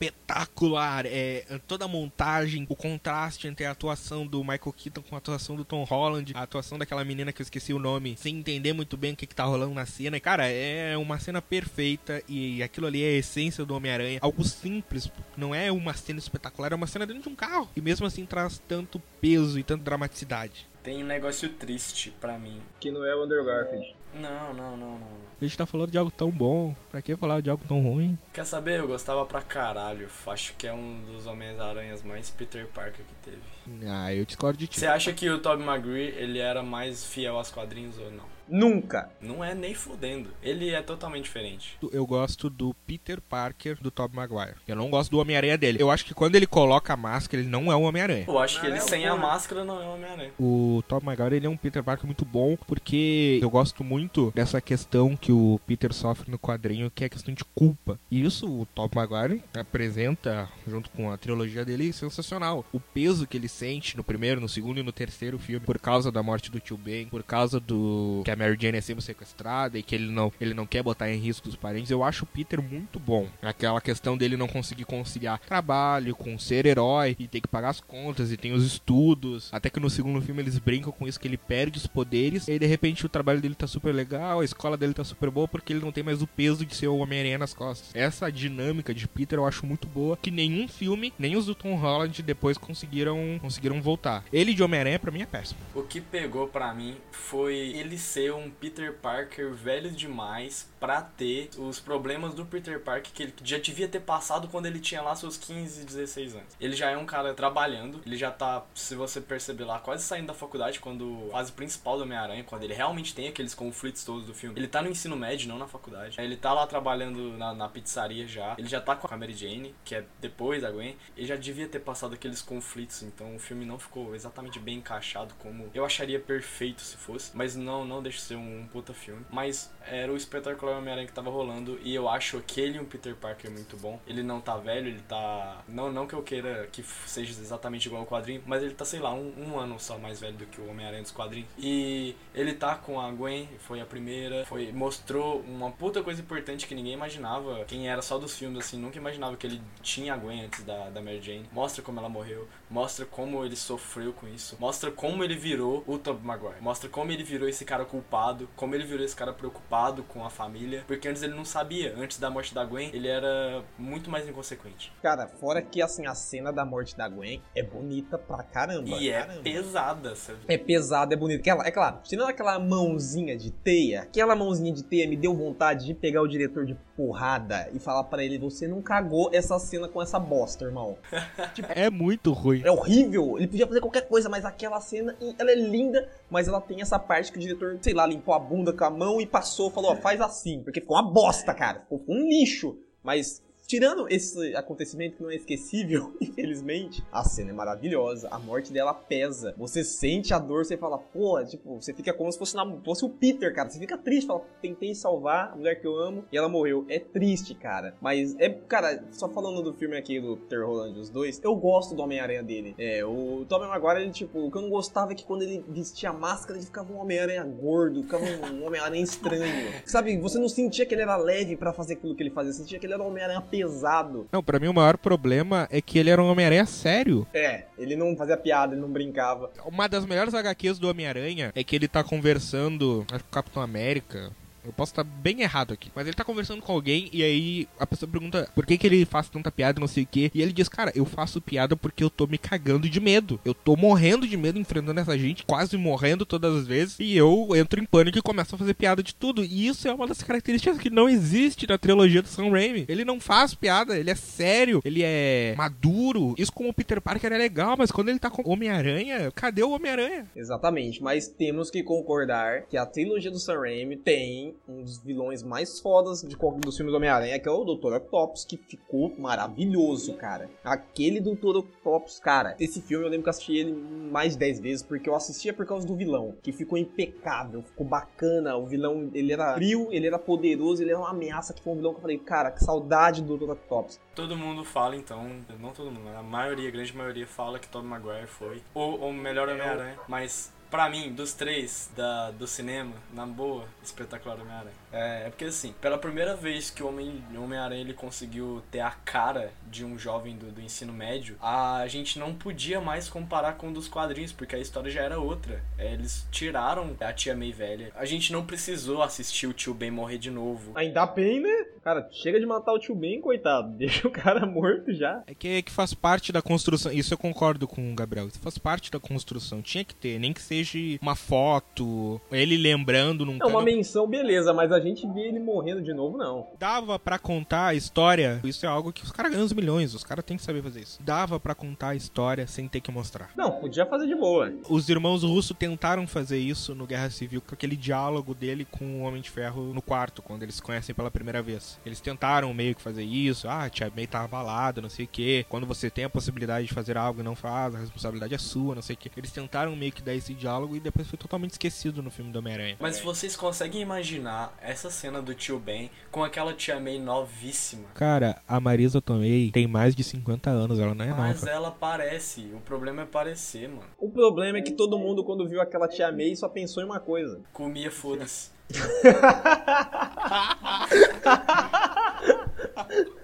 espetacular. 0.00 1.06
É 1.06 1.60
toda 1.66 1.84
a 1.84 1.88
montagem, 1.88 2.66
o 2.68 2.76
contraste 2.76 3.46
entre 3.46 3.64
a 3.64 3.70
atuação 3.70 4.26
do 4.26 4.40
Michael 4.40 4.74
Keaton 4.76 5.02
com 5.02 5.14
a 5.14 5.18
atuação 5.18 5.56
do 5.56 5.64
Tom 5.64 5.84
Holland, 5.84 6.32
a 6.34 6.42
atuação 6.42 6.78
daquela 6.78 7.04
menina 7.04 7.32
que 7.32 7.40
eu 7.40 7.44
esqueci 7.44 7.72
o 7.72 7.78
nome, 7.78 8.16
sem 8.16 8.36
entender 8.36 8.72
muito 8.72 8.96
bem 8.96 9.12
o 9.12 9.16
que, 9.16 9.26
que 9.26 9.34
tá 9.34 9.44
rolando 9.44 9.74
na 9.74 9.86
cena. 9.86 10.18
Cara, 10.20 10.46
é 10.46 10.96
uma 10.96 11.18
cena 11.18 11.40
perfeita 11.40 12.22
e 12.28 12.62
aquilo 12.62 12.86
ali 12.86 13.02
é 13.02 13.08
a 13.08 13.18
essência 13.18 13.64
do 13.64 13.74
Homem-Aranha. 13.74 14.18
Algo 14.22 14.44
simples, 14.44 15.10
não 15.36 15.54
é 15.54 15.70
uma 15.70 15.94
cena 15.94 16.18
espetacular, 16.18 16.72
é 16.72 16.76
uma 16.76 16.86
cena 16.86 17.06
dentro 17.06 17.22
de 17.22 17.28
um 17.28 17.34
carro. 17.34 17.68
E 17.76 17.80
mesmo 17.80 18.06
assim 18.06 18.24
traz 18.26 18.60
tanto 18.66 19.00
peso 19.20 19.58
e 19.58 19.62
tanta 19.62 19.84
dramaticidade. 19.84 20.66
Tem 20.82 21.02
um 21.02 21.06
negócio 21.06 21.48
triste 21.48 22.14
pra 22.20 22.38
mim. 22.38 22.60
Que 22.78 22.90
não 22.90 23.04
é 23.06 23.16
o 23.16 23.22
Andrew 23.22 23.44
Garfield. 23.44 23.96
Não, 24.14 24.54
não, 24.54 24.76
não, 24.76 24.98
não. 24.98 25.24
A 25.40 25.44
gente 25.44 25.58
tá 25.58 25.66
falando 25.66 25.90
de 25.90 25.98
algo 25.98 26.10
tão 26.10 26.30
bom, 26.30 26.74
pra 26.90 27.02
que 27.02 27.16
falar 27.16 27.40
de 27.40 27.50
algo 27.50 27.64
tão 27.66 27.82
ruim? 27.82 28.16
Quer 28.32 28.46
saber? 28.46 28.78
Eu 28.78 28.86
gostava 28.86 29.26
pra 29.26 29.42
caralho. 29.42 30.08
Acho 30.26 30.54
que 30.54 30.66
é 30.66 30.72
um 30.72 31.02
dos 31.02 31.26
Homens-Aranhas 31.26 32.02
mais 32.02 32.30
Peter 32.30 32.66
Parker 32.68 33.04
que 33.04 33.30
teve. 33.30 33.86
Ah, 33.86 34.14
eu 34.14 34.24
discordo 34.24 34.58
de 34.58 34.66
ti. 34.66 34.78
Você 34.78 34.86
acha 34.86 35.12
que 35.12 35.28
o 35.28 35.38
Tobey 35.40 35.64
Maguire, 35.64 36.14
ele 36.16 36.38
era 36.38 36.62
mais 36.62 37.04
fiel 37.04 37.36
aos 37.36 37.50
quadrinhos 37.50 37.98
ou 37.98 38.10
não? 38.10 38.33
Nunca. 38.48 39.10
Não 39.20 39.42
é 39.44 39.54
nem 39.54 39.74
fudendo. 39.74 40.30
Ele 40.42 40.70
é 40.70 40.82
totalmente 40.82 41.24
diferente. 41.24 41.78
Eu 41.92 42.06
gosto 42.06 42.50
do 42.50 42.74
Peter 42.86 43.20
Parker 43.20 43.78
do 43.80 43.90
Tobey 43.90 44.16
Maguire. 44.16 44.56
Eu 44.66 44.76
não 44.76 44.90
gosto 44.90 45.10
do 45.10 45.18
Homem-Aranha 45.18 45.56
dele. 45.56 45.82
Eu 45.82 45.90
acho 45.90 46.04
que 46.04 46.14
quando 46.14 46.36
ele 46.36 46.46
coloca 46.46 46.92
a 46.92 46.96
máscara, 46.96 47.42
ele 47.42 47.50
não 47.50 47.72
é 47.72 47.76
o 47.76 47.82
Homem-Aranha. 47.82 48.24
Eu 48.28 48.38
acho 48.38 48.60
que 48.60 48.66
Não, 48.66 48.74
ele 48.74 48.78
é 48.78 48.86
sem 48.86 49.06
a 49.06 49.16
máscara 49.16 49.64
não 49.64 49.82
é 49.82 49.86
o 49.86 49.94
Homem-Aranha. 49.94 50.32
O 50.38 50.82
Tobey 50.88 51.06
Maguire 51.06 51.36
ele 51.36 51.46
é 51.46 51.50
um 51.50 51.56
Peter 51.56 51.82
Parker 51.82 52.06
muito 52.06 52.24
bom 52.24 52.56
porque 52.66 53.38
eu 53.42 53.50
gosto 53.50 53.82
muito 53.82 54.32
dessa 54.34 54.60
questão 54.60 55.16
que 55.16 55.32
o 55.32 55.60
Peter 55.66 55.92
sofre 55.92 56.30
no 56.30 56.38
quadrinho, 56.38 56.90
que 56.90 57.04
é 57.04 57.06
a 57.06 57.10
questão 57.10 57.34
de 57.34 57.44
culpa. 57.54 57.98
E 58.10 58.24
isso 58.24 58.46
o 58.46 58.66
Tobey 58.66 58.96
Maguire 58.96 59.42
apresenta 59.54 60.48
junto 60.66 60.90
com 60.90 61.10
a 61.10 61.16
trilogia 61.16 61.64
dele 61.64 61.92
sensacional. 61.92 62.64
O 62.72 62.80
peso 62.80 63.26
que 63.26 63.36
ele 63.36 63.48
sente 63.48 63.96
no 63.96 64.04
primeiro, 64.04 64.40
no 64.40 64.48
segundo 64.48 64.78
e 64.80 64.82
no 64.82 64.92
terceiro 64.92 65.38
filme 65.38 65.64
por 65.64 65.78
causa 65.78 66.10
da 66.12 66.22
morte 66.22 66.50
do 66.50 66.60
tio 66.60 66.76
Ben, 66.76 67.06
por 67.06 67.22
causa 67.22 67.58
do 67.58 68.22
que 68.24 68.30
a 68.34 68.36
Mary 68.36 68.56
Jane 68.60 68.78
é 68.78 68.80
sempre 68.80 69.02
sequestrada 69.02 69.78
e 69.78 69.82
que 69.82 69.94
ele 69.94 70.10
não 70.10 70.32
ele 70.40 70.54
não 70.54 70.66
quer 70.66 70.82
botar 70.82 71.10
em 71.10 71.18
risco 71.18 71.48
os 71.48 71.56
parentes. 71.56 71.90
Eu 71.90 72.02
acho 72.02 72.24
o 72.24 72.26
Peter 72.26 72.60
muito 72.60 72.98
bom. 72.98 73.28
Aquela 73.42 73.80
questão 73.80 74.16
dele 74.16 74.36
não 74.36 74.48
conseguir 74.48 74.84
conciliar 74.84 75.38
trabalho 75.40 76.14
com 76.14 76.38
ser 76.38 76.66
herói 76.66 77.16
e 77.18 77.28
ter 77.28 77.40
que 77.40 77.48
pagar 77.48 77.70
as 77.70 77.80
contas 77.80 78.30
e 78.32 78.36
tem 78.36 78.52
os 78.52 78.64
estudos. 78.64 79.48
Até 79.52 79.70
que 79.70 79.80
no 79.80 79.90
segundo 79.90 80.20
filme 80.20 80.42
eles 80.42 80.58
brincam 80.58 80.92
com 80.92 81.06
isso 81.06 81.18
que 81.18 81.28
ele 81.28 81.36
perde 81.36 81.78
os 81.78 81.86
poderes 81.86 82.48
e 82.48 82.52
aí 82.52 82.58
de 82.58 82.66
repente 82.66 83.06
o 83.06 83.08
trabalho 83.08 83.40
dele 83.40 83.54
tá 83.54 83.66
super 83.66 83.94
legal, 83.94 84.40
a 84.40 84.44
escola 84.44 84.76
dele 84.76 84.94
tá 84.94 85.04
super 85.04 85.30
boa 85.30 85.48
porque 85.48 85.72
ele 85.72 85.84
não 85.84 85.92
tem 85.92 86.04
mais 86.04 86.22
o 86.22 86.26
peso 86.26 86.66
de 86.66 86.74
ser 86.74 86.88
o 86.88 86.98
Homem-Aranha 86.98 87.38
nas 87.38 87.54
costas. 87.54 87.90
Essa 87.94 88.30
dinâmica 88.30 88.92
de 88.92 89.06
Peter 89.06 89.38
eu 89.38 89.46
acho 89.46 89.66
muito 89.66 89.86
boa, 89.86 90.16
que 90.16 90.30
nenhum 90.30 90.66
filme, 90.68 91.12
nem 91.18 91.36
os 91.36 91.46
do 91.46 91.54
Tom 91.54 91.74
Holland 91.76 92.22
depois 92.22 92.58
conseguiram 92.58 93.38
conseguiram 93.40 93.80
voltar. 93.80 94.24
Ele 94.32 94.54
de 94.54 94.62
Homem-Aranha 94.62 94.98
pra 94.98 95.10
mim 95.10 95.22
é 95.22 95.26
péssimo. 95.26 95.60
O 95.74 95.82
que 95.82 96.00
pegou 96.00 96.48
pra 96.48 96.74
mim 96.74 96.96
foi 97.12 97.54
ele 97.54 97.98
ser 97.98 98.23
um 98.32 98.50
Peter 98.50 98.92
Parker 98.94 99.52
velho 99.52 99.90
demais 99.90 100.68
pra 100.78 101.00
ter 101.00 101.50
os 101.58 101.80
problemas 101.80 102.34
do 102.34 102.44
Peter 102.44 102.80
Parker 102.80 103.12
que 103.12 103.22
ele 103.24 103.34
já 103.42 103.58
devia 103.58 103.88
ter 103.88 104.00
passado 104.00 104.48
quando 104.48 104.66
ele 104.66 104.80
tinha 104.80 105.02
lá 105.02 105.14
seus 105.14 105.36
15, 105.36 105.84
16 105.84 106.34
anos. 106.34 106.56
Ele 106.60 106.74
já 106.74 106.90
é 106.90 106.96
um 106.96 107.06
cara 107.06 107.34
trabalhando, 107.34 108.00
ele 108.04 108.16
já 108.16 108.30
tá, 108.30 108.64
se 108.74 108.94
você 108.94 109.20
perceber 109.20 109.64
lá, 109.64 109.78
quase 109.78 110.04
saindo 110.04 110.26
da 110.26 110.34
faculdade 110.34 110.80
quando 110.80 111.28
fase 111.30 111.52
principal 111.52 111.96
do 111.96 112.02
Homem-Aranha, 112.04 112.44
quando 112.44 112.62
ele 112.62 112.74
realmente 112.74 113.14
tem 113.14 113.28
aqueles 113.28 113.54
conflitos 113.54 114.04
todos 114.04 114.26
do 114.26 114.34
filme. 114.34 114.58
Ele 114.58 114.68
tá 114.68 114.82
no 114.82 114.88
ensino 114.88 115.16
médio, 115.16 115.48
não 115.48 115.58
na 115.58 115.66
faculdade. 115.66 116.20
Ele 116.20 116.36
tá 116.36 116.52
lá 116.52 116.66
trabalhando 116.66 117.36
na, 117.36 117.54
na 117.54 117.68
pizzaria 117.68 118.26
já. 118.26 118.54
Ele 118.58 118.68
já 118.68 118.80
tá 118.80 118.96
com 118.96 119.12
a 119.12 119.16
Mary 119.16 119.34
Jane, 119.34 119.74
que 119.84 119.94
é 119.94 120.04
depois 120.20 120.62
da 120.62 120.70
Gwen. 120.70 120.96
Ele 121.16 121.26
já 121.26 121.36
devia 121.36 121.68
ter 121.68 121.80
passado 121.80 122.14
aqueles 122.14 122.40
conflitos, 122.40 123.02
então 123.02 123.34
o 123.36 123.38
filme 123.38 123.64
não 123.64 123.78
ficou 123.78 124.14
exatamente 124.14 124.58
bem 124.58 124.78
encaixado 124.78 125.34
como 125.38 125.70
eu 125.74 125.84
acharia 125.84 126.18
perfeito 126.18 126.82
se 126.82 126.96
fosse. 126.96 127.30
Mas 127.34 127.56
não, 127.56 127.84
não 127.84 128.02
deixa 128.02 128.13
de 128.14 128.22
ser 128.22 128.36
um, 128.36 128.66
puta 128.72 128.92
filme. 128.92 129.24
Mas 129.30 129.72
era 129.86 130.12
o 130.12 130.16
espetacular 130.16 130.78
Homem-Aranha 130.78 131.06
que 131.06 131.12
tava 131.12 131.30
rolando 131.30 131.78
e 131.82 131.94
eu 131.94 132.08
acho 132.08 132.38
aquele 132.38 132.78
um 132.78 132.84
Peter 132.84 133.14
Parker 133.14 133.50
muito 133.50 133.76
bom. 133.76 134.00
Ele 134.06 134.22
não 134.22 134.40
tá 134.40 134.56
velho, 134.56 134.88
ele 134.88 135.02
tá. 135.02 135.62
Não, 135.68 135.92
não 135.92 136.06
que 136.06 136.14
eu 136.14 136.22
queira 136.22 136.68
que 136.72 136.82
seja 137.06 137.30
exatamente 137.30 137.86
igual 137.86 138.02
ao 138.02 138.06
quadrinho, 138.06 138.42
mas 138.46 138.62
ele 138.62 138.74
tá, 138.74 138.84
sei 138.84 139.00
lá, 139.00 139.12
um, 139.12 139.32
um 139.38 139.58
ano 139.58 139.78
só 139.78 139.98
mais 139.98 140.20
velho 140.20 140.36
do 140.36 140.46
que 140.46 140.60
o 140.60 140.68
Homem-Aranha 140.70 141.02
dos 141.02 141.12
quadrinhos. 141.12 141.48
E 141.58 142.16
ele 142.34 142.54
tá 142.54 142.76
com 142.76 143.00
a 143.00 143.10
Gwen, 143.10 143.48
foi 143.58 143.80
a 143.80 143.86
primeira, 143.86 144.44
foi 144.46 144.72
mostrou 144.72 145.40
uma 145.40 145.70
puta 145.70 146.02
coisa 146.02 146.20
importante 146.20 146.66
que 146.66 146.74
ninguém 146.74 146.92
imaginava. 146.92 147.64
Quem 147.66 147.88
era 147.88 148.02
só 148.02 148.18
dos 148.18 148.36
filmes, 148.36 148.64
assim, 148.64 148.78
nunca 148.78 148.98
imaginava 148.98 149.36
que 149.36 149.46
ele 149.46 149.60
tinha 149.82 150.14
a 150.14 150.16
Gwen 150.16 150.44
antes 150.44 150.62
da, 150.64 150.90
da 150.90 151.00
Mary 151.00 151.20
Jane. 151.20 151.48
Mostra 151.52 151.82
como 151.82 151.98
ela 151.98 152.08
morreu, 152.08 152.48
mostra 152.70 153.04
como 153.04 153.44
ele 153.44 153.56
sofreu 153.56 154.12
com 154.12 154.26
isso, 154.28 154.56
mostra 154.58 154.90
como 154.90 155.22
ele 155.22 155.34
virou 155.34 155.84
o 155.86 155.98
Tobey 155.98 156.24
Maguire, 156.24 156.60
mostra 156.60 156.88
como 156.88 157.10
ele 157.12 157.22
virou 157.22 157.48
esse 157.48 157.64
cara 157.64 157.84
culpado, 158.04 158.48
como 158.54 158.74
ele 158.74 158.84
virou 158.84 159.04
esse 159.04 159.16
cara 159.16 159.32
preocupado 159.32 160.02
com 160.04 160.24
a 160.24 160.30
família, 160.30 160.84
porque 160.86 161.08
antes 161.08 161.22
ele 161.22 161.34
não 161.34 161.44
sabia. 161.44 161.94
Antes 161.96 162.18
da 162.18 162.30
morte 162.30 162.54
da 162.54 162.64
Gwen, 162.64 162.90
ele 162.92 163.08
era 163.08 163.62
muito 163.78 164.10
mais 164.10 164.28
inconsequente. 164.28 164.92
Cara, 165.02 165.26
fora 165.26 165.62
que 165.62 165.80
assim, 165.80 166.06
a 166.06 166.14
cena 166.14 166.52
da 166.52 166.64
morte 166.64 166.96
da 166.96 167.08
Gwen 167.08 167.42
é 167.54 167.62
bonita 167.62 168.18
pra 168.18 168.42
caramba. 168.42 168.88
E 168.90 169.08
é 169.08 169.20
caramba. 169.20 169.42
pesada, 169.42 170.14
sabe? 170.14 170.38
É 170.46 170.58
pesado, 170.58 171.14
é 171.14 171.16
bonito. 171.16 171.40
Aquela, 171.40 171.66
é 171.66 171.70
claro, 171.70 171.98
tirando 172.02 172.28
aquela 172.28 172.58
mãozinha 172.58 173.36
de 173.36 173.50
teia, 173.50 174.02
aquela 174.02 174.36
mãozinha 174.36 174.72
de 174.72 174.84
teia 174.84 175.08
me 175.08 175.16
deu 175.16 175.34
vontade 175.34 175.86
de 175.86 175.94
pegar 175.94 176.22
o 176.22 176.28
diretor 176.28 176.66
de 176.66 176.76
porrada 176.96 177.68
e 177.72 177.78
falar 177.78 178.04
pra 178.04 178.22
ele: 178.22 178.38
você 178.38 178.68
não 178.68 178.82
cagou 178.82 179.30
essa 179.32 179.58
cena 179.58 179.88
com 179.88 180.00
essa 180.02 180.18
bosta, 180.18 180.64
irmão. 180.64 180.96
É 181.68 181.90
muito 181.90 182.32
ruim. 182.32 182.62
É 182.64 182.70
horrível. 182.70 183.36
Ele 183.38 183.46
podia 183.46 183.66
fazer 183.66 183.80
qualquer 183.80 184.06
coisa, 184.08 184.28
mas 184.28 184.44
aquela 184.44 184.80
cena, 184.80 185.16
ela 185.38 185.50
é 185.50 185.54
linda, 185.54 186.08
mas 186.34 186.48
ela 186.48 186.60
tem 186.60 186.82
essa 186.82 186.98
parte 186.98 187.30
que 187.30 187.38
o 187.38 187.40
diretor, 187.40 187.78
sei 187.80 187.94
lá, 187.94 188.04
limpou 188.04 188.34
a 188.34 188.40
bunda 188.40 188.72
com 188.72 188.84
a 188.84 188.90
mão 188.90 189.20
e 189.20 189.26
passou, 189.26 189.70
falou, 189.70 189.92
ó, 189.92 189.96
faz 189.96 190.20
assim. 190.20 190.64
Porque 190.64 190.80
ficou 190.80 190.96
uma 190.96 191.12
bosta, 191.12 191.54
cara. 191.54 191.82
Ficou 191.82 192.02
um 192.08 192.26
lixo. 192.28 192.76
Mas 193.04 193.40
Tirando 193.66 194.06
esse 194.10 194.54
acontecimento 194.54 195.16
que 195.16 195.22
não 195.22 195.30
é 195.30 195.36
esquecível, 195.36 196.14
infelizmente, 196.20 197.02
a 197.10 197.24
cena 197.24 197.50
é 197.50 197.54
maravilhosa, 197.54 198.28
a 198.30 198.38
morte 198.38 198.72
dela 198.72 198.92
pesa. 198.92 199.54
Você 199.56 199.82
sente 199.82 200.34
a 200.34 200.38
dor, 200.38 200.64
você 200.64 200.76
fala, 200.76 200.98
pô, 200.98 201.42
tipo, 201.44 201.80
você 201.80 201.94
fica 201.94 202.12
como 202.12 202.30
se 202.30 202.38
fosse, 202.38 202.54
na, 202.54 202.64
fosse 202.84 203.04
o 203.04 203.08
Peter, 203.08 203.54
cara. 203.54 203.70
Você 203.70 203.78
fica 203.78 203.96
triste, 203.96 204.26
fala, 204.26 204.42
tentei 204.60 204.94
salvar 204.94 205.52
a 205.52 205.56
mulher 205.56 205.80
que 205.80 205.86
eu 205.86 205.96
amo 205.96 206.24
e 206.30 206.36
ela 206.36 206.48
morreu. 206.48 206.84
É 206.88 206.98
triste, 206.98 207.54
cara. 207.54 207.96
Mas 208.00 208.36
é, 208.38 208.50
cara, 208.50 209.02
só 209.10 209.28
falando 209.28 209.62
do 209.62 209.72
filme 209.72 209.96
aqui 209.96 210.20
do 210.20 210.36
Peter 210.36 210.66
Holland, 210.66 210.98
os 210.98 211.08
dois, 211.08 211.40
eu 211.42 211.54
gosto 211.56 211.94
do 211.94 212.02
Homem-Aranha 212.02 212.42
dele. 212.42 212.74
É, 212.78 213.04
o 213.04 213.46
Tobey 213.48 213.68
Maguire, 213.68 214.02
ele, 214.02 214.12
tipo, 214.12 214.46
o 214.46 214.50
que 214.50 214.58
eu 214.58 214.62
não 214.62 214.70
gostava 214.70 215.12
é 215.12 215.14
que 215.14 215.24
quando 215.24 215.42
ele 215.42 215.64
vestia 215.68 216.10
a 216.10 216.12
máscara, 216.12 216.58
ele 216.58 216.66
ficava 216.66 216.92
um 216.92 216.98
Homem-Aranha 216.98 217.44
gordo, 217.44 218.02
ficava 218.02 218.24
um 218.52 218.66
Homem-Aranha 218.66 219.02
estranho. 219.02 219.72
Sabe, 219.86 220.18
você 220.18 220.38
não 220.38 220.48
sentia 220.48 220.84
que 220.84 220.94
ele 220.94 221.02
era 221.02 221.16
leve 221.16 221.56
pra 221.56 221.72
fazer 221.72 221.94
aquilo 221.94 222.14
que 222.14 222.22
ele 222.22 222.30
fazia, 222.30 222.52
sentia 222.52 222.78
que 222.78 222.84
ele 222.84 222.92
era 222.92 223.02
um 223.02 223.08
Homem-Aranha 223.08 223.40
pesado. 223.56 224.26
Não, 224.32 224.42
pra 224.42 224.58
mim 224.58 224.68
o 224.68 224.74
maior 224.74 224.96
problema 224.96 225.68
é 225.70 225.80
que 225.80 225.98
ele 225.98 226.10
era 226.10 226.22
um 226.22 226.28
Homem-Aranha 226.30 226.66
sério. 226.66 227.26
É, 227.32 227.64
ele 227.78 227.96
não 227.96 228.16
fazia 228.16 228.36
piada, 228.36 228.74
ele 228.74 228.80
não 228.80 228.90
brincava. 228.90 229.50
Uma 229.64 229.88
das 229.88 230.04
melhores 230.04 230.34
HQs 230.34 230.78
do 230.78 230.88
Homem-Aranha 230.88 231.52
é 231.54 231.64
que 231.64 231.74
ele 231.76 231.88
tá 231.88 232.02
conversando 232.02 233.04
acho 233.12 233.24
que 233.24 233.30
com 233.30 233.30
o 233.30 233.42
Capitão 233.42 233.62
América. 233.62 234.30
Eu 234.64 234.72
posso 234.72 234.92
estar 234.92 235.04
bem 235.04 235.42
errado 235.42 235.72
aqui. 235.72 235.90
Mas 235.94 236.06
ele 236.06 236.16
tá 236.16 236.24
conversando 236.24 236.62
com 236.62 236.72
alguém 236.72 237.08
e 237.12 237.22
aí 237.22 237.68
a 237.78 237.86
pessoa 237.86 238.10
pergunta 238.10 238.48
por 238.54 238.66
que, 238.66 238.78
que 238.78 238.86
ele 238.86 239.04
faz 239.04 239.28
tanta 239.28 239.50
piada, 239.50 239.80
não 239.80 239.86
sei 239.86 240.04
o 240.04 240.06
quê. 240.06 240.30
E 240.34 240.42
ele 240.42 240.52
diz, 240.52 240.68
cara, 240.68 240.92
eu 240.94 241.04
faço 241.04 241.40
piada 241.40 241.76
porque 241.76 242.02
eu 242.02 242.10
tô 242.10 242.26
me 242.26 242.38
cagando 242.38 242.88
de 242.88 243.00
medo. 243.00 243.40
Eu 243.44 243.54
tô 243.54 243.76
morrendo 243.76 244.26
de 244.26 244.36
medo 244.36 244.58
enfrentando 244.58 245.00
essa 245.00 245.18
gente, 245.18 245.44
quase 245.44 245.76
morrendo 245.76 246.24
todas 246.24 246.54
as 246.54 246.66
vezes. 246.66 246.96
E 246.98 247.16
eu 247.16 247.48
entro 247.54 247.80
em 247.80 247.84
pânico 247.84 248.18
e 248.18 248.22
começo 248.22 248.54
a 248.54 248.58
fazer 248.58 248.74
piada 248.74 249.02
de 249.02 249.14
tudo. 249.14 249.44
E 249.44 249.66
isso 249.66 249.86
é 249.88 249.94
uma 249.94 250.06
das 250.06 250.22
características 250.22 250.78
que 250.78 250.90
não 250.90 251.08
existe 251.08 251.66
na 251.66 251.78
trilogia 251.78 252.22
do 252.22 252.28
Sam 252.28 252.50
Raimi. 252.50 252.84
Ele 252.88 253.04
não 253.04 253.20
faz 253.20 253.54
piada, 253.54 253.98
ele 253.98 254.10
é 254.10 254.14
sério, 254.14 254.80
ele 254.84 255.02
é 255.02 255.54
maduro. 255.56 256.34
Isso 256.38 256.52
como 256.52 256.70
o 256.70 256.74
Peter 256.74 257.00
Parker 257.00 257.32
é 257.32 257.38
legal, 257.38 257.76
mas 257.76 257.90
quando 257.90 258.08
ele 258.08 258.18
tá 258.18 258.30
com 258.30 258.48
Homem-Aranha, 258.48 259.30
cadê 259.34 259.62
o 259.62 259.70
Homem-Aranha? 259.70 260.26
Exatamente, 260.34 261.02
mas 261.02 261.28
temos 261.28 261.70
que 261.70 261.82
concordar 261.82 262.66
que 262.66 262.76
a 262.76 262.86
trilogia 262.86 263.30
do 263.30 263.38
Sam 263.38 263.60
Raimi 263.60 263.96
tem 263.96 264.53
um 264.68 264.82
dos 264.82 264.98
vilões 264.98 265.42
mais 265.42 265.80
fodas 265.80 266.22
de, 266.22 266.36
dos 266.36 266.76
filmes 266.76 266.92
do 266.92 266.96
Homem-Aranha, 266.96 267.38
que 267.38 267.48
é 267.48 267.52
o 267.52 267.64
Dr. 267.64 267.94
Octopus, 267.94 268.44
que 268.44 268.56
ficou 268.56 269.12
maravilhoso, 269.18 270.14
cara. 270.14 270.50
Aquele 270.62 271.20
Dr. 271.20 271.56
Octopus, 271.58 272.18
cara, 272.18 272.56
esse 272.58 272.80
filme 272.80 273.04
eu 273.04 273.08
lembro 273.08 273.24
que 273.24 273.28
eu 273.28 273.30
assisti 273.30 273.56
ele 273.56 273.72
mais 273.72 274.32
de 274.32 274.38
10 274.38 274.60
vezes, 274.60 274.82
porque 274.82 275.08
eu 275.08 275.14
assistia 275.14 275.52
por 275.52 275.66
causa 275.66 275.86
do 275.86 275.94
vilão, 275.94 276.34
que 276.42 276.52
ficou 276.52 276.78
impecável, 276.78 277.62
ficou 277.62 277.86
bacana. 277.86 278.56
O 278.56 278.66
vilão, 278.66 279.10
ele 279.12 279.32
era 279.32 279.54
frio, 279.54 279.88
ele 279.90 280.06
era 280.06 280.18
poderoso, 280.18 280.82
ele 280.82 280.90
era 280.90 280.98
uma 280.98 281.10
ameaça, 281.10 281.52
que 281.52 281.62
foi 281.62 281.72
um 281.72 281.76
vilão 281.76 281.92
que 281.92 281.98
eu 281.98 282.02
falei, 282.02 282.18
cara, 282.18 282.50
que 282.50 282.62
saudade 282.62 283.22
do 283.22 283.36
Dr. 283.36 283.50
Octopus. 283.50 284.00
Todo 284.14 284.36
mundo 284.36 284.64
fala, 284.64 284.96
então, 284.96 285.28
não 285.58 285.72
todo 285.72 285.90
mundo, 285.90 286.08
a 286.08 286.22
maioria, 286.22 286.68
a 286.68 286.72
grande 286.72 286.96
maioria 286.96 287.26
fala 287.26 287.58
que 287.58 287.68
Tobey 287.68 287.88
Maguire 287.88 288.26
foi 288.26 288.62
o, 288.72 288.80
o 288.80 289.12
melhor 289.12 289.48
Homem-Aranha, 289.48 289.98
mas 290.08 290.53
pra 290.74 290.90
mim, 290.90 291.12
dos 291.12 291.32
três 291.32 291.88
da, 291.94 292.32
do 292.32 292.48
cinema, 292.48 292.96
na 293.12 293.24
boa, 293.24 293.64
espetacular 293.80 294.40
Homem-Aranha. 294.40 294.74
É, 294.94 295.26
é 295.26 295.30
porque 295.30 295.46
assim, 295.46 295.74
pela 295.80 295.98
primeira 295.98 296.36
vez 296.36 296.70
que 296.70 296.82
o 296.82 296.88
Homem-Aranha 296.88 297.64
Homem 297.64 297.80
ele 297.80 297.92
conseguiu 297.92 298.62
ter 298.70 298.80
a 298.80 298.90
cara 298.90 299.50
de 299.70 299.84
um 299.84 299.98
jovem 299.98 300.36
do, 300.36 300.50
do 300.52 300.60
ensino 300.60 300.92
médio, 300.92 301.36
a 301.40 301.84
gente 301.88 302.18
não 302.18 302.34
podia 302.34 302.80
mais 302.80 303.08
comparar 303.08 303.54
com 303.54 303.68
um 303.68 303.72
dos 303.72 303.88
quadrinhos, 303.88 304.32
porque 304.32 304.54
a 304.54 304.58
história 304.58 304.90
já 304.90 305.02
era 305.02 305.18
outra. 305.18 305.62
É, 305.76 305.92
eles 305.92 306.26
tiraram 306.30 306.96
a 307.00 307.12
tia 307.12 307.34
May 307.34 307.52
velha. 307.52 307.92
A 307.96 308.04
gente 308.04 308.32
não 308.32 308.44
precisou 308.44 309.02
assistir 309.02 309.46
o 309.46 309.52
tio 309.52 309.74
Ben 309.74 309.90
morrer 309.90 310.18
de 310.18 310.30
novo. 310.30 310.72
Ainda 310.74 311.06
bem, 311.06 311.40
né? 311.40 311.66
Cara, 311.82 312.08
chega 312.10 312.40
de 312.40 312.46
matar 312.46 312.72
o 312.72 312.78
tio 312.78 312.94
Ben, 312.94 313.20
coitado. 313.20 313.72
Deixa 313.76 314.06
o 314.08 314.10
cara 314.10 314.46
morto 314.46 314.92
já. 314.92 315.22
É 315.26 315.34
que, 315.34 315.48
é 315.48 315.62
que 315.62 315.70
faz 315.70 315.92
parte 315.92 316.32
da 316.32 316.40
construção. 316.40 316.92
Isso 316.92 317.12
eu 317.12 317.18
concordo 317.18 317.66
com 317.66 317.92
o 317.92 317.94
Gabriel. 317.94 318.26
Isso 318.26 318.40
faz 318.40 318.56
parte 318.56 318.90
da 318.90 318.98
construção. 318.98 319.60
Tinha 319.60 319.84
que 319.84 319.94
ter, 319.94 320.18
nem 320.18 320.32
que 320.32 320.40
seja 320.40 320.78
uma 321.00 321.14
foto, 321.14 322.20
ele 322.32 322.56
lembrando 322.56 323.26
num 323.26 323.38
É 323.40 323.44
uma 323.44 323.62
menção, 323.62 324.06
beleza, 324.06 324.52
mas 324.52 324.72
a 324.72 324.80
gente 324.84 325.06
vê 325.08 325.28
ele 325.28 325.40
morrendo 325.40 325.82
de 325.82 325.92
novo, 325.92 326.16
não. 326.16 326.48
Dava 326.58 326.98
para 326.98 327.18
contar 327.18 327.66
a 327.68 327.74
história. 327.74 328.40
Isso 328.44 328.66
é 328.66 328.68
algo 328.68 328.92
que 328.92 329.04
os 329.04 329.10
caras 329.10 329.32
ganham 329.32 329.44
os 329.44 329.52
milhões, 329.52 329.94
os 329.94 330.04
caras 330.04 330.24
têm 330.24 330.36
que 330.36 330.42
saber 330.42 330.62
fazer 330.62 330.80
isso. 330.80 331.02
Dava 331.02 331.38
para 331.38 331.54
contar 331.54 331.88
a 331.90 331.94
história 331.94 332.46
sem 332.46 332.68
ter 332.68 332.80
que 332.80 332.90
mostrar. 332.90 333.30
Não, 333.36 333.52
podia 333.52 333.86
fazer 333.86 334.06
de 334.06 334.14
boa. 334.14 334.52
Os 334.68 334.88
irmãos 334.88 335.22
russos 335.22 335.56
tentaram 335.56 336.06
fazer 336.06 336.38
isso 336.38 336.74
no 336.74 336.86
Guerra 336.86 337.10
Civil 337.10 337.40
com 337.40 337.54
aquele 337.54 337.76
diálogo 337.76 338.34
dele 338.34 338.66
com 338.70 339.00
o 339.00 339.02
Homem 339.02 339.22
de 339.22 339.30
Ferro 339.30 339.72
no 339.74 339.82
quarto, 339.82 340.22
quando 340.22 340.42
eles 340.42 340.56
se 340.56 340.62
conhecem 340.62 340.94
pela 340.94 341.10
primeira 341.10 341.42
vez. 341.42 341.78
Eles 341.84 342.00
tentaram 342.00 342.52
meio 342.54 342.74
que 342.74 342.82
fazer 342.82 343.02
isso. 343.02 343.48
Ah, 343.48 343.68
Tia 343.68 343.92
May 343.94 344.06
tá 344.06 344.22
abalada, 344.22 344.80
não 344.80 344.88
sei 344.88 345.04
o 345.04 345.08
que. 345.08 345.44
Quando 345.48 345.66
você 345.66 345.90
tem 345.90 346.04
a 346.04 346.10
possibilidade 346.10 346.66
de 346.66 346.74
fazer 346.74 346.96
algo 346.96 347.20
e 347.20 347.24
não 347.24 347.34
faz, 347.34 347.74
a 347.74 347.78
responsabilidade 347.78 348.34
é 348.34 348.38
sua, 348.38 348.74
não 348.74 348.82
sei 348.82 348.94
o 348.94 348.96
que. 348.96 349.10
Eles 349.16 349.32
tentaram 349.32 349.74
meio 349.76 349.92
que 349.92 350.02
dar 350.02 350.14
esse 350.14 350.34
diálogo 350.34 350.76
e 350.76 350.80
depois 350.80 351.08
foi 351.08 351.18
totalmente 351.18 351.52
esquecido 351.52 352.02
no 352.02 352.10
filme 352.10 352.32
do 352.32 352.38
Homem-Aranha. 352.38 352.76
Mas 352.80 353.00
vocês 353.00 353.36
conseguem 353.36 353.80
imaginar 353.80 354.54
essa 354.74 354.90
cena 354.90 355.22
do 355.22 355.32
tio 355.34 355.58
Ben 355.58 355.88
com 356.10 356.24
aquela 356.24 356.52
tia 356.52 356.80
May 356.80 356.98
novíssima? 356.98 357.84
Cara, 357.94 358.42
a 358.46 358.58
Marisa 358.58 359.00
Tomei 359.00 359.50
tem 359.52 359.68
mais 359.68 359.94
de 359.94 360.02
50 360.02 360.50
anos, 360.50 360.80
ela 360.80 360.94
não 360.94 361.04
é 361.04 361.10
Mas 361.10 361.40
nova. 361.40 361.50
ela 361.50 361.70
parece. 361.70 362.50
O 362.52 362.60
problema 362.60 363.02
é 363.02 363.06
parecer, 363.06 363.68
mano. 363.68 363.84
O 363.96 364.10
problema 364.10 364.58
é 364.58 364.62
que 364.62 364.72
todo 364.72 364.98
mundo, 364.98 365.24
quando 365.24 365.48
viu 365.48 365.60
aquela 365.60 365.86
tia 365.86 366.10
May, 366.10 366.34
só 366.34 366.48
pensou 366.48 366.82
em 366.82 366.86
uma 366.86 366.98
coisa. 366.98 367.40
Comia, 367.52 367.90
foda-se. 367.90 368.50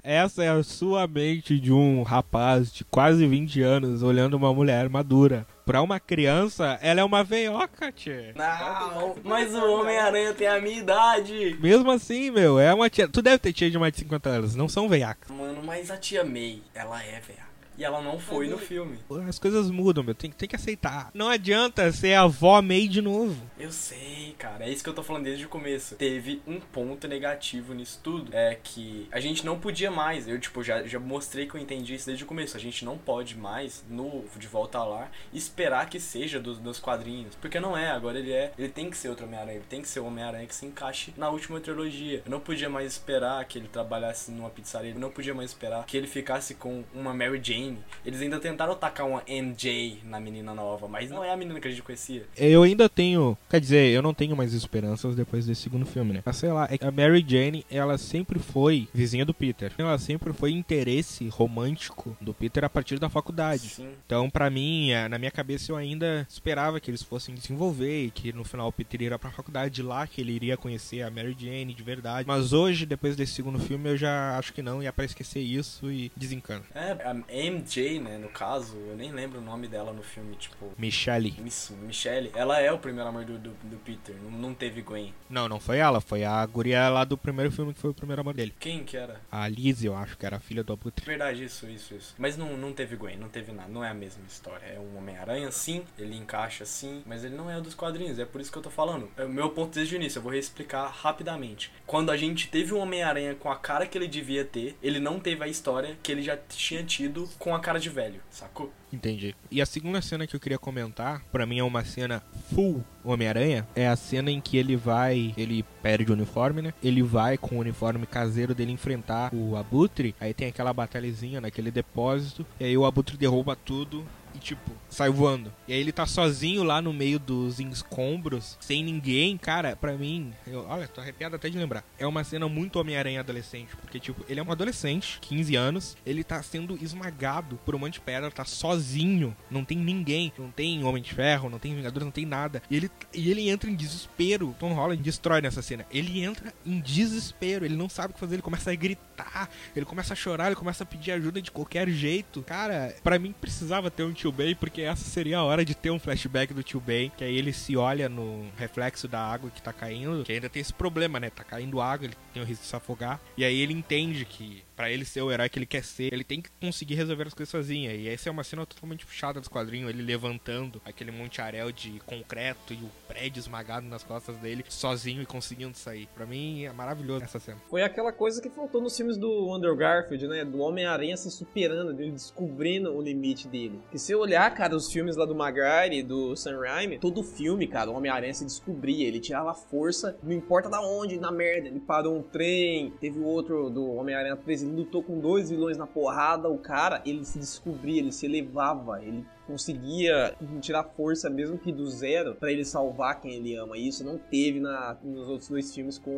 Essa 0.03 0.45
é 0.45 0.49
a 0.51 0.63
sua 0.63 1.07
mente 1.07 1.59
de 1.59 1.73
um 1.73 2.03
rapaz 2.03 2.73
de 2.73 2.85
quase 2.85 3.27
20 3.27 3.63
anos 3.63 4.03
olhando 4.03 4.35
uma 4.35 4.53
mulher 4.55 4.89
madura. 4.89 5.47
Pra 5.71 5.83
uma 5.83 6.01
criança, 6.01 6.81
ela 6.83 7.01
é 7.01 7.05
uma 7.05 7.23
veioca, 7.23 7.93
tchê. 7.93 8.33
Não, 8.35 9.15
mas 9.23 9.55
o 9.55 9.65
Homem-Aranha 9.75 10.35
tem 10.35 10.49
a 10.49 10.61
minha 10.61 10.81
idade. 10.81 11.57
Mesmo 11.61 11.89
assim, 11.93 12.29
meu, 12.29 12.59
é 12.59 12.75
uma 12.75 12.91
tia. 12.91 13.07
Tu 13.07 13.23
deve 13.23 13.39
ter 13.39 13.53
tia 13.53 13.71
de 13.71 13.79
mais 13.79 13.93
de 13.93 14.01
50 14.01 14.29
anos, 14.29 14.57
não 14.57 14.69
são 14.69 14.89
veiacas. 14.89 15.31
Mano, 15.31 15.63
mas 15.65 15.89
a 15.89 15.97
tia 15.97 16.25
May, 16.25 16.61
ela 16.75 17.01
é 17.01 17.21
velha. 17.21 17.50
E 17.81 17.85
ela 17.85 18.03
não 18.03 18.19
foi 18.19 18.47
no 18.47 18.59
filme. 18.59 18.99
As 19.27 19.39
coisas 19.39 19.71
mudam, 19.71 20.05
meu. 20.05 20.15
Tem, 20.15 20.31
tem 20.31 20.47
que 20.47 20.55
aceitar. 20.55 21.11
Não 21.15 21.31
adianta 21.31 21.91
ser 21.91 22.13
a 22.13 22.25
avó 22.25 22.61
May 22.61 22.87
de 22.87 23.01
novo. 23.01 23.35
Eu 23.59 23.73
sei, 23.73 24.35
cara. 24.39 24.67
É 24.67 24.71
isso 24.71 24.85
que 24.85 24.91
eu 24.91 24.95
tô 24.95 25.03
falando 25.03 25.25
desde 25.25 25.47
o 25.47 25.49
começo. 25.49 25.97
Teve 25.97 26.43
um 26.47 26.61
ponto 26.61 27.09
negativo 27.09 27.73
nisso 27.73 27.99
tudo. 28.03 28.37
É 28.37 28.59
que 28.63 29.09
a 29.11 29.19
gente 29.19 29.47
não 29.47 29.59
podia 29.59 29.91
mais. 29.91 30.29
Eu, 30.29 30.39
tipo, 30.39 30.63
já, 30.63 30.83
já 30.83 31.01
mostrei 31.01 31.47
que 31.47 31.55
eu 31.55 31.61
entendi 31.61 31.95
isso 31.95 32.05
desde 32.05 32.23
o 32.23 32.27
começo. 32.27 32.55
A 32.55 32.61
gente 32.61 32.85
não 32.85 32.99
pode 32.99 33.35
mais, 33.35 33.83
no 33.89 34.27
De 34.37 34.47
Volta 34.47 34.85
lá, 34.85 35.11
esperar 35.33 35.89
que 35.89 35.99
seja 35.99 36.39
dos, 36.39 36.59
dos 36.59 36.79
quadrinhos. 36.79 37.35
Porque 37.37 37.59
não 37.59 37.75
é. 37.75 37.91
Agora 37.91 38.19
ele 38.19 38.31
é. 38.33 38.53
Ele 38.59 38.69
tem 38.69 38.91
que 38.91 38.97
ser 38.99 39.09
outro 39.09 39.25
Homem-Aranha. 39.25 39.57
Ele 39.57 39.67
tem 39.67 39.81
que 39.81 39.89
ser 39.89 40.01
o 40.01 40.05
Homem-Aranha 40.05 40.47
que 40.47 40.55
se 40.55 40.67
encaixe 40.67 41.15
na 41.17 41.31
última 41.31 41.59
trilogia. 41.59 42.21
Eu 42.27 42.31
não 42.31 42.41
podia 42.41 42.69
mais 42.69 42.93
esperar 42.93 43.43
que 43.47 43.59
ele 43.59 43.69
trabalhasse 43.69 44.31
numa 44.31 44.51
pizzaria. 44.51 44.93
Eu 44.93 45.01
não 45.01 45.11
podia 45.11 45.33
mais 45.33 45.53
esperar 45.53 45.87
que 45.87 45.97
ele 45.97 46.07
ficasse 46.07 46.55
com 46.55 46.85
uma 46.93 47.15
Mary 47.15 47.41
Jane. 47.43 47.70
Eles 48.05 48.21
ainda 48.21 48.39
tentaram 48.39 48.75
tacar 48.75 49.07
uma 49.07 49.23
MJ 49.27 50.01
na 50.05 50.19
menina 50.21 50.55
nova, 50.55 50.89
mas 50.89 51.11
não 51.11 51.23
é 51.23 51.33
a 51.33 51.37
menina 51.37 51.61
que 51.61 51.69
a 51.69 51.71
gente 51.71 51.83
conhecia. 51.83 52.25
Eu 52.37 52.63
ainda 52.63 52.89
tenho. 52.89 53.37
Quer 53.49 53.61
dizer, 53.61 53.91
eu 53.91 54.03
não 54.03 54.15
tenho 54.15 54.37
mais 54.37 54.55
esperanças 54.55 55.15
depois 55.15 55.47
desse 55.47 55.63
segundo 55.63 55.87
filme, 55.87 56.15
né? 56.15 56.23
Mas 56.25 56.37
sei 56.37 56.51
lá, 56.51 56.69
é 56.71 56.79
que 56.79 56.85
a 56.85 56.91
Mary 56.91 57.25
Jane, 57.27 57.65
ela 57.71 57.99
sempre 57.99 58.39
foi 58.39 58.89
vizinha 58.93 59.25
do 59.25 59.35
Peter. 59.35 59.73
Ela 59.79 59.99
sempre 59.99 60.33
foi 60.33 60.53
interesse 60.53 61.29
romântico 61.29 62.17
do 62.21 62.33
Peter 62.33 62.65
a 62.65 62.69
partir 62.69 62.99
da 62.99 63.09
faculdade. 63.09 63.69
Sim. 63.69 63.91
Então, 64.07 64.31
pra 64.31 64.51
mim, 64.51 64.91
é, 64.91 65.09
na 65.09 65.19
minha 65.19 65.31
cabeça, 65.31 65.73
eu 65.73 65.77
ainda 65.77 66.27
esperava 66.29 66.81
que 66.81 66.91
eles 66.91 67.03
fossem 67.03 67.35
desenvolver 67.35 68.07
e 68.07 68.11
que 68.11 68.33
no 68.33 68.45
final 68.45 68.69
o 68.69 68.73
Peter 68.73 69.03
iria 69.03 69.19
pra 69.19 69.31
faculdade 69.31 69.75
de 69.75 69.83
lá, 69.83 70.07
que 70.07 70.21
ele 70.21 70.33
iria 70.33 70.57
conhecer 70.57 71.03
a 71.03 71.11
Mary 71.11 71.37
Jane 71.39 71.75
de 71.75 71.83
verdade. 71.83 72.27
Mas 72.27 72.53
hoje, 72.53 72.87
depois 72.87 73.17
desse 73.17 73.33
segundo 73.33 73.59
filme, 73.59 73.91
eu 73.91 73.97
já 73.97 74.39
acho 74.39 74.53
que 74.53 74.63
não, 74.63 74.83
e 74.83 74.87
é 74.87 74.93
pra 74.93 75.05
esquecer 75.05 75.41
isso 75.41 75.91
e 75.91 76.11
desencana. 76.17 76.63
É, 76.75 76.93
a 77.05 77.15
MJ, 77.51 77.99
né, 78.01 78.19
no 78.19 78.29
caso, 78.29 78.77
eu 78.77 78.97
nem 78.97 79.13
lembro 79.13 79.39
o 79.39 79.43
nome 79.43 79.69
dela 79.69 79.93
no 79.93 80.03
filme, 80.03 80.37
tipo. 80.37 80.73
Michelle. 80.79 81.35
Miss 81.39 81.73
Michelle, 81.83 82.31
ela 82.35 82.61
é 82.61 82.73
o 82.73 82.79
primeiro 82.79 83.09
amor 83.09 83.25
do, 83.25 83.39
do, 83.39 83.51
do 83.51 83.77
Peter, 83.79 84.15
não, 84.23 84.31
não 84.31 84.55
teve 84.55 84.83
Gwen. 84.83 85.15
Não, 85.29 85.49
não 85.49 85.61
foi 85.61 85.79
ela, 85.79 86.01
foi 86.01 86.25
a 86.25 86.45
guria 86.47 86.89
lá 86.89 87.05
do 87.05 87.17
primeiro 87.17 87.51
filme 87.51 87.75
que 87.75 87.81
foi 87.81 87.91
o 87.91 87.95
primeiro 87.95 88.21
amor 88.21 88.35
dele. 88.35 88.55
Quem 88.59 88.85
que 88.85 88.97
era? 88.97 89.21
A 89.31 89.49
Lizzie, 89.49 89.87
eu 89.87 89.97
acho 89.97 90.17
que 90.17 90.27
era 90.27 90.37
a 90.37 90.41
filha 90.41 90.63
do 90.63 90.73
Abutre. 90.73 91.05
Verdade, 91.05 91.45
isso, 91.45 91.69
isso, 91.69 91.95
isso. 91.95 92.15
Mas 92.19 92.37
não, 92.37 92.57
não 92.57 92.73
teve 92.73 92.97
Gwen, 92.97 93.17
não 93.17 93.29
teve 93.29 93.53
nada, 93.53 93.69
não 93.69 93.85
é 93.85 93.91
a 93.91 93.95
mesma 93.95 94.25
história. 94.29 94.67
É 94.67 94.79
um 94.79 94.99
Homem-Aranha, 94.99 95.51
sim, 95.51 95.85
ele 95.99 96.17
encaixa 96.17 96.65
sim, 96.65 97.03
mas 97.07 97.25
ele 97.25 97.37
não 97.37 97.51
é 97.51 97.59
o 97.59 97.61
dos 97.61 97.75
quadrinhos, 97.75 98.19
é 98.19 98.25
por 98.25 98.41
isso 98.41 98.51
que 98.51 98.59
eu 98.59 98.63
tô 98.63 98.71
falando. 98.71 99.09
É 99.17 99.25
o 99.25 99.29
meu 99.29 99.51
ponto 99.51 99.75
desde 99.75 99.95
o 99.95 99.97
início, 99.97 100.19
eu 100.19 100.23
vou 100.23 100.33
reexplicar 100.33 100.91
rapidamente. 100.91 101.73
Quando 101.87 102.11
a 102.11 102.17
gente 102.17 102.49
teve 102.49 102.73
um 102.73 102.79
Homem-Aranha 102.79 103.35
com 103.35 103.51
a 103.51 103.57
cara 103.57 103.87
que 103.87 103.97
ele 103.97 104.09
devia 104.09 104.45
ter, 104.45 104.77
ele 104.83 105.01
não 105.01 105.19
teve 105.19 105.43
a 105.45 105.49
história 105.49 105.97
que 106.03 106.11
ele 106.11 106.23
já 106.23 106.37
tinha 106.37 106.83
tido 106.85 107.29
com 107.41 107.55
a 107.55 107.59
cara 107.59 107.81
de 107.81 107.89
velho, 107.89 108.21
sacou? 108.31 108.71
Entendi. 108.93 109.35
E 109.51 109.63
a 109.63 109.67
segunda 109.67 110.03
cena 110.03 110.27
que 110.27 110.37
eu 110.37 110.41
queria 110.41 110.59
comentar, 110.59 111.23
pra 111.33 111.47
mim 111.47 111.59
é 111.59 111.65
uma 111.65 111.83
cena 111.85 112.23
full 112.55 112.85
Homem-Aranha, 113.03 113.67
é 113.75 113.89
a 113.89 113.97
cena 113.97 114.31
em 114.31 114.41
que 114.43 114.59
ele 114.59 114.77
vai, 114.77 115.33
ele 115.39 115.65
perde 115.83 116.11
o 116.11 116.15
uniforme, 116.15 116.61
né? 116.61 116.75
Ele 116.85 117.03
vai 117.03 117.39
com 117.39 117.57
o 117.57 117.61
uniforme 117.61 118.07
caseiro 118.07 118.55
dele 118.55 118.73
enfrentar 118.73 119.35
o 119.35 119.57
Abutre, 119.57 120.15
aí 120.21 120.35
tem 120.35 120.49
aquela 120.49 120.73
batalhazinha 120.73 121.41
naquele 121.41 121.71
depósito, 121.71 122.47
e 122.61 122.65
aí 122.65 122.77
o 122.77 122.85
Abutre 122.85 123.17
derruba 123.17 123.57
tudo 123.57 124.05
e 124.35 124.39
tipo, 124.39 124.71
sai 124.89 125.11
voando. 125.11 125.53
E 125.67 125.73
aí 125.73 125.81
ele 125.81 125.93
tá 125.93 126.07
sozinho 126.07 126.63
lá 126.63 126.81
no 126.81 126.93
meio 126.93 127.19
dos 127.19 127.59
escombros, 127.61 128.57
sem 128.61 128.83
ninguém, 128.83 129.37
cara, 129.37 129.77
pra 129.77 129.93
mim, 129.93 130.33
eu, 130.47 130.67
olha, 130.69 130.89
tô 130.89 131.01
arrepiado 131.01 131.37
até 131.37 131.49
de 131.49 131.59
lembrar. 131.59 131.85
É 131.99 132.07
uma 132.07 132.25
cena 132.25 132.49
muito 132.49 132.79
Homem-Aranha 132.79 133.21
adolescente, 133.21 133.77
porque 133.77 134.01
tipo, 134.01 134.25
ele 134.29 134.41
é 134.41 134.43
um 134.43 134.53
adolescente, 134.53 135.19
15 135.21 135.57
anos, 135.57 135.97
ele 136.05 136.25
tá 136.25 136.43
sendo 136.43 136.79
esmagado 136.83 137.59
por 137.65 137.75
um 137.75 137.79
monte 137.79 137.95
de 137.95 138.01
pedra, 138.01 138.31
tá 138.31 138.45
sozinho, 138.45 139.37
não 139.51 139.65
tem 139.65 139.79
ninguém, 139.79 140.33
não 140.39 140.51
tem 140.51 140.83
Homem 140.85 141.03
de 141.03 141.13
Ferro, 141.15 141.49
não 141.49 141.59
tem 141.59 141.75
Vingadores, 141.75 142.05
não 142.05 142.13
tem 142.13 142.27
nada. 142.27 142.63
E 142.71 142.77
ele, 142.77 142.91
e 143.15 143.31
ele 143.31 143.49
entra 143.49 143.71
em 143.71 143.75
desespero. 143.75 144.55
Tom 144.59 144.73
Holland 144.73 145.03
destrói 145.03 145.41
nessa 145.41 145.63
cena. 145.63 145.87
Ele 145.91 146.23
entra 146.23 146.53
em 146.65 146.81
desespero, 146.81 147.65
ele 147.65 147.77
não 147.77 147.89
sabe 147.89 148.11
o 148.11 148.15
que 148.15 148.21
fazer, 148.21 148.35
ele 148.35 148.43
começa 148.43 148.71
a 148.71 148.75
gritar, 148.75 149.49
ele 149.75 149.87
começa 149.87 150.13
a 150.13 150.17
chorar, 150.17 150.47
ele 150.47 150.57
começa 150.57 150.85
a 150.85 150.87
pedir 150.87 151.13
ajuda 151.13 151.41
de 151.41 151.51
qualquer 151.51 151.89
jeito. 151.89 152.43
Cara, 152.43 152.95
pra 153.03 153.19
mim 153.19 153.33
precisava 153.33 153.91
ter 153.91 154.03
um 154.03 154.13
tio 154.13 154.30
Ben, 154.33 154.55
porque 154.55 154.83
essa 154.83 155.05
seria 155.05 155.39
a 155.39 155.45
hora 155.45 155.65
de 155.65 155.75
ter 155.75 155.91
um 155.91 155.99
flashback 155.99 156.53
do 156.53 156.63
tio 156.63 156.81
Ben, 156.81 157.11
que 157.17 157.25
aí 157.25 157.37
ele 157.37 157.53
se 157.53 157.77
olha 157.77 158.09
no 158.09 158.47
reflexo 158.57 159.07
da 159.07 159.21
água 159.21 159.51
que 159.51 159.63
tá 159.63 159.73
caindo, 159.73 160.25
que 160.25 160.33
ainda 160.33 160.49
tem 160.49 160.61
esse 160.61 160.73
problema, 160.73 161.21
né? 161.21 161.31
Tá 161.31 161.45
caindo 161.45 161.81
água, 161.81 162.07
ele 162.07 162.15
tem 162.33 162.43
o 162.43 162.47
risco 162.47 162.63
de 162.63 162.69
se 162.69 162.77
afogar. 162.77 163.21
E 163.37 163.45
aí 163.45 163.61
ele 163.61 163.73
entende 163.73 164.25
que 164.25 164.63
para 164.81 164.91
ele 164.91 165.05
ser 165.05 165.21
o 165.21 165.31
herói 165.31 165.47
que 165.51 165.59
ele 165.59 165.67
quer 165.67 165.85
ser, 165.85 166.11
ele 166.11 166.25
tem 166.25 166.41
que 166.41 166.49
conseguir 166.59 166.95
resolver 166.95 167.27
as 167.27 167.35
coisas 167.35 167.51
sozinho. 167.51 167.91
E 167.91 168.09
essa 168.09 168.31
é 168.31 168.33
uma 168.33 168.43
cena 168.43 168.65
totalmente 168.65 169.05
puxada 169.05 169.39
dos 169.39 169.47
quadrinhos, 169.47 169.91
ele 169.91 170.03
levantando 170.03 170.81
aquele 170.87 171.11
monte 171.11 171.39
arel 171.43 171.71
de 171.71 172.01
concreto 172.07 172.73
e 172.73 172.79
o 172.79 172.91
prédio 173.07 173.41
esmagado 173.41 173.87
nas 173.87 174.03
costas 174.03 174.39
dele, 174.39 174.65
sozinho 174.71 175.21
e 175.21 175.27
conseguindo 175.27 175.77
sair. 175.77 176.09
Para 176.15 176.25
mim 176.25 176.65
é 176.65 176.73
maravilhoso 176.73 177.25
essa 177.25 177.39
cena. 177.39 177.59
Foi 177.69 177.83
aquela 177.83 178.11
coisa 178.11 178.41
que 178.41 178.49
faltou 178.49 178.81
nos 178.81 178.97
filmes 178.97 179.19
do 179.19 179.53
Andrew 179.53 179.77
Garfield, 179.77 180.27
né? 180.27 180.47
Do 180.47 180.61
Homem-Aranha 180.61 181.15
se 181.15 181.31
superando, 181.31 181.93
dele 181.93 182.13
descobrindo 182.13 182.91
o 182.91 183.03
limite 183.03 183.49
dele. 183.49 183.79
Que 183.91 183.99
se 183.99 184.13
eu 184.13 184.21
olhar, 184.21 184.51
cara, 184.55 184.75
os 184.75 184.91
filmes 184.91 185.15
lá 185.15 185.27
do 185.27 185.35
Maguire, 185.35 186.03
do 186.03 186.35
Sam 186.37 186.59
Raimi, 186.59 186.99
todo 186.99 187.23
filme, 187.23 187.67
cara, 187.67 187.91
o 187.91 187.95
Homem-Aranha 187.97 188.33
se 188.33 188.47
descobria, 188.47 189.07
ele 189.07 189.21
tirava 189.21 189.53
força, 189.53 190.17
não 190.23 190.33
importa 190.33 190.71
da 190.71 190.81
onde, 190.81 191.21
na 191.21 191.31
merda. 191.31 191.69
Ele 191.69 191.81
parou 191.81 192.17
um 192.17 192.23
trem, 192.23 192.95
teve 192.99 193.19
o 193.19 193.27
outro 193.27 193.69
do 193.69 193.91
Homem-Aranha 193.97 194.37
3, 194.37 194.63
ele 194.63 194.70
lutou 194.71 195.03
com 195.03 195.19
dois 195.19 195.51
vilões 195.51 195.77
na 195.77 195.87
porrada, 195.87 196.49
o 196.49 196.59
cara, 196.59 197.03
ele 197.05 197.25
se 197.25 197.39
descobria, 197.39 198.01
ele 198.01 198.13
se 198.13 198.27
elevava, 198.27 199.03
ele 199.03 199.25
conseguia 199.47 200.37
tirar 200.61 200.85
força 200.85 201.29
mesmo 201.29 201.59
que 201.59 201.73
do 201.73 201.87
zero 201.89 202.37
para 202.37 202.53
ele 202.53 202.65
salvar 202.65 203.21
quem 203.21 203.35
ele 203.35 203.57
ama. 203.57 203.77
E 203.77 203.89
isso 203.89 204.05
não 204.05 204.17
teve 204.17 204.61
na, 204.61 204.97
nos 205.03 205.29
outros 205.29 205.49
dois 205.49 205.75
filmes 205.75 205.99
com 205.99 206.11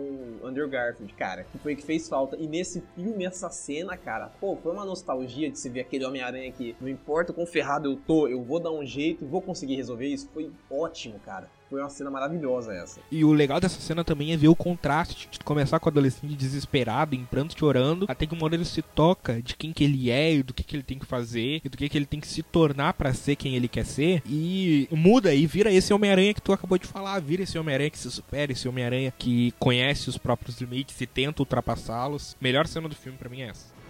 o 0.42 0.46
Andrew 0.46 0.68
Garfield, 0.68 1.12
cara. 1.14 1.44
Que 1.44 1.59
foi 1.59 1.74
que 1.74 1.82
fez 1.82 2.09
falta. 2.09 2.36
E 2.36 2.46
nesse 2.46 2.82
filme, 2.94 3.24
essa 3.24 3.48
cena, 3.48 3.96
cara, 3.96 4.30
pô, 4.38 4.57
foi 4.57 4.72
uma 4.72 4.84
nostalgia 4.84 5.50
de 5.50 5.59
se 5.59 5.70
ver 5.70 5.80
aquele 5.80 6.05
Homem-Aranha 6.05 6.53
que 6.53 6.76
não 6.80 6.88
importa 6.88 7.32
o 7.32 7.34
quão 7.34 7.46
ferrado 7.46 7.90
eu 7.90 7.96
tô, 7.96 8.28
eu 8.28 8.42
vou 8.42 8.61
dar 8.61 8.70
um 8.70 8.84
jeito 8.84 9.24
e 9.24 9.26
vou 9.26 9.40
conseguir 9.40 9.76
resolver 9.76 10.07
isso. 10.07 10.28
Foi 10.32 10.50
ótimo, 10.70 11.18
cara. 11.20 11.49
Foi 11.72 11.80
uma 11.80 11.88
cena 11.88 12.11
maravilhosa 12.11 12.74
essa. 12.74 13.00
E 13.11 13.24
o 13.24 13.32
legal 13.32 13.58
dessa 13.58 13.80
cena 13.80 14.04
também 14.04 14.30
é 14.30 14.36
ver 14.36 14.49
o 14.49 14.54
contraste 14.54 15.26
de 15.30 15.38
começar 15.38 15.80
com 15.80 15.88
o 15.88 15.90
adolescente 15.90 16.34
desesperado, 16.34 17.14
em 17.14 17.24
pranto, 17.24 17.58
chorando, 17.58 18.04
até 18.08 18.26
que 18.26 18.44
hora 18.44 18.54
ele 18.54 18.66
se 18.66 18.82
toca 18.82 19.40
de 19.40 19.57
quem 19.57 19.72
que 19.72 19.82
ele 19.82 20.11
é 20.11 20.34
e 20.34 20.42
do 20.42 20.53
que 20.53 20.62
que 20.62 20.76
ele 20.76 20.82
tem 20.82 20.99
que 20.99 21.07
fazer 21.07 21.62
e 21.64 21.68
do 21.70 21.78
que 21.78 21.88
que 21.88 21.96
ele 21.96 22.04
tem 22.04 22.20
que 22.20 22.26
se 22.28 22.42
tornar 22.42 22.92
para 22.92 23.14
ser 23.14 23.36
quem 23.36 23.57
ele 23.57 23.68
quer 23.68 23.86
ser 23.86 24.22
e 24.26 24.86
muda 24.90 25.34
e 25.34 25.46
vira 25.46 25.72
esse 25.72 25.94
Homem-Aranha 25.94 26.34
que 26.34 26.42
tu 26.42 26.53
acabou 26.53 26.76
de 26.76 26.86
falar, 26.86 27.18
vira 27.20 27.44
esse 27.44 27.58
Homem-Aranha 27.58 27.88
que 27.88 27.99
se 27.99 28.11
supera, 28.11 28.53
esse 28.53 28.68
Homem-Aranha 28.68 29.11
que 29.16 29.54
conhece 29.58 30.11
os 30.11 30.18
próprios 30.18 30.61
limites 30.61 31.00
e 31.00 31.07
tenta 31.07 31.40
ultrapassá-los. 31.40 32.36
Melhor 32.38 32.66
cena 32.66 32.86
do 32.86 32.94
filme 32.94 33.16
para 33.16 33.30
mim 33.30 33.40
é 33.40 33.49
essa. 33.49 33.82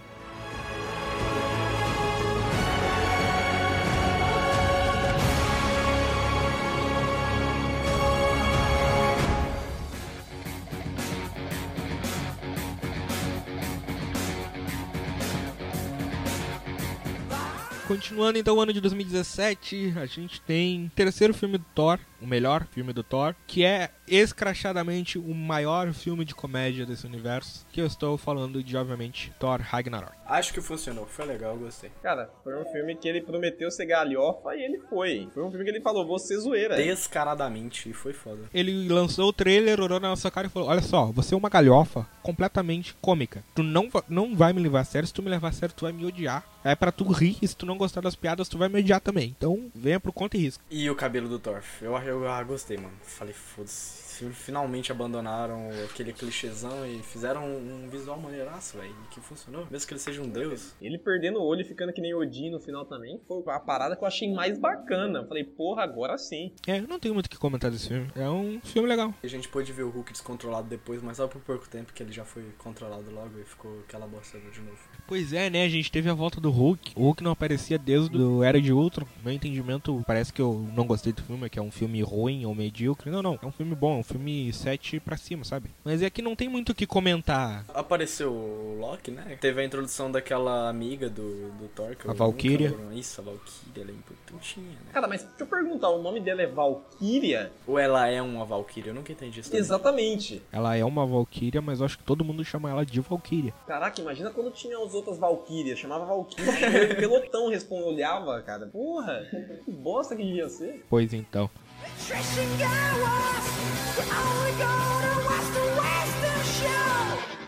Continuando 17.93 18.39
então 18.39 18.55
o 18.55 18.59
ano 18.59 18.73
de 18.73 18.81
2017, 18.81 19.93
a 19.97 20.07
gente 20.07 20.41
tem 20.41 20.91
terceiro 20.95 21.31
filme 21.31 21.59
do 21.59 21.65
Thor, 21.75 21.99
o 22.23 22.27
melhor 22.27 22.65
filme 22.71 22.93
do 22.93 23.03
Thor, 23.03 23.35
que 23.45 23.65
é 23.65 23.91
escrachadamente 24.07 25.17
o 25.17 25.33
maior 25.33 25.93
filme 25.93 26.25
de 26.25 26.33
comédia 26.33 26.85
desse 26.85 27.05
universo, 27.05 27.65
que 27.71 27.81
eu 27.81 27.85
estou 27.85 28.17
falando 28.17 28.63
de, 28.63 28.75
obviamente, 28.75 29.33
Thor 29.39 29.59
Ragnarok. 29.61 30.13
Acho 30.25 30.53
que 30.53 30.61
funcionou, 30.61 31.05
foi 31.05 31.25
legal, 31.25 31.53
eu 31.53 31.59
gostei. 31.59 31.91
Cara, 32.01 32.29
foi 32.43 32.55
um 32.59 32.65
filme 32.65 32.95
que 32.95 33.07
ele 33.07 33.21
prometeu 33.21 33.69
ser 33.69 33.85
galhofa 33.85 34.55
e 34.55 34.63
ele 34.63 34.79
foi. 34.89 35.29
Foi 35.33 35.43
um 35.43 35.49
filme 35.49 35.65
que 35.65 35.71
ele 35.71 35.81
falou, 35.81 36.07
vou 36.07 36.17
ser 36.17 36.37
zoeira. 36.37 36.77
Descaradamente, 36.77 37.89
e 37.89 37.93
foi 37.93 38.13
foda. 38.13 38.43
Ele 38.53 38.87
lançou 38.87 39.29
o 39.29 39.33
trailer, 39.33 39.81
orou 39.81 39.99
na 39.99 40.09
nossa 40.09 40.31
cara 40.31 40.47
e 40.47 40.49
falou, 40.49 40.69
olha 40.69 40.81
só, 40.81 41.05
você 41.07 41.33
é 41.33 41.37
uma 41.37 41.49
galhofa 41.49 42.07
completamente 42.21 42.95
cômica. 43.01 43.43
Tu 43.53 43.61
não, 43.61 43.89
não 44.07 44.35
vai 44.35 44.53
me 44.53 44.61
levar 44.61 44.79
a 44.79 44.85
sério, 44.85 45.07
se 45.07 45.13
tu 45.13 45.21
me 45.21 45.29
levar 45.29 45.49
a 45.49 45.51
sério, 45.51 45.75
tu 45.75 45.85
vai 45.85 45.91
me 45.91 46.05
odiar. 46.05 46.43
É 46.63 46.75
pra 46.75 46.93
tu 46.93 47.03
rir, 47.11 47.37
e 47.41 47.47
se 47.47 47.57
tu 47.57 47.65
não 47.65 47.77
gostar 47.77 47.99
das 47.99 48.15
piadas, 48.15 48.47
tu 48.47 48.57
vai 48.57 48.69
me 48.69 48.79
odiar 48.79 49.01
também. 49.01 49.35
Então, 49.37 49.69
venha 49.75 49.99
pro 49.99 50.13
conta 50.13 50.37
e 50.37 50.39
risco. 50.39 50.63
E 50.71 50.89
o 50.89 50.95
cabelo 50.95 51.27
do 51.27 51.37
Thor? 51.37 51.61
Eu, 51.81 51.97
eu, 52.13 52.27
ah, 52.27 52.43
gostei, 52.43 52.77
mano. 52.77 52.95
Falei, 53.01 53.33
foda-se 53.33 54.02
finalmente 54.33 54.91
abandonaram 54.91 55.69
aquele 55.85 56.13
clichêzão 56.13 56.85
e 56.85 56.99
fizeram 56.99 57.45
um 57.45 57.87
visual 57.89 58.19
maneiraço, 58.19 58.77
velho, 58.77 58.95
que 59.09 59.19
funcionou, 59.19 59.67
mesmo 59.69 59.87
que 59.87 59.93
ele 59.93 59.99
seja 59.99 60.21
um 60.21 60.29
deus. 60.29 60.73
Ele 60.81 60.97
perdendo 60.97 61.39
o 61.39 61.43
olho 61.43 61.61
e 61.61 61.65
ficando 61.65 61.93
que 61.93 62.01
nem 62.01 62.13
Odin 62.13 62.49
no 62.49 62.59
final 62.59 62.85
também, 62.85 63.19
foi 63.27 63.43
a 63.47 63.59
parada 63.59 63.95
que 63.95 64.03
eu 64.03 64.07
achei 64.07 64.31
mais 64.31 64.57
bacana. 64.57 65.25
Falei, 65.25 65.43
porra, 65.43 65.83
agora 65.83 66.17
sim. 66.17 66.51
É, 66.67 66.79
eu 66.79 66.87
não 66.87 66.99
tenho 66.99 67.13
muito 67.13 67.27
o 67.27 67.29
que 67.29 67.37
comentar 67.37 67.71
desse 67.71 67.87
filme. 67.87 68.11
É 68.15 68.29
um 68.29 68.59
filme 68.63 68.87
legal. 68.87 69.13
A 69.23 69.27
gente 69.27 69.47
pôde 69.47 69.71
ver 69.71 69.83
o 69.83 69.89
Hulk 69.89 70.11
descontrolado 70.11 70.67
depois, 70.67 71.01
mas 71.01 71.17
só 71.17 71.27
por 71.27 71.41
pouco 71.41 71.67
tempo 71.67 71.93
que 71.93 72.03
ele 72.03 72.11
já 72.11 72.25
foi 72.25 72.43
controlado 72.57 73.09
logo 73.11 73.39
e 73.39 73.43
ficou 73.43 73.79
aquela 73.79 74.07
bosta 74.07 74.39
de 74.39 74.61
novo. 74.61 74.77
Pois 75.07 75.33
é, 75.33 75.49
né? 75.49 75.63
A 75.63 75.69
gente 75.69 75.91
teve 75.91 76.09
a 76.09 76.13
volta 76.13 76.39
do 76.39 76.51
Hulk. 76.51 76.93
O 76.95 77.03
Hulk 77.03 77.23
não 77.23 77.31
aparecia 77.31 77.77
desde 77.77 78.17
o 78.17 78.43
Era 78.43 78.61
de 78.61 78.71
Ultron. 78.71 79.05
Meu 79.23 79.33
entendimento, 79.33 80.03
parece 80.05 80.31
que 80.31 80.41
eu 80.41 80.67
não 80.73 80.85
gostei 80.85 81.13
do 81.13 81.21
filme, 81.23 81.49
que 81.49 81.59
é 81.59 81.61
um 81.61 81.71
filme 81.71 82.01
ruim 82.01 82.45
ou 82.45 82.55
medíocre. 82.55 83.09
Não, 83.09 83.21
não. 83.21 83.39
É 83.41 83.45
um 83.45 83.51
filme 83.51 83.75
bom, 83.75 83.99
é 83.99 84.02
um 84.03 84.05
filme 84.05 84.51
7 84.53 84.99
pra 84.99 85.17
cima, 85.17 85.43
sabe? 85.43 85.69
Mas 85.83 86.01
é 86.01 86.09
que 86.09 86.21
não 86.21 86.35
tem 86.35 86.47
muito 86.49 86.71
o 86.71 86.75
que 86.75 86.85
comentar. 86.85 87.65
Apareceu 87.73 88.31
o 88.31 88.77
Loki, 88.79 89.09
né? 89.11 89.37
Teve 89.39 89.61
a 89.61 89.65
introdução 89.65 90.11
daquela 90.11 90.69
amiga 90.69 91.09
do, 91.09 91.51
do 91.53 91.67
Thor. 91.69 91.95
a 92.07 92.13
Valkyria. 92.13 92.75
Isso, 92.93 93.21
a 93.21 93.23
Valkyria, 93.23 93.83
ela 93.83 93.91
é 93.91 93.93
importantinha, 93.93 94.67
né? 94.67 94.91
Cara, 94.91 95.07
mas 95.07 95.23
deixa 95.23 95.43
eu 95.43 95.47
perguntar, 95.47 95.89
o 95.89 96.01
nome 96.01 96.19
dela 96.19 96.41
é 96.41 96.47
Valkyria? 96.47 97.51
Ou 97.65 97.79
ela 97.79 98.07
é 98.07 98.21
uma 98.21 98.45
Valkyria? 98.45 98.91
Eu 98.91 98.95
nunca 98.95 99.11
entendi 99.11 99.39
isso. 99.39 99.55
Exatamente. 99.55 100.41
Ela 100.51 100.75
é 100.75 100.83
uma 100.83 101.05
Valkyria, 101.05 101.61
mas 101.61 101.79
eu 101.79 101.85
acho 101.85 101.97
que 101.97 102.03
todo 102.03 102.23
mundo 102.23 102.43
chama 102.43 102.69
ela 102.69 102.85
de 102.85 102.99
Valkyria. 102.99 103.53
Caraca, 103.65 103.99
imagina 104.01 104.29
quando 104.29 104.51
tinha 104.51 104.77
as 104.77 104.93
outras 104.93 105.17
Valkyrias. 105.17 105.79
Chamava 105.79 106.05
Valkyria, 106.05 106.51
o 106.91 106.95
pelotão 106.95 107.49
responde, 107.49 107.83
olhava, 107.83 108.41
cara. 108.41 108.67
Porra, 108.67 109.25
que 109.63 109.71
bosta 109.71 110.15
que 110.15 110.23
devia 110.23 110.49
ser. 110.49 110.85
Pois 110.89 111.13
então. 111.13 111.49
Nutrition 111.83 112.57
got 112.59 112.99
lost. 113.01 113.97
We're 113.97 114.07
only 114.15 114.51
going 114.51 115.03
to 115.03 115.13
watch 115.27 115.47
the 115.51 115.65
Western 115.81 116.43
Show. 116.55 117.42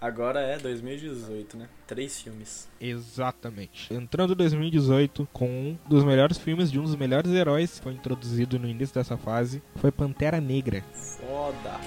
Agora 0.00 0.40
é 0.40 0.58
2018, 0.58 1.58
né? 1.58 1.68
Três 1.86 2.22
filmes. 2.22 2.66
Exatamente. 2.80 3.92
Entrando 3.92 4.34
2018 4.34 5.28
com 5.30 5.46
um 5.46 5.78
dos 5.86 6.02
melhores 6.04 6.38
filmes 6.38 6.72
de 6.72 6.80
um 6.80 6.84
dos 6.84 6.96
melhores 6.96 7.30
heróis 7.32 7.78
que 7.78 7.82
foi 7.82 7.92
introduzido 7.92 8.58
no 8.58 8.66
início 8.66 8.94
dessa 8.94 9.18
fase, 9.18 9.62
foi 9.76 9.92
Pantera 9.92 10.40
Negra. 10.40 10.82
Foda. 10.92 11.78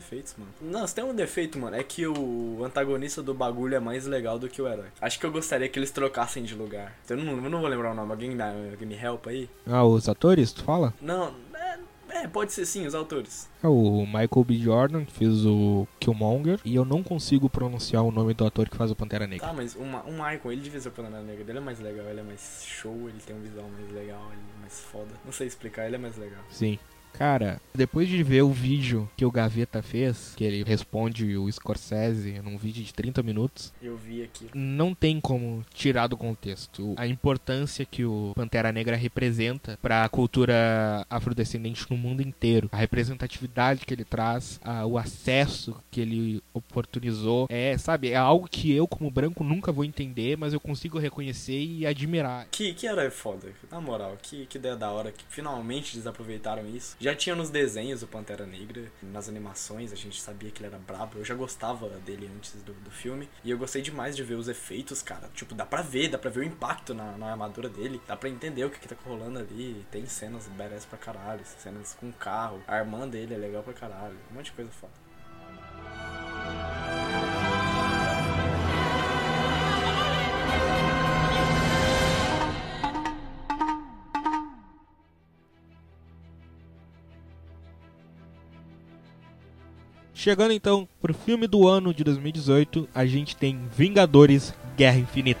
Defeitos, 0.00 0.34
mano. 0.36 0.50
Não, 0.60 0.86
se 0.86 0.94
tem 0.94 1.04
um 1.04 1.14
defeito, 1.14 1.58
mano, 1.58 1.76
é 1.76 1.82
que 1.82 2.06
o 2.06 2.64
antagonista 2.64 3.22
do 3.22 3.32
bagulho 3.32 3.74
é 3.74 3.80
mais 3.80 4.06
legal 4.06 4.38
do 4.38 4.48
que 4.48 4.60
o 4.60 4.66
herói. 4.66 4.88
Acho 5.00 5.20
que 5.20 5.26
eu 5.26 5.30
gostaria 5.30 5.68
que 5.68 5.78
eles 5.78 5.90
trocassem 5.90 6.42
de 6.42 6.54
lugar. 6.54 6.94
Eu 7.08 7.16
não, 7.16 7.32
eu 7.32 7.50
não 7.50 7.60
vou 7.60 7.68
lembrar 7.68 7.92
o 7.92 7.94
nome. 7.94 8.10
Alguém, 8.10 8.36
dá, 8.36 8.50
alguém 8.50 8.88
me 8.88 8.96
help 8.96 9.26
aí? 9.26 9.48
Ah, 9.66 9.84
os 9.84 10.08
atores, 10.08 10.52
tu 10.52 10.64
fala? 10.64 10.92
Não, 11.00 11.34
é, 11.54 11.78
é, 12.08 12.28
pode 12.28 12.52
ser 12.52 12.66
sim, 12.66 12.86
os 12.86 12.94
autores. 12.94 13.48
É 13.62 13.68
o 13.68 14.04
Michael 14.06 14.44
B. 14.44 14.58
Jordan, 14.58 15.04
que 15.04 15.12
fez 15.12 15.44
o 15.46 15.86
Killmonger, 16.00 16.58
e 16.64 16.74
eu 16.74 16.84
não 16.84 17.02
consigo 17.02 17.48
pronunciar 17.48 18.02
o 18.02 18.10
nome 18.10 18.34
do 18.34 18.44
ator 18.44 18.68
que 18.68 18.76
faz 18.76 18.90
o 18.90 18.96
Pantera 18.96 19.26
Negra. 19.26 19.46
Tá, 19.46 19.52
mas 19.52 19.74
o, 19.74 19.80
o 19.80 20.12
Michael, 20.12 20.52
ele 20.52 20.60
devia 20.62 20.80
ser 20.80 20.88
o 20.88 20.92
Pantera 20.92 21.22
Negra. 21.22 21.44
Ele 21.48 21.58
é 21.58 21.60
mais 21.60 21.78
legal, 21.78 22.06
ele 22.06 22.20
é 22.20 22.24
mais 22.24 22.64
show, 22.66 23.08
ele 23.08 23.20
tem 23.24 23.36
um 23.36 23.40
visual 23.40 23.68
mais 23.68 23.92
legal, 23.92 24.22
ele 24.32 24.42
é 24.56 24.60
mais 24.60 24.80
foda. 24.80 25.10
Não 25.24 25.32
sei 25.32 25.46
explicar, 25.46 25.86
ele 25.86 25.96
é 25.96 25.98
mais 25.98 26.16
legal. 26.16 26.42
Sim. 26.50 26.78
Cara, 27.12 27.60
depois 27.74 28.08
de 28.08 28.22
ver 28.22 28.42
o 28.42 28.50
vídeo 28.50 29.08
que 29.16 29.24
o 29.26 29.30
Gaveta 29.30 29.82
fez, 29.82 30.32
que 30.36 30.42
ele 30.44 30.62
responde 30.64 31.36
o 31.36 31.50
Scorsese 31.52 32.40
num 32.42 32.56
vídeo 32.56 32.82
de 32.82 32.94
30 32.94 33.22
minutos, 33.22 33.72
Eu 33.82 33.96
vi 33.96 34.22
aqui. 34.22 34.46
não 34.54 34.94
tem 34.94 35.20
como 35.20 35.62
tirar 35.74 36.06
do 36.06 36.16
contexto 36.16 36.94
a 36.96 37.06
importância 37.06 37.84
que 37.84 38.04
o 38.06 38.32
Pantera 38.34 38.72
Negra 38.72 38.96
representa 38.96 39.78
para 39.82 40.02
a 40.04 40.08
cultura 40.08 41.04
afrodescendente 41.10 41.86
no 41.90 41.96
mundo 41.96 42.22
inteiro, 42.22 42.68
a 42.72 42.76
representatividade 42.78 43.84
que 43.84 43.92
ele 43.92 44.04
traz, 44.04 44.58
a- 44.64 44.86
o 44.86 44.96
acesso 44.96 45.76
que 45.90 46.00
ele 46.00 46.42
oportunizou, 46.54 47.46
é, 47.50 47.76
sabe, 47.76 48.10
é 48.10 48.16
algo 48.16 48.48
que 48.48 48.72
eu 48.74 48.86
como 48.88 49.10
branco 49.10 49.44
nunca 49.44 49.70
vou 49.70 49.84
entender, 49.84 50.36
mas 50.38 50.52
eu 50.52 50.60
consigo 50.60 50.98
reconhecer 50.98 51.58
e 51.62 51.86
admirar. 51.86 52.46
Que, 52.50 52.72
que 52.72 52.86
herói 52.86 53.10
foda, 53.10 53.48
na 53.70 53.80
moral, 53.80 54.16
que, 54.22 54.46
que 54.46 54.56
ideia 54.58 54.76
da 54.76 54.90
hora, 54.90 55.12
que 55.12 55.24
finalmente 55.28 55.94
eles 55.96 56.06
aproveitaram 56.06 56.66
isso. 56.68 56.96
Já 57.00 57.14
tinha 57.14 57.34
nos 57.34 57.48
desenhos 57.48 58.02
o 58.02 58.06
Pantera 58.06 58.44
Negra, 58.44 58.92
nas 59.02 59.26
animações, 59.26 59.90
a 59.90 59.96
gente 59.96 60.20
sabia 60.20 60.50
que 60.50 60.60
ele 60.60 60.66
era 60.66 60.78
brabo, 60.78 61.16
eu 61.16 61.24
já 61.24 61.34
gostava 61.34 61.88
dele 62.00 62.30
antes 62.36 62.52
do, 62.62 62.74
do 62.74 62.90
filme, 62.90 63.26
e 63.42 63.50
eu 63.50 63.56
gostei 63.56 63.80
demais 63.80 64.14
de 64.14 64.22
ver 64.22 64.34
os 64.34 64.48
efeitos, 64.48 65.00
cara. 65.00 65.30
Tipo, 65.34 65.54
dá 65.54 65.64
pra 65.64 65.80
ver, 65.80 66.08
dá 66.08 66.18
pra 66.18 66.30
ver 66.30 66.40
o 66.40 66.44
impacto 66.44 66.92
na, 66.92 67.16
na 67.16 67.30
armadura 67.30 67.70
dele, 67.70 68.02
dá 68.06 68.18
pra 68.18 68.28
entender 68.28 68.66
o 68.66 68.70
que, 68.70 68.78
que 68.78 68.86
tá 68.86 68.94
rolando 69.02 69.38
ali. 69.38 69.82
Tem 69.90 70.04
cenas 70.04 70.46
badass 70.48 70.84
pra 70.84 70.98
caralho, 70.98 71.40
cenas 71.46 71.96
com 71.98 72.12
carro, 72.12 72.62
a 72.68 72.76
irmã 72.76 73.08
dele 73.08 73.32
é 73.32 73.38
legal 73.38 73.62
pra 73.62 73.72
caralho, 73.72 74.18
um 74.30 74.34
monte 74.34 74.46
de 74.46 74.52
coisa 74.52 74.70
foda. 74.70 74.92
Chegando 90.22 90.52
então 90.52 90.86
pro 91.00 91.14
filme 91.14 91.46
do 91.46 91.66
ano 91.66 91.94
de 91.94 92.04
2018, 92.04 92.86
a 92.94 93.06
gente 93.06 93.34
tem 93.34 93.66
Vingadores 93.74 94.52
Guerra 94.76 94.98
Infinita. 94.98 95.40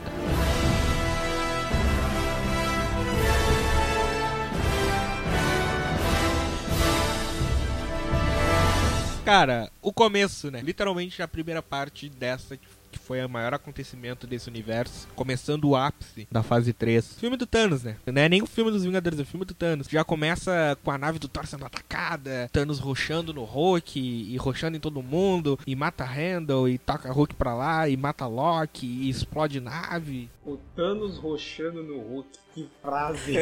Cara, 9.22 9.70
o 9.82 9.92
começo, 9.92 10.50
né? 10.50 10.62
Literalmente 10.62 11.22
a 11.22 11.28
primeira 11.28 11.60
parte 11.60 12.08
dessa 12.08 12.56
que 12.56 12.66
foi 12.98 13.24
o 13.24 13.28
maior 13.28 13.54
acontecimento 13.54 14.26
desse 14.26 14.48
universo, 14.48 15.08
começando 15.14 15.64
o 15.64 15.76
ápice 15.76 16.26
da 16.30 16.42
fase 16.42 16.72
3. 16.72 17.14
Filme 17.18 17.36
do 17.36 17.46
Thanos, 17.46 17.82
né? 17.82 17.96
Não 18.06 18.22
é 18.22 18.28
nem 18.28 18.42
o 18.42 18.46
filme 18.46 18.70
dos 18.70 18.84
Vingadores, 18.84 19.18
é 19.18 19.22
o 19.22 19.26
filme 19.26 19.44
do 19.44 19.54
Thanos. 19.54 19.86
Já 19.88 20.04
começa 20.04 20.78
com 20.82 20.90
a 20.90 20.98
nave 20.98 21.18
do 21.18 21.28
Thor 21.28 21.46
sendo 21.46 21.64
atacada, 21.64 22.48
Thanos 22.52 22.78
roxando 22.78 23.32
no 23.32 23.44
Hulk 23.44 23.98
e 23.98 24.36
roxando 24.36 24.76
em 24.76 24.80
todo 24.80 25.02
mundo, 25.02 25.58
e 25.66 25.74
mata 25.76 26.04
Randall, 26.04 26.68
e 26.68 26.78
toca 26.78 27.12
Hulk 27.12 27.34
pra 27.34 27.54
lá, 27.54 27.88
e 27.88 27.96
mata 27.96 28.26
Loki, 28.26 28.86
e 28.86 29.08
explode 29.08 29.60
nave. 29.60 30.28
O 30.44 30.56
Thanos 30.74 31.16
roxando 31.18 31.82
no 31.82 31.98
Hulk. 31.98 32.28
Que 32.54 32.68
frase. 32.82 33.34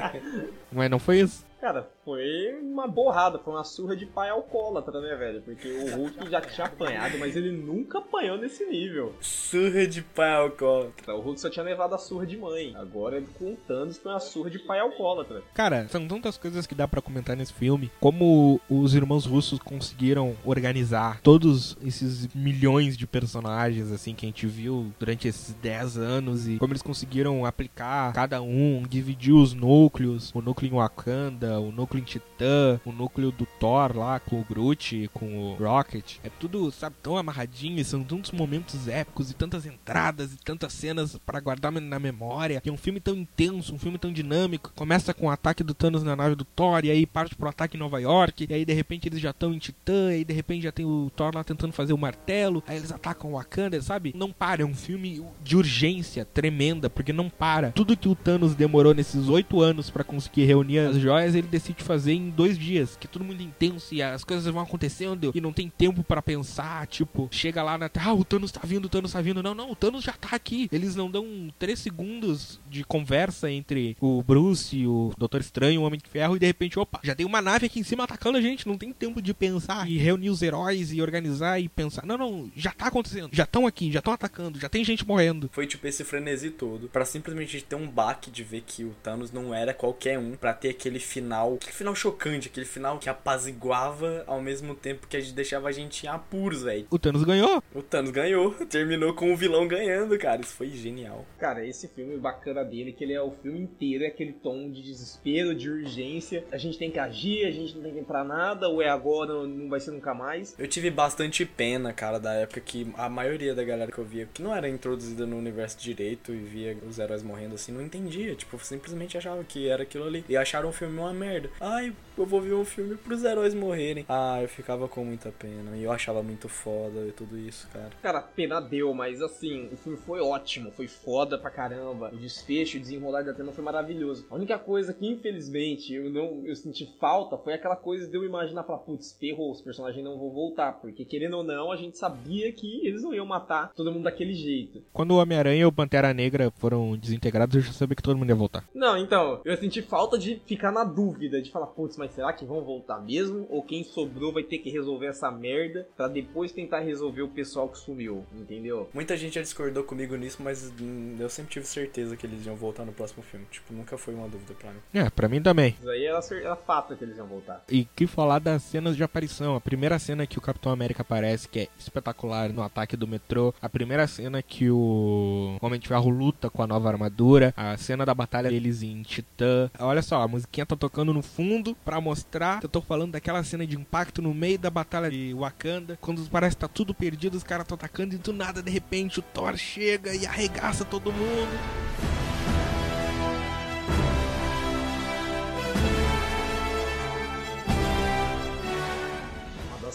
Mas 0.72 0.90
não 0.90 0.98
foi 0.98 1.20
isso. 1.20 1.44
Cara, 1.60 1.90
foi 2.04 2.54
uma 2.62 2.86
borrada, 2.86 3.38
foi 3.38 3.52
uma 3.52 3.64
surra 3.64 3.96
de 3.96 4.06
pai 4.06 4.28
alcoólatra, 4.28 5.00
né, 5.00 5.16
velho? 5.16 5.42
Porque 5.42 5.66
o 5.66 5.96
Hulk 5.96 6.30
já 6.30 6.40
tinha 6.40 6.66
apanhado, 6.66 7.18
mas 7.18 7.34
ele 7.34 7.50
nunca 7.50 7.98
apanhou 7.98 8.36
nesse 8.38 8.64
nível. 8.66 9.14
Surra 9.20 9.86
de 9.86 10.02
pai 10.02 10.32
alcoólatra. 10.32 11.16
O 11.16 11.20
Hulk 11.20 11.40
só 11.40 11.50
tinha 11.50 11.64
levado 11.64 11.94
a 11.94 11.98
surra 11.98 12.26
de 12.26 12.36
mãe. 12.36 12.72
Agora, 12.76 13.20
com 13.36 13.54
o 13.54 13.56
Thanos, 13.66 13.96
foi 13.96 14.12
uma 14.12 14.20
surra 14.20 14.50
de 14.50 14.60
pai 14.60 14.78
alcoólatra. 14.78 15.42
Cara, 15.54 15.88
são 15.88 16.06
tantas 16.06 16.36
coisas 16.36 16.66
que 16.66 16.74
dá 16.74 16.86
pra 16.86 17.02
comentar 17.02 17.36
nesse 17.36 17.54
filme. 17.54 17.90
Como 17.98 18.60
os 18.70 18.94
irmãos 18.94 19.26
russos 19.26 19.58
conseguiram 19.58 20.36
organizar 20.44 21.20
todos 21.22 21.76
esses 21.84 22.28
milhões 22.34 22.96
de 22.96 23.06
personagens, 23.06 23.90
assim, 23.90 24.14
que 24.14 24.26
a 24.26 24.28
gente 24.28 24.46
viu 24.46 24.92
durante 25.00 25.26
esses 25.26 25.54
10 25.54 25.98
anos. 25.98 26.46
E 26.46 26.58
como 26.58 26.72
eles 26.72 26.82
conseguiram 26.82 27.44
aplicar 27.44 28.12
cada 28.12 28.35
um, 28.40 28.82
dividir 28.88 29.34
os 29.34 29.54
núcleos. 29.54 30.32
O 30.34 30.40
núcleo 30.40 30.70
em 30.70 30.74
Wakanda, 30.74 31.60
o 31.60 31.70
núcleo 31.70 32.00
em 32.00 32.04
Titã, 32.04 32.80
o 32.84 32.92
núcleo 32.92 33.30
do 33.30 33.46
Thor 33.58 33.96
lá 33.96 34.18
com 34.20 34.40
o 34.40 34.44
Groot, 34.44 35.10
com 35.12 35.52
o 35.52 35.54
Rocket. 35.56 36.16
É 36.24 36.30
tudo, 36.30 36.70
sabe, 36.70 36.96
tão 37.02 37.16
amarradinho. 37.16 37.84
São 37.84 38.02
tantos 38.02 38.32
momentos 38.32 38.88
épicos 38.88 39.30
e 39.30 39.34
tantas 39.34 39.66
entradas 39.66 40.32
e 40.32 40.36
tantas 40.38 40.72
cenas 40.72 41.18
pra 41.24 41.40
guardar 41.40 41.72
na 41.72 41.98
memória. 41.98 42.62
E 42.64 42.68
é 42.68 42.72
um 42.72 42.76
filme 42.76 43.00
tão 43.00 43.14
intenso, 43.14 43.74
um 43.74 43.78
filme 43.78 43.98
tão 43.98 44.12
dinâmico. 44.12 44.72
Começa 44.74 45.12
com 45.12 45.26
o 45.26 45.30
ataque 45.30 45.62
do 45.62 45.74
Thanos 45.74 46.02
na 46.02 46.16
nave 46.16 46.34
do 46.34 46.44
Thor, 46.44 46.84
e 46.84 46.90
aí 46.90 47.06
parte 47.06 47.34
pro 47.34 47.48
ataque 47.48 47.76
em 47.76 47.80
Nova 47.80 48.00
York, 48.00 48.46
e 48.48 48.54
aí 48.54 48.64
de 48.64 48.72
repente 48.72 49.08
eles 49.08 49.20
já 49.20 49.30
estão 49.30 49.52
em 49.52 49.58
Titã, 49.58 50.10
e 50.10 50.16
aí 50.16 50.24
de 50.24 50.32
repente 50.32 50.62
já 50.62 50.72
tem 50.72 50.84
o 50.84 51.10
Thor 51.14 51.34
lá 51.34 51.44
tentando 51.44 51.72
fazer 51.72 51.92
o 51.92 51.98
martelo, 51.98 52.62
aí 52.66 52.76
eles 52.76 52.92
atacam 52.92 53.30
o 53.30 53.34
Wakanda, 53.34 53.80
sabe? 53.80 54.12
Não 54.16 54.32
para, 54.32 54.62
é 54.62 54.64
um 54.64 54.74
filme 54.74 55.24
de 55.42 55.56
urgência 55.56 56.24
tremenda, 56.24 56.88
porque 56.88 57.12
não 57.12 57.28
para. 57.28 57.72
Tudo 57.72 57.96
que 57.96 58.08
o 58.08 58.14
Thanos 58.26 58.56
demorou 58.56 58.92
nesses 58.92 59.28
oito 59.28 59.60
anos 59.60 59.88
pra 59.88 60.02
conseguir 60.02 60.46
reunir 60.46 60.80
as 60.80 60.96
joias, 60.96 61.36
ele 61.36 61.46
decide 61.46 61.84
fazer 61.84 62.12
em 62.12 62.28
dois 62.28 62.58
dias, 62.58 62.96
que 62.96 63.06
é 63.06 63.08
tudo 63.08 63.24
muito 63.24 63.40
intenso 63.40 63.94
e 63.94 64.02
as 64.02 64.24
coisas 64.24 64.52
vão 64.52 64.60
acontecendo 64.60 65.30
e 65.32 65.40
não 65.40 65.52
tem 65.52 65.70
tempo 65.70 66.02
pra 66.02 66.20
pensar, 66.20 66.88
tipo, 66.88 67.28
chega 67.30 67.62
lá 67.62 67.78
na 67.78 67.88
Terra, 67.88 68.10
ah, 68.10 68.14
o 68.14 68.24
Thanos 68.24 68.50
tá 68.50 68.62
vindo, 68.64 68.86
o 68.86 68.88
Thanos 68.88 69.12
tá 69.12 69.20
vindo. 69.20 69.44
Não, 69.44 69.54
não, 69.54 69.70
o 69.70 69.76
Thanos 69.76 70.02
já 70.02 70.12
tá 70.12 70.30
aqui. 70.32 70.68
Eles 70.72 70.96
não 70.96 71.08
dão 71.08 71.24
três 71.56 71.78
segundos 71.78 72.58
de 72.68 72.82
conversa 72.82 73.48
entre 73.48 73.96
o 74.00 74.20
Bruce, 74.24 74.84
o 74.84 75.12
Doutor 75.16 75.40
Estranho, 75.40 75.80
o 75.80 75.84
Homem 75.84 76.00
de 76.02 76.10
Ferro 76.10 76.34
e 76.34 76.40
de 76.40 76.46
repente, 76.46 76.80
opa, 76.80 76.98
já 77.04 77.14
tem 77.14 77.24
uma 77.24 77.40
nave 77.40 77.66
aqui 77.66 77.78
em 77.78 77.84
cima 77.84 78.02
atacando 78.02 78.38
a 78.38 78.40
gente, 78.40 78.66
não 78.66 78.76
tem 78.76 78.92
tempo 78.92 79.22
de 79.22 79.32
pensar 79.32 79.88
e 79.88 79.98
reunir 79.98 80.30
os 80.30 80.42
heróis 80.42 80.92
e 80.92 81.00
organizar 81.00 81.60
e 81.60 81.68
pensar. 81.68 82.04
Não, 82.04 82.18
não, 82.18 82.50
já 82.56 82.72
tá 82.72 82.88
acontecendo. 82.88 83.30
Já 83.30 83.44
estão 83.44 83.68
aqui, 83.68 83.92
já 83.92 84.00
estão 84.00 84.12
atacando, 84.12 84.58
já 84.58 84.68
tem 84.68 84.84
gente 84.84 85.06
morrendo. 85.06 85.48
Foi 85.52 85.64
tipo 85.64 85.86
esse 85.86 86.02
frenesi 86.02 86.50
todo 86.50 86.88
pra 86.88 87.04
simplesmente 87.04 87.62
ter 87.62 87.76
um 87.76 87.86
baque 88.16 88.30
de 88.30 88.42
ver 88.42 88.62
que 88.62 88.82
o 88.82 88.94
Thanos 89.02 89.30
não 89.30 89.54
era 89.54 89.74
qualquer 89.74 90.18
um 90.18 90.34
pra 90.34 90.54
ter 90.54 90.70
aquele 90.70 90.98
final, 90.98 91.54
aquele 91.54 91.72
final 91.72 91.94
chocante, 91.94 92.48
aquele 92.48 92.66
final 92.66 92.98
que 92.98 93.10
apaziguava 93.10 94.24
ao 94.26 94.40
mesmo 94.40 94.74
tempo 94.74 95.06
que 95.06 95.16
a 95.16 95.20
gente 95.20 95.34
deixava 95.34 95.68
a 95.68 95.72
gente 95.72 96.06
em 96.06 96.08
apuros, 96.08 96.62
velho. 96.62 96.86
O 96.90 96.98
Thanos 96.98 97.24
ganhou. 97.24 97.62
O 97.74 97.82
Thanos 97.82 98.10
ganhou, 98.10 98.52
terminou 98.66 99.14
com 99.14 99.32
o 99.32 99.36
vilão 99.36 99.68
ganhando, 99.68 100.18
cara. 100.18 100.40
Isso 100.40 100.54
foi 100.54 100.70
genial. 100.70 101.26
Cara, 101.38 101.66
esse 101.66 101.88
filme 101.88 102.16
bacana 102.16 102.64
dele, 102.64 102.92
que 102.92 103.04
ele 103.04 103.12
é 103.12 103.20
o 103.20 103.32
filme 103.42 103.60
inteiro, 103.60 104.04
é 104.04 104.06
aquele 104.06 104.32
tom 104.32 104.70
de 104.70 104.82
desespero, 104.82 105.54
de 105.54 105.68
urgência. 105.68 106.44
A 106.50 106.56
gente 106.56 106.78
tem 106.78 106.90
que 106.90 106.98
agir, 106.98 107.44
a 107.46 107.50
gente 107.50 107.74
não 107.76 107.82
tem 107.82 107.92
que 107.92 108.00
entrar 108.00 108.24
nada, 108.24 108.68
ou 108.68 108.80
é 108.80 108.88
agora, 108.88 109.34
ou 109.34 109.46
não 109.46 109.68
vai 109.68 109.80
ser 109.80 109.90
nunca 109.90 110.14
mais. 110.14 110.54
Eu 110.58 110.66
tive 110.66 110.90
bastante 110.90 111.44
pena, 111.44 111.92
cara, 111.92 112.18
da 112.18 112.32
época 112.32 112.60
que 112.60 112.90
a 112.96 113.08
maioria 113.08 113.54
da 113.54 113.62
galera 113.62 113.92
que 113.92 113.98
eu 113.98 114.04
via, 114.04 114.28
que 114.32 114.42
não 114.42 114.54
era 114.54 114.68
introduzida 114.68 115.26
no 115.26 115.36
universo 115.36 115.78
direito 115.78 116.32
e 116.32 116.38
via 116.38 116.78
os 116.88 116.98
heróis 116.98 117.22
morrendo 117.22 117.54
assim, 117.54 117.72
não 117.72 117.82
entendia. 117.82 118.05
Tipo, 118.34 118.58
simplesmente 118.58 119.16
achava 119.16 119.42
que 119.44 119.68
era 119.68 119.82
aquilo 119.82 120.04
ali. 120.04 120.24
E 120.28 120.36
acharam 120.36 120.68
o 120.68 120.72
filme 120.72 120.98
uma 120.98 121.12
merda. 121.12 121.50
Ai, 121.60 121.92
eu 122.16 122.26
vou 122.26 122.40
ver 122.40 122.54
um 122.54 122.64
filme 122.64 122.96
pros 122.96 123.24
heróis 123.24 123.54
morrerem. 123.54 124.04
Ah, 124.08 124.40
eu 124.40 124.48
ficava 124.48 124.88
com 124.88 125.04
muita 125.04 125.30
pena. 125.30 125.76
E 125.76 125.84
eu 125.84 125.92
achava 125.92 126.22
muito 126.22 126.48
foda 126.48 127.06
e 127.06 127.12
tudo 127.12 127.38
isso, 127.38 127.68
cara. 127.68 127.90
Cara, 128.02 128.20
pena 128.20 128.60
deu, 128.60 128.92
mas 128.94 129.20
assim, 129.20 129.68
o 129.72 129.76
filme 129.76 129.98
foi 129.98 130.20
ótimo, 130.20 130.70
foi 130.70 130.88
foda 130.88 131.38
pra 131.38 131.50
caramba. 131.50 132.10
O 132.12 132.16
desfecho, 132.16 132.78
o 132.78 132.80
desenrolar 132.80 133.22
da 133.22 133.34
trama 133.34 133.52
foi 133.52 133.64
maravilhoso. 133.64 134.26
A 134.30 134.34
única 134.34 134.58
coisa 134.58 134.92
que, 134.92 135.06
infelizmente, 135.06 135.94
eu 135.94 136.10
não 136.10 136.42
eu 136.44 136.54
senti 136.54 136.86
falta 136.98 137.36
foi 137.36 137.54
aquela 137.54 137.76
coisa 137.76 138.06
de 138.06 138.16
eu 138.16 138.24
imaginar 138.24 138.64
falar, 138.64 138.78
putz, 138.78 139.16
ferrou, 139.18 139.52
os 139.52 139.60
personagens 139.60 140.04
não 140.04 140.18
vão 140.18 140.30
voltar. 140.30 140.72
Porque, 140.80 141.04
querendo 141.04 141.38
ou 141.38 141.44
não, 141.44 141.70
a 141.70 141.76
gente 141.76 141.98
sabia 141.98 142.52
que 142.52 142.86
eles 142.86 143.02
não 143.02 143.14
iam 143.14 143.26
matar 143.26 143.72
todo 143.74 143.92
mundo 143.92 144.04
daquele 144.04 144.34
jeito. 144.34 144.82
Quando 144.92 145.12
o 145.12 145.18
Homem-Aranha 145.18 145.62
e 145.62 145.66
o 145.66 145.72
Pantera 145.72 146.12
Negra 146.14 146.50
foram 146.56 146.96
desintegrados, 146.96 147.54
eu 147.56 147.62
já 147.62 147.72
sabia 147.72 147.95
que 147.96 148.02
todo 148.02 148.16
mundo 148.16 148.28
ia 148.28 148.34
voltar. 148.34 148.64
Não, 148.74 148.96
então, 148.96 149.40
eu 149.44 149.56
senti 149.56 149.82
falta 149.82 150.18
de 150.18 150.40
ficar 150.46 150.70
na 150.70 150.84
dúvida, 150.84 151.40
de 151.40 151.50
falar, 151.50 151.66
putz, 151.68 151.96
mas 151.96 152.12
será 152.12 152.32
que 152.32 152.44
vão 152.44 152.62
voltar 152.62 153.00
mesmo? 153.00 153.46
Ou 153.50 153.62
quem 153.62 153.82
sobrou 153.82 154.32
vai 154.32 154.42
ter 154.42 154.58
que 154.58 154.70
resolver 154.70 155.06
essa 155.06 155.30
merda 155.30 155.86
pra 155.96 156.08
depois 156.08 156.52
tentar 156.52 156.80
resolver 156.80 157.22
o 157.22 157.28
pessoal 157.28 157.68
que 157.68 157.78
sumiu, 157.78 158.24
entendeu? 158.34 158.88
Muita 158.92 159.16
gente 159.16 159.34
já 159.34 159.42
discordou 159.42 159.84
comigo 159.84 160.14
nisso, 160.16 160.38
mas 160.40 160.72
hum, 160.80 161.16
eu 161.18 161.28
sempre 161.28 161.52
tive 161.52 161.66
certeza 161.66 162.16
que 162.16 162.26
eles 162.26 162.44
iam 162.46 162.54
voltar 162.54 162.84
no 162.84 162.92
próximo 162.92 163.22
filme. 163.22 163.46
Tipo, 163.50 163.72
nunca 163.72 163.96
foi 163.96 164.14
uma 164.14 164.28
dúvida 164.28 164.54
pra 164.54 164.70
mim. 164.70 164.80
É, 164.92 165.10
pra 165.10 165.28
mim 165.28 165.42
também. 165.42 165.74
Isso 165.78 165.88
aí 165.88 166.04
era, 166.04 166.20
era 166.32 166.56
fato 166.56 166.96
que 166.96 167.04
eles 167.04 167.16
iam 167.16 167.26
voltar. 167.26 167.64
E 167.68 167.84
que 167.84 168.06
falar 168.06 168.38
das 168.38 168.62
cenas 168.62 168.96
de 168.96 169.02
aparição. 169.02 169.56
A 169.56 169.60
primeira 169.60 169.98
cena 169.98 170.26
que 170.26 170.38
o 170.38 170.42
Capitão 170.42 170.72
América 170.72 171.02
aparece, 171.02 171.48
que 171.48 171.60
é 171.60 171.68
espetacular 171.78 172.52
no 172.52 172.62
ataque 172.62 172.96
do 172.96 173.06
metrô. 173.06 173.54
A 173.60 173.68
primeira 173.68 174.06
cena 174.06 174.42
que 174.42 174.70
o 174.70 175.56
Homem 175.60 175.80
de 175.80 175.88
Ferro 175.88 176.10
luta 176.10 176.50
com 176.50 176.62
a 176.62 176.66
nova 176.66 176.88
armadura. 176.88 177.52
A 177.56 177.76
cena 177.86 178.04
da 178.04 178.12
batalha 178.12 178.50
deles 178.50 178.82
em 178.82 179.00
Titã. 179.02 179.70
Olha 179.78 180.02
só, 180.02 180.20
a 180.20 180.26
musiquinha 180.26 180.66
tá 180.66 180.74
tocando 180.74 181.14
no 181.14 181.22
fundo 181.22 181.76
pra 181.84 182.00
mostrar. 182.00 182.58
Eu 182.60 182.68
tô 182.68 182.80
falando 182.82 183.12
daquela 183.12 183.44
cena 183.44 183.64
de 183.64 183.76
impacto 183.76 184.20
no 184.20 184.34
meio 184.34 184.58
da 184.58 184.68
batalha 184.68 185.08
de 185.08 185.32
Wakanda. 185.32 185.96
Quando 186.00 186.28
parece 186.28 186.56
que 186.56 186.60
tá 186.60 186.68
tudo 186.68 186.92
perdido, 186.92 187.36
os 187.36 187.44
caras 187.44 187.64
estão 187.64 187.76
atacando 187.76 188.14
e 188.14 188.18
do 188.18 188.32
nada, 188.32 188.60
de 188.60 188.70
repente, 188.70 189.20
o 189.20 189.22
Thor 189.22 189.56
chega 189.56 190.12
e 190.12 190.26
arregaça 190.26 190.84
todo 190.84 191.12
mundo. 191.12 192.25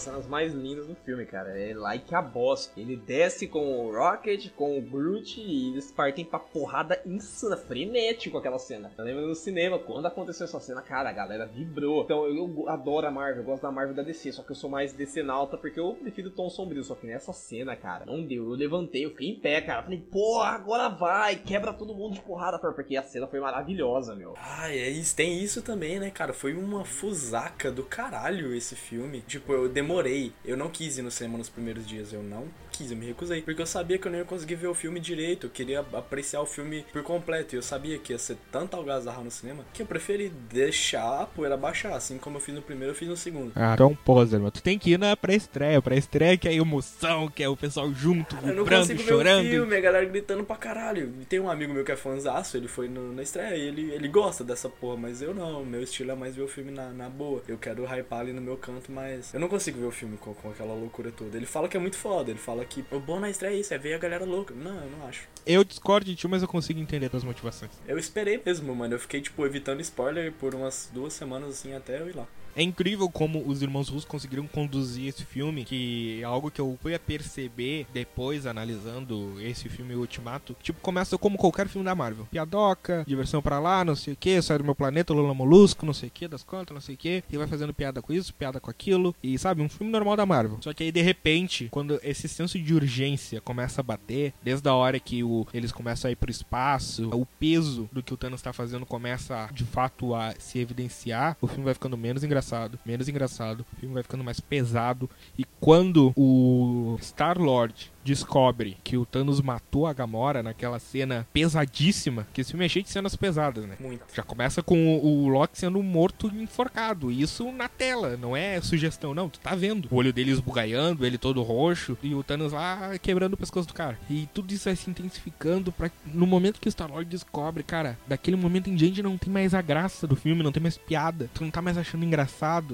Cenas 0.02 0.26
mais 0.26 0.52
lindas 0.52 0.86
do 0.86 0.94
filme, 0.94 1.24
cara. 1.24 1.58
É 1.58 1.74
like 1.74 2.14
a 2.14 2.20
boss. 2.20 2.72
Ele 2.76 2.96
desce 2.96 3.46
com 3.46 3.86
o 3.86 3.92
Rocket, 3.92 4.50
com 4.50 4.78
o 4.78 4.82
Groot 4.82 5.40
e 5.40 5.70
eles 5.70 5.90
partem 5.92 6.24
pra 6.24 6.38
porrada 6.38 7.00
insana, 7.06 7.56
frenético 7.56 8.38
aquela 8.38 8.58
cena. 8.58 8.92
Eu 8.96 9.04
lembro 9.04 9.26
no 9.26 9.34
cinema, 9.34 9.78
quando 9.78 10.06
aconteceu 10.06 10.44
essa 10.44 10.60
cena, 10.60 10.82
cara, 10.82 11.10
a 11.10 11.12
galera 11.12 11.46
vibrou. 11.46 12.02
Então 12.02 12.26
eu, 12.26 12.68
adoro 12.68 13.06
a 13.06 13.10
Marvel, 13.10 13.42
eu 13.42 13.44
gosto 13.44 13.62
da 13.62 13.70
Marvel 13.70 13.94
da 13.94 14.02
DC, 14.02 14.32
só 14.32 14.42
que 14.42 14.52
eu 14.52 14.56
sou 14.56 14.68
mais 14.68 14.92
DC 14.92 15.22
nauta 15.22 15.56
porque 15.56 15.78
eu 15.78 15.94
prefiro 15.94 16.28
o 16.28 16.32
tom 16.32 16.50
sombrio. 16.50 16.84
Só 16.84 16.94
que 16.94 17.06
nessa 17.06 17.32
cena, 17.32 17.76
cara, 17.76 18.04
não 18.04 18.24
deu. 18.24 18.50
Eu 18.50 18.56
levantei, 18.56 19.04
eu 19.04 19.10
fiquei 19.10 19.28
em 19.28 19.40
pé, 19.40 19.60
cara. 19.60 19.82
Falei, 19.82 20.00
porra, 20.00 20.50
agora 20.50 20.88
vai, 20.88 21.36
quebra 21.36 21.72
todo 21.72 21.94
mundo 21.94 22.14
de 22.14 22.20
porrada, 22.20 22.58
porque 22.58 22.96
a 22.96 23.02
cena 23.02 23.26
foi 23.26 23.40
maravilhosa, 23.40 24.14
meu. 24.14 24.34
Ah, 24.36 24.70
é 24.70 24.88
isso, 24.88 25.14
tem 25.14 25.42
isso 25.42 25.62
também, 25.62 25.98
né, 25.98 26.10
cara? 26.10 26.32
Foi 26.32 26.54
uma 26.54 26.84
fusaca 26.84 27.70
do 27.70 27.82
caralho 27.82 28.54
esse 28.54 28.74
filme. 28.74 29.20
Tipo, 29.22 29.52
eu 29.52 29.68
demorei. 29.92 30.32
Eu 30.42 30.56
não 30.56 30.70
quis 30.70 30.96
ir 30.96 31.02
no 31.02 31.10
cinema 31.10 31.36
nos 31.36 31.50
primeiros 31.50 31.86
dias, 31.86 32.12
eu 32.12 32.22
não 32.22 32.46
quis, 32.72 32.90
eu 32.90 32.96
me 32.96 33.06
recusei. 33.06 33.42
Porque 33.42 33.60
eu 33.62 33.66
sabia 33.66 33.98
que 33.98 34.06
eu 34.08 34.12
não 34.12 34.18
ia 34.18 34.24
conseguir 34.24 34.54
ver 34.56 34.66
o 34.68 34.74
filme 34.74 34.98
direito. 34.98 35.46
Eu 35.46 35.50
queria 35.50 35.80
apreciar 35.80 36.40
o 36.40 36.46
filme 36.46 36.84
por 36.92 37.02
completo. 37.02 37.54
E 37.54 37.58
eu 37.58 37.62
sabia 37.62 37.98
que 37.98 38.12
ia 38.12 38.18
ser 38.18 38.36
tanta 38.50 38.76
algazarra 38.76 39.22
no 39.22 39.30
cinema 39.30 39.64
que 39.72 39.82
eu 39.82 39.86
preferi 39.86 40.28
deixar 40.28 41.22
a 41.22 41.26
poeira 41.26 41.56
baixar. 41.56 41.94
Assim 41.94 42.18
como 42.18 42.36
eu 42.36 42.40
fiz 42.40 42.54
no 42.54 42.62
primeiro, 42.62 42.92
eu 42.92 42.96
fiz 42.96 43.08
no 43.08 43.16
segundo. 43.16 43.52
Ah, 43.54 43.76
um 43.84 43.94
poser, 43.94 44.38
mano. 44.38 44.50
Tu 44.50 44.62
tem 44.62 44.78
que 44.78 44.92
ir 44.92 44.98
na 44.98 45.16
pré-estreia. 45.16 45.80
Pré-estreia 45.82 46.36
que 46.36 46.48
é 46.48 46.54
emoção, 46.54 47.28
que 47.28 47.42
é 47.42 47.48
o 47.48 47.56
pessoal 47.56 47.92
junto, 47.92 48.36
Eu 48.36 48.54
não 48.54 48.64
vibrando, 48.64 48.88
consigo 48.88 49.02
chorando. 49.02 49.42
ver 49.42 49.48
o 49.48 49.62
filme, 49.62 49.76
a 49.76 49.80
galera 49.80 50.04
gritando 50.06 50.44
pra 50.44 50.56
caralho. 50.56 51.12
E 51.20 51.24
tem 51.24 51.40
um 51.40 51.50
amigo 51.50 51.72
meu 51.74 51.84
que 51.84 51.92
é 51.92 51.96
fãzaço, 51.96 52.56
ele 52.56 52.68
foi 52.68 52.88
no- 52.88 53.12
na 53.12 53.22
estreia 53.22 53.56
e 53.56 53.60
ele, 53.68 53.90
ele 53.92 54.08
gosta 54.08 54.44
dessa 54.44 54.68
porra, 54.68 54.96
mas 54.96 55.20
eu 55.20 55.34
não. 55.34 55.64
Meu 55.64 55.82
estilo 55.82 56.10
é 56.10 56.14
mais 56.14 56.34
ver 56.36 56.42
o 56.42 56.48
filme 56.48 56.70
na, 56.70 56.90
na 56.90 57.08
boa. 57.10 57.42
Eu 57.48 57.58
quero 57.58 57.84
hypar 57.84 58.20
ali 58.20 58.32
no 58.32 58.40
meu 58.40 58.56
canto, 58.56 58.90
mas 58.92 59.32
eu 59.34 59.40
não 59.40 59.48
consigo 59.48 59.78
ver 59.80 59.86
o 59.86 59.90
filme 59.90 60.16
com, 60.16 60.32
com 60.34 60.50
aquela 60.50 60.74
loucura 60.74 61.10
toda. 61.10 61.36
Ele 61.36 61.46
fala 61.46 61.68
que 61.68 61.76
é 61.76 61.80
muito 61.80 61.96
foda, 61.96 62.30
ele 62.30 62.38
fala 62.38 62.61
que 62.64 62.84
o 62.90 63.00
bom 63.00 63.20
na 63.20 63.30
estreia 63.30 63.54
é 63.54 63.60
isso, 63.60 63.72
é 63.74 63.78
ver 63.78 63.94
a 63.94 63.98
galera 63.98 64.24
louca. 64.24 64.54
Não, 64.54 64.82
eu 64.82 64.90
não 64.90 65.06
acho. 65.06 65.28
Eu 65.46 65.64
discordo 65.64 66.06
de 66.06 66.14
ti, 66.14 66.28
mas 66.28 66.42
eu 66.42 66.48
consigo 66.48 66.78
entender 66.80 67.08
tuas 67.08 67.24
motivações. 67.24 67.70
Eu 67.86 67.98
esperei 67.98 68.40
mesmo, 68.44 68.74
mano. 68.74 68.94
Eu 68.94 68.98
fiquei, 68.98 69.20
tipo, 69.20 69.44
evitando 69.44 69.80
spoiler 69.80 70.32
por 70.32 70.54
umas 70.54 70.88
duas 70.92 71.12
semanas 71.12 71.50
assim 71.50 71.74
até 71.74 72.00
eu 72.00 72.08
ir 72.08 72.16
lá. 72.16 72.26
É 72.54 72.62
incrível 72.62 73.08
como 73.08 73.42
os 73.46 73.62
irmãos 73.62 73.88
russos 73.88 74.04
conseguiram 74.04 74.46
conduzir 74.46 75.08
esse 75.08 75.24
filme, 75.24 75.64
que 75.64 76.18
é 76.20 76.24
algo 76.24 76.50
que 76.50 76.60
eu 76.60 76.78
fui 76.82 76.94
a 76.94 76.98
perceber 76.98 77.86
depois, 77.92 78.46
analisando 78.46 79.34
esse 79.40 79.68
filme 79.68 79.94
Ultimato. 79.94 80.56
Tipo, 80.62 80.80
começa 80.80 81.16
como 81.16 81.38
qualquer 81.38 81.68
filme 81.68 81.84
da 81.84 81.94
Marvel. 81.94 82.26
Piadoca, 82.30 83.04
diversão 83.06 83.42
pra 83.42 83.58
lá, 83.58 83.84
não 83.84 83.96
sei 83.96 84.14
o 84.14 84.16
que, 84.16 84.40
sai 84.42 84.58
do 84.58 84.64
meu 84.64 84.74
planeta, 84.74 85.12
Lula 85.12 85.34
Molusco, 85.34 85.86
não 85.86 85.94
sei 85.94 86.08
o 86.08 86.12
que, 86.12 86.28
das 86.28 86.42
contas, 86.42 86.74
não 86.74 86.80
sei 86.80 86.94
o 86.94 86.98
que. 86.98 87.24
E 87.30 87.36
vai 87.36 87.46
fazendo 87.46 87.72
piada 87.72 88.02
com 88.02 88.12
isso, 88.12 88.34
piada 88.34 88.60
com 88.60 88.70
aquilo. 88.70 89.14
E 89.22 89.38
sabe, 89.38 89.62
um 89.62 89.68
filme 89.68 89.92
normal 89.92 90.16
da 90.16 90.26
Marvel. 90.26 90.58
Só 90.60 90.72
que 90.72 90.84
aí, 90.84 90.92
de 90.92 91.00
repente, 91.02 91.68
quando 91.70 91.98
esse 92.02 92.28
senso 92.28 92.58
de 92.58 92.74
urgência 92.74 93.40
começa 93.40 93.80
a 93.80 93.84
bater, 93.84 94.34
desde 94.42 94.68
a 94.68 94.74
hora 94.74 94.98
que 95.00 95.24
o, 95.24 95.46
eles 95.52 95.72
começam 95.72 96.08
a 96.08 96.12
ir 96.12 96.16
pro 96.16 96.30
espaço, 96.30 97.08
o 97.10 97.26
peso 97.26 97.88
do 97.92 98.02
que 98.02 98.12
o 98.12 98.16
Thanos 98.16 98.42
tá 98.42 98.52
fazendo 98.52 98.84
começa, 98.84 99.48
de 99.52 99.64
fato, 99.64 100.14
a 100.14 100.34
se 100.38 100.58
evidenciar, 100.58 101.36
o 101.40 101.46
filme 101.46 101.64
vai 101.64 101.74
ficando 101.74 101.96
menos 101.96 102.22
engraçado, 102.22 102.41
menos 102.84 103.08
engraçado, 103.08 103.64
o 103.72 103.76
filme 103.76 103.94
vai 103.94 104.02
ficando 104.02 104.24
mais 104.24 104.40
pesado. 104.40 105.08
E 105.38 105.44
quando 105.60 106.12
o 106.16 106.98
Star-Lord 107.00 107.92
descobre 108.04 108.76
que 108.82 108.96
o 108.96 109.06
Thanos 109.06 109.40
matou 109.40 109.86
a 109.86 109.92
Gamora 109.92 110.42
naquela 110.42 110.78
cena 110.80 111.26
pesadíssima, 111.32 112.26
que 112.32 112.40
esse 112.40 112.50
filme 112.50 112.66
é 112.66 112.68
cheio 112.68 112.84
de 112.84 112.90
cenas 112.90 113.14
pesadas, 113.14 113.64
né? 113.64 113.76
Muito. 113.78 114.02
Já 114.12 114.22
começa 114.22 114.62
com 114.62 114.98
o 114.98 115.22
o 115.22 115.28
Loki 115.28 115.58
sendo 115.58 115.82
morto 115.82 116.30
e 116.34 116.42
enforcado. 116.42 117.10
E 117.10 117.22
Isso 117.22 117.50
na 117.52 117.68
tela, 117.68 118.16
não 118.16 118.36
é 118.36 118.60
sugestão, 118.60 119.14
não. 119.14 119.28
Tu 119.28 119.38
tá 119.38 119.54
vendo. 119.54 119.88
O 119.90 119.96
olho 119.96 120.12
dele 120.12 120.30
esbugaiando, 120.30 121.06
ele 121.06 121.18
todo 121.18 121.42
roxo, 121.42 121.96
e 122.02 122.14
o 122.14 122.22
Thanos 122.22 122.52
lá 122.52 122.98
quebrando 122.98 123.34
o 123.34 123.36
pescoço 123.36 123.68
do 123.68 123.74
cara. 123.74 123.98
E 124.10 124.28
tudo 124.34 124.52
isso 124.52 124.64
vai 124.64 124.76
se 124.76 124.90
intensificando 124.90 125.70
pra. 125.70 125.90
No 126.04 126.26
momento 126.26 126.60
que 126.60 126.68
o 126.68 126.70
Star-Lord 126.70 127.08
descobre, 127.08 127.62
cara, 127.62 127.98
daquele 128.06 128.36
momento 128.36 128.68
em 128.68 128.74
diante 128.74 129.02
não 129.02 129.16
tem 129.16 129.32
mais 129.32 129.54
a 129.54 129.62
graça 129.62 130.06
do 130.06 130.16
filme, 130.16 130.42
não 130.42 130.52
tem 130.52 130.62
mais 130.62 130.76
piada. 130.76 131.30
Tu 131.34 131.44
não 131.44 131.50
tá 131.50 131.62
mais 131.62 131.78
achando 131.78 132.04
engraçado. 132.04 132.31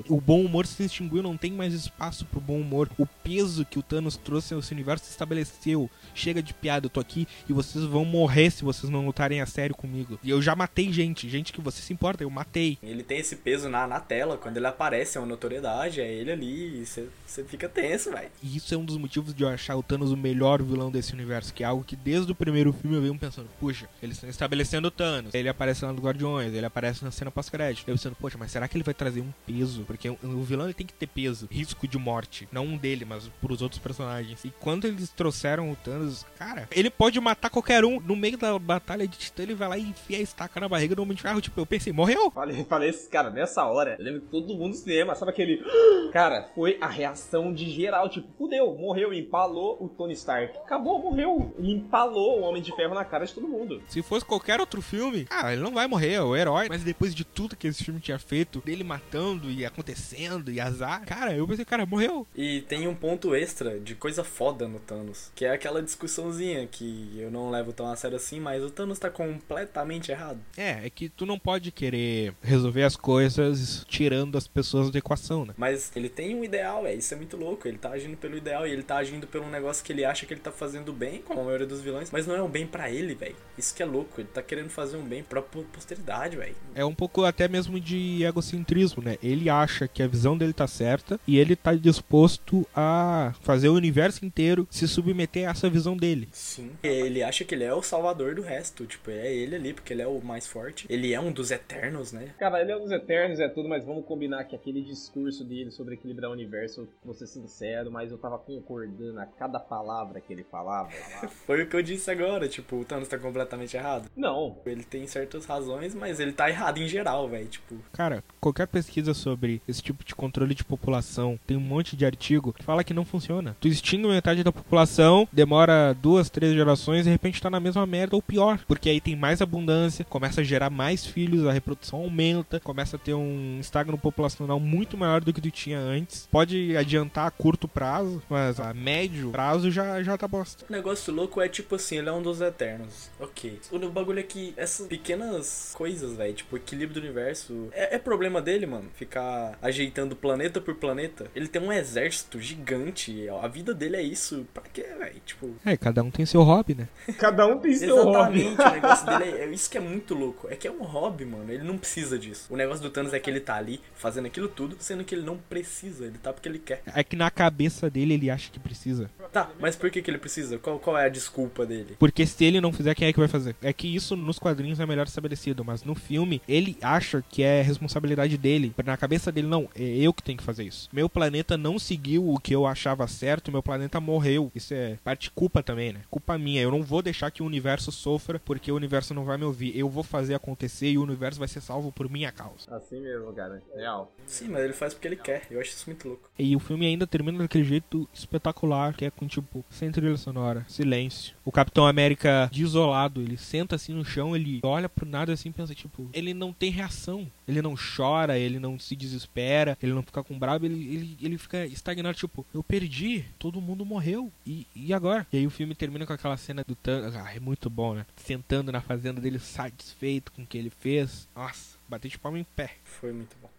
O 0.08 0.20
bom 0.20 0.42
humor 0.42 0.66
se 0.66 0.84
extinguiu, 0.84 1.22
não 1.22 1.36
tem 1.36 1.52
mais 1.52 1.74
espaço 1.74 2.24
pro 2.24 2.40
bom 2.40 2.60
humor. 2.60 2.90
O 2.98 3.06
peso 3.06 3.64
que 3.64 3.78
o 3.78 3.82
Thanos 3.82 4.16
trouxe 4.16 4.54
ao 4.54 4.60
universo 4.72 5.04
se 5.04 5.10
estabeleceu. 5.10 5.90
Chega 6.14 6.42
de 6.42 6.54
piada, 6.54 6.86
eu 6.86 6.90
tô 6.90 7.00
aqui 7.00 7.26
e 7.48 7.52
vocês 7.52 7.84
vão 7.84 8.04
morrer 8.04 8.50
se 8.50 8.64
vocês 8.64 8.90
não 8.90 9.04
lutarem 9.04 9.40
a 9.40 9.46
sério 9.46 9.74
comigo. 9.74 10.18
E 10.22 10.30
eu 10.30 10.40
já 10.40 10.54
matei 10.56 10.92
gente, 10.92 11.28
gente 11.28 11.52
que 11.52 11.60
você 11.60 11.80
se 11.80 11.92
importa, 11.92 12.22
eu 12.22 12.30
matei. 12.30 12.78
Ele 12.82 13.02
tem 13.02 13.18
esse 13.18 13.36
peso 13.36 13.68
na, 13.68 13.86
na 13.86 14.00
tela, 14.00 14.36
quando 14.36 14.56
ele 14.56 14.66
aparece, 14.66 15.16
é 15.16 15.20
uma 15.20 15.26
notoriedade, 15.26 16.00
é 16.00 16.12
ele 16.12 16.32
ali, 16.32 16.82
e 16.82 16.86
você 16.86 17.44
fica 17.44 17.68
tenso, 17.68 18.10
velho. 18.10 18.30
E 18.42 18.56
isso 18.56 18.74
é 18.74 18.76
um 18.76 18.84
dos 18.84 18.96
motivos 18.96 19.34
de 19.34 19.42
eu 19.42 19.48
achar 19.48 19.76
o 19.76 19.82
Thanos 19.82 20.12
o 20.12 20.16
melhor 20.16 20.62
vilão 20.62 20.90
desse 20.90 21.12
universo, 21.12 21.52
que 21.52 21.62
é 21.62 21.66
algo 21.66 21.84
que 21.84 21.96
desde 21.96 22.32
o 22.32 22.34
primeiro 22.34 22.72
filme 22.72 22.96
eu 22.96 23.02
venho 23.02 23.18
pensando, 23.18 23.48
puxa, 23.60 23.88
eles 24.02 24.16
estão 24.16 24.30
estabelecendo 24.30 24.88
o 24.88 24.90
Thanos, 24.90 25.34
ele 25.34 25.48
aparece 25.48 25.84
lá 25.84 25.92
no 25.92 26.00
Guardiões, 26.00 26.52
ele 26.52 26.66
aparece 26.66 27.04
na 27.04 27.10
cena 27.10 27.30
pós-crédito. 27.30 27.88
Eu 27.88 27.94
pensando, 27.94 28.16
poxa, 28.16 28.38
mas 28.38 28.52
será 28.52 28.68
que 28.68 28.76
ele 28.76 28.84
vai 28.84 28.94
trazer 28.94 29.20
um 29.20 29.32
peso? 29.48 29.84
Porque 29.84 30.08
o, 30.08 30.42
vilão 30.42 30.66
ele 30.66 30.74
tem 30.74 30.86
que 30.86 30.92
ter 30.92 31.06
peso, 31.06 31.48
risco 31.50 31.88
de 31.88 31.98
morte, 31.98 32.48
não 32.52 32.64
um 32.64 32.76
dele, 32.76 33.04
mas 33.04 33.28
pros 33.40 33.62
outros 33.62 33.80
personagens. 33.80 34.44
E 34.44 34.52
quando 34.60 34.86
eles 34.86 35.10
trouxeram 35.10 35.70
o 35.70 35.76
Thanos, 35.76 36.24
cara, 36.38 36.68
ele 36.70 36.90
pode 36.90 37.20
matar 37.20 37.50
qualquer 37.50 37.84
um. 37.84 38.00
No 38.00 38.14
meio 38.14 38.38
da 38.38 38.58
batalha 38.58 39.06
de 39.06 39.18
Titã, 39.18 39.42
ele 39.42 39.54
vai 39.54 39.68
lá 39.68 39.78
e 39.78 39.82
enfia 39.82 40.18
a 40.18 40.20
estaca 40.20 40.60
na 40.60 40.68
barriga 40.68 40.94
do 40.94 41.02
Homem 41.02 41.16
de 41.16 41.22
Ferro, 41.22 41.40
tipo, 41.40 41.60
eu 41.60 41.66
pensei, 41.66 41.92
morreu? 41.92 42.30
Falei, 42.30 42.64
falei, 42.68 42.90
esse 42.90 43.08
cara, 43.08 43.30
nessa 43.30 43.64
hora, 43.64 43.96
eu 43.98 44.04
lembro 44.04 44.20
que 44.20 44.28
todo 44.28 44.54
mundo 44.54 44.68
no 44.68 44.74
cinema, 44.74 45.14
sabe 45.14 45.30
aquele. 45.32 45.64
Cara, 46.12 46.48
foi 46.54 46.78
a 46.80 46.88
reação 46.88 47.52
de 47.52 47.68
geral, 47.70 48.08
tipo, 48.08 48.28
fudeu, 48.36 48.74
morreu, 48.74 49.12
empalou 49.12 49.76
o 49.80 49.88
Tony 49.88 50.14
Stark. 50.14 50.56
Acabou, 50.58 51.02
morreu. 51.02 51.54
Ele 51.58 51.72
empalou 51.72 52.40
o 52.40 52.42
Homem 52.42 52.62
de 52.62 52.74
Ferro 52.74 52.94
na 52.94 53.04
cara 53.04 53.26
de 53.26 53.34
todo 53.34 53.48
mundo. 53.48 53.82
Se 53.88 54.02
fosse 54.02 54.24
qualquer 54.24 54.60
outro 54.60 54.80
filme, 54.80 55.26
ah, 55.30 55.52
ele 55.52 55.62
não 55.62 55.72
vai 55.72 55.86
morrer, 55.86 56.14
é 56.14 56.22
o 56.22 56.36
herói. 56.36 56.68
Mas 56.68 56.82
depois 56.82 57.14
de 57.14 57.24
tudo 57.24 57.56
que 57.56 57.66
esse 57.66 57.84
filme 57.84 58.00
tinha 58.00 58.18
feito, 58.18 58.60
dele 58.60 58.84
matando 58.84 59.37
e 59.50 59.64
acontecendo 59.64 60.50
e 60.50 60.60
azar, 60.60 61.04
cara, 61.06 61.34
eu 61.34 61.46
pensei, 61.46 61.64
cara, 61.64 61.84
morreu. 61.86 62.26
E 62.34 62.62
tem 62.62 62.86
um 62.88 62.94
ponto 62.94 63.34
extra 63.34 63.78
de 63.78 63.94
coisa 63.94 64.24
foda 64.24 64.66
no 64.66 64.78
Thanos, 64.78 65.30
que 65.34 65.44
é 65.44 65.50
aquela 65.52 65.82
discussãozinha 65.82 66.66
que 66.66 67.14
eu 67.18 67.30
não 67.30 67.50
levo 67.50 67.72
tão 67.72 67.86
a 67.90 67.96
sério 67.96 68.16
assim, 68.16 68.40
mas 68.40 68.62
o 68.62 68.70
Thanos 68.70 68.98
tá 68.98 69.10
completamente 69.10 70.10
errado. 70.10 70.38
É, 70.56 70.86
é 70.86 70.90
que 70.90 71.08
tu 71.08 71.24
não 71.26 71.38
pode 71.38 71.70
querer 71.70 72.34
resolver 72.42 72.82
as 72.84 72.96
coisas 72.96 73.84
tirando 73.88 74.36
as 74.38 74.46
pessoas 74.46 74.90
da 74.90 74.98
equação, 74.98 75.44
né? 75.44 75.54
Mas 75.56 75.90
ele 75.96 76.08
tem 76.08 76.34
um 76.34 76.44
ideal, 76.44 76.86
é 76.86 76.94
isso 76.94 77.12
é 77.14 77.16
muito 77.16 77.36
louco. 77.36 77.66
Ele 77.68 77.78
tá 77.78 77.90
agindo 77.90 78.16
pelo 78.16 78.36
ideal 78.36 78.66
e 78.66 78.70
ele 78.70 78.82
tá 78.82 78.96
agindo 78.96 79.26
pelo 79.26 79.44
um 79.44 79.50
negócio 79.50 79.84
que 79.84 79.92
ele 79.92 80.04
acha 80.04 80.26
que 80.26 80.32
ele 80.34 80.40
tá 80.40 80.52
fazendo 80.52 80.92
bem, 80.92 81.22
como 81.22 81.40
a 81.40 81.44
maioria 81.44 81.66
dos 81.66 81.80
vilões, 81.80 82.10
mas 82.10 82.26
não 82.26 82.34
é 82.34 82.42
um 82.42 82.48
bem 82.48 82.66
pra 82.66 82.90
ele, 82.90 83.14
velho. 83.14 83.36
Isso 83.56 83.74
que 83.74 83.82
é 83.82 83.86
louco. 83.86 84.20
Ele 84.20 84.28
tá 84.28 84.42
querendo 84.42 84.68
fazer 84.70 84.96
um 84.96 85.04
bem 85.04 85.22
pra 85.22 85.42
po- 85.42 85.64
posteridade, 85.72 86.36
velho. 86.36 86.54
É 86.74 86.84
um 86.84 86.94
pouco 86.94 87.24
até 87.24 87.48
mesmo 87.48 87.78
de 87.80 88.22
egocentrismo, 88.24 89.02
né? 89.02 89.16
Ele 89.28 89.50
acha 89.50 89.86
que 89.86 90.02
a 90.02 90.06
visão 90.06 90.36
dele 90.36 90.52
tá 90.52 90.66
certa 90.66 91.18
e 91.26 91.38
ele 91.38 91.54
tá 91.56 91.74
disposto 91.74 92.66
a 92.74 93.34
fazer 93.40 93.68
o 93.68 93.74
universo 93.74 94.24
inteiro 94.24 94.66
se 94.70 94.86
submeter 94.88 95.46
a 95.48 95.50
essa 95.50 95.68
visão 95.68 95.96
dele. 95.96 96.28
Sim. 96.32 96.70
Ele 96.82 97.22
acha 97.22 97.44
que 97.44 97.54
ele 97.54 97.64
é 97.64 97.74
o 97.74 97.82
salvador 97.82 98.34
do 98.34 98.42
resto. 98.42 98.86
Tipo, 98.86 99.10
é 99.10 99.32
ele 99.32 99.56
ali, 99.56 99.72
porque 99.72 99.92
ele 99.92 100.02
é 100.02 100.06
o 100.06 100.20
mais 100.20 100.46
forte. 100.46 100.86
Ele 100.88 101.12
é 101.12 101.20
um 101.20 101.32
dos 101.32 101.50
eternos, 101.50 102.12
né? 102.12 102.34
Cara, 102.38 102.60
ele 102.60 102.72
é 102.72 102.76
um 102.76 102.82
dos 102.82 102.92
Eternos, 102.92 103.40
é 103.40 103.48
tudo, 103.48 103.68
mas 103.68 103.84
vamos 103.84 104.04
combinar 104.04 104.44
que 104.44 104.54
aquele 104.56 104.82
discurso 104.82 105.44
dele 105.44 105.70
sobre 105.70 105.94
equilibrar 105.94 106.30
o 106.30 106.34
universo, 106.34 106.88
vou 107.04 107.14
ser 107.14 107.26
sincero, 107.26 107.90
mas 107.90 108.10
eu 108.10 108.18
tava 108.18 108.38
concordando 108.38 109.20
a 109.20 109.26
cada 109.26 109.58
palavra 109.60 110.20
que 110.20 110.32
ele 110.32 110.44
falava. 110.44 110.90
Foi 111.46 111.62
o 111.62 111.66
que 111.68 111.76
eu 111.76 111.82
disse 111.82 112.10
agora. 112.10 112.48
Tipo, 112.48 112.76
o 112.76 112.84
Thanos 112.84 113.08
tá 113.08 113.18
completamente 113.18 113.76
errado. 113.76 114.10
Não, 114.16 114.58
Ele 114.66 114.84
tem 114.84 115.06
certas 115.06 115.44
razões, 115.44 115.94
mas 115.94 116.20
ele 116.20 116.32
tá 116.32 116.48
errado 116.48 116.78
em 116.78 116.88
geral, 116.88 117.28
velho. 117.28 117.48
Tipo, 117.48 117.76
Cara, 117.92 118.22
qualquer 118.40 118.66
pesquisa 118.66 119.14
sobre 119.18 119.60
esse 119.68 119.82
tipo 119.82 120.04
de 120.04 120.14
controle 120.14 120.54
de 120.54 120.64
população, 120.64 121.38
tem 121.46 121.56
um 121.56 121.60
monte 121.60 121.96
de 121.96 122.06
artigo 122.06 122.52
que 122.52 122.64
fala 122.64 122.84
que 122.84 122.94
não 122.94 123.04
funciona. 123.04 123.56
Tu 123.60 123.68
extingue 123.68 124.08
metade 124.08 124.42
da 124.42 124.52
população, 124.52 125.28
demora 125.32 125.94
duas, 125.94 126.30
três 126.30 126.54
gerações 126.54 127.00
e 127.00 127.04
de 127.04 127.10
repente 127.10 127.42
tá 127.42 127.50
na 127.50 127.60
mesma 127.60 127.86
merda 127.86 128.16
ou 128.16 128.22
pior. 128.22 128.60
Porque 128.66 128.88
aí 128.88 129.00
tem 129.00 129.16
mais 129.16 129.42
abundância, 129.42 130.04
começa 130.04 130.40
a 130.40 130.44
gerar 130.44 130.70
mais 130.70 131.06
filhos, 131.06 131.46
a 131.46 131.52
reprodução 131.52 132.00
aumenta, 132.00 132.60
começa 132.60 132.96
a 132.96 132.98
ter 132.98 133.14
um 133.14 133.58
estagno 133.60 133.98
populacional 133.98 134.60
muito 134.60 134.96
maior 134.96 135.20
do 135.20 135.32
que 135.32 135.40
tu 135.40 135.50
tinha 135.50 135.78
antes. 135.78 136.28
Pode 136.30 136.76
adiantar 136.76 137.26
a 137.26 137.30
curto 137.30 137.66
prazo, 137.66 138.22
mas 138.28 138.60
a 138.60 138.72
médio 138.72 139.30
prazo 139.30 139.70
já, 139.70 140.02
já 140.02 140.16
tá 140.16 140.28
bosta. 140.28 140.64
O 140.68 140.72
negócio 140.72 141.12
louco 141.12 141.40
é 141.40 141.48
tipo 141.48 141.74
assim, 141.74 141.98
ele 141.98 142.08
é 142.08 142.12
um 142.12 142.22
dos 142.22 142.40
eternos. 142.40 143.10
Ok. 143.18 143.60
O 143.70 143.78
bagulho 143.88 144.20
é 144.20 144.22
que 144.22 144.54
essas 144.56 144.86
pequenas 144.86 145.72
coisas, 145.74 146.16
velho, 146.16 146.34
tipo, 146.34 146.54
o 146.54 146.58
equilíbrio 146.58 147.00
do 147.00 147.04
universo, 147.04 147.68
é, 147.72 147.96
é 147.96 147.98
problema 147.98 148.40
dele, 148.40 148.66
mano. 148.66 148.88
Ficar 148.98 149.56
ajeitando 149.62 150.16
planeta 150.16 150.60
por 150.60 150.74
planeta. 150.74 151.26
Ele 151.34 151.46
tem 151.46 151.62
um 151.62 151.72
exército 151.72 152.40
gigante. 152.40 153.28
A 153.42 153.46
vida 153.46 153.72
dele 153.72 153.96
é 153.96 154.02
isso. 154.02 154.46
Pra 154.52 154.62
quê, 154.64 154.82
velho? 154.98 155.20
Tipo. 155.24 155.54
É, 155.64 155.76
cada 155.76 156.02
um 156.02 156.10
tem 156.10 156.26
seu 156.26 156.42
hobby, 156.42 156.74
né? 156.74 156.88
Cada 157.18 157.46
um 157.46 157.58
tem 157.58 157.74
seu 157.74 158.02
hobby. 158.04 158.40
Exatamente, 158.40 158.60
o 158.60 158.70
negócio 158.72 159.06
dele 159.18 159.24
é, 159.24 159.44
é 159.44 159.50
isso 159.50 159.70
que 159.70 159.78
é 159.78 159.80
muito 159.80 160.14
louco. 160.14 160.48
É 160.50 160.56
que 160.56 160.66
é 160.66 160.70
um 160.70 160.82
hobby, 160.82 161.24
mano. 161.24 161.52
Ele 161.52 161.62
não 161.62 161.78
precisa 161.78 162.18
disso. 162.18 162.46
O 162.50 162.56
negócio 162.56 162.82
do 162.82 162.90
Thanos 162.90 163.14
é 163.14 163.20
que 163.20 163.30
ele 163.30 163.40
tá 163.40 163.54
ali 163.54 163.80
fazendo 163.94 164.26
aquilo 164.26 164.48
tudo, 164.48 164.76
sendo 164.80 165.04
que 165.04 165.14
ele 165.14 165.22
não 165.22 165.36
precisa. 165.36 166.06
Ele 166.06 166.18
tá 166.18 166.32
porque 166.32 166.48
ele 166.48 166.58
quer. 166.58 166.82
É 166.86 167.04
que 167.04 167.14
na 167.14 167.30
cabeça 167.30 167.88
dele 167.88 168.14
ele 168.14 168.30
acha 168.30 168.50
que 168.50 168.58
precisa. 168.58 169.10
Tá, 169.32 169.50
mas 169.60 169.76
por 169.76 169.90
que, 169.90 170.02
que 170.02 170.10
ele 170.10 170.18
precisa? 170.18 170.58
Qual, 170.58 170.78
qual 170.78 170.96
é 170.98 171.06
a 171.06 171.08
desculpa 171.08 171.66
dele? 171.66 171.96
Porque 171.98 172.26
se 172.26 172.44
ele 172.44 172.60
não 172.60 172.72
fizer, 172.72 172.94
quem 172.94 173.08
é 173.08 173.12
que 173.12 173.18
vai 173.18 173.28
fazer? 173.28 173.54
É 173.62 173.72
que 173.72 173.94
isso 173.94 174.16
nos 174.16 174.38
quadrinhos 174.38 174.80
é 174.80 174.86
melhor 174.86 175.06
estabelecido, 175.06 175.64
mas 175.64 175.84
no 175.84 175.94
filme 175.94 176.40
ele 176.48 176.76
acha 176.82 177.22
que 177.28 177.42
é 177.42 177.62
responsabilidade 177.62 178.36
dele. 178.36 178.74
Na 178.84 178.96
cabeça 178.96 179.30
dele, 179.30 179.46
não, 179.46 179.68
é 179.74 179.82
eu 179.82 180.12
que 180.12 180.22
tenho 180.22 180.38
que 180.38 180.44
fazer 180.44 180.64
isso. 180.64 180.88
Meu 180.92 181.08
planeta 181.08 181.56
não 181.56 181.78
seguiu 181.78 182.28
o 182.28 182.38
que 182.38 182.54
eu 182.54 182.66
achava 182.66 183.06
certo, 183.06 183.52
meu 183.52 183.62
planeta 183.62 184.00
morreu. 184.00 184.50
Isso 184.54 184.72
é 184.74 184.98
parte 185.04 185.30
culpa 185.30 185.62
também, 185.62 185.92
né? 185.92 186.00
Culpa 186.10 186.38
minha. 186.38 186.62
Eu 186.62 186.70
não 186.70 186.82
vou 186.82 187.02
deixar 187.02 187.30
que 187.30 187.42
o 187.42 187.46
universo 187.46 187.92
sofra 187.92 188.40
porque 188.44 188.72
o 188.72 188.76
universo 188.76 189.12
não 189.12 189.24
vai 189.24 189.36
me 189.36 189.44
ouvir. 189.44 189.76
Eu 189.76 189.88
vou 189.88 190.02
fazer 190.02 190.34
acontecer 190.34 190.88
e 190.90 190.98
o 190.98 191.02
universo 191.02 191.38
vai 191.38 191.48
ser 191.48 191.60
salvo 191.60 191.92
por 191.92 192.08
minha 192.10 192.32
causa. 192.32 192.74
Assim 192.74 193.00
mesmo, 193.00 193.32
cara. 193.32 193.62
Real. 193.74 194.12
Sim, 194.26 194.48
mas 194.48 194.64
ele 194.64 194.72
faz 194.72 194.94
porque 194.94 195.08
ele 195.08 195.16
quer. 195.16 195.46
Eu 195.50 195.60
acho 195.60 195.70
isso 195.70 195.84
muito 195.86 196.08
louco. 196.08 196.30
E 196.38 196.56
o 196.56 196.60
filme 196.60 196.86
ainda 196.86 197.06
termina 197.06 197.38
daquele 197.38 197.64
jeito 197.64 198.08
espetacular, 198.12 198.94
que 198.94 199.04
é 199.04 199.10
com 199.10 199.26
tipo, 199.28 199.64
sem 199.70 199.90
trilha 199.90 200.16
sonora, 200.16 200.64
silêncio. 200.68 201.34
O 201.44 201.52
Capitão 201.52 201.86
América 201.86 202.50
desolado, 202.52 203.20
ele 203.20 203.36
senta 203.36 203.76
assim 203.76 203.92
no 203.92 204.04
chão, 204.04 204.34
ele 204.34 204.60
olha 204.62 204.88
pro 204.88 205.06
nada 205.06 205.32
assim 205.32 205.50
e 205.50 205.52
pensa, 205.52 205.74
tipo, 205.74 206.08
ele 206.12 206.34
não 206.34 206.52
tem 206.52 206.70
reação. 206.70 207.30
Ele 207.46 207.62
não 207.62 207.74
chora, 207.76 208.38
ele 208.38 208.58
não 208.58 208.78
se 208.78 208.94
desespera, 208.94 209.76
ele 209.82 209.92
não 209.92 210.02
fica 210.02 210.22
com 210.22 210.38
brabo, 210.38 210.66
ele, 210.66 210.94
ele, 210.94 211.16
ele 211.20 211.38
fica 211.38 211.64
estagnado, 211.66 212.16
tipo, 212.16 212.46
eu 212.52 212.62
perdi, 212.62 213.24
todo 213.38 213.60
mundo 213.60 213.86
morreu. 213.86 214.30
E, 214.46 214.66
e 214.74 214.92
agora? 214.92 215.26
E 215.32 215.38
aí 215.38 215.46
o 215.46 215.50
filme 215.50 215.74
termina 215.74 216.06
com 216.06 216.12
aquela 216.12 216.36
cena 216.36 216.62
do 216.66 216.74
Thanos. 216.74 217.16
Ah, 217.16 217.34
é 217.34 217.40
muito 217.40 217.70
bom, 217.70 217.94
né? 217.94 218.06
Sentando 218.16 218.70
na 218.70 218.80
fazenda 218.80 219.20
dele, 219.20 219.38
satisfeito 219.38 220.32
com 220.32 220.42
o 220.42 220.46
que 220.46 220.58
ele 220.58 220.70
fez. 220.70 221.28
Nossa, 221.34 221.78
bater 221.88 222.08
de 222.08 222.18
palma 222.18 222.38
em 222.38 222.44
pé. 222.44 222.76
Foi 222.84 223.12
muito 223.12 223.36
bom. 223.40 223.57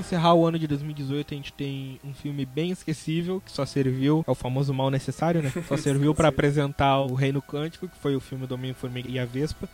Encerrar 0.00 0.34
o 0.34 0.46
ano 0.46 0.58
de 0.58 0.66
2018, 0.66 1.34
a 1.34 1.36
gente 1.36 1.52
tem 1.52 2.00
um 2.04 2.12
filme 2.12 2.44
bem 2.44 2.70
esquecível, 2.70 3.40
que 3.44 3.52
só 3.52 3.64
serviu, 3.64 4.24
é 4.26 4.30
o 4.30 4.34
famoso 4.34 4.74
mal 4.74 4.90
necessário, 4.90 5.42
né? 5.42 5.52
Só 5.68 5.76
serviu 5.78 6.14
pra 6.14 6.28
apresentar 6.28 7.00
o 7.00 7.14
Reino 7.14 7.40
Quântico, 7.40 7.88
que 7.88 7.96
foi 7.98 8.16
o 8.16 8.20
filme 8.20 8.46
do 8.46 8.54
Homem-Formiga 8.54 9.08
e 9.08 9.18
a 9.18 9.24
Vespa. 9.24 9.68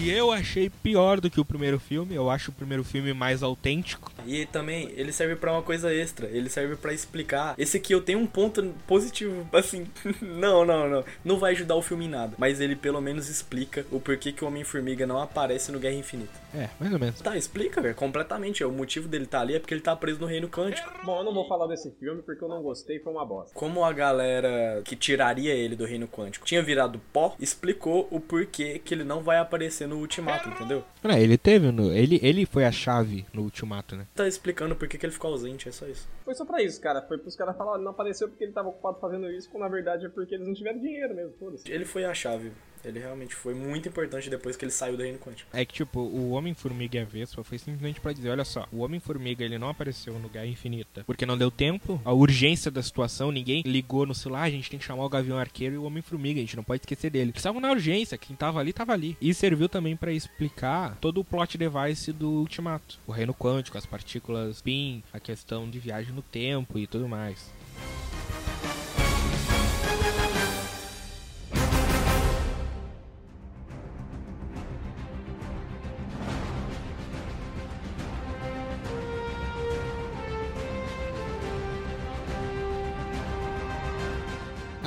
Que 0.00 0.08
eu 0.08 0.32
achei 0.32 0.70
pior 0.70 1.20
do 1.20 1.28
que 1.28 1.38
o 1.38 1.44
primeiro 1.44 1.78
filme, 1.78 2.14
eu 2.14 2.30
acho 2.30 2.50
o 2.50 2.54
primeiro 2.54 2.82
filme 2.82 3.12
mais 3.12 3.42
autêntico. 3.42 4.10
E 4.26 4.46
também, 4.46 4.90
ele 4.96 5.12
serve 5.12 5.36
pra 5.36 5.52
uma 5.52 5.60
coisa 5.60 5.92
extra. 5.92 6.26
Ele 6.26 6.48
serve 6.48 6.74
pra 6.74 6.94
explicar. 6.94 7.54
Esse 7.58 7.76
aqui 7.76 7.92
eu 7.92 8.00
tenho 8.00 8.18
um 8.18 8.26
ponto 8.26 8.62
positivo, 8.86 9.46
assim. 9.52 9.86
não, 10.22 10.64
não, 10.64 10.88
não. 10.88 11.04
Não 11.22 11.38
vai 11.38 11.52
ajudar 11.52 11.74
o 11.74 11.82
filme 11.82 12.06
em 12.06 12.08
nada. 12.08 12.32
Mas 12.38 12.62
ele 12.62 12.74
pelo 12.74 12.98
menos 13.02 13.28
explica 13.28 13.84
o 13.90 14.00
porquê 14.00 14.32
que 14.32 14.42
o 14.42 14.48
Homem-Formiga 14.48 15.06
não 15.06 15.20
aparece 15.20 15.70
no 15.70 15.78
Guerra 15.78 15.96
Infinita. 15.96 16.32
É, 16.54 16.70
mais 16.80 16.92
ou 16.94 16.98
menos. 16.98 17.20
Tá, 17.20 17.36
explica, 17.36 17.82
velho. 17.82 17.94
Completamente. 17.94 18.64
O 18.64 18.72
motivo 18.72 19.06
dele 19.06 19.26
tá 19.26 19.42
ali 19.42 19.54
é 19.56 19.58
porque 19.58 19.74
ele 19.74 19.82
tá 19.82 19.94
preso 19.94 20.18
no 20.18 20.26
Reino 20.26 20.48
Quântico. 20.48 20.90
Bom, 21.04 21.18
eu 21.18 21.24
não 21.24 21.34
vou 21.34 21.46
falar 21.46 21.66
desse 21.66 21.90
filme 22.00 22.22
porque 22.22 22.42
eu 22.42 22.48
não 22.48 22.62
gostei, 22.62 22.98
foi 23.00 23.12
uma 23.12 23.26
bosta. 23.26 23.52
Como 23.54 23.84
a 23.84 23.92
galera 23.92 24.80
que 24.82 24.96
tiraria 24.96 25.52
ele 25.52 25.76
do 25.76 25.84
Reino 25.84 26.08
Quântico 26.08 26.46
tinha 26.46 26.62
virado 26.62 26.98
pó, 27.12 27.36
explicou 27.38 28.08
o 28.10 28.18
porquê 28.18 28.80
que 28.82 28.94
ele 28.94 29.04
não 29.04 29.22
vai 29.22 29.36
aparecer 29.36 29.89
no 29.90 29.98
Ultimato, 29.98 30.48
entendeu? 30.48 30.84
Não, 31.02 31.16
ele 31.16 31.36
teve, 31.36 31.70
no, 31.70 31.92
ele, 31.92 32.18
ele 32.22 32.46
foi 32.46 32.64
a 32.64 32.72
chave 32.72 33.26
no 33.32 33.42
Ultimato, 33.42 33.96
né? 33.96 34.06
Tá 34.14 34.26
explicando 34.26 34.76
por 34.76 34.88
que 34.88 34.96
que 34.96 35.04
ele 35.04 35.12
ficou 35.12 35.32
ausente, 35.32 35.68
é 35.68 35.72
só 35.72 35.86
isso. 35.86 36.08
Foi 36.24 36.34
só 36.34 36.44
pra 36.44 36.62
isso, 36.62 36.80
cara. 36.80 37.02
Foi 37.02 37.18
pros 37.18 37.36
caras 37.36 37.56
falar, 37.56 37.74
ele 37.74 37.84
não 37.84 37.90
apareceu 37.90 38.28
porque 38.28 38.44
ele 38.44 38.52
tava 38.52 38.68
ocupado 38.68 38.98
fazendo 39.00 39.30
isso, 39.30 39.50
quando 39.50 39.64
na 39.64 39.68
verdade 39.68 40.06
é 40.06 40.08
porque 40.08 40.34
eles 40.34 40.46
não 40.46 40.54
tiveram 40.54 40.78
dinheiro 40.78 41.14
mesmo, 41.14 41.32
foda-se. 41.38 41.70
Ele 41.70 41.84
foi 41.84 42.04
a 42.04 42.14
chave. 42.14 42.52
Ele 42.84 42.98
realmente 42.98 43.34
foi 43.34 43.54
muito 43.54 43.88
importante 43.88 44.30
depois 44.30 44.56
que 44.56 44.64
ele 44.64 44.72
saiu 44.72 44.96
do 44.96 45.02
Reino 45.02 45.18
Quântico. 45.18 45.48
É 45.52 45.64
que, 45.64 45.74
tipo, 45.74 46.00
o 46.00 46.30
Homem-Formiga 46.30 46.98
e 46.98 47.00
a 47.00 47.04
Vespa 47.04 47.44
foi 47.44 47.58
simplesmente 47.58 48.00
pra 48.00 48.12
dizer, 48.12 48.30
olha 48.30 48.44
só, 48.44 48.66
o 48.72 48.78
Homem-Formiga 48.80 49.44
ele 49.44 49.58
não 49.58 49.68
apareceu 49.68 50.18
no 50.18 50.28
Guerra 50.28 50.46
Infinita 50.46 51.04
porque 51.04 51.26
não 51.26 51.36
deu 51.36 51.50
tempo, 51.50 52.00
a 52.04 52.12
urgência 52.12 52.70
da 52.70 52.82
situação, 52.82 53.30
ninguém 53.30 53.62
ligou 53.66 54.06
no 54.06 54.14
celular, 54.14 54.40
"Ah, 54.42 54.44
a 54.44 54.50
gente 54.50 54.70
tem 54.70 54.78
que 54.78 54.84
chamar 54.84 55.04
o 55.04 55.08
Gavião 55.08 55.38
Arqueiro 55.38 55.74
e 55.74 55.78
o 55.78 55.84
Homem-Formiga, 55.84 56.38
a 56.38 56.42
gente 56.42 56.56
não 56.56 56.64
pode 56.64 56.82
esquecer 56.82 57.10
dele. 57.10 57.32
Estavam 57.34 57.60
na 57.60 57.70
urgência, 57.70 58.16
quem 58.18 58.34
tava 58.36 58.60
ali, 58.60 58.72
tava 58.72 58.92
ali. 58.92 59.16
E 59.20 59.32
serviu 59.34 59.68
também 59.68 59.96
pra 59.96 60.12
explicar 60.12 60.96
todo 61.00 61.20
o 61.20 61.24
plot 61.24 61.58
device 61.58 62.12
do 62.12 62.30
Ultimato. 62.30 62.98
O 63.06 63.12
Reino 63.12 63.34
Quântico, 63.34 63.76
as 63.78 63.86
partículas 63.86 64.62
PIN, 64.62 65.02
a 65.12 65.20
questão 65.20 65.68
de 65.68 65.78
viagem 65.78 66.12
no 66.14 66.22
tempo 66.22 66.78
e 66.78 66.86
tudo 66.86 67.08
mais. 67.08 67.50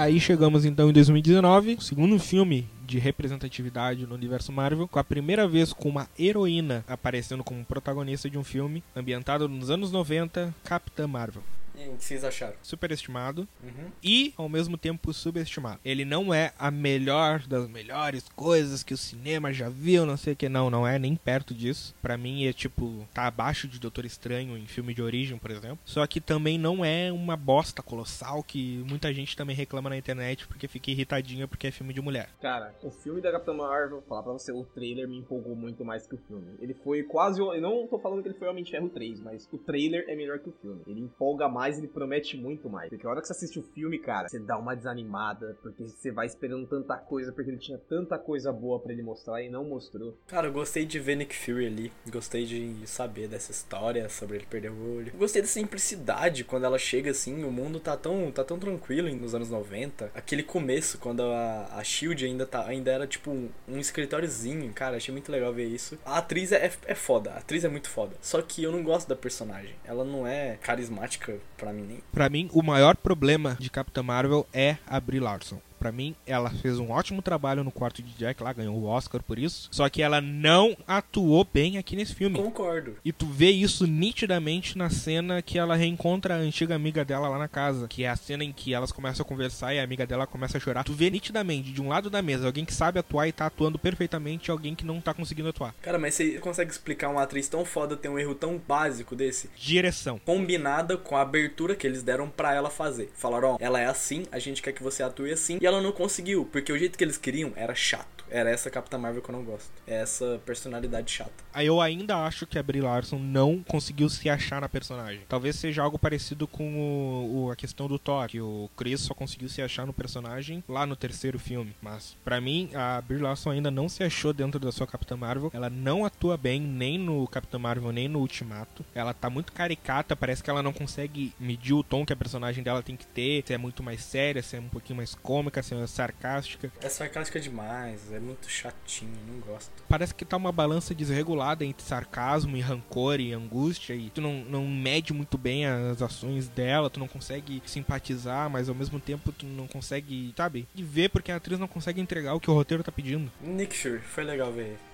Aí 0.03 0.19
chegamos 0.19 0.65
então 0.65 0.89
em 0.89 0.91
2019, 0.91 1.75
o 1.75 1.81
segundo 1.81 2.19
filme 2.19 2.67
de 2.85 2.99
representatividade 2.99 4.05
no 4.05 4.15
universo 4.15 4.51
Marvel, 4.51 4.85
com 4.85 4.99
a 4.99 5.03
primeira 5.03 5.47
vez 5.47 5.71
com 5.71 5.88
uma 5.88 6.09
heroína 6.19 6.84
aparecendo 6.89 7.41
como 7.41 7.63
protagonista 7.63 8.30
de 8.30 8.38
um 8.38 8.43
filme 8.43 8.84
ambientado 8.93 9.47
nos 9.47 9.69
anos 9.69 9.93
90, 9.93 10.53
Capitã 10.61 11.07
Marvel. 11.07 11.41
O 11.89 11.97
que 11.97 12.03
vocês 12.03 12.23
acharam? 12.23 12.55
Superestimado 12.61 13.47
Uhum. 13.64 13.91
e 14.03 14.34
ao 14.38 14.47
mesmo 14.49 14.77
tempo 14.77 15.14
subestimado. 15.14 15.80
Ele 15.84 16.05
não 16.05 16.34
é 16.34 16.53
a 16.57 16.69
melhor 16.72 17.39
das 17.47 17.68
melhores 17.69 18.27
coisas 18.35 18.84
que 18.84 18.93
o 18.93 18.97
cinema 18.97 19.51
já 19.53 19.69
viu, 19.69 20.05
não 20.05 20.18
sei 20.18 20.34
o 20.34 20.35
que 20.35 20.49
não, 20.49 20.69
não 20.69 20.85
é 20.88 20.97
nem 20.99 21.15
perto 21.15 21.53
disso. 21.53 21.95
Pra 22.01 22.18
mim 22.18 22.45
é 22.45 22.53
tipo 22.53 23.07
tá 23.14 23.27
abaixo 23.27 23.68
de 23.68 23.80
Doutor 23.80 24.05
Estranho 24.05 24.57
em 24.57 24.65
filme 24.65 24.93
de 24.93 25.01
origem, 25.01 25.38
por 25.38 25.51
exemplo. 25.51 25.80
Só 25.85 26.05
que 26.07 26.19
também 26.22 26.57
não 26.57 26.84
é 26.84 27.11
uma 27.11 27.35
bosta 27.38 27.81
colossal 27.81 28.43
que 28.43 28.84
muita 28.88 29.14
gente 29.14 29.35
também 29.35 29.55
reclama 29.55 29.89
na 29.89 29.97
internet 29.97 30.47
porque 30.47 30.68
fica 30.68 30.91
irritadinha 30.91 31.47
porque 31.47 31.68
é 31.68 31.72
filme 31.72 31.93
de 31.93 32.01
mulher. 32.01 32.30
Cara, 32.41 32.73
o 32.84 32.91
filme 32.91 33.22
da 33.22 33.31
Capitã 33.31 33.53
Marvel, 33.53 33.99
vou 33.99 34.01
falar 34.01 34.23
pra 34.23 34.34
você, 34.34 34.51
o 34.51 34.64
trailer 34.64 35.07
me 35.07 35.18
empolgou 35.18 35.55
muito 35.55 35.84
mais 35.85 36.05
que 36.07 36.15
o 36.15 36.19
filme. 36.27 36.47
Ele 36.60 36.73
foi 36.73 37.03
quase. 37.03 37.39
Eu 37.39 37.61
não 37.61 37.88
tô 37.88 37.99
falando 37.99 38.22
que 38.22 38.27
ele 38.30 38.38
foi 38.38 38.47
Homem 38.47 38.64
de 38.64 38.72
Ferro 38.72 38.89
3, 38.89 39.19
mas 39.22 39.47
o 39.51 39.57
trailer 39.57 40.05
é 40.07 40.15
melhor 40.15 40.39
que 40.39 40.49
o 40.49 40.53
filme. 40.61 40.81
Ele 40.88 40.99
empolga 41.01 41.47
mais, 41.47 41.72
ele 41.77 41.87
promete 41.87 42.37
muito 42.37 42.69
mais. 42.69 42.89
Porque 42.89 43.05
a 43.05 43.09
hora 43.09 43.21
que 43.21 43.27
você 43.27 43.33
assiste 43.33 43.59
o 43.59 43.63
filme, 43.63 43.99
cara, 43.99 44.27
você 44.27 44.39
dá 44.39 44.57
uma 44.57 44.75
desanimada, 44.75 45.57
porque 45.61 45.83
você 45.83 46.11
vai 46.11 46.25
esperando 46.25 46.67
tanta 46.67 46.97
coisa, 46.97 47.31
porque 47.31 47.49
ele 47.49 47.57
tinha 47.57 47.77
tanta 47.77 48.17
coisa 48.17 48.51
boa 48.51 48.79
pra 48.79 48.91
ele 48.91 49.01
mostrar 49.01 49.41
e 49.41 49.49
não 49.49 49.63
mostrou. 49.63 50.17
Cara, 50.27 50.47
eu 50.47 50.53
gostei 50.53 50.85
de 50.85 50.99
ver 50.99 51.15
Nick 51.15 51.35
Fury 51.35 51.67
ali. 51.67 51.91
Gostei 52.09 52.45
de 52.45 52.87
saber 52.87 53.27
dessa 53.27 53.51
história 53.51 54.07
sobre 54.09 54.37
ele 54.37 54.45
perder 54.45 54.71
o 54.71 54.97
olho. 54.97 55.13
Gostei 55.17 55.41
da 55.41 55.47
simplicidade 55.47 56.43
quando 56.43 56.65
ela 56.65 56.77
chega 56.77 57.11
assim. 57.11 57.43
O 57.43 57.51
mundo 57.51 57.79
tá 57.79 57.95
tão, 57.97 58.31
tá 58.31 58.43
tão 58.43 58.59
tranquilo 58.59 59.13
nos 59.15 59.35
anos 59.35 59.49
90. 59.49 60.11
Aquele 60.13 60.43
começo, 60.43 60.97
quando 60.97 61.23
a, 61.23 61.67
a 61.75 61.83
Shield 61.83 62.25
ainda, 62.25 62.45
tá, 62.45 62.65
ainda 62.65 62.91
era 62.91 63.07
tipo 63.07 63.31
um, 63.31 63.49
um 63.67 63.77
escritóriozinho. 63.77 64.71
Cara, 64.73 64.97
achei 64.97 65.11
muito 65.11 65.31
legal 65.31 65.53
ver 65.53 65.65
isso. 65.65 65.97
A 66.05 66.17
atriz 66.17 66.51
é, 66.51 66.71
é 66.85 66.95
foda. 66.95 67.31
A 67.31 67.37
atriz 67.37 67.63
é 67.63 67.69
muito 67.69 67.89
foda. 67.89 68.15
Só 68.21 68.41
que 68.41 68.63
eu 68.63 68.71
não 68.71 68.83
gosto 68.83 69.07
da 69.07 69.15
personagem. 69.15 69.75
Ela 69.83 70.03
não 70.03 70.25
é 70.27 70.57
carismática 70.61 71.37
pra 71.64 71.72
mim 71.73 71.84
nem. 71.84 72.03
Mim, 72.30 72.49
o 72.53 72.61
maior 72.61 72.95
problema 72.95 73.56
de 73.60 73.69
Capitã 73.69 74.03
Marvel 74.03 74.45
é 74.53 74.77
a 74.85 74.99
Brie 74.99 75.19
Larson. 75.19 75.60
Pra 75.84 75.91
mim, 75.91 76.15
ela 76.26 76.49
fez 76.49 76.80
um 76.80 76.91
ótimo 76.91 77.22
trabalho 77.22 77.61
no 77.61 77.69
quarto 77.69 78.01
de 78.01 78.14
Jack 78.14 78.41
lá, 78.41 78.53
ganhou 78.53 78.73
o 78.73 78.85
Oscar 78.85 79.22
por 79.22 79.38
isso. 79.38 79.68
Só 79.69 79.89
que 79.89 80.01
ela 80.01 80.22
não 80.22 80.77
atuou 80.88 81.45
bem 81.53 81.77
aqui 81.77 81.93
nesse 81.93 82.15
filme. 82.15 82.38
Concordo. 82.38 82.95
E 83.03 83.11
tu 83.11 83.26
vê 83.26 83.49
isso 83.49 83.85
nitidamente 83.85 84.77
na 84.77 84.89
cena 84.89 85.41
que 85.41 85.60
ela 85.60 85.76
reencontra 85.76 86.35
a 86.35 86.38
antiga 86.38 86.73
amiga 86.73 87.03
dela 87.03 87.27
lá 87.27 87.38
na 87.38 87.49
casa. 87.49 87.89
Que 87.89 88.05
é 88.05 88.10
a 88.10 88.15
cena 88.15 88.45
em 88.45 88.53
que 88.53 88.73
elas 88.73 88.93
começam 88.93 89.26
a 89.26 89.27
conversar 89.27 89.73
e 89.73 89.80
a 89.81 89.84
amiga 89.84 90.07
dela 90.07 90.26
começa 90.26 90.55
a 90.57 90.61
chorar. 90.61 90.85
Tu 90.85 90.93
vê 90.93 91.10
nitidamente, 91.10 91.73
de 91.73 91.81
um 91.81 91.89
lado 91.89 92.10
da 92.10 92.22
mesa, 92.22 92.45
alguém 92.45 92.64
que 92.64 92.73
sabe 92.73 92.97
atuar 92.97 93.27
e 93.27 93.34
tá 93.34 93.47
atuando 93.47 93.77
perfeitamente 93.77 94.47
e 94.47 94.51
alguém 94.51 94.73
que 94.73 94.85
não 94.85 95.01
tá 95.01 95.14
conseguindo 95.14 95.49
atuar. 95.49 95.76
Cara, 95.81 95.99
mas 95.99 96.14
você 96.14 96.39
consegue 96.39 96.72
explicar 96.72 97.10
uma 97.10 97.23
atriz 97.23 97.49
tão 97.49 97.65
foda 97.65 97.97
ter 97.97 98.07
um 98.07 98.18
erro 98.18 98.35
tão 98.35 98.57
básico 98.57 99.18
desse? 99.18 99.49
Direção. 99.57 100.18
Combinada 100.26 100.95
com 100.95 101.18
a 101.18 101.22
abertura 101.22 101.76
que 101.76 101.85
eles 101.85 102.03
deram 102.03 102.30
pra 102.30 102.53
ela 102.53 102.69
fazer. 102.69 103.11
Falaram, 103.15 103.55
ó, 103.55 103.57
ela 103.60 103.81
é 103.81 103.85
assim, 103.85 104.23
a 104.31 104.39
gente 104.39 104.61
quer 104.61 104.72
que 104.72 104.81
você 104.81 105.03
atue 105.03 105.34
assim. 105.34 105.57
E 105.61 105.65
ela 105.65 105.72
não 105.81 105.91
conseguiu, 105.91 106.47
porque 106.51 106.71
o 106.71 106.77
jeito 106.77 106.97
que 106.97 107.03
eles 107.03 107.17
queriam 107.17 107.53
era 107.55 107.75
chato. 107.75 108.22
Era 108.34 108.49
essa 108.49 108.69
Capitã 108.72 108.97
Marvel 108.97 109.22
que 109.22 109.30
eu 109.30 109.34
não 109.35 109.43
gosto. 109.43 109.72
É 109.85 110.01
essa 110.01 110.41
personalidade 110.43 111.11
chata. 111.11 111.31
Aí 111.53 111.68
eu 111.68 111.80
ainda 111.80 112.18
acho 112.26 112.47
que 112.47 112.57
a 112.57 112.64
Brie 112.64 112.81
Larson 112.81 113.19
não 113.19 113.61
conseguiu 113.64 114.10
se 114.10 114.27
achar 114.27 114.60
na 114.60 114.68
personagem. 114.68 115.22
Talvez 115.30 115.55
seja 115.55 115.84
algo 115.84 115.99
parecido 115.99 116.47
com 116.47 116.76
o, 116.80 117.45
o- 117.45 117.51
a 117.51 117.55
questão 117.55 117.88
do 117.88 117.99
Thor, 117.99 118.27
que 118.27 118.41
o 118.41 118.69
Chris 118.76 119.01
só 119.01 119.14
conseguiu 119.14 119.47
se 119.49 119.61
achar 119.61 119.85
no 119.85 119.93
personagem 119.93 120.64
lá 120.68 120.84
no 120.85 120.95
terceiro 120.95 121.38
filme. 121.38 121.76
Mas 121.80 122.18
pra 122.26 122.41
mim, 122.41 122.72
a 122.73 122.99
Brie 123.01 123.19
Larson 123.19 123.51
ainda 123.51 123.69
não 123.69 123.88
se 123.88 124.03
achou 124.03 124.34
dentro 124.34 124.60
da 124.60 124.72
sua 124.72 124.88
Capitã 124.88 125.15
Marvel. 125.15 125.51
Ela 125.53 125.69
não 125.69 126.03
atua 126.03 126.35
bem 126.35 126.60
nem 126.60 126.97
no 126.97 127.27
Capitã 127.27 127.60
Marvel 127.60 127.91
nem 127.91 128.07
no 128.07 128.18
Ultimato. 128.19 128.84
Ela 128.95 129.14
tá 129.14 129.30
muito 129.30 129.51
caricata, 129.53 130.15
parece 130.15 130.41
que 130.43 130.49
ela 130.49 130.64
não 130.64 130.73
consegue 130.73 131.34
medir 131.39 131.73
o 131.73 131.84
tom 131.84 132.03
que 132.03 132.14
a 132.14 132.15
personagem 132.15 132.64
dela 132.64 132.81
tem 132.81 132.95
que 132.97 133.05
ter, 133.05 133.43
se 133.45 133.53
é 133.53 133.57
muito 133.60 133.84
mais 133.84 134.01
séria, 134.03 134.41
se 134.41 134.55
é 134.55 134.60
um 134.60 134.69
pouquinho 134.69 134.97
mais 134.97 135.14
cômica, 135.14 135.61
se 135.61 135.76
é 135.76 135.85
sarcástica. 135.85 136.72
É 136.81 136.89
sarcástica 136.89 137.39
demais, 137.39 138.11
é 138.11 138.19
muito 138.23 138.49
chatinho, 138.49 139.17
não 139.27 139.39
gosto. 139.39 139.71
Parece 139.87 140.15
que 140.15 140.25
tá 140.25 140.37
uma 140.37 140.51
balança 140.51 140.95
desregulada 140.95 141.65
entre 141.65 141.85
sarcasmo 141.85 142.55
e 142.57 142.61
rancor 142.61 143.19
e 143.19 143.33
angústia 143.33 143.93
e 143.93 144.09
tu 144.09 144.21
não, 144.21 144.43
não 144.45 144.67
mede 144.67 145.13
muito 145.13 145.37
bem 145.37 145.65
as 145.65 146.01
ações 146.01 146.47
dela, 146.47 146.89
tu 146.89 146.99
não 146.99 147.07
consegue 147.07 147.61
simpatizar, 147.65 148.49
mas 148.49 148.69
ao 148.69 148.75
mesmo 148.75 148.99
tempo 148.99 149.31
tu 149.31 149.45
não 149.45 149.67
consegue, 149.67 150.33
sabe, 150.35 150.67
e 150.75 150.83
ver 150.83 151.09
porque 151.09 151.31
a 151.31 151.35
atriz 151.35 151.59
não 151.59 151.67
consegue 151.67 152.01
entregar 152.01 152.33
o 152.33 152.39
que 152.39 152.49
o 152.49 152.53
roteiro 152.53 152.83
tá 152.83 152.91
pedindo. 152.91 153.31
Nick 153.41 153.75
Fury, 153.75 153.99
foi 153.99 154.23
legal 154.23 154.51
ver 154.51 154.67
ele. 154.67 154.92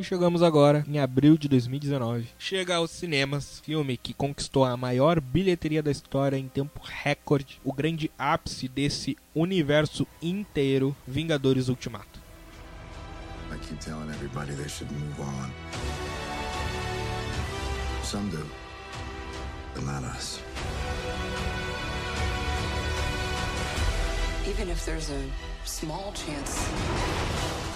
E 0.00 0.02
chegamos 0.02 0.42
agora 0.42 0.82
em 0.88 0.98
abril 0.98 1.36
de 1.36 1.46
2019. 1.46 2.26
Chega 2.38 2.76
aos 2.76 2.90
cinemas, 2.90 3.60
filme 3.60 3.98
que 3.98 4.14
conquistou 4.14 4.64
a 4.64 4.74
maior 4.74 5.20
bilheteria 5.20 5.82
da 5.82 5.90
história 5.90 6.38
em 6.38 6.48
tempo 6.48 6.80
recorde, 6.82 7.60
o 7.62 7.70
grande 7.70 8.10
ápice 8.18 8.66
desse 8.66 9.14
universo 9.34 10.06
inteiro, 10.22 10.96
Vingadores 11.06 11.68
Ultimato. 11.68 12.18
I 13.52 13.58
keep 13.58 13.78
telling 13.78 14.08
everybody 14.08 14.54
they 14.54 14.70
should 14.70 14.90
move 14.90 15.20
on. 15.20 15.50
Some 18.02 18.30
do, 18.30 18.46
but 19.74 19.84
not 19.84 20.02
us. 20.16 20.40
Even 24.48 24.70
if 24.70 24.82
there's 24.86 25.10
a 25.10 25.22
small 25.66 26.10
chance, 26.14 26.58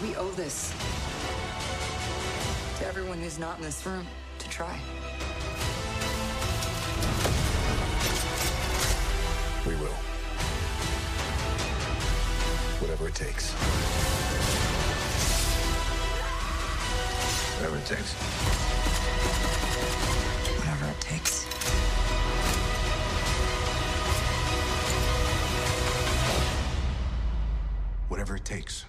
we 0.00 0.16
owe 0.16 0.32
this 0.36 0.72
to 2.84 2.88
everyone 2.90 3.18
who's 3.18 3.38
not 3.38 3.56
in 3.56 3.62
this 3.62 3.86
room 3.86 4.06
to 4.38 4.48
try. 4.50 4.78
We 9.66 9.74
will. 9.76 9.96
Whatever 12.80 13.08
it 13.08 13.14
takes. 13.14 13.52
Whatever 17.56 17.78
it 17.78 17.86
takes. 17.86 18.12
Whatever 20.58 20.90
it 20.90 21.00
takes. 21.00 21.44
Whatever 28.08 28.36
it 28.36 28.44
takes. 28.44 28.84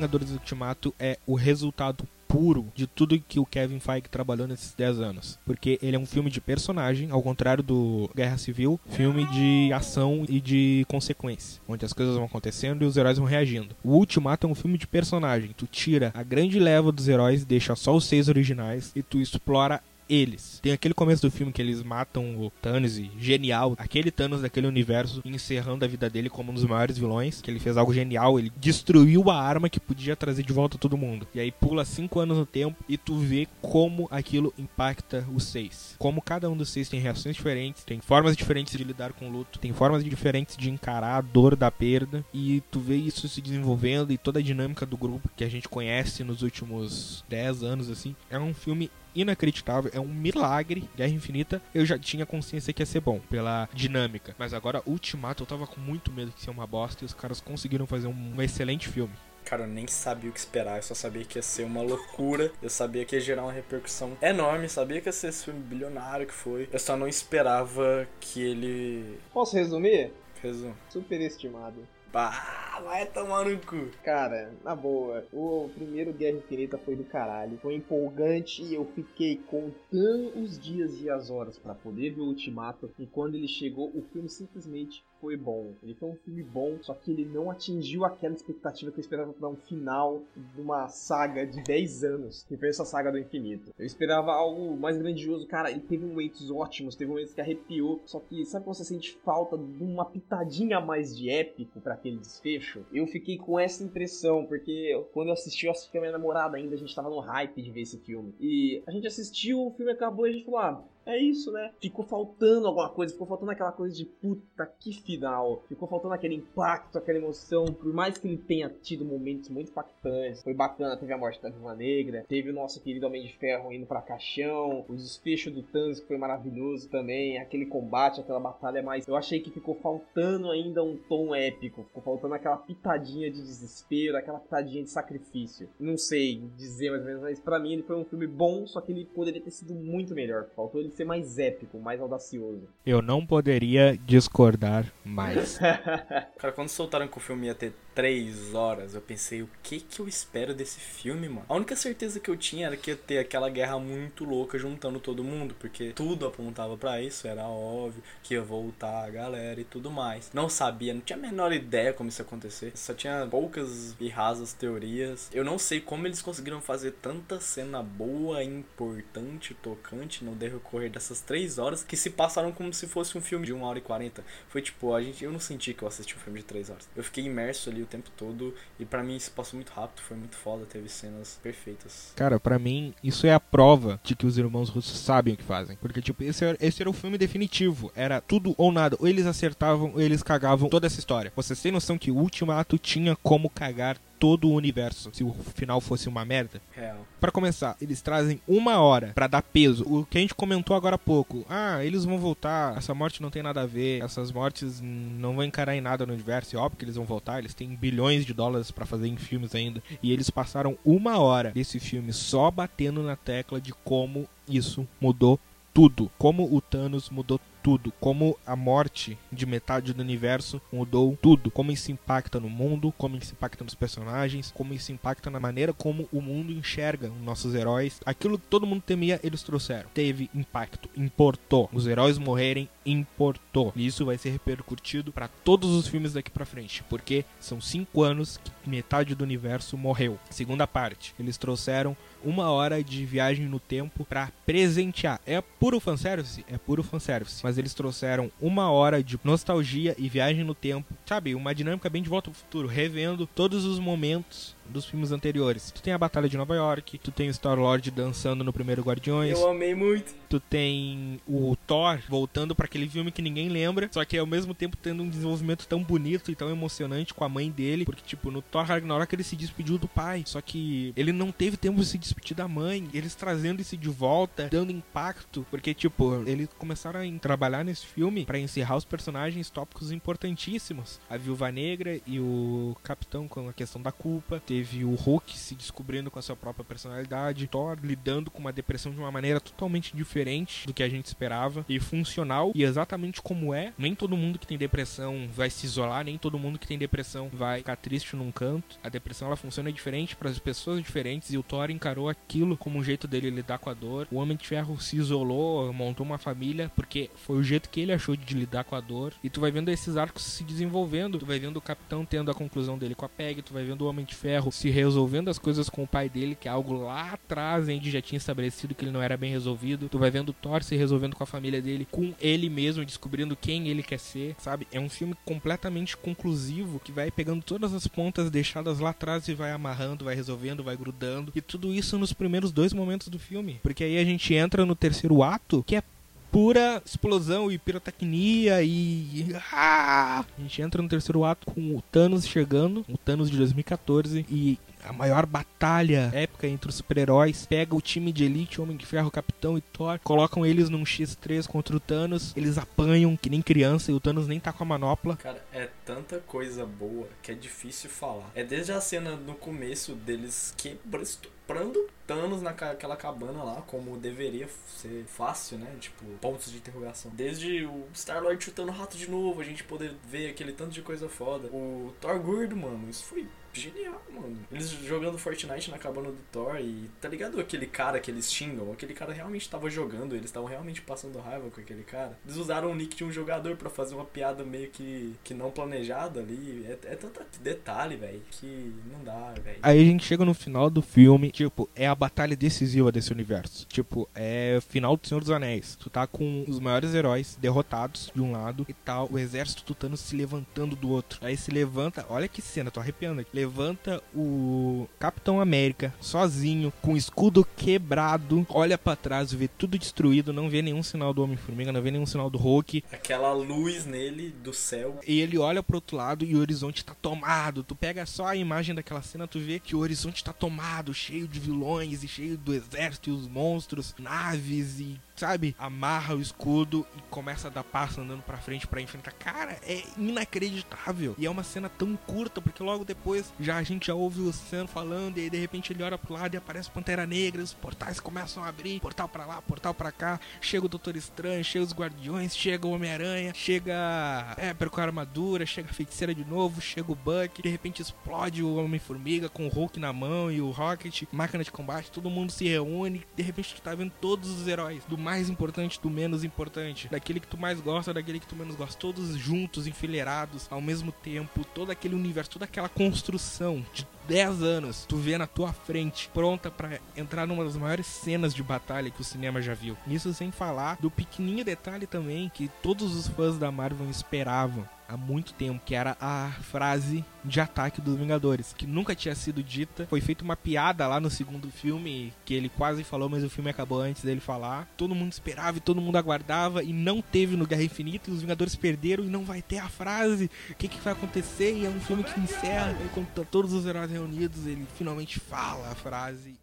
Vingadores 0.00 0.30
Ultimato 0.30 0.94
é 0.98 1.18
o 1.26 1.34
resultado 1.34 2.08
puro 2.26 2.72
de 2.74 2.86
tudo 2.86 3.20
que 3.20 3.38
o 3.38 3.44
Kevin 3.44 3.80
Feige 3.80 4.08
trabalhou 4.08 4.46
nesses 4.48 4.72
10 4.72 5.00
anos. 5.00 5.38
Porque 5.44 5.78
ele 5.82 5.94
é 5.94 5.98
um 5.98 6.06
filme 6.06 6.30
de 6.30 6.40
personagem, 6.40 7.10
ao 7.10 7.22
contrário 7.22 7.62
do 7.62 8.08
Guerra 8.14 8.38
Civil, 8.38 8.80
filme 8.88 9.26
de 9.26 9.70
ação 9.74 10.24
e 10.26 10.40
de 10.40 10.86
consequência, 10.88 11.60
onde 11.68 11.84
as 11.84 11.92
coisas 11.92 12.14
vão 12.14 12.24
acontecendo 12.24 12.82
e 12.82 12.86
os 12.86 12.96
heróis 12.96 13.18
vão 13.18 13.26
reagindo. 13.26 13.76
O 13.84 13.96
Ultimato 13.96 14.46
é 14.46 14.50
um 14.50 14.54
filme 14.54 14.78
de 14.78 14.86
personagem. 14.86 15.50
Tu 15.54 15.66
tira 15.66 16.12
a 16.14 16.22
grande 16.22 16.58
leva 16.58 16.90
dos 16.90 17.08
heróis, 17.08 17.44
deixa 17.44 17.76
só 17.76 17.94
os 17.94 18.06
seis 18.06 18.28
originais 18.28 18.92
e 18.96 19.02
tu 19.02 19.20
explora 19.20 19.82
eles. 20.10 20.58
Tem 20.62 20.72
aquele 20.72 20.94
começo 20.94 21.22
do 21.22 21.30
filme 21.30 21.52
que 21.52 21.62
eles 21.62 21.82
matam 21.82 22.36
o 22.36 22.50
Thanos 22.62 22.98
e 22.98 23.10
genial, 23.18 23.74
aquele 23.78 24.10
Thanos 24.10 24.42
daquele 24.42 24.66
universo 24.66 25.22
encerrando 25.24 25.84
a 25.84 25.88
vida 25.88 26.10
dele 26.10 26.28
como 26.28 26.50
um 26.50 26.54
dos 26.54 26.64
maiores 26.64 26.98
vilões, 26.98 27.40
que 27.40 27.50
ele 27.50 27.60
fez 27.60 27.76
algo 27.76 27.94
genial, 27.94 28.38
ele 28.38 28.52
destruiu 28.56 29.30
a 29.30 29.40
arma 29.40 29.68
que 29.68 29.80
podia 29.80 30.16
trazer 30.16 30.42
de 30.42 30.52
volta 30.52 30.78
todo 30.78 30.96
mundo. 30.96 31.26
E 31.34 31.40
aí 31.40 31.52
pula 31.52 31.84
cinco 31.84 32.20
anos 32.20 32.36
no 32.36 32.46
tempo 32.46 32.82
e 32.88 32.96
tu 32.96 33.16
vê 33.16 33.46
como 33.62 34.08
aquilo 34.10 34.52
impacta 34.58 35.26
os 35.34 35.44
seis. 35.44 35.94
Como 35.98 36.22
cada 36.22 36.50
um 36.50 36.56
dos 36.56 36.70
seis 36.70 36.88
tem 36.88 37.00
reações 37.00 37.36
diferentes, 37.36 37.84
tem 37.84 38.00
formas 38.00 38.36
diferentes 38.36 38.76
de 38.76 38.84
lidar 38.84 39.12
com 39.12 39.28
o 39.28 39.32
luto, 39.32 39.58
tem 39.58 39.72
formas 39.72 40.02
diferentes 40.02 40.56
de 40.56 40.70
encarar 40.70 41.16
a 41.16 41.20
dor 41.20 41.54
da 41.54 41.70
perda 41.70 42.24
e 42.32 42.62
tu 42.70 42.80
vê 42.80 42.96
isso 42.96 43.28
se 43.28 43.40
desenvolvendo 43.40 44.12
e 44.12 44.18
toda 44.18 44.38
a 44.38 44.42
dinâmica 44.42 44.84
do 44.84 44.96
grupo 44.96 45.30
que 45.36 45.44
a 45.44 45.48
gente 45.48 45.68
conhece 45.68 46.24
nos 46.24 46.42
últimos 46.42 47.24
10 47.28 47.62
anos 47.62 47.90
assim. 47.90 48.14
É 48.30 48.38
um 48.38 48.54
filme 48.54 48.90
inacreditável, 49.14 49.90
é 49.94 50.00
um 50.00 50.08
milagre. 50.08 50.88
Guerra 50.96 51.12
Infinita, 51.12 51.62
eu 51.74 51.84
já 51.84 51.98
tinha 51.98 52.26
consciência 52.26 52.72
que 52.72 52.82
ia 52.82 52.86
ser 52.86 53.00
bom, 53.00 53.20
pela 53.30 53.68
dinâmica. 53.72 54.34
Mas 54.38 54.54
agora, 54.54 54.82
Ultimato, 54.86 55.42
eu 55.42 55.46
tava 55.46 55.66
com 55.66 55.80
muito 55.80 56.12
medo 56.12 56.32
que 56.32 56.40
ia 56.40 56.44
ser 56.44 56.50
uma 56.50 56.66
bosta 56.66 57.04
e 57.04 57.06
os 57.06 57.14
caras 57.14 57.40
conseguiram 57.40 57.86
fazer 57.86 58.06
um, 58.06 58.34
um 58.36 58.42
excelente 58.42 58.88
filme. 58.88 59.14
Cara, 59.44 59.64
eu 59.64 59.68
nem 59.68 59.86
sabia 59.86 60.30
o 60.30 60.32
que 60.32 60.38
esperar, 60.38 60.76
eu 60.76 60.82
só 60.82 60.94
sabia 60.94 61.24
que 61.24 61.38
ia 61.38 61.42
ser 61.42 61.64
uma 61.64 61.82
loucura, 61.82 62.52
eu 62.62 62.70
sabia 62.70 63.04
que 63.04 63.16
ia 63.16 63.20
gerar 63.20 63.42
uma 63.42 63.52
repercussão 63.52 64.16
enorme, 64.22 64.68
sabia 64.68 65.00
que 65.00 65.08
ia 65.08 65.12
ser 65.12 65.28
esse 65.28 65.44
filme 65.44 65.60
bilionário 65.60 66.26
que 66.26 66.34
foi, 66.34 66.68
eu 66.70 66.78
só 66.78 66.96
não 66.96 67.08
esperava 67.08 68.06
que 68.20 68.40
ele. 68.40 69.18
Posso 69.32 69.56
resumir? 69.56 70.12
Resumo. 70.42 70.76
Superestimado. 70.88 71.86
Bah, 72.12 72.80
vai 72.82 73.06
tomar 73.06 73.44
no 73.44 73.56
cu. 73.64 73.88
Cara, 74.02 74.52
na 74.64 74.74
boa, 74.74 75.24
o 75.32 75.70
primeiro 75.72 76.12
Guerra 76.12 76.38
Infinita 76.38 76.76
foi 76.76 76.96
do 76.96 77.04
caralho. 77.04 77.56
Foi 77.58 77.74
empolgante 77.74 78.64
e 78.64 78.74
eu 78.74 78.84
fiquei 78.84 79.36
contando 79.46 80.36
os 80.40 80.58
dias 80.58 81.00
e 81.00 81.08
as 81.08 81.30
horas 81.30 81.56
pra 81.56 81.72
poder 81.72 82.10
ver 82.10 82.20
o 82.20 82.26
Ultimato. 82.26 82.90
E 82.98 83.06
quando 83.06 83.36
ele 83.36 83.46
chegou, 83.46 83.92
o 83.94 84.02
filme 84.12 84.28
simplesmente 84.28 85.04
foi 85.20 85.36
bom. 85.36 85.72
Ele 85.82 85.94
foi 85.94 86.08
um 86.08 86.16
filme 86.16 86.42
bom, 86.42 86.78
só 86.80 86.94
que 86.94 87.10
ele 87.10 87.24
não 87.24 87.50
atingiu 87.50 88.04
aquela 88.04 88.34
expectativa 88.34 88.90
que 88.90 88.98
eu 88.98 89.02
esperava 89.02 89.32
pra 89.32 89.48
um 89.48 89.56
final 89.56 90.22
de 90.36 90.60
uma 90.60 90.88
saga 90.88 91.46
de 91.46 91.62
10 91.62 92.04
anos, 92.04 92.44
que 92.48 92.56
foi 92.56 92.68
essa 92.68 92.84
saga 92.84 93.12
do 93.12 93.18
infinito. 93.18 93.72
Eu 93.78 93.86
esperava 93.86 94.32
algo 94.32 94.76
mais 94.76 94.96
grandioso. 94.96 95.46
Cara, 95.46 95.70
ele 95.70 95.80
teve 95.80 96.04
momentos 96.04 96.50
ótimos, 96.50 96.96
teve 96.96 97.10
momentos 97.10 97.34
que 97.34 97.40
arrepiou, 97.40 98.00
só 98.04 98.20
que 98.20 98.44
sabe 98.44 98.64
quando 98.64 98.76
você 98.76 98.84
sente 98.84 99.12
falta 99.24 99.56
de 99.56 99.82
uma 99.82 100.04
pitadinha 100.04 100.80
mais 100.80 101.16
de 101.16 101.30
épico 101.30 101.80
pra 101.80 101.94
aquele 101.94 102.16
desfecho? 102.16 102.84
Eu 102.92 103.06
fiquei 103.06 103.38
com 103.38 103.58
essa 103.58 103.84
impressão, 103.84 104.46
porque 104.46 105.04
quando 105.12 105.28
eu 105.28 105.34
assisti, 105.34 105.66
eu 105.66 105.72
assisti 105.72 105.90
com 105.90 105.98
a 105.98 106.00
minha 106.00 106.12
namorada 106.12 106.56
ainda, 106.56 106.74
a 106.74 106.78
gente 106.78 106.94
tava 106.94 107.10
no 107.10 107.20
hype 107.20 107.62
de 107.62 107.70
ver 107.70 107.82
esse 107.82 107.98
filme. 107.98 108.34
E 108.40 108.82
a 108.86 108.90
gente 108.90 109.06
assistiu, 109.06 109.66
o 109.66 109.70
filme 109.72 109.92
acabou 109.92 110.26
e 110.26 110.30
a 110.30 110.32
gente 110.32 110.44
falou, 110.44 110.60
ah, 110.60 110.84
é 111.10 111.18
isso, 111.18 111.52
né? 111.52 111.72
Ficou 111.80 112.04
faltando 112.04 112.66
alguma 112.66 112.88
coisa, 112.88 113.12
ficou 113.12 113.26
faltando 113.26 113.52
aquela 113.52 113.72
coisa 113.72 113.94
de 113.94 114.04
puta 114.04 114.66
que 114.78 114.92
final. 114.92 115.62
Ficou 115.68 115.88
faltando 115.88 116.14
aquele 116.14 116.34
impacto, 116.34 116.98
aquela 116.98 117.18
emoção. 117.18 117.66
Por 117.66 117.92
mais 117.92 118.18
que 118.18 118.26
ele 118.26 118.38
tenha 118.38 118.68
tido 118.68 119.04
momentos 119.04 119.48
muito 119.48 119.70
impactantes, 119.70 120.42
foi 120.42 120.54
bacana. 120.54 120.96
Teve 120.96 121.12
a 121.12 121.18
morte 121.18 121.42
da 121.42 121.50
Viúva 121.50 121.74
Negra, 121.74 122.24
teve 122.28 122.50
o 122.50 122.54
nosso 122.54 122.80
querido 122.80 123.06
Homem 123.06 123.22
de 123.22 123.32
Ferro 123.36 123.72
indo 123.72 123.86
pra 123.86 124.02
caixão, 124.02 124.84
o 124.88 124.94
desfecho 124.94 125.50
do 125.50 125.62
Thanos 125.62 126.00
que 126.00 126.06
foi 126.06 126.16
maravilhoso 126.16 126.88
também, 126.88 127.38
aquele 127.38 127.66
combate, 127.66 128.20
aquela 128.20 128.40
batalha, 128.40 128.82
mas 128.82 129.06
eu 129.06 129.16
achei 129.16 129.40
que 129.40 129.50
ficou 129.50 129.74
faltando 129.74 130.50
ainda 130.50 130.82
um 130.82 130.96
tom 130.96 131.34
épico. 131.34 131.84
Ficou 131.84 132.02
faltando 132.02 132.34
aquela 132.34 132.56
pitadinha 132.56 133.30
de 133.30 133.40
desespero, 133.40 134.16
aquela 134.16 134.38
pitadinha 134.38 134.82
de 134.82 134.90
sacrifício. 134.90 135.68
Não 135.78 135.96
sei 135.96 136.42
dizer 136.56 136.90
mais 136.90 137.02
ou 137.02 137.08
menos, 137.08 137.22
mas 137.22 137.40
pra 137.40 137.58
mim 137.58 137.72
ele 137.72 137.82
foi 137.82 137.96
um 137.96 138.04
filme 138.04 138.26
bom, 138.26 138.66
só 138.66 138.80
que 138.80 138.92
ele 138.92 139.04
poderia 139.04 139.40
ter 139.40 139.50
sido 139.50 139.74
muito 139.74 140.14
melhor. 140.14 140.48
Faltou 140.54 140.80
ele 140.80 140.90
ser 141.00 141.04
mais 141.04 141.38
épico, 141.38 141.78
mais 141.78 142.00
audacioso. 142.00 142.68
Eu 142.84 143.00
não 143.00 143.24
poderia 143.24 143.96
discordar 144.04 144.92
mais. 145.04 145.58
Cara, 146.38 146.52
quando 146.54 146.68
soltaram 146.68 147.08
que 147.08 147.16
o 147.16 147.20
filme 147.20 147.46
ia 147.46 147.54
ter 147.54 147.72
três 147.94 148.54
horas. 148.54 148.94
Eu 148.94 149.00
pensei, 149.00 149.42
o 149.42 149.48
que 149.62 149.80
que 149.80 150.00
eu 150.00 150.08
espero 150.08 150.54
desse 150.54 150.80
filme, 150.80 151.28
mano? 151.28 151.46
A 151.48 151.54
única 151.54 151.76
certeza 151.76 152.20
que 152.20 152.30
eu 152.30 152.36
tinha 152.36 152.66
era 152.66 152.76
que 152.76 152.90
ia 152.90 152.96
ter 152.96 153.18
aquela 153.18 153.48
guerra 153.48 153.78
muito 153.78 154.24
louca 154.24 154.58
juntando 154.58 155.00
todo 155.00 155.24
mundo, 155.24 155.54
porque 155.58 155.92
tudo 155.94 156.26
apontava 156.26 156.76
para 156.76 157.00
isso, 157.00 157.26
era 157.26 157.44
óbvio 157.44 158.02
que 158.22 158.34
ia 158.34 158.42
voltar 158.42 159.04
a 159.04 159.10
galera 159.10 159.60
e 159.60 159.64
tudo 159.64 159.90
mais. 159.90 160.30
Não 160.32 160.48
sabia, 160.48 160.94
não 160.94 161.00
tinha 161.00 161.18
a 161.18 161.20
menor 161.20 161.52
ideia 161.52 161.92
como 161.92 162.08
isso 162.08 162.20
ia 162.22 162.26
acontecer. 162.26 162.72
Só 162.74 162.94
tinha 162.94 163.26
poucas 163.30 163.94
e 164.00 164.08
rasas 164.08 164.52
teorias. 164.52 165.28
Eu 165.32 165.44
não 165.44 165.58
sei 165.58 165.80
como 165.80 166.06
eles 166.06 166.22
conseguiram 166.22 166.60
fazer 166.60 166.92
tanta 167.02 167.40
cena 167.40 167.82
boa, 167.82 168.42
importante, 168.42 169.54
tocante 169.54 170.24
no 170.24 170.34
decorrer 170.34 170.90
dessas 170.90 171.20
três 171.20 171.58
horas 171.58 171.82
que 171.82 171.96
se 171.96 172.10
passaram 172.10 172.52
como 172.52 172.72
se 172.72 172.86
fosse 172.86 173.16
um 173.16 173.20
filme 173.20 173.46
de 173.46 173.52
1 173.52 173.62
hora 173.62 173.78
e 173.78 173.82
40. 173.82 174.24
Foi 174.48 174.62
tipo, 174.62 174.94
a 174.94 175.02
gente, 175.02 175.24
eu 175.24 175.32
não 175.32 175.40
senti 175.40 175.74
que 175.74 175.82
eu 175.82 175.88
assisti 175.88 176.16
um 176.16 176.20
filme 176.20 176.40
de 176.40 176.44
três 176.44 176.70
horas. 176.70 176.88
Eu 176.96 177.04
fiquei 177.04 177.24
imerso 177.24 177.70
ali 177.70 177.82
o 177.82 177.86
tempo 177.90 178.10
todo 178.16 178.54
e 178.78 178.84
para 178.84 179.02
mim 179.02 179.16
isso 179.16 179.30
passou 179.32 179.56
muito 179.56 179.70
rápido, 179.70 180.00
foi 180.00 180.16
muito 180.16 180.36
foda, 180.36 180.64
teve 180.64 180.88
cenas 180.88 181.38
perfeitas. 181.42 182.12
Cara, 182.16 182.38
para 182.38 182.58
mim 182.58 182.94
isso 183.02 183.26
é 183.26 183.32
a 183.32 183.40
prova 183.40 184.00
de 184.02 184.14
que 184.14 184.26
os 184.26 184.38
irmãos 184.38 184.68
russos 184.68 184.98
sabem 184.98 185.34
o 185.34 185.36
que 185.36 185.42
fazem. 185.42 185.76
Porque, 185.80 186.00
tipo, 186.00 186.22
esse 186.22 186.44
era, 186.44 186.56
esse 186.60 186.82
era 186.82 186.90
o 186.90 186.94
filme 186.94 187.18
definitivo. 187.18 187.90
Era 187.94 188.20
tudo 188.20 188.54
ou 188.56 188.72
nada. 188.72 188.96
Ou 189.00 189.08
eles 189.08 189.26
acertavam 189.26 189.92
ou 189.92 190.00
eles 190.00 190.22
cagavam 190.22 190.68
toda 190.68 190.86
essa 190.86 190.98
história. 190.98 191.32
Você 191.36 191.54
tem 191.54 191.72
noção 191.72 191.98
que 191.98 192.10
o 192.10 192.16
Ultimato 192.16 192.78
tinha 192.78 193.16
como 193.16 193.50
cagar 193.50 193.98
todo 194.20 194.48
o 194.48 194.54
universo 194.54 195.10
se 195.12 195.24
o 195.24 195.32
final 195.32 195.80
fosse 195.80 196.08
uma 196.08 196.24
merda? 196.24 196.60
Real. 196.72 197.06
Para 197.18 197.32
começar, 197.32 197.74
eles 197.80 198.02
trazem 198.02 198.40
uma 198.46 198.78
hora 198.78 199.12
para 199.14 199.26
dar 199.26 199.42
peso. 199.42 199.82
O 199.84 200.04
que 200.04 200.18
a 200.18 200.20
gente 200.20 200.34
comentou 200.34 200.76
agora 200.76 200.96
há 200.96 200.98
pouco. 200.98 201.44
Ah, 201.48 201.82
eles 201.82 202.04
vão 202.04 202.18
voltar. 202.18 202.76
Essa 202.76 202.94
morte 202.94 203.22
não 203.22 203.30
tem 203.30 203.42
nada 203.42 203.62
a 203.62 203.66
ver. 203.66 204.02
Essas 204.02 204.30
mortes 204.30 204.80
não 204.82 205.34
vão 205.34 205.44
encarar 205.44 205.74
em 205.74 205.80
nada 205.80 206.04
no 206.04 206.12
universo. 206.12 206.54
É 206.54 206.58
óbvio 206.58 206.78
que 206.78 206.84
eles 206.84 206.96
vão 206.96 207.06
voltar. 207.06 207.38
Eles 207.38 207.54
têm 207.54 207.74
bilhões 207.74 208.26
de 208.26 208.34
dólares 208.34 208.70
para 208.70 208.84
fazer 208.84 209.08
em 209.08 209.16
filmes 209.16 209.54
ainda. 209.54 209.82
E 210.02 210.12
eles 210.12 210.28
passaram 210.28 210.76
uma 210.84 211.18
hora 211.18 211.50
desse 211.50 211.80
filme 211.80 212.12
só 212.12 212.50
batendo 212.50 213.02
na 213.02 213.16
tecla 213.16 213.60
de 213.60 213.72
como 213.84 214.28
isso 214.46 214.86
mudou 215.00 215.40
tudo. 215.72 216.10
Como 216.18 216.54
o 216.54 216.60
Thanos 216.60 217.08
mudou 217.08 217.40
tudo, 217.62 217.92
como 218.00 218.36
a 218.46 218.56
morte 218.56 219.18
de 219.32 219.46
metade 219.46 219.92
do 219.92 220.02
universo 220.02 220.60
mudou 220.72 221.16
tudo, 221.20 221.50
como 221.50 221.72
isso 221.72 221.92
impacta 221.92 222.40
no 222.40 222.48
mundo, 222.48 222.92
como 222.96 223.16
isso 223.16 223.32
impacta 223.32 223.64
nos 223.64 223.74
personagens, 223.74 224.52
como 224.54 224.74
isso 224.74 224.92
impacta 224.92 225.30
na 225.30 225.40
maneira 225.40 225.72
como 225.72 226.08
o 226.12 226.20
mundo 226.20 226.52
enxerga 226.52 227.10
os 227.10 227.22
nossos 227.22 227.54
heróis. 227.54 228.00
Aquilo 228.04 228.38
que 228.38 228.46
todo 228.46 228.66
mundo 228.66 228.82
temia, 228.82 229.20
eles 229.22 229.42
trouxeram. 229.42 229.88
Teve 229.92 230.30
impacto, 230.34 230.88
importou. 230.96 231.68
Os 231.72 231.86
heróis 231.86 232.18
morrerem, 232.18 232.68
importou. 232.84 233.72
E 233.76 233.86
isso 233.86 234.04
vai 234.04 234.18
ser 234.18 234.30
repercutido 234.30 235.12
para 235.12 235.28
todos 235.28 235.70
os 235.70 235.86
filmes 235.86 236.12
daqui 236.12 236.30
para 236.30 236.46
frente, 236.46 236.82
porque 236.88 237.24
são 237.38 237.60
cinco 237.60 238.02
anos 238.02 238.38
que 238.38 238.68
metade 238.68 239.14
do 239.14 239.24
universo 239.24 239.76
morreu. 239.76 240.18
Segunda 240.30 240.66
parte, 240.66 241.14
eles 241.18 241.36
trouxeram 241.36 241.96
uma 242.24 242.50
hora 242.50 242.82
de 242.82 243.04
viagem 243.04 243.46
no 243.46 243.58
tempo 243.58 244.04
para 244.04 244.30
presentear. 244.44 245.20
É 245.26 245.40
puro 245.40 245.80
fanservice? 245.80 246.44
É 246.48 246.58
puro 246.58 246.82
fanservice. 246.82 247.40
Mas 247.42 247.58
eles 247.58 247.74
trouxeram 247.74 248.30
uma 248.40 248.70
hora 248.70 249.02
de 249.02 249.18
nostalgia 249.24 249.94
e 249.98 250.08
viagem 250.08 250.44
no 250.44 250.54
tempo. 250.54 250.94
Sabe, 251.06 251.34
uma 251.34 251.54
dinâmica 251.54 251.88
bem 251.88 252.02
de 252.02 252.08
volta 252.08 252.30
ao 252.30 252.34
futuro, 252.34 252.68
revendo 252.68 253.26
todos 253.26 253.64
os 253.64 253.78
momentos 253.78 254.54
dos 254.70 254.86
filmes 254.86 255.12
anteriores. 255.12 255.70
Tu 255.70 255.82
tem 255.82 255.92
a 255.92 255.98
Batalha 255.98 256.28
de 256.28 256.36
Nova 256.36 256.54
York, 256.54 256.98
tu 256.98 257.10
tem 257.10 257.28
o 257.28 257.34
Star-Lord 257.34 257.90
dançando 257.90 258.44
no 258.44 258.52
primeiro 258.52 258.82
Guardiões. 258.82 259.38
Eu 259.38 259.50
amei 259.50 259.74
muito. 259.74 260.14
Tu 260.28 260.40
tem 260.40 261.20
o 261.26 261.56
Thor 261.66 262.00
voltando 262.08 262.54
para 262.54 262.66
aquele 262.66 262.88
filme 262.88 263.10
que 263.10 263.22
ninguém 263.22 263.48
lembra, 263.48 263.88
só 263.92 264.04
que 264.04 264.16
ao 264.16 264.26
mesmo 264.26 264.54
tempo 264.54 264.76
tendo 264.76 265.02
um 265.02 265.08
desenvolvimento 265.08 265.66
tão 265.66 265.82
bonito 265.82 266.30
e 266.30 266.36
tão 266.36 266.50
emocionante 266.50 267.12
com 267.12 267.24
a 267.24 267.28
mãe 267.28 267.50
dele, 267.50 267.84
porque 267.84 268.02
tipo, 268.04 268.30
no 268.30 268.40
Thor 268.40 268.64
Ragnarok 268.64 269.14
ele 269.14 269.24
se 269.24 269.36
despediu 269.36 269.76
do 269.76 269.88
pai, 269.88 270.22
só 270.26 270.40
que 270.40 270.92
ele 270.96 271.12
não 271.12 271.32
teve 271.32 271.56
tempo 271.56 271.80
de 271.80 271.86
se 271.86 271.98
despedir 271.98 272.36
da 272.36 272.46
mãe, 272.46 272.88
eles 272.94 273.14
trazendo 273.14 273.60
isso 273.60 273.76
de 273.76 273.88
volta, 273.88 274.48
dando 274.50 274.72
impacto, 274.72 275.44
porque 275.50 275.74
tipo, 275.74 276.22
eles 276.26 276.48
começaram 276.58 277.00
a 277.00 277.18
trabalhar 277.18 277.64
nesse 277.64 277.86
filme 277.86 278.24
para 278.24 278.38
encerrar 278.38 278.76
os 278.76 278.84
personagens 278.84 279.50
tópicos 279.50 279.90
importantíssimos. 279.90 281.00
A 281.08 281.16
Viúva 281.16 281.50
Negra 281.50 282.00
e 282.06 282.20
o 282.20 282.76
Capitão 282.82 283.26
com 283.26 283.48
a 283.48 283.52
questão 283.52 283.80
da 283.80 283.92
culpa, 283.92 284.40
teve 284.44 284.59
o 284.84 284.94
Hulk 284.94 285.36
se 285.36 285.54
descobrindo 285.54 286.10
com 286.10 286.18
a 286.18 286.22
sua 286.22 286.36
própria 286.36 286.64
personalidade, 286.64 287.46
Thor 287.46 287.78
lidando 287.82 288.30
com 288.30 288.38
uma 288.38 288.52
depressão 288.52 288.92
de 288.92 288.98
uma 288.98 289.10
maneira 289.10 289.40
totalmente 289.40 289.96
diferente 289.96 290.66
do 290.66 290.74
que 290.74 290.82
a 290.82 290.88
gente 290.88 291.06
esperava 291.06 291.64
e 291.68 291.78
funcional 291.80 292.52
e 292.54 292.62
exatamente 292.62 293.20
como 293.20 293.52
é. 293.54 293.72
Nem 293.76 293.94
todo 293.94 294.16
mundo 294.16 294.38
que 294.38 294.46
tem 294.46 294.58
depressão 294.58 295.28
vai 295.32 295.50
se 295.50 295.66
isolar, 295.66 296.04
nem 296.04 296.18
todo 296.18 296.38
mundo 296.38 296.58
que 296.58 296.66
tem 296.66 296.78
depressão 296.78 297.28
vai 297.32 297.58
ficar 297.58 297.76
triste 297.76 298.16
num 298.16 298.30
canto. 298.30 298.78
A 298.82 298.88
depressão 298.88 299.28
ela 299.28 299.36
funciona 299.36 299.72
diferente 299.72 300.16
para 300.16 300.30
as 300.30 300.38
pessoas 300.38 300.82
diferentes 300.82 301.32
e 301.32 301.38
o 301.38 301.42
Thor 301.42 301.70
encarou 301.70 302.08
aquilo 302.08 302.56
como 302.56 302.78
um 302.78 302.84
jeito 302.84 303.06
dele 303.06 303.30
lidar 303.30 303.58
com 303.58 303.70
a 303.70 303.74
dor. 303.74 304.06
O 304.10 304.16
Homem 304.16 304.36
de 304.36 304.46
Ferro 304.46 304.80
se 304.80 304.96
isolou, 304.96 305.72
montou 305.72 306.04
uma 306.04 306.18
família 306.18 306.70
porque 306.74 307.10
foi 307.14 307.36
o 307.36 307.42
jeito 307.42 307.68
que 307.68 307.80
ele 307.80 307.92
achou 307.92 308.16
de 308.16 308.34
lidar 308.34 308.64
com 308.64 308.76
a 308.76 308.80
dor. 308.80 309.12
E 309.22 309.30
tu 309.30 309.40
vai 309.40 309.50
vendo 309.50 309.70
esses 309.70 309.96
arcos 309.96 310.22
se 310.24 310.44
desenvolvendo, 310.44 311.18
tu 311.18 311.26
vai 311.26 311.38
vendo 311.38 311.56
o 311.56 311.60
Capitão 311.60 312.04
tendo 312.04 312.30
a 312.30 312.34
conclusão 312.34 312.78
dele 312.78 312.94
com 312.94 313.04
a 313.04 313.08
Peg, 313.08 313.42
tu 313.42 313.52
vai 313.52 313.64
vendo 313.64 313.82
o 313.82 313.88
Homem 313.88 314.04
de 314.04 314.14
Ferro 314.14 314.49
se 314.50 314.70
resolvendo 314.70 315.28
as 315.28 315.38
coisas 315.38 315.68
com 315.68 315.82
o 315.82 315.86
pai 315.86 316.08
dele, 316.08 316.34
que 316.34 316.48
é 316.48 316.50
algo 316.50 316.74
lá 316.74 317.12
atrás 317.12 317.68
ainda 317.68 317.90
já 317.90 318.00
tinha 318.00 318.16
estabelecido 318.16 318.74
que 318.74 318.84
ele 318.84 318.92
não 318.92 319.02
era 319.02 319.16
bem 319.16 319.30
resolvido. 319.30 319.88
Tu 319.88 319.98
vai 319.98 320.10
vendo 320.10 320.32
Thor 320.32 320.62
se 320.62 320.76
resolvendo 320.76 321.16
com 321.16 321.22
a 321.22 321.26
família 321.26 321.60
dele, 321.60 321.86
com 321.90 322.14
ele 322.20 322.48
mesmo, 322.48 322.84
descobrindo 322.84 323.36
quem 323.36 323.68
ele 323.68 323.82
quer 323.82 323.98
ser, 323.98 324.34
sabe? 324.38 324.66
É 324.72 324.80
um 324.80 324.88
filme 324.88 325.14
completamente 325.24 325.96
conclusivo 325.96 326.80
que 326.80 326.92
vai 326.92 327.10
pegando 327.10 327.42
todas 327.42 327.72
as 327.74 327.86
pontas 327.86 328.30
deixadas 328.30 328.78
lá 328.78 328.90
atrás 328.90 329.26
e 329.28 329.34
vai 329.34 329.52
amarrando, 329.52 330.04
vai 330.04 330.14
resolvendo, 330.14 330.62
vai 330.62 330.76
grudando. 330.76 331.32
E 331.34 331.40
tudo 331.40 331.72
isso 331.72 331.98
nos 331.98 332.12
primeiros 332.12 332.52
dois 332.52 332.72
momentos 332.72 333.08
do 333.08 333.18
filme. 333.18 333.60
Porque 333.62 333.84
aí 333.84 333.98
a 333.98 334.04
gente 334.04 334.34
entra 334.34 334.66
no 334.66 334.74
terceiro 334.74 335.22
ato, 335.22 335.64
que 335.66 335.76
é 335.76 335.82
pura 336.30 336.82
explosão 336.84 337.50
e 337.50 337.58
pirotecnia 337.58 338.62
e. 338.62 339.34
Ah! 339.52 340.24
A 340.38 340.40
gente 340.40 340.62
entra 340.62 340.82
no 340.82 340.88
terceiro 340.88 341.24
ato 341.24 341.50
com 341.50 341.76
o 341.76 341.82
Thanos 341.82 342.26
chegando, 342.26 342.84
o 342.88 342.96
Thanos 342.96 343.30
de 343.30 343.36
2014, 343.36 344.24
e 344.30 344.58
a 344.84 344.92
maior 344.92 345.26
batalha 345.26 346.10
épica 346.14 346.46
entre 346.46 346.70
os 346.70 346.76
super-heróis. 346.76 347.46
Pega 347.46 347.74
o 347.74 347.80
time 347.80 348.12
de 348.12 348.24
Elite, 348.24 348.60
Homem 348.60 348.76
de 348.76 348.86
Ferro, 348.86 349.10
Capitão 349.10 349.58
e 349.58 349.60
Thor, 349.60 349.98
colocam 350.02 350.44
eles 350.44 350.68
num 350.68 350.84
X3 350.84 351.46
contra 351.46 351.76
o 351.76 351.80
Thanos. 351.80 352.32
Eles 352.36 352.58
apanham 352.58 353.16
que 353.16 353.30
nem 353.30 353.42
criança 353.42 353.90
e 353.90 353.94
o 353.94 354.00
Thanos 354.00 354.26
nem 354.26 354.40
tá 354.40 354.52
com 354.52 354.62
a 354.62 354.66
manopla. 354.66 355.16
Cara, 355.16 355.44
é 355.52 355.68
tanta 355.84 356.18
coisa 356.20 356.64
boa 356.64 357.08
que 357.22 357.32
é 357.32 357.34
difícil 357.34 357.90
falar. 357.90 358.30
É 358.34 358.44
desde 358.44 358.72
a 358.72 358.80
cena 358.80 359.16
no 359.16 359.34
começo 359.34 359.94
deles 359.94 360.54
quebrando, 360.56 361.06
estuprando 361.50 361.88
Thanos 362.06 362.42
naquela 362.42 362.96
cabana 362.96 363.42
lá, 363.44 363.62
como 363.62 363.96
deveria 363.96 364.48
ser 364.66 365.04
fácil, 365.06 365.58
né? 365.58 365.76
Tipo, 365.78 366.04
pontos 366.20 366.50
de 366.50 366.58
interrogação. 366.58 367.12
Desde 367.14 367.64
o 367.64 367.84
Star-Lord 367.94 368.42
chutando 368.42 368.72
rato 368.72 368.96
de 368.96 369.08
novo, 369.08 369.40
a 369.40 369.44
gente 369.44 369.62
poder 369.62 369.94
ver 370.08 370.30
aquele 370.30 370.52
tanto 370.52 370.72
de 370.72 370.82
coisa 370.82 371.08
foda. 371.08 371.48
O 371.48 371.94
Thor 372.00 372.18
gordo, 372.18 372.56
mano, 372.56 372.90
isso 372.90 373.04
foi 373.04 373.28
genial, 373.52 374.00
mano. 374.12 374.38
Eles 374.50 374.70
jogando 374.70 375.18
Fortnite 375.18 375.70
na 375.70 375.78
cabana 375.78 376.10
do 376.10 376.18
Thor 376.30 376.56
e 376.60 376.88
tá 377.00 377.08
ligado 377.08 377.40
aquele 377.40 377.66
cara 377.66 377.98
que 378.00 378.10
eles 378.10 378.32
xingam? 378.32 378.72
Aquele 378.72 378.94
cara 378.94 379.12
realmente 379.12 379.48
tava 379.48 379.68
jogando, 379.68 380.14
eles 380.14 380.26
estavam 380.26 380.48
realmente 380.48 380.80
passando 380.82 381.18
raiva 381.18 381.50
com 381.50 381.60
aquele 381.60 381.82
cara. 381.82 382.18
Eles 382.24 382.36
usaram 382.36 382.70
o 382.70 382.74
nick 382.74 382.96
de 382.96 383.04
um 383.04 383.10
jogador 383.12 383.56
para 383.56 383.70
fazer 383.70 383.94
uma 383.94 384.04
piada 384.04 384.44
meio 384.44 384.68
que, 384.70 385.14
que 385.24 385.34
não 385.34 385.50
planejada 385.50 386.20
ali. 386.20 386.64
É, 386.66 386.92
é 386.92 386.96
tanto 386.96 387.20
detalhe, 387.40 387.96
velho, 387.96 388.22
que 388.30 388.72
não 388.90 389.02
dá, 389.04 389.32
velho. 389.42 389.58
Aí 389.62 389.80
a 389.80 389.84
gente 389.84 390.04
chega 390.04 390.24
no 390.24 390.34
final 390.34 390.70
do 390.70 390.82
filme, 390.82 391.30
tipo, 391.44 391.70
é 391.74 391.86
a 391.86 391.94
batalha 391.94 392.36
decisiva 392.36 392.92
desse 392.92 393.12
universo. 393.12 393.66
Tipo, 393.66 394.08
é 394.14 394.56
o 394.58 394.60
final 394.60 394.96
do 394.96 395.06
Senhor 395.06 395.20
dos 395.20 395.30
Anéis. 395.30 395.74
Tu 395.76 395.88
tá 395.88 396.06
com 396.06 396.44
os 396.46 396.60
maiores 396.60 396.94
heróis 396.94 397.38
derrotados 397.40 398.10
de 398.14 398.20
um 398.20 398.32
lado 398.32 398.66
e 398.68 398.74
tal, 398.74 399.08
o 399.10 399.18
exército 399.18 399.64
do 399.64 399.74
Thanos 399.74 400.00
se 400.00 400.14
levantando 400.14 400.76
do 400.76 400.90
outro. 400.90 401.18
Aí 401.22 401.36
se 401.36 401.50
levanta, 401.50 402.04
olha 402.10 402.28
que 402.28 402.42
cena, 402.42 402.70
tô 402.70 402.78
arrepiando 402.78 403.20
aqui 403.20 403.30
levanta 403.32 404.02
o 404.14 404.86
Capitão 404.98 405.40
América 405.40 405.94
sozinho, 406.00 406.72
com 406.82 406.92
o 406.92 406.96
escudo 406.96 407.46
quebrado, 407.56 408.46
olha 408.50 408.76
para 408.76 408.96
trás, 408.96 409.32
vê 409.32 409.48
tudo 409.48 409.78
destruído, 409.78 410.32
não 410.32 410.50
vê 410.50 410.60
nenhum 410.60 410.82
sinal 410.82 411.14
do 411.14 411.22
Homem-Formiga, 411.22 411.72
não 411.72 411.80
vê 411.80 411.90
nenhum 411.90 412.04
sinal 412.04 412.28
do 412.28 412.36
Hulk. 412.36 412.84
Aquela 412.92 413.32
luz 413.32 413.86
nele 413.86 414.34
do 414.42 414.52
céu. 414.52 415.00
E 415.06 415.20
ele 415.20 415.38
olha 415.38 415.62
pro 415.62 415.76
outro 415.76 415.96
lado 415.96 416.24
e 416.24 416.34
o 416.34 416.40
horizonte 416.40 416.84
tá 416.84 416.94
tomado. 417.00 417.62
Tu 417.62 417.74
pega 417.74 418.04
só 418.04 418.26
a 418.26 418.36
imagem 418.36 418.74
daquela 418.74 419.00
cena, 419.00 419.26
tu 419.26 419.38
vê 419.38 419.58
que 419.58 419.74
o 419.74 419.78
horizonte 419.78 420.22
tá 420.22 420.32
tomado, 420.32 420.92
cheio 420.92 421.19
de 421.26 421.40
vilões 421.40 422.02
e 422.02 422.08
cheio 422.08 422.36
do 422.36 422.54
exército 422.54 423.10
e 423.10 423.12
os 423.12 423.26
monstros, 423.26 423.94
naves 423.98 424.80
e 424.80 425.00
sabe, 425.20 425.54
amarra 425.58 426.14
o 426.14 426.20
escudo 426.20 426.86
e 426.96 427.02
começa 427.10 427.48
a 427.48 427.50
dar 427.50 427.62
passo 427.62 428.00
andando 428.00 428.22
pra 428.22 428.38
frente 428.38 428.66
pra 428.66 428.80
enfrentar. 428.80 429.12
Cara, 429.12 429.58
é 429.62 429.82
inacreditável. 429.98 431.14
E 431.18 431.26
é 431.26 431.30
uma 431.30 431.42
cena 431.42 431.68
tão 431.68 431.94
curta, 431.94 432.40
porque 432.40 432.62
logo 432.62 432.86
depois 432.86 433.30
já 433.38 433.58
a 433.58 433.62
gente 433.62 433.88
já 433.88 433.94
ouve 433.94 434.22
o 434.22 434.32
Sam 434.32 434.66
falando, 434.66 435.18
e 435.18 435.22
aí 435.22 435.30
de 435.30 435.38
repente 435.38 435.74
ele 435.74 435.82
olha 435.82 435.98
pro 435.98 436.14
lado 436.14 436.34
e 436.34 436.38
aparece 436.38 436.70
Pantera 436.70 437.06
Negra, 437.06 437.42
os 437.42 437.52
portais 437.52 438.00
começam 438.00 438.42
a 438.42 438.48
abrir, 438.48 438.80
portal 438.80 439.08
pra 439.08 439.26
lá, 439.26 439.42
portal 439.42 439.74
pra 439.74 439.92
cá, 439.92 440.18
chega 440.40 440.64
o 440.64 440.68
Doutor 440.68 440.96
Estranho, 440.96 441.44
chega 441.44 441.66
os 441.66 441.74
Guardiões, 441.74 442.34
chega 442.34 442.66
o 442.66 442.70
Homem-Aranha, 442.70 443.34
chega 443.34 444.34
é, 444.38 444.54
com 444.54 444.80
a 444.80 444.84
armadura, 444.84 445.44
chega 445.44 445.68
a 445.68 445.74
feiticeira 445.74 446.14
de 446.14 446.24
novo, 446.24 446.62
chega 446.62 446.90
o 446.90 446.94
Buck, 446.94 447.42
de 447.42 447.48
repente 447.48 447.82
explode 447.82 448.42
o 448.42 448.54
Homem-Formiga 448.56 449.28
com 449.28 449.46
o 449.46 449.50
Hulk 449.50 449.78
na 449.78 449.92
mão 449.92 450.32
e 450.32 450.40
o 450.40 450.50
Rocket, 450.50 451.02
máquina 451.12 451.44
de 451.44 451.52
combate, 451.52 451.90
todo 451.90 452.08
mundo 452.08 452.32
se 452.32 452.48
reúne, 452.48 453.04
de 453.14 453.22
repente 453.22 453.54
tu 453.54 453.60
tá 453.60 453.74
vendo 453.74 453.92
todos 454.00 454.30
os 454.30 454.48
heróis, 454.48 454.82
do 454.84 454.96
mais 455.10 455.28
importante, 455.28 455.80
do 455.80 455.90
menos 455.90 456.22
importante, 456.22 456.86
daquele 456.88 457.18
que 457.18 457.26
tu 457.26 457.36
mais 457.36 457.60
gosta, 457.60 457.92
daquele 457.92 458.20
que 458.20 458.28
tu 458.28 458.36
menos 458.36 458.54
gosta, 458.54 458.78
todos 458.78 459.16
juntos, 459.16 459.66
enfileirados, 459.66 460.46
ao 460.48 460.60
mesmo 460.60 460.92
tempo, 460.92 461.44
todo 461.44 461.72
aquele 461.72 461.96
universo, 461.96 462.30
toda 462.30 462.44
aquela 462.44 462.68
construção 462.68 463.66
de 463.74 463.84
10 464.08 464.42
anos, 464.42 464.84
tu 464.88 464.96
vê 464.96 465.16
na 465.16 465.26
tua 465.26 465.52
frente, 465.52 466.10
pronta 466.12 466.50
para 466.50 466.80
entrar 466.96 467.26
numa 467.26 467.44
das 467.44 467.56
maiores 467.56 467.86
cenas 467.86 468.34
de 468.34 468.42
batalha 468.42 468.90
que 468.90 469.00
o 469.00 469.04
cinema 469.04 469.40
já 469.40 469.54
viu. 469.54 469.76
Isso 469.86 470.12
sem 470.12 470.30
falar 470.30 470.76
do 470.80 470.90
pequenininho 470.90 471.44
detalhe 471.44 471.86
também 471.86 472.30
que 472.32 472.50
todos 472.62 472.94
os 472.94 473.08
fãs 473.08 473.38
da 473.38 473.50
Marvel 473.50 473.88
esperavam 473.90 474.66
há 474.90 474.96
muito 474.96 475.32
tempo, 475.34 475.60
que 475.64 475.74
era 475.74 475.96
a 476.00 476.32
frase 476.42 477.04
de 477.24 477.40
ataque 477.40 477.80
dos 477.80 477.96
Vingadores, 477.96 478.52
que 478.56 478.66
nunca 478.66 478.94
tinha 478.94 479.14
sido 479.14 479.42
dita. 479.42 479.86
Foi 479.88 480.00
feita 480.00 480.24
uma 480.24 480.36
piada 480.36 480.86
lá 480.88 480.98
no 480.98 481.10
segundo 481.10 481.48
filme, 481.50 482.12
que 482.24 482.34
ele 482.34 482.48
quase 482.48 482.82
falou, 482.82 483.08
mas 483.08 483.22
o 483.22 483.30
filme 483.30 483.50
acabou 483.50 483.80
antes 483.80 484.02
dele 484.02 484.20
falar. 484.20 484.66
Todo 484.76 484.94
mundo 484.94 485.12
esperava 485.12 485.58
e 485.58 485.60
todo 485.60 485.80
mundo 485.80 485.96
aguardava, 485.96 486.62
e 486.62 486.72
não 486.72 487.00
teve 487.00 487.36
no 487.36 487.46
Guerra 487.46 487.62
Infinita, 487.62 488.10
e 488.10 488.12
os 488.12 488.22
Vingadores 488.22 488.56
perderam, 488.56 489.04
e 489.04 489.08
não 489.08 489.24
vai 489.24 489.40
ter 489.40 489.58
a 489.58 489.68
frase. 489.68 490.30
O 490.50 490.54
que, 490.54 490.66
que 490.66 490.80
vai 490.80 490.92
acontecer? 490.92 491.56
E 491.56 491.66
é 491.66 491.68
um 491.68 491.80
filme 491.80 492.02
que 492.02 492.18
encerra, 492.18 492.72
e 492.72 493.00
tá 493.14 493.22
todos 493.30 493.52
os 493.52 493.66
heróis 493.66 493.89
reunidos, 493.90 494.46
ele 494.46 494.66
finalmente 494.76 495.20
fala 495.20 495.70
a 495.70 495.74
frase. 495.74 496.38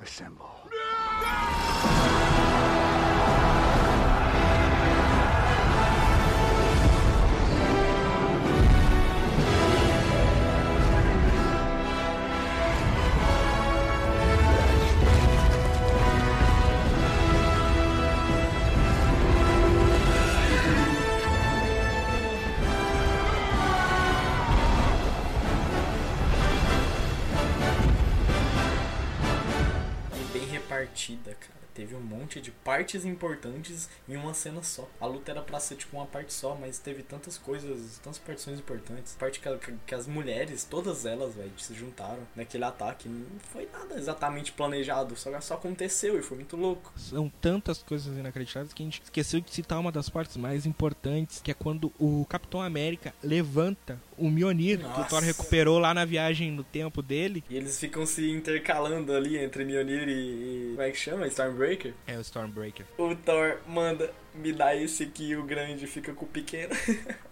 Assemble. 0.00 0.44
E 2.14 2.17
bem 30.78 30.86
repartida, 30.86 31.34
cara. 31.34 31.57
Teve 31.78 31.94
um 31.94 32.00
monte 32.00 32.40
de 32.40 32.50
partes 32.50 33.04
importantes 33.04 33.88
em 34.08 34.16
uma 34.16 34.34
cena 34.34 34.64
só. 34.64 34.88
A 35.00 35.06
luta 35.06 35.30
era 35.30 35.40
pra 35.40 35.60
ser 35.60 35.76
tipo 35.76 35.96
uma 35.96 36.06
parte 36.06 36.32
só, 36.32 36.56
mas 36.60 36.80
teve 36.80 37.04
tantas 37.04 37.38
coisas, 37.38 38.00
tantas 38.02 38.18
partições 38.18 38.58
importantes. 38.58 39.14
Parte 39.16 39.38
que, 39.38 39.48
que, 39.58 39.72
que 39.86 39.94
as 39.94 40.08
mulheres, 40.08 40.64
todas 40.64 41.06
elas, 41.06 41.36
velho, 41.36 41.52
se 41.56 41.72
juntaram 41.74 42.26
naquele 42.34 42.64
ataque. 42.64 43.08
Não 43.08 43.38
foi 43.52 43.68
nada 43.72 43.94
exatamente 43.94 44.50
planejado, 44.50 45.14
só, 45.14 45.40
só 45.40 45.54
aconteceu 45.54 46.18
e 46.18 46.22
foi 46.22 46.38
muito 46.38 46.56
louco. 46.56 46.92
São 46.96 47.30
tantas 47.40 47.80
coisas 47.80 48.18
inacreditáveis 48.18 48.72
que 48.72 48.82
a 48.82 48.84
gente 48.84 49.00
esqueceu 49.00 49.40
de 49.40 49.54
citar 49.54 49.78
uma 49.78 49.92
das 49.92 50.08
partes 50.08 50.36
mais 50.36 50.66
importantes, 50.66 51.40
que 51.40 51.52
é 51.52 51.54
quando 51.54 51.92
o 51.96 52.26
Capitão 52.28 52.60
América 52.60 53.14
levanta 53.22 54.00
o 54.16 54.28
Mjolnir, 54.28 54.80
que 54.80 55.00
o. 55.00 55.04
Thor 55.04 55.22
recuperou 55.22 55.78
lá 55.78 55.94
na 55.94 56.04
viagem 56.04 56.50
no 56.50 56.64
tempo 56.64 57.00
dele. 57.00 57.44
E 57.48 57.56
eles 57.56 57.78
ficam 57.78 58.04
se 58.04 58.28
intercalando 58.28 59.12
ali 59.12 59.38
entre 59.38 59.64
Mjolnir 59.64 60.08
e, 60.08 60.12
e. 60.12 60.68
Como 60.70 60.82
é 60.82 60.90
que 60.90 60.98
chama? 60.98 61.28
Stormbreaker? 61.28 61.67
É 62.06 62.16
o 62.16 62.20
Stormbreaker. 62.20 62.86
O 62.96 63.14
Thor 63.14 63.58
manda 63.66 64.12
me 64.34 64.52
dar 64.52 64.76
esse 64.76 65.04
aqui 65.04 65.30
e 65.30 65.36
o 65.36 65.42
grande 65.42 65.86
fica 65.86 66.12
com 66.12 66.24
o 66.24 66.28
pequeno. 66.28 66.74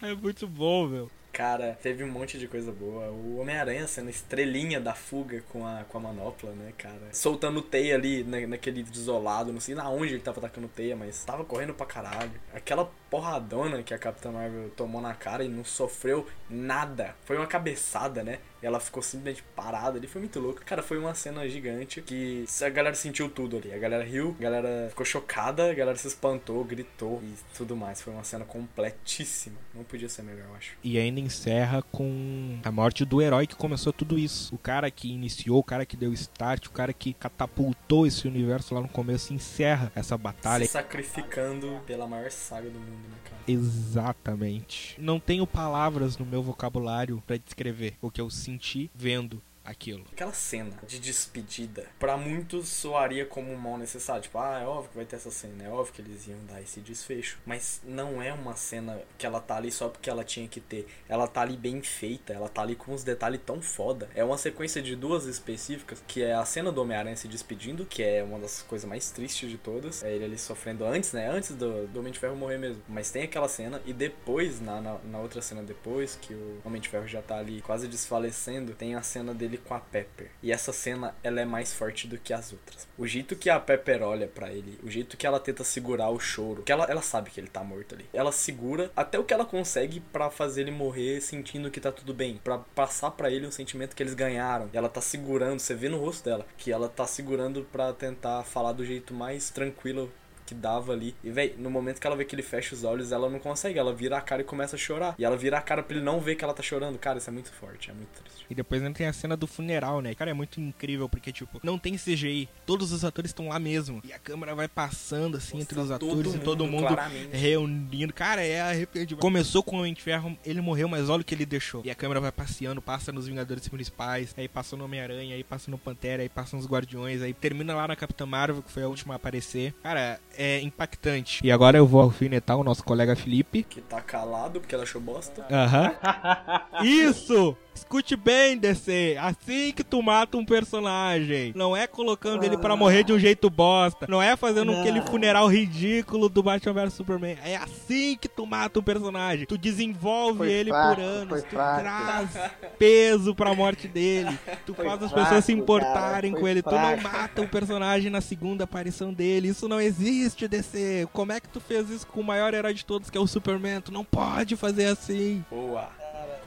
É 0.00 0.14
muito 0.14 0.46
bom, 0.46 0.86
meu. 0.86 1.10
Cara, 1.32 1.78
teve 1.80 2.02
um 2.02 2.10
monte 2.10 2.36
de 2.36 2.48
coisa 2.48 2.72
boa. 2.72 3.10
O 3.10 3.38
Homem-Aranha 3.38 3.86
sendo 3.86 4.10
estrelinha 4.10 4.80
da 4.80 4.92
fuga 4.92 5.42
com 5.52 5.64
a, 5.64 5.84
com 5.88 5.98
a 5.98 6.00
manopla, 6.00 6.50
né, 6.50 6.72
cara? 6.76 7.12
Soltando 7.12 7.62
teia 7.62 7.94
ali 7.94 8.24
na, 8.24 8.44
naquele 8.46 8.82
desolado, 8.82 9.52
não 9.52 9.60
sei 9.60 9.74
na 9.74 9.88
onde 9.88 10.14
ele 10.14 10.22
tava 10.22 10.38
atacando 10.38 10.66
teia, 10.66 10.96
mas 10.96 11.24
tava 11.24 11.44
correndo 11.44 11.74
pra 11.74 11.86
caralho. 11.86 12.32
Aquela 12.52 12.90
porradona 13.10 13.82
que 13.82 13.94
a 13.94 13.98
Capitã 13.98 14.30
Marvel 14.30 14.70
tomou 14.70 15.00
na 15.00 15.14
cara 15.14 15.44
e 15.44 15.48
não 15.48 15.64
sofreu 15.64 16.26
nada. 16.48 17.14
Foi 17.24 17.36
uma 17.36 17.46
cabeçada, 17.46 18.22
né? 18.22 18.38
E 18.62 18.66
ela 18.66 18.80
ficou 18.80 19.02
simplesmente 19.02 19.44
parada 19.54 19.98
ali, 19.98 20.06
foi 20.06 20.20
muito 20.20 20.40
louco. 20.40 20.60
Cara, 20.64 20.82
foi 20.82 20.98
uma 20.98 21.14
cena 21.14 21.48
gigante 21.48 22.02
que 22.02 22.44
a 22.60 22.68
galera 22.68 22.94
sentiu 22.94 23.28
tudo 23.28 23.56
ali. 23.56 23.72
A 23.72 23.78
galera 23.78 24.02
riu, 24.04 24.34
a 24.38 24.42
galera 24.42 24.86
ficou 24.90 25.06
chocada, 25.06 25.70
a 25.70 25.74
galera 25.74 25.96
se 25.96 26.08
espantou, 26.08 26.64
gritou 26.64 27.20
e 27.22 27.34
tudo 27.56 27.76
mais. 27.76 28.00
Foi 28.00 28.12
uma 28.12 28.24
cena 28.24 28.44
completíssima. 28.44 29.56
Não 29.72 29.84
podia 29.84 30.08
ser 30.08 30.22
melhor, 30.22 30.46
eu 30.48 30.56
acho. 30.56 30.76
E 30.82 30.98
ainda 30.98 31.20
encerra 31.20 31.82
com 31.92 32.58
a 32.64 32.72
morte 32.72 33.04
do 33.04 33.22
herói 33.22 33.46
que 33.46 33.54
começou 33.54 33.92
tudo 33.92 34.18
isso. 34.18 34.52
O 34.54 34.58
cara 34.58 34.90
que 34.90 35.08
iniciou, 35.08 35.58
o 35.58 35.64
cara 35.64 35.86
que 35.86 35.96
deu 35.96 36.12
start, 36.12 36.66
o 36.66 36.70
cara 36.70 36.92
que 36.92 37.12
catapultou 37.12 38.06
esse 38.06 38.26
universo 38.26 38.74
lá 38.74 38.80
no 38.80 38.88
começo, 38.88 39.32
encerra 39.32 39.92
essa 39.94 40.18
batalha. 40.18 40.64
Se 40.64 40.72
sacrificando 40.72 41.80
pela 41.86 42.08
maior 42.08 42.30
saga 42.30 42.68
do 42.68 42.78
mundo, 42.78 42.97
né, 42.98 43.16
cara? 43.24 43.42
Exatamente. 43.46 44.96
Não 44.98 45.20
tenho 45.20 45.46
palavras 45.46 46.16
no 46.18 46.26
meu 46.26 46.42
vocabulário 46.42 47.22
pra 47.26 47.36
descrever 47.36 47.94
o 48.00 48.10
que 48.10 48.20
eu 48.20 48.30
senti 48.30 48.90
vendo 48.94 49.42
aquilo. 49.68 50.04
Aquela 50.12 50.32
cena 50.32 50.78
de 50.86 50.98
despedida, 50.98 51.86
pra 51.98 52.16
muitos 52.16 52.68
soaria 52.68 53.26
como 53.26 53.52
um 53.52 53.56
mal 53.56 53.76
necessário. 53.76 54.22
Tipo, 54.22 54.38
ah, 54.38 54.60
é 54.60 54.66
óbvio 54.66 54.90
que 54.90 54.96
vai 54.96 55.04
ter 55.04 55.16
essa 55.16 55.30
cena, 55.30 55.64
é 55.64 55.68
óbvio 55.68 55.92
que 55.92 56.00
eles 56.00 56.26
iam 56.26 56.38
dar 56.46 56.60
esse 56.62 56.80
desfecho. 56.80 57.38
Mas 57.44 57.80
não 57.84 58.22
é 58.22 58.32
uma 58.32 58.56
cena 58.56 59.00
que 59.18 59.26
ela 59.26 59.40
tá 59.40 59.56
ali 59.56 59.70
só 59.70 59.88
porque 59.88 60.08
ela 60.08 60.24
tinha 60.24 60.48
que 60.48 60.60
ter. 60.60 60.86
Ela 61.08 61.26
tá 61.26 61.42
ali 61.42 61.56
bem 61.56 61.82
feita, 61.82 62.32
ela 62.32 62.48
tá 62.48 62.62
ali 62.62 62.74
com 62.74 62.92
uns 62.92 63.04
detalhes 63.04 63.40
tão 63.44 63.60
foda. 63.60 64.08
É 64.14 64.24
uma 64.24 64.38
sequência 64.38 64.80
de 64.80 64.96
duas 64.96 65.26
específicas, 65.26 66.02
que 66.06 66.22
é 66.22 66.34
a 66.34 66.44
cena 66.44 66.72
do 66.72 66.80
Homem-Aranha 66.80 67.16
se 67.16 67.28
despedindo, 67.28 67.84
que 67.84 68.02
é 68.02 68.22
uma 68.22 68.38
das 68.38 68.62
coisas 68.62 68.88
mais 68.88 69.10
tristes 69.10 69.50
de 69.50 69.58
todas. 69.58 70.02
É 70.02 70.14
ele 70.14 70.24
ali 70.24 70.38
sofrendo 70.38 70.84
antes, 70.84 71.12
né? 71.12 71.30
Antes 71.30 71.54
do, 71.54 71.86
do 71.88 72.00
Homem 72.00 72.12
de 72.12 72.18
Ferro 72.18 72.36
morrer 72.36 72.58
mesmo. 72.58 72.82
Mas 72.88 73.10
tem 73.10 73.22
aquela 73.22 73.48
cena, 73.48 73.82
e 73.84 73.92
depois, 73.92 74.60
na, 74.60 74.80
na, 74.80 74.98
na 74.98 75.18
outra 75.18 75.42
cena 75.42 75.62
depois, 75.62 76.16
que 76.20 76.32
o 76.32 76.60
Homem 76.64 76.80
de 76.80 76.88
Ferro 76.88 77.06
já 77.06 77.20
tá 77.20 77.36
ali 77.36 77.60
quase 77.60 77.86
desfalecendo, 77.86 78.72
tem 78.72 78.94
a 78.94 79.02
cena 79.02 79.34
dele 79.34 79.57
com 79.58 79.74
a 79.74 79.80
Pepper. 79.80 80.30
E 80.42 80.52
essa 80.52 80.72
cena, 80.72 81.14
ela 81.22 81.40
é 81.40 81.44
mais 81.44 81.72
forte 81.72 82.06
do 82.06 82.18
que 82.18 82.32
as 82.32 82.52
outras. 82.52 82.88
O 82.96 83.06
jeito 83.06 83.36
que 83.36 83.50
a 83.50 83.60
Pepper 83.60 84.02
olha 84.02 84.26
pra 84.26 84.52
ele, 84.52 84.78
o 84.82 84.90
jeito 84.90 85.16
que 85.16 85.26
ela 85.26 85.40
tenta 85.40 85.64
segurar 85.64 86.08
o 86.10 86.18
choro, 86.18 86.62
que 86.62 86.72
ela, 86.72 86.84
ela 86.84 87.02
sabe 87.02 87.30
que 87.30 87.40
ele 87.40 87.48
tá 87.48 87.62
morto 87.62 87.94
ali. 87.94 88.06
Ela 88.12 88.32
segura 88.32 88.90
até 88.96 89.18
o 89.18 89.24
que 89.24 89.34
ela 89.34 89.44
consegue 89.44 90.00
pra 90.00 90.30
fazer 90.30 90.62
ele 90.62 90.70
morrer 90.70 91.20
sentindo 91.20 91.70
que 91.70 91.80
tá 91.80 91.92
tudo 91.92 92.14
bem, 92.14 92.40
Pra 92.42 92.58
passar 92.58 93.10
pra 93.10 93.30
ele 93.30 93.46
um 93.46 93.50
sentimento 93.50 93.94
que 93.94 94.02
eles 94.02 94.14
ganharam. 94.14 94.68
E 94.72 94.76
ela 94.76 94.88
tá 94.88 95.00
segurando, 95.00 95.60
você 95.60 95.74
vê 95.74 95.88
no 95.88 95.98
rosto 95.98 96.24
dela 96.24 96.46
que 96.56 96.72
ela 96.72 96.88
tá 96.88 97.06
segurando 97.06 97.66
pra 97.70 97.92
tentar 97.92 98.44
falar 98.44 98.72
do 98.72 98.84
jeito 98.84 99.12
mais 99.14 99.50
tranquilo 99.50 100.10
que 100.48 100.54
dava 100.54 100.92
ali. 100.92 101.14
E, 101.22 101.30
véi, 101.30 101.54
no 101.58 101.70
momento 101.70 102.00
que 102.00 102.06
ela 102.06 102.16
vê 102.16 102.24
que 102.24 102.34
ele 102.34 102.42
fecha 102.42 102.74
os 102.74 102.84
olhos, 102.84 103.12
ela 103.12 103.28
não 103.28 103.38
consegue. 103.38 103.78
Ela 103.78 103.94
vira 103.94 104.16
a 104.16 104.20
cara 104.20 104.40
e 104.40 104.44
começa 104.44 104.76
a 104.76 104.78
chorar. 104.78 105.14
E 105.18 105.24
ela 105.24 105.36
vira 105.36 105.58
a 105.58 105.60
cara 105.60 105.82
pra 105.82 105.96
ele 105.96 106.04
não 106.04 106.20
ver 106.20 106.36
que 106.36 106.44
ela 106.44 106.54
tá 106.54 106.62
chorando. 106.62 106.98
Cara, 106.98 107.18
isso 107.18 107.28
é 107.28 107.32
muito 107.32 107.52
forte, 107.52 107.90
é 107.90 107.94
muito 107.94 108.08
triste. 108.22 108.46
E 108.48 108.54
depois 108.54 108.82
ainda 108.82 108.94
tem 108.96 109.06
a 109.06 109.12
cena 109.12 109.36
do 109.36 109.46
funeral, 109.46 110.00
né? 110.00 110.14
Cara, 110.14 110.30
é 110.30 110.34
muito 110.34 110.58
incrível 110.60 111.08
porque, 111.08 111.30
tipo, 111.30 111.60
não 111.62 111.78
tem 111.78 111.96
CGI. 111.96 112.48
Todos 112.64 112.92
os 112.92 113.04
atores 113.04 113.30
estão 113.30 113.48
lá 113.48 113.58
mesmo. 113.58 114.00
E 114.04 114.12
a 114.12 114.18
câmera 114.18 114.54
vai 114.54 114.68
passando, 114.68 115.36
assim, 115.36 115.60
entre 115.60 115.78
os 115.78 115.88
todo 115.88 116.10
atores 116.10 116.34
e 116.34 116.38
todo 116.38 116.64
mundo 116.64 116.78
mundo 116.78 116.86
claramente. 116.86 117.36
reunindo. 117.36 118.12
Cara, 118.12 118.42
é 118.42 118.60
arrepiante. 118.60 119.16
Começou 119.16 119.62
com 119.62 119.76
o 119.76 119.78
Homem 119.80 119.92
de 119.92 120.02
Ferro, 120.02 120.36
ele 120.44 120.60
morreu, 120.60 120.88
mas 120.88 121.08
olha 121.08 121.22
o 121.22 121.24
que 121.24 121.34
ele 121.34 121.44
deixou. 121.46 121.82
E 121.84 121.90
a 121.90 121.94
câmera 121.94 122.20
vai 122.20 122.32
passeando, 122.32 122.80
passa 122.80 123.12
nos 123.12 123.26
Vingadores 123.26 123.68
Principais, 123.68 124.34
aí 124.36 124.48
passa 124.48 124.76
no 124.76 124.84
Homem-Aranha, 124.84 125.34
aí 125.34 125.44
passa 125.44 125.70
no 125.70 125.78
Pantera, 125.78 126.22
aí 126.22 126.28
passa 126.28 126.56
nos 126.56 126.66
Guardiões, 126.66 127.22
aí 127.22 127.34
termina 127.34 127.74
lá 127.74 127.88
na 127.88 127.96
Capitã 127.96 128.24
Marvel, 128.26 128.62
que 128.62 128.70
foi 128.70 128.82
a 128.82 128.88
última 128.88 129.14
a 129.14 129.16
aparecer. 129.16 129.74
Cara, 129.82 130.20
é 130.38 130.60
impactante. 130.60 131.44
E 131.44 131.50
agora 131.50 131.76
eu 131.76 131.86
vou 131.86 132.00
alfinetar 132.00 132.56
o 132.56 132.62
nosso 132.62 132.84
colega 132.84 133.16
Felipe. 133.16 133.64
Que 133.64 133.80
tá 133.80 134.00
calado 134.00 134.60
porque 134.60 134.74
ela 134.74 134.84
achou 134.84 135.00
bosta. 135.00 135.44
Aham. 135.50 135.92
Isso! 136.82 137.56
Escute 137.78 138.16
bem, 138.16 138.58
DC. 138.58 139.16
Assim 139.20 139.72
que 139.72 139.84
tu 139.84 140.02
mata 140.02 140.36
um 140.36 140.44
personagem. 140.44 141.52
Não 141.54 141.76
é 141.76 141.86
colocando 141.86 142.42
ele 142.42 142.58
pra 142.58 142.74
morrer 142.74 143.04
de 143.04 143.12
um 143.12 143.18
jeito 143.18 143.48
bosta. 143.48 144.04
Não 144.08 144.20
é 144.20 144.36
fazendo 144.36 144.72
Não. 144.72 144.80
aquele 144.80 145.00
funeral 145.02 145.46
ridículo 145.46 146.28
do 146.28 146.42
Batman 146.42 146.72
vs 146.72 146.94
Superman. 146.94 147.38
É 147.44 147.56
assim 147.56 148.18
que 148.20 148.28
tu 148.28 148.44
mata 148.44 148.80
um 148.80 148.82
personagem. 148.82 149.46
Tu 149.46 149.56
desenvolve 149.56 150.38
Foi 150.38 150.50
ele 150.50 150.70
fraco, 150.70 150.94
por 150.96 151.02
anos. 151.04 151.42
Tu 151.44 151.48
fraco. 151.50 151.80
traz 151.80 152.50
peso 152.78 153.34
pra 153.34 153.54
morte 153.54 153.86
dele. 153.86 154.36
Tu 154.66 154.74
Foi 154.74 154.84
faz 154.84 155.02
as 155.04 155.10
fraco, 155.10 155.24
pessoas 155.26 155.44
se 155.44 155.52
cara, 155.52 155.62
importarem 155.62 156.32
foi 156.32 156.40
com 156.40 156.48
ele. 156.48 156.62
Tu 156.62 156.70
não 156.72 156.96
mata 156.96 157.42
o 157.42 157.48
personagem 157.48 158.10
na 158.10 158.20
segunda 158.20 158.64
aparição 158.64 159.12
dele. 159.12 159.48
Isso 159.48 159.68
não 159.68 159.80
existe, 159.80 160.48
DC. 160.48 161.08
Como 161.12 161.30
é 161.30 161.38
que 161.38 161.48
tu 161.48 161.60
fez 161.60 161.88
isso 161.90 162.06
com 162.08 162.20
o 162.20 162.24
maior 162.24 162.52
herói 162.52 162.74
de 162.74 162.84
todos, 162.84 163.08
que 163.08 163.16
é 163.16 163.20
o 163.20 163.26
Superman? 163.26 163.80
Tu 163.80 163.92
não 163.92 164.04
pode 164.04 164.56
fazer 164.56 164.86
assim. 164.86 165.44
Boa. 165.48 165.88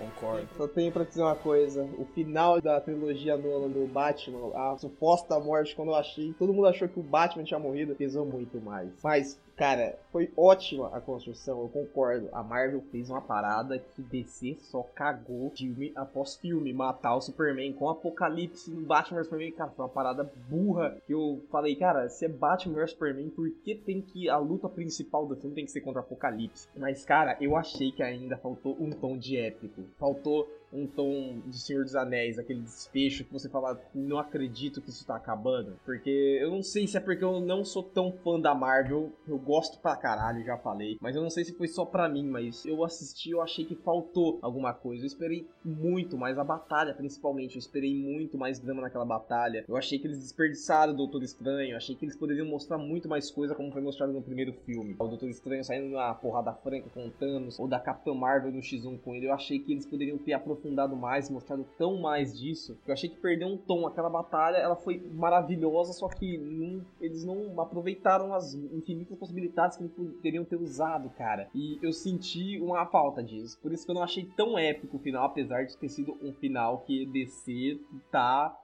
Concordo. 0.01 0.47
Só 0.57 0.67
tenho 0.67 0.91
pra 0.91 1.03
dizer 1.03 1.21
uma 1.21 1.35
coisa: 1.35 1.87
o 1.97 2.05
final 2.05 2.59
da 2.59 2.81
trilogia 2.81 3.37
Nolan 3.37 3.69
do 3.69 3.85
Batman, 3.87 4.51
a 4.55 4.77
suposta 4.77 5.39
morte, 5.39 5.75
quando 5.75 5.89
eu 5.89 5.95
achei, 5.95 6.33
todo 6.33 6.53
mundo 6.53 6.67
achou 6.67 6.87
que 6.87 6.99
o 6.99 7.03
Batman 7.03 7.43
tinha 7.43 7.59
morrido, 7.59 7.95
pesou 7.95 8.25
muito 8.25 8.59
mais. 8.59 8.89
Mas, 9.03 9.39
cara, 9.61 9.95
foi 10.11 10.27
ótima 10.35 10.87
a 10.87 10.99
construção, 10.99 11.61
eu 11.61 11.69
concordo. 11.69 12.29
A 12.31 12.41
Marvel 12.41 12.81
fez 12.91 13.11
uma 13.11 13.21
parada 13.21 13.77
que 13.77 14.01
DC 14.01 14.57
só 14.59 14.81
cagou 14.81 15.51
filme 15.51 15.91
após 15.95 16.35
filme. 16.35 16.73
Matar 16.73 17.15
o 17.15 17.21
Superman 17.21 17.71
com 17.71 17.87
Apocalipse 17.87 18.71
no 18.71 18.81
Batman 18.81 19.17
vs 19.17 19.27
Superman, 19.27 19.51
cara, 19.51 19.69
foi 19.69 19.85
uma 19.85 19.91
parada 19.91 20.27
burra. 20.49 20.97
Que 21.05 21.13
eu 21.13 21.43
falei, 21.51 21.75
cara, 21.75 22.09
se 22.09 22.25
é 22.25 22.27
Batman 22.27 22.73
vs 22.73 22.89
Superman, 22.89 23.29
por 23.29 23.51
que 23.63 23.75
tem 23.75 24.01
que 24.01 24.27
a 24.27 24.37
luta 24.39 24.67
principal 24.67 25.27
do 25.27 25.35
filme 25.35 25.53
tem 25.53 25.65
que 25.65 25.71
ser 25.71 25.81
contra 25.81 26.01
o 26.01 26.05
Apocalipse? 26.05 26.67
Mas, 26.75 27.05
cara, 27.05 27.37
eu 27.39 27.55
achei 27.55 27.91
que 27.91 28.01
ainda 28.01 28.37
faltou 28.37 28.75
um 28.79 28.89
tom 28.89 29.15
de 29.15 29.37
épico. 29.37 29.83
Faltou 29.99 30.49
um 30.73 30.87
tom 30.87 31.41
de 31.45 31.59
Senhor 31.59 31.83
dos 31.83 31.95
Anéis, 31.95 32.39
aquele 32.39 32.61
desfecho 32.61 33.23
que 33.25 33.33
você 33.33 33.49
fala, 33.49 33.79
não 33.93 34.17
acredito 34.17 34.81
que 34.81 34.89
isso 34.89 35.05
tá 35.05 35.15
acabando. 35.15 35.77
Porque 35.85 36.39
eu 36.41 36.49
não 36.49 36.63
sei 36.63 36.87
se 36.87 36.97
é 36.97 36.99
porque 36.99 37.23
eu 37.23 37.41
não 37.41 37.63
sou 37.65 37.83
tão 37.83 38.11
fã 38.11 38.39
da 38.39 38.55
Marvel, 38.55 39.11
eu 39.27 39.37
gosto 39.37 39.79
pra 39.79 39.95
caralho, 39.95 40.43
já 40.43 40.57
falei. 40.57 40.97
Mas 41.01 41.15
eu 41.15 41.21
não 41.21 41.29
sei 41.29 41.43
se 41.43 41.53
foi 41.53 41.67
só 41.67 41.85
pra 41.85 42.07
mim, 42.07 42.25
mas 42.27 42.65
eu 42.65 42.83
assisti, 42.83 43.31
eu 43.31 43.41
achei 43.41 43.65
que 43.65 43.75
faltou 43.75 44.39
alguma 44.41 44.73
coisa. 44.73 45.03
Eu 45.03 45.07
esperei 45.07 45.47
muito 45.63 46.17
mais 46.17 46.37
a 46.37 46.43
batalha, 46.43 46.93
principalmente. 46.93 47.55
Eu 47.55 47.59
esperei 47.59 47.93
muito 47.93 48.37
mais 48.37 48.59
drama 48.59 48.81
naquela 48.81 49.05
batalha. 49.05 49.65
Eu 49.67 49.75
achei 49.75 49.99
que 49.99 50.07
eles 50.07 50.19
desperdiçaram 50.19 50.93
o 50.93 50.95
Doutor 50.95 51.23
Estranho, 51.23 51.71
eu 51.71 51.77
achei 51.77 51.95
que 51.95 52.05
eles 52.05 52.15
poderiam 52.15 52.45
mostrar 52.45 52.77
muito 52.77 53.09
mais 53.09 53.29
coisa 53.29 53.55
como 53.55 53.71
foi 53.71 53.81
mostrado 53.81 54.13
no 54.13 54.21
primeiro 54.21 54.53
filme. 54.65 54.95
O 54.99 55.07
Doutor 55.07 55.29
Estranho 55.29 55.63
saindo 55.63 55.89
na 55.95 56.13
porrada 56.13 56.53
franca 56.53 56.89
com 56.89 57.07
o 57.07 57.11
Thanos, 57.11 57.59
ou 57.59 57.67
da 57.67 57.79
Capitã 57.79 58.13
Marvel 58.13 58.51
no 58.51 58.59
X1 58.59 58.99
com 59.01 59.15
ele. 59.15 59.27
Eu 59.27 59.33
achei 59.33 59.59
que 59.59 59.71
eles 59.71 59.85
poderiam 59.85 60.17
ter 60.17 60.33
aprofundado 60.33 60.60
mais, 60.95 61.29
mostrado 61.29 61.65
tão 61.77 61.99
mais 61.99 62.37
disso. 62.37 62.77
Eu 62.85 62.93
achei 62.93 63.09
que 63.09 63.17
perdeu 63.17 63.47
um 63.47 63.57
tom. 63.57 63.87
Aquela 63.87 64.09
batalha, 64.09 64.57
ela 64.57 64.75
foi 64.75 64.99
maravilhosa, 65.13 65.93
só 65.93 66.07
que 66.07 66.37
não- 66.37 66.85
eles 66.99 67.23
não 67.23 67.59
aproveitaram 67.59 68.33
as 68.33 68.53
infinitas 68.53 69.17
possibilidades 69.17 69.77
que 69.77 69.83
eles 69.83 69.93
poderiam 69.93 70.45
ter 70.45 70.57
usado, 70.57 71.09
cara. 71.11 71.49
E 71.55 71.79
eu 71.81 71.91
senti 71.93 72.59
uma 72.59 72.85
falta 72.85 73.23
disso. 73.23 73.59
Por 73.61 73.71
isso 73.71 73.85
que 73.85 73.91
eu 73.91 73.95
não 73.95 74.03
achei 74.03 74.25
tão 74.35 74.57
épico 74.57 74.97
o 74.97 74.99
final, 74.99 75.25
apesar 75.25 75.65
de 75.65 75.77
ter 75.77 75.89
sido 75.89 76.17
um 76.21 76.33
final 76.33 76.79
que 76.79 77.05
DC 77.05 77.79
tá 78.11 78.57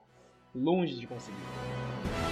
longe 0.54 0.98
de 0.98 1.06
conseguir. 1.06 2.27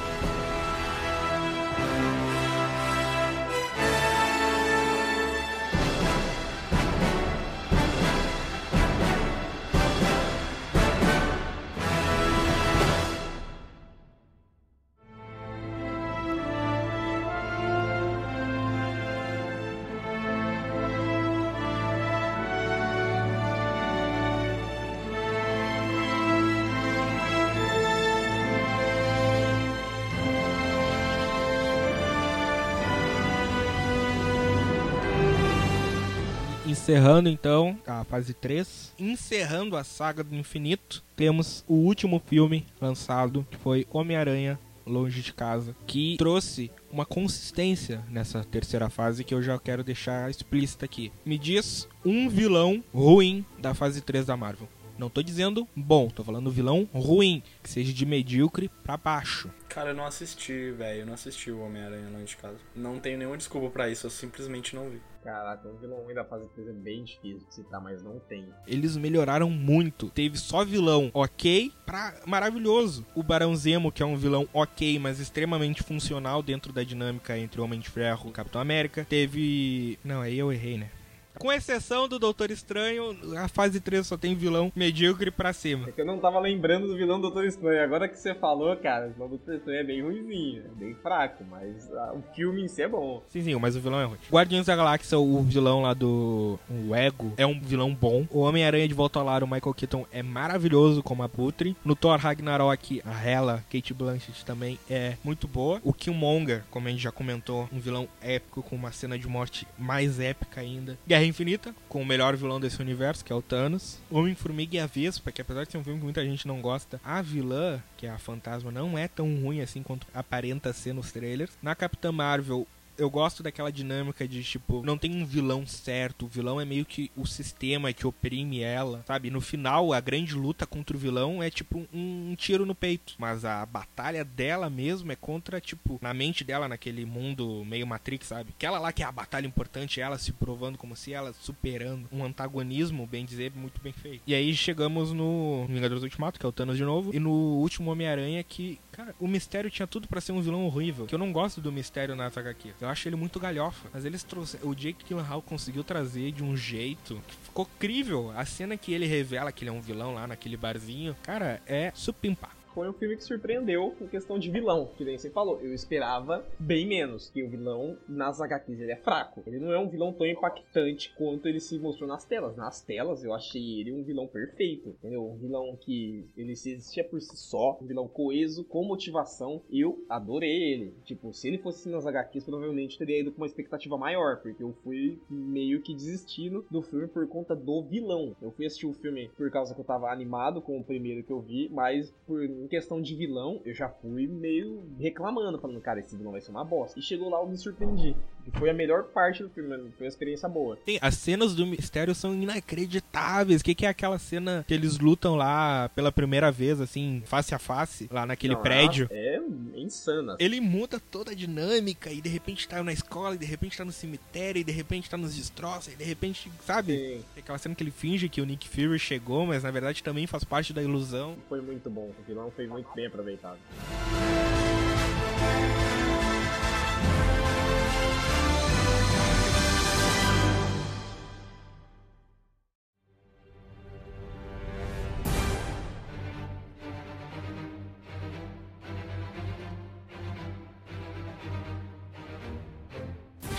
Encerrando 36.86 37.28
então 37.28 37.76
a 37.84 38.04
fase 38.04 38.32
3, 38.32 38.94
encerrando 38.96 39.76
a 39.76 39.82
saga 39.82 40.22
do 40.22 40.36
infinito, 40.36 41.02
temos 41.16 41.64
o 41.66 41.74
último 41.74 42.22
filme 42.24 42.64
lançado, 42.80 43.44
que 43.50 43.56
foi 43.56 43.84
Homem-Aranha 43.90 44.56
Longe 44.86 45.20
de 45.20 45.32
Casa, 45.32 45.74
que 45.84 46.14
trouxe 46.16 46.70
uma 46.88 47.04
consistência 47.04 48.04
nessa 48.08 48.44
terceira 48.44 48.88
fase 48.88 49.24
que 49.24 49.34
eu 49.34 49.42
já 49.42 49.58
quero 49.58 49.82
deixar 49.82 50.30
explícita 50.30 50.84
aqui. 50.84 51.10
Me 51.24 51.36
diz 51.36 51.88
um 52.04 52.28
vilão 52.28 52.84
ruim 52.94 53.44
da 53.58 53.74
fase 53.74 54.00
3 54.00 54.24
da 54.24 54.36
Marvel. 54.36 54.68
Não 54.96 55.10
tô 55.10 55.24
dizendo 55.24 55.66
bom, 55.74 56.08
tô 56.08 56.22
falando 56.22 56.52
vilão 56.52 56.88
ruim, 56.94 57.42
que 57.64 57.68
seja 57.68 57.92
de 57.92 58.06
medíocre 58.06 58.70
pra 58.84 58.96
baixo. 58.96 59.50
Cara, 59.68 59.90
eu 59.90 59.94
não 59.94 60.06
assisti, 60.06 60.70
velho. 60.70 61.00
Eu 61.00 61.06
não 61.06 61.14
assisti 61.14 61.50
o 61.50 61.60
Homem-Aranha 61.60 62.08
Longe 62.10 62.26
de 62.26 62.36
Casa. 62.36 62.58
Não 62.74 62.98
tenho 62.98 63.18
nenhuma 63.18 63.36
desculpa 63.36 63.68
pra 63.68 63.90
isso, 63.90 64.06
eu 64.06 64.10
simplesmente 64.10 64.74
não 64.74 64.88
vi. 64.88 65.00
Caraca, 65.26 65.68
um 65.68 65.76
vilão 65.76 66.04
ruim 66.04 66.14
da 66.14 66.24
fase 66.24 66.48
3 66.50 66.68
é 66.68 66.72
bem 66.72 67.02
difícil 67.02 67.44
de 67.48 67.52
citar, 67.52 67.80
mas 67.80 68.00
não 68.00 68.20
tem. 68.20 68.48
Eles 68.64 68.96
melhoraram 68.96 69.50
muito. 69.50 70.08
Teve 70.10 70.38
só 70.38 70.64
vilão 70.64 71.10
ok 71.12 71.72
pra 71.84 72.14
maravilhoso. 72.24 73.04
O 73.12 73.24
Barão 73.24 73.56
Zemo, 73.56 73.90
que 73.90 74.04
é 74.04 74.06
um 74.06 74.16
vilão 74.16 74.48
ok, 74.54 75.00
mas 75.00 75.18
extremamente 75.18 75.82
funcional 75.82 76.44
dentro 76.44 76.72
da 76.72 76.84
dinâmica 76.84 77.36
entre 77.36 77.60
Homem 77.60 77.80
de 77.80 77.90
Ferro 77.90 78.28
e 78.28 78.32
Capitão 78.32 78.60
América. 78.60 79.04
Teve. 79.04 79.98
Não, 80.04 80.20
aí 80.20 80.38
eu 80.38 80.52
errei, 80.52 80.78
né? 80.78 80.90
Com 81.38 81.52
exceção 81.52 82.08
do 82.08 82.18
Doutor 82.18 82.50
Estranho, 82.50 83.16
a 83.36 83.48
fase 83.48 83.80
3 83.80 84.06
só 84.06 84.16
tem 84.16 84.34
vilão 84.34 84.72
medíocre 84.74 85.30
pra 85.30 85.52
cima. 85.52 85.88
É 85.88 85.92
que 85.92 86.00
eu 86.00 86.06
não 86.06 86.18
tava 86.18 86.38
lembrando 86.40 86.86
do 86.86 86.96
vilão 86.96 87.18
do 87.18 87.22
Doutor 87.22 87.44
Estranho. 87.44 87.82
Agora 87.82 88.08
que 88.08 88.18
você 88.18 88.34
falou, 88.34 88.74
cara, 88.76 89.08
o 89.08 89.12
vilão 89.12 89.28
do 89.28 89.36
Doutor 89.36 89.54
Estranho 89.56 89.80
é 89.80 89.84
bem 89.84 90.02
ruimzinho, 90.02 90.64
é 90.64 90.78
bem 90.78 90.94
fraco, 90.94 91.44
mas 91.48 91.92
ah, 91.92 92.14
o 92.14 92.34
filme 92.34 92.62
em 92.62 92.68
si 92.68 92.82
é 92.82 92.88
bom. 92.88 93.22
Sim, 93.28 93.42
sim, 93.42 93.54
mas 93.56 93.76
o 93.76 93.80
vilão 93.80 94.00
é 94.00 94.04
ruim. 94.04 94.18
Guardiões 94.30 94.66
da 94.66 94.76
Galáxia, 94.76 95.18
o 95.18 95.42
vilão 95.42 95.82
lá 95.82 95.94
do 95.94 96.58
o 96.70 96.94
Ego, 96.94 97.32
é 97.36 97.46
um 97.46 97.60
vilão 97.60 97.94
bom. 97.94 98.26
O 98.30 98.40
Homem-Aranha 98.40 98.88
de 98.88 98.94
Volta 98.94 99.18
ao 99.18 99.24
Lar, 99.24 99.42
o 99.42 99.46
Michael 99.46 99.74
Keaton, 99.74 100.06
é 100.10 100.22
maravilhoso 100.22 101.02
como 101.02 101.22
Abutre. 101.22 101.76
No 101.84 101.94
Thor 101.94 102.18
Ragnarok, 102.18 103.02
a 103.04 103.28
Hela, 103.28 103.64
Kate 103.70 103.92
Blanchett 103.92 104.44
também 104.44 104.78
é 104.88 105.16
muito 105.22 105.46
boa. 105.46 105.80
O 105.84 105.92
Killmonger, 105.92 106.62
como 106.70 106.88
a 106.88 106.90
gente 106.90 107.02
já 107.02 107.12
comentou, 107.12 107.68
um 107.72 107.78
vilão 107.78 108.08
épico 108.22 108.62
com 108.62 108.76
uma 108.76 108.92
cena 108.92 109.18
de 109.18 109.28
morte 109.28 109.66
mais 109.78 110.18
épica 110.18 110.60
ainda. 110.60 110.98
Guerra 111.06 111.25
Infinita, 111.26 111.74
com 111.88 112.00
o 112.00 112.06
melhor 112.06 112.36
vilão 112.36 112.60
desse 112.60 112.80
universo, 112.80 113.24
que 113.24 113.32
é 113.32 113.36
o 113.36 113.42
Thanos. 113.42 113.98
Homem-Formiga 114.10 114.76
e 114.76 114.80
a 114.80 114.86
Vespa, 114.86 115.32
que 115.32 115.42
apesar 115.42 115.64
de 115.64 115.72
ser 115.72 115.78
um 115.78 115.84
filme 115.84 115.98
que 115.98 116.04
muita 116.04 116.24
gente 116.24 116.46
não 116.46 116.60
gosta, 116.60 117.00
a 117.04 117.20
vilã, 117.20 117.82
que 117.96 118.06
é 118.06 118.10
a 118.10 118.18
Fantasma, 118.18 118.70
não 118.70 118.96
é 118.96 119.08
tão 119.08 119.26
ruim 119.42 119.60
assim 119.60 119.82
quanto 119.82 120.06
aparenta 120.14 120.72
ser 120.72 120.92
nos 120.92 121.12
trailers. 121.12 121.52
Na 121.62 121.74
Capitã 121.74 122.12
Marvel, 122.12 122.66
eu 122.98 123.10
gosto 123.10 123.42
daquela 123.42 123.70
dinâmica 123.70 124.26
de, 124.26 124.42
tipo, 124.42 124.82
não 124.84 124.98
tem 124.98 125.14
um 125.14 125.24
vilão 125.24 125.66
certo. 125.66 126.26
O 126.26 126.28
vilão 126.28 126.60
é 126.60 126.64
meio 126.64 126.84
que 126.84 127.10
o 127.16 127.26
sistema 127.26 127.92
que 127.92 128.06
oprime 128.06 128.60
ela, 128.60 129.02
sabe? 129.06 129.30
No 129.30 129.40
final, 129.40 129.92
a 129.92 130.00
grande 130.00 130.34
luta 130.34 130.66
contra 130.66 130.96
o 130.96 131.00
vilão 131.00 131.42
é, 131.42 131.50
tipo, 131.50 131.78
um, 131.92 132.30
um 132.30 132.34
tiro 132.36 132.66
no 132.66 132.74
peito. 132.74 133.14
Mas 133.18 133.44
a 133.44 133.64
batalha 133.66 134.24
dela 134.24 134.68
mesmo 134.70 135.12
é 135.12 135.16
contra, 135.16 135.60
tipo, 135.60 135.98
na 136.00 136.12
mente 136.14 136.44
dela, 136.44 136.68
naquele 136.68 137.04
mundo 137.04 137.64
meio 137.64 137.86
Matrix, 137.86 138.28
sabe? 138.28 138.50
Aquela 138.56 138.78
lá 138.78 138.92
que 138.92 139.02
é 139.02 139.06
a 139.06 139.12
batalha 139.12 139.46
importante, 139.46 140.00
ela 140.00 140.18
se 140.18 140.32
provando 140.32 140.78
como 140.78 140.96
se 140.96 141.12
ela 141.12 141.32
superando 141.32 142.08
um 142.12 142.24
antagonismo, 142.24 143.06
bem 143.06 143.24
dizer, 143.24 143.52
muito 143.54 143.80
bem 143.80 143.92
feito. 143.92 144.22
E 144.26 144.34
aí 144.34 144.54
chegamos 144.54 145.12
no 145.12 145.66
Vingadores 145.68 146.02
Ultimato, 146.02 146.38
que 146.38 146.46
é 146.46 146.48
o 146.48 146.52
Thanos 146.52 146.76
de 146.76 146.84
novo, 146.84 147.14
e 147.14 147.18
no 147.18 147.30
último 147.30 147.90
Homem-Aranha 147.90 148.42
que, 148.42 148.78
cara, 148.92 149.14
o 149.20 149.28
Mistério 149.28 149.70
tinha 149.70 149.86
tudo 149.86 150.08
pra 150.08 150.20
ser 150.20 150.32
um 150.32 150.40
vilão 150.40 150.64
horrível. 150.64 151.06
Que 151.06 151.14
eu 151.14 151.18
não 151.18 151.32
gosto 151.32 151.60
do 151.60 151.72
Mistério 151.72 152.16
na 152.16 152.26
HQ. 152.26 152.74
Eu 152.86 152.90
acho 152.90 153.08
ele 153.08 153.16
muito 153.16 153.40
galhofa. 153.40 153.88
Mas 153.92 154.04
eles 154.04 154.22
trouxeram. 154.22 154.68
O 154.68 154.74
Jake 154.74 155.04
Gyllenhaal 155.04 155.42
conseguiu 155.42 155.82
trazer 155.82 156.30
de 156.30 156.44
um 156.44 156.56
jeito 156.56 157.20
que 157.26 157.34
ficou 157.36 157.68
crível. 157.78 158.32
A 158.36 158.44
cena 158.44 158.76
que 158.76 158.92
ele 158.92 159.06
revela 159.06 159.50
que 159.50 159.64
ele 159.64 159.70
é 159.70 159.72
um 159.72 159.80
vilão 159.80 160.14
lá 160.14 160.26
naquele 160.26 160.56
barzinho, 160.56 161.16
cara, 161.22 161.60
é 161.66 161.90
supimpa. 161.94 162.55
Foi 162.76 162.90
um 162.90 162.92
filme 162.92 163.16
que 163.16 163.24
surpreendeu 163.24 163.92
com 163.92 164.06
questão 164.06 164.38
de 164.38 164.50
vilão, 164.50 164.90
que 164.98 165.02
nem 165.02 165.16
você 165.16 165.30
falou. 165.30 165.58
Eu 165.62 165.72
esperava 165.72 166.44
bem 166.58 166.86
menos, 166.86 167.30
que 167.30 167.42
o 167.42 167.48
vilão 167.48 167.96
nas 168.06 168.38
HQs 168.38 168.78
ele 168.78 168.92
é 168.92 168.96
fraco. 168.96 169.42
Ele 169.46 169.58
não 169.58 169.72
é 169.72 169.78
um 169.78 169.88
vilão 169.88 170.12
tão 170.12 170.26
impactante 170.26 171.14
quanto 171.16 171.48
ele 171.48 171.58
se 171.58 171.78
mostrou 171.78 172.06
nas 172.06 172.26
telas. 172.26 172.54
Nas 172.54 172.82
telas 172.82 173.24
eu 173.24 173.32
achei 173.32 173.80
ele 173.80 173.94
um 173.94 174.02
vilão 174.02 174.26
perfeito, 174.26 174.90
entendeu? 174.90 175.26
Um 175.26 175.38
vilão 175.38 175.74
que 175.80 176.28
ele 176.36 176.54
se 176.54 176.72
existia 176.72 177.02
por 177.02 177.18
si 177.18 177.34
só, 177.34 177.78
um 177.80 177.86
vilão 177.86 178.06
coeso, 178.06 178.62
com 178.64 178.84
motivação. 178.84 179.62
Eu 179.70 180.04
adorei 180.06 180.74
ele. 180.74 180.92
Tipo, 181.06 181.32
se 181.32 181.48
ele 181.48 181.56
fosse 181.56 181.88
nas 181.88 182.06
HQs, 182.06 182.44
provavelmente 182.44 182.98
teria 182.98 183.20
ido 183.20 183.32
com 183.32 183.38
uma 183.38 183.46
expectativa 183.46 183.96
maior, 183.96 184.42
porque 184.42 184.62
eu 184.62 184.74
fui 184.84 185.18
meio 185.30 185.80
que 185.80 185.94
desistindo 185.94 186.66
do 186.70 186.82
filme 186.82 187.08
por 187.08 187.26
conta 187.26 187.56
do 187.56 187.82
vilão. 187.84 188.36
Eu 188.42 188.50
fui 188.50 188.66
assistir 188.66 188.86
o 188.86 188.92
filme 188.92 189.30
por 189.34 189.50
causa 189.50 189.74
que 189.74 189.80
eu 189.80 189.84
tava 189.84 190.12
animado 190.12 190.60
com 190.60 190.78
o 190.78 190.84
primeiro 190.84 191.22
que 191.22 191.32
eu 191.32 191.40
vi, 191.40 191.70
mas 191.72 192.12
por 192.26 192.46
em 192.66 192.68
questão 192.68 193.00
de 193.00 193.14
vilão, 193.14 193.60
eu 193.64 193.72
já 193.72 193.88
fui 193.88 194.26
meio 194.26 194.84
reclamando, 194.98 195.58
falando, 195.58 195.80
cara, 195.80 196.00
esse 196.00 196.16
vilão 196.16 196.32
vai 196.32 196.40
ser 196.40 196.50
uma 196.50 196.64
bosta. 196.64 196.98
E 196.98 197.02
chegou 197.02 197.30
lá, 197.30 197.40
eu 197.40 197.46
me 197.46 197.56
surpreendi. 197.56 198.14
E 198.46 198.58
foi 198.58 198.70
a 198.70 198.74
melhor 198.74 199.04
parte 199.04 199.42
do 199.42 199.50
filme, 199.50 199.70
foi 199.96 200.06
uma 200.06 200.08
experiência 200.08 200.48
boa. 200.48 200.76
Tem, 200.84 200.98
as 201.02 201.14
cenas 201.16 201.54
do 201.54 201.66
mistério 201.66 202.14
são 202.14 202.34
inacreditáveis. 202.34 203.60
O 203.60 203.64
que, 203.64 203.74
que 203.74 203.86
é 203.86 203.88
aquela 203.88 204.18
cena 204.18 204.64
que 204.66 204.72
eles 204.72 204.98
lutam 204.98 205.34
lá 205.34 205.88
pela 205.94 206.12
primeira 206.12 206.52
vez, 206.52 206.80
assim, 206.80 207.22
face 207.26 207.54
a 207.54 207.58
face, 207.58 208.08
lá 208.10 208.24
naquele 208.24 208.54
Não, 208.54 208.62
prédio? 208.62 209.08
É 209.10 209.40
insana. 209.74 210.36
Ele 210.38 210.60
muda 210.60 211.00
toda 211.00 211.32
a 211.32 211.34
dinâmica 211.34 212.10
e 212.10 212.20
de 212.20 212.28
repente 212.28 212.68
tá 212.68 212.82
na 212.82 212.92
escola, 212.92 213.34
e 213.34 213.38
de 213.38 213.46
repente 213.46 213.76
tá 213.76 213.84
no 213.84 213.92
cemitério, 213.92 214.60
e 214.60 214.64
de 214.64 214.72
repente 214.72 215.10
tá 215.10 215.16
nos 215.16 215.34
destroços, 215.34 215.92
e 215.92 215.96
de 215.96 216.04
repente, 216.04 216.50
sabe? 216.64 216.92
Sim, 216.92 217.24
Tem 217.34 217.42
aquela 217.42 217.58
cena 217.58 217.74
que 217.74 217.82
ele 217.82 217.90
finge 217.90 218.28
que 218.28 218.40
o 218.40 218.46
Nick 218.46 218.68
Fury 218.68 218.98
chegou, 218.98 219.44
mas 219.46 219.62
na 219.64 219.70
verdade 219.70 220.02
também 220.02 220.26
faz 220.26 220.44
parte 220.44 220.72
da 220.72 220.82
ilusão. 220.82 221.36
foi 221.48 221.60
muito 221.60 221.90
bom. 221.90 222.12
O 222.18 222.22
vilão 222.26 222.50
foi 222.54 222.66
muito 222.66 222.88
bem 222.94 223.06
aproveitado. 223.06 223.58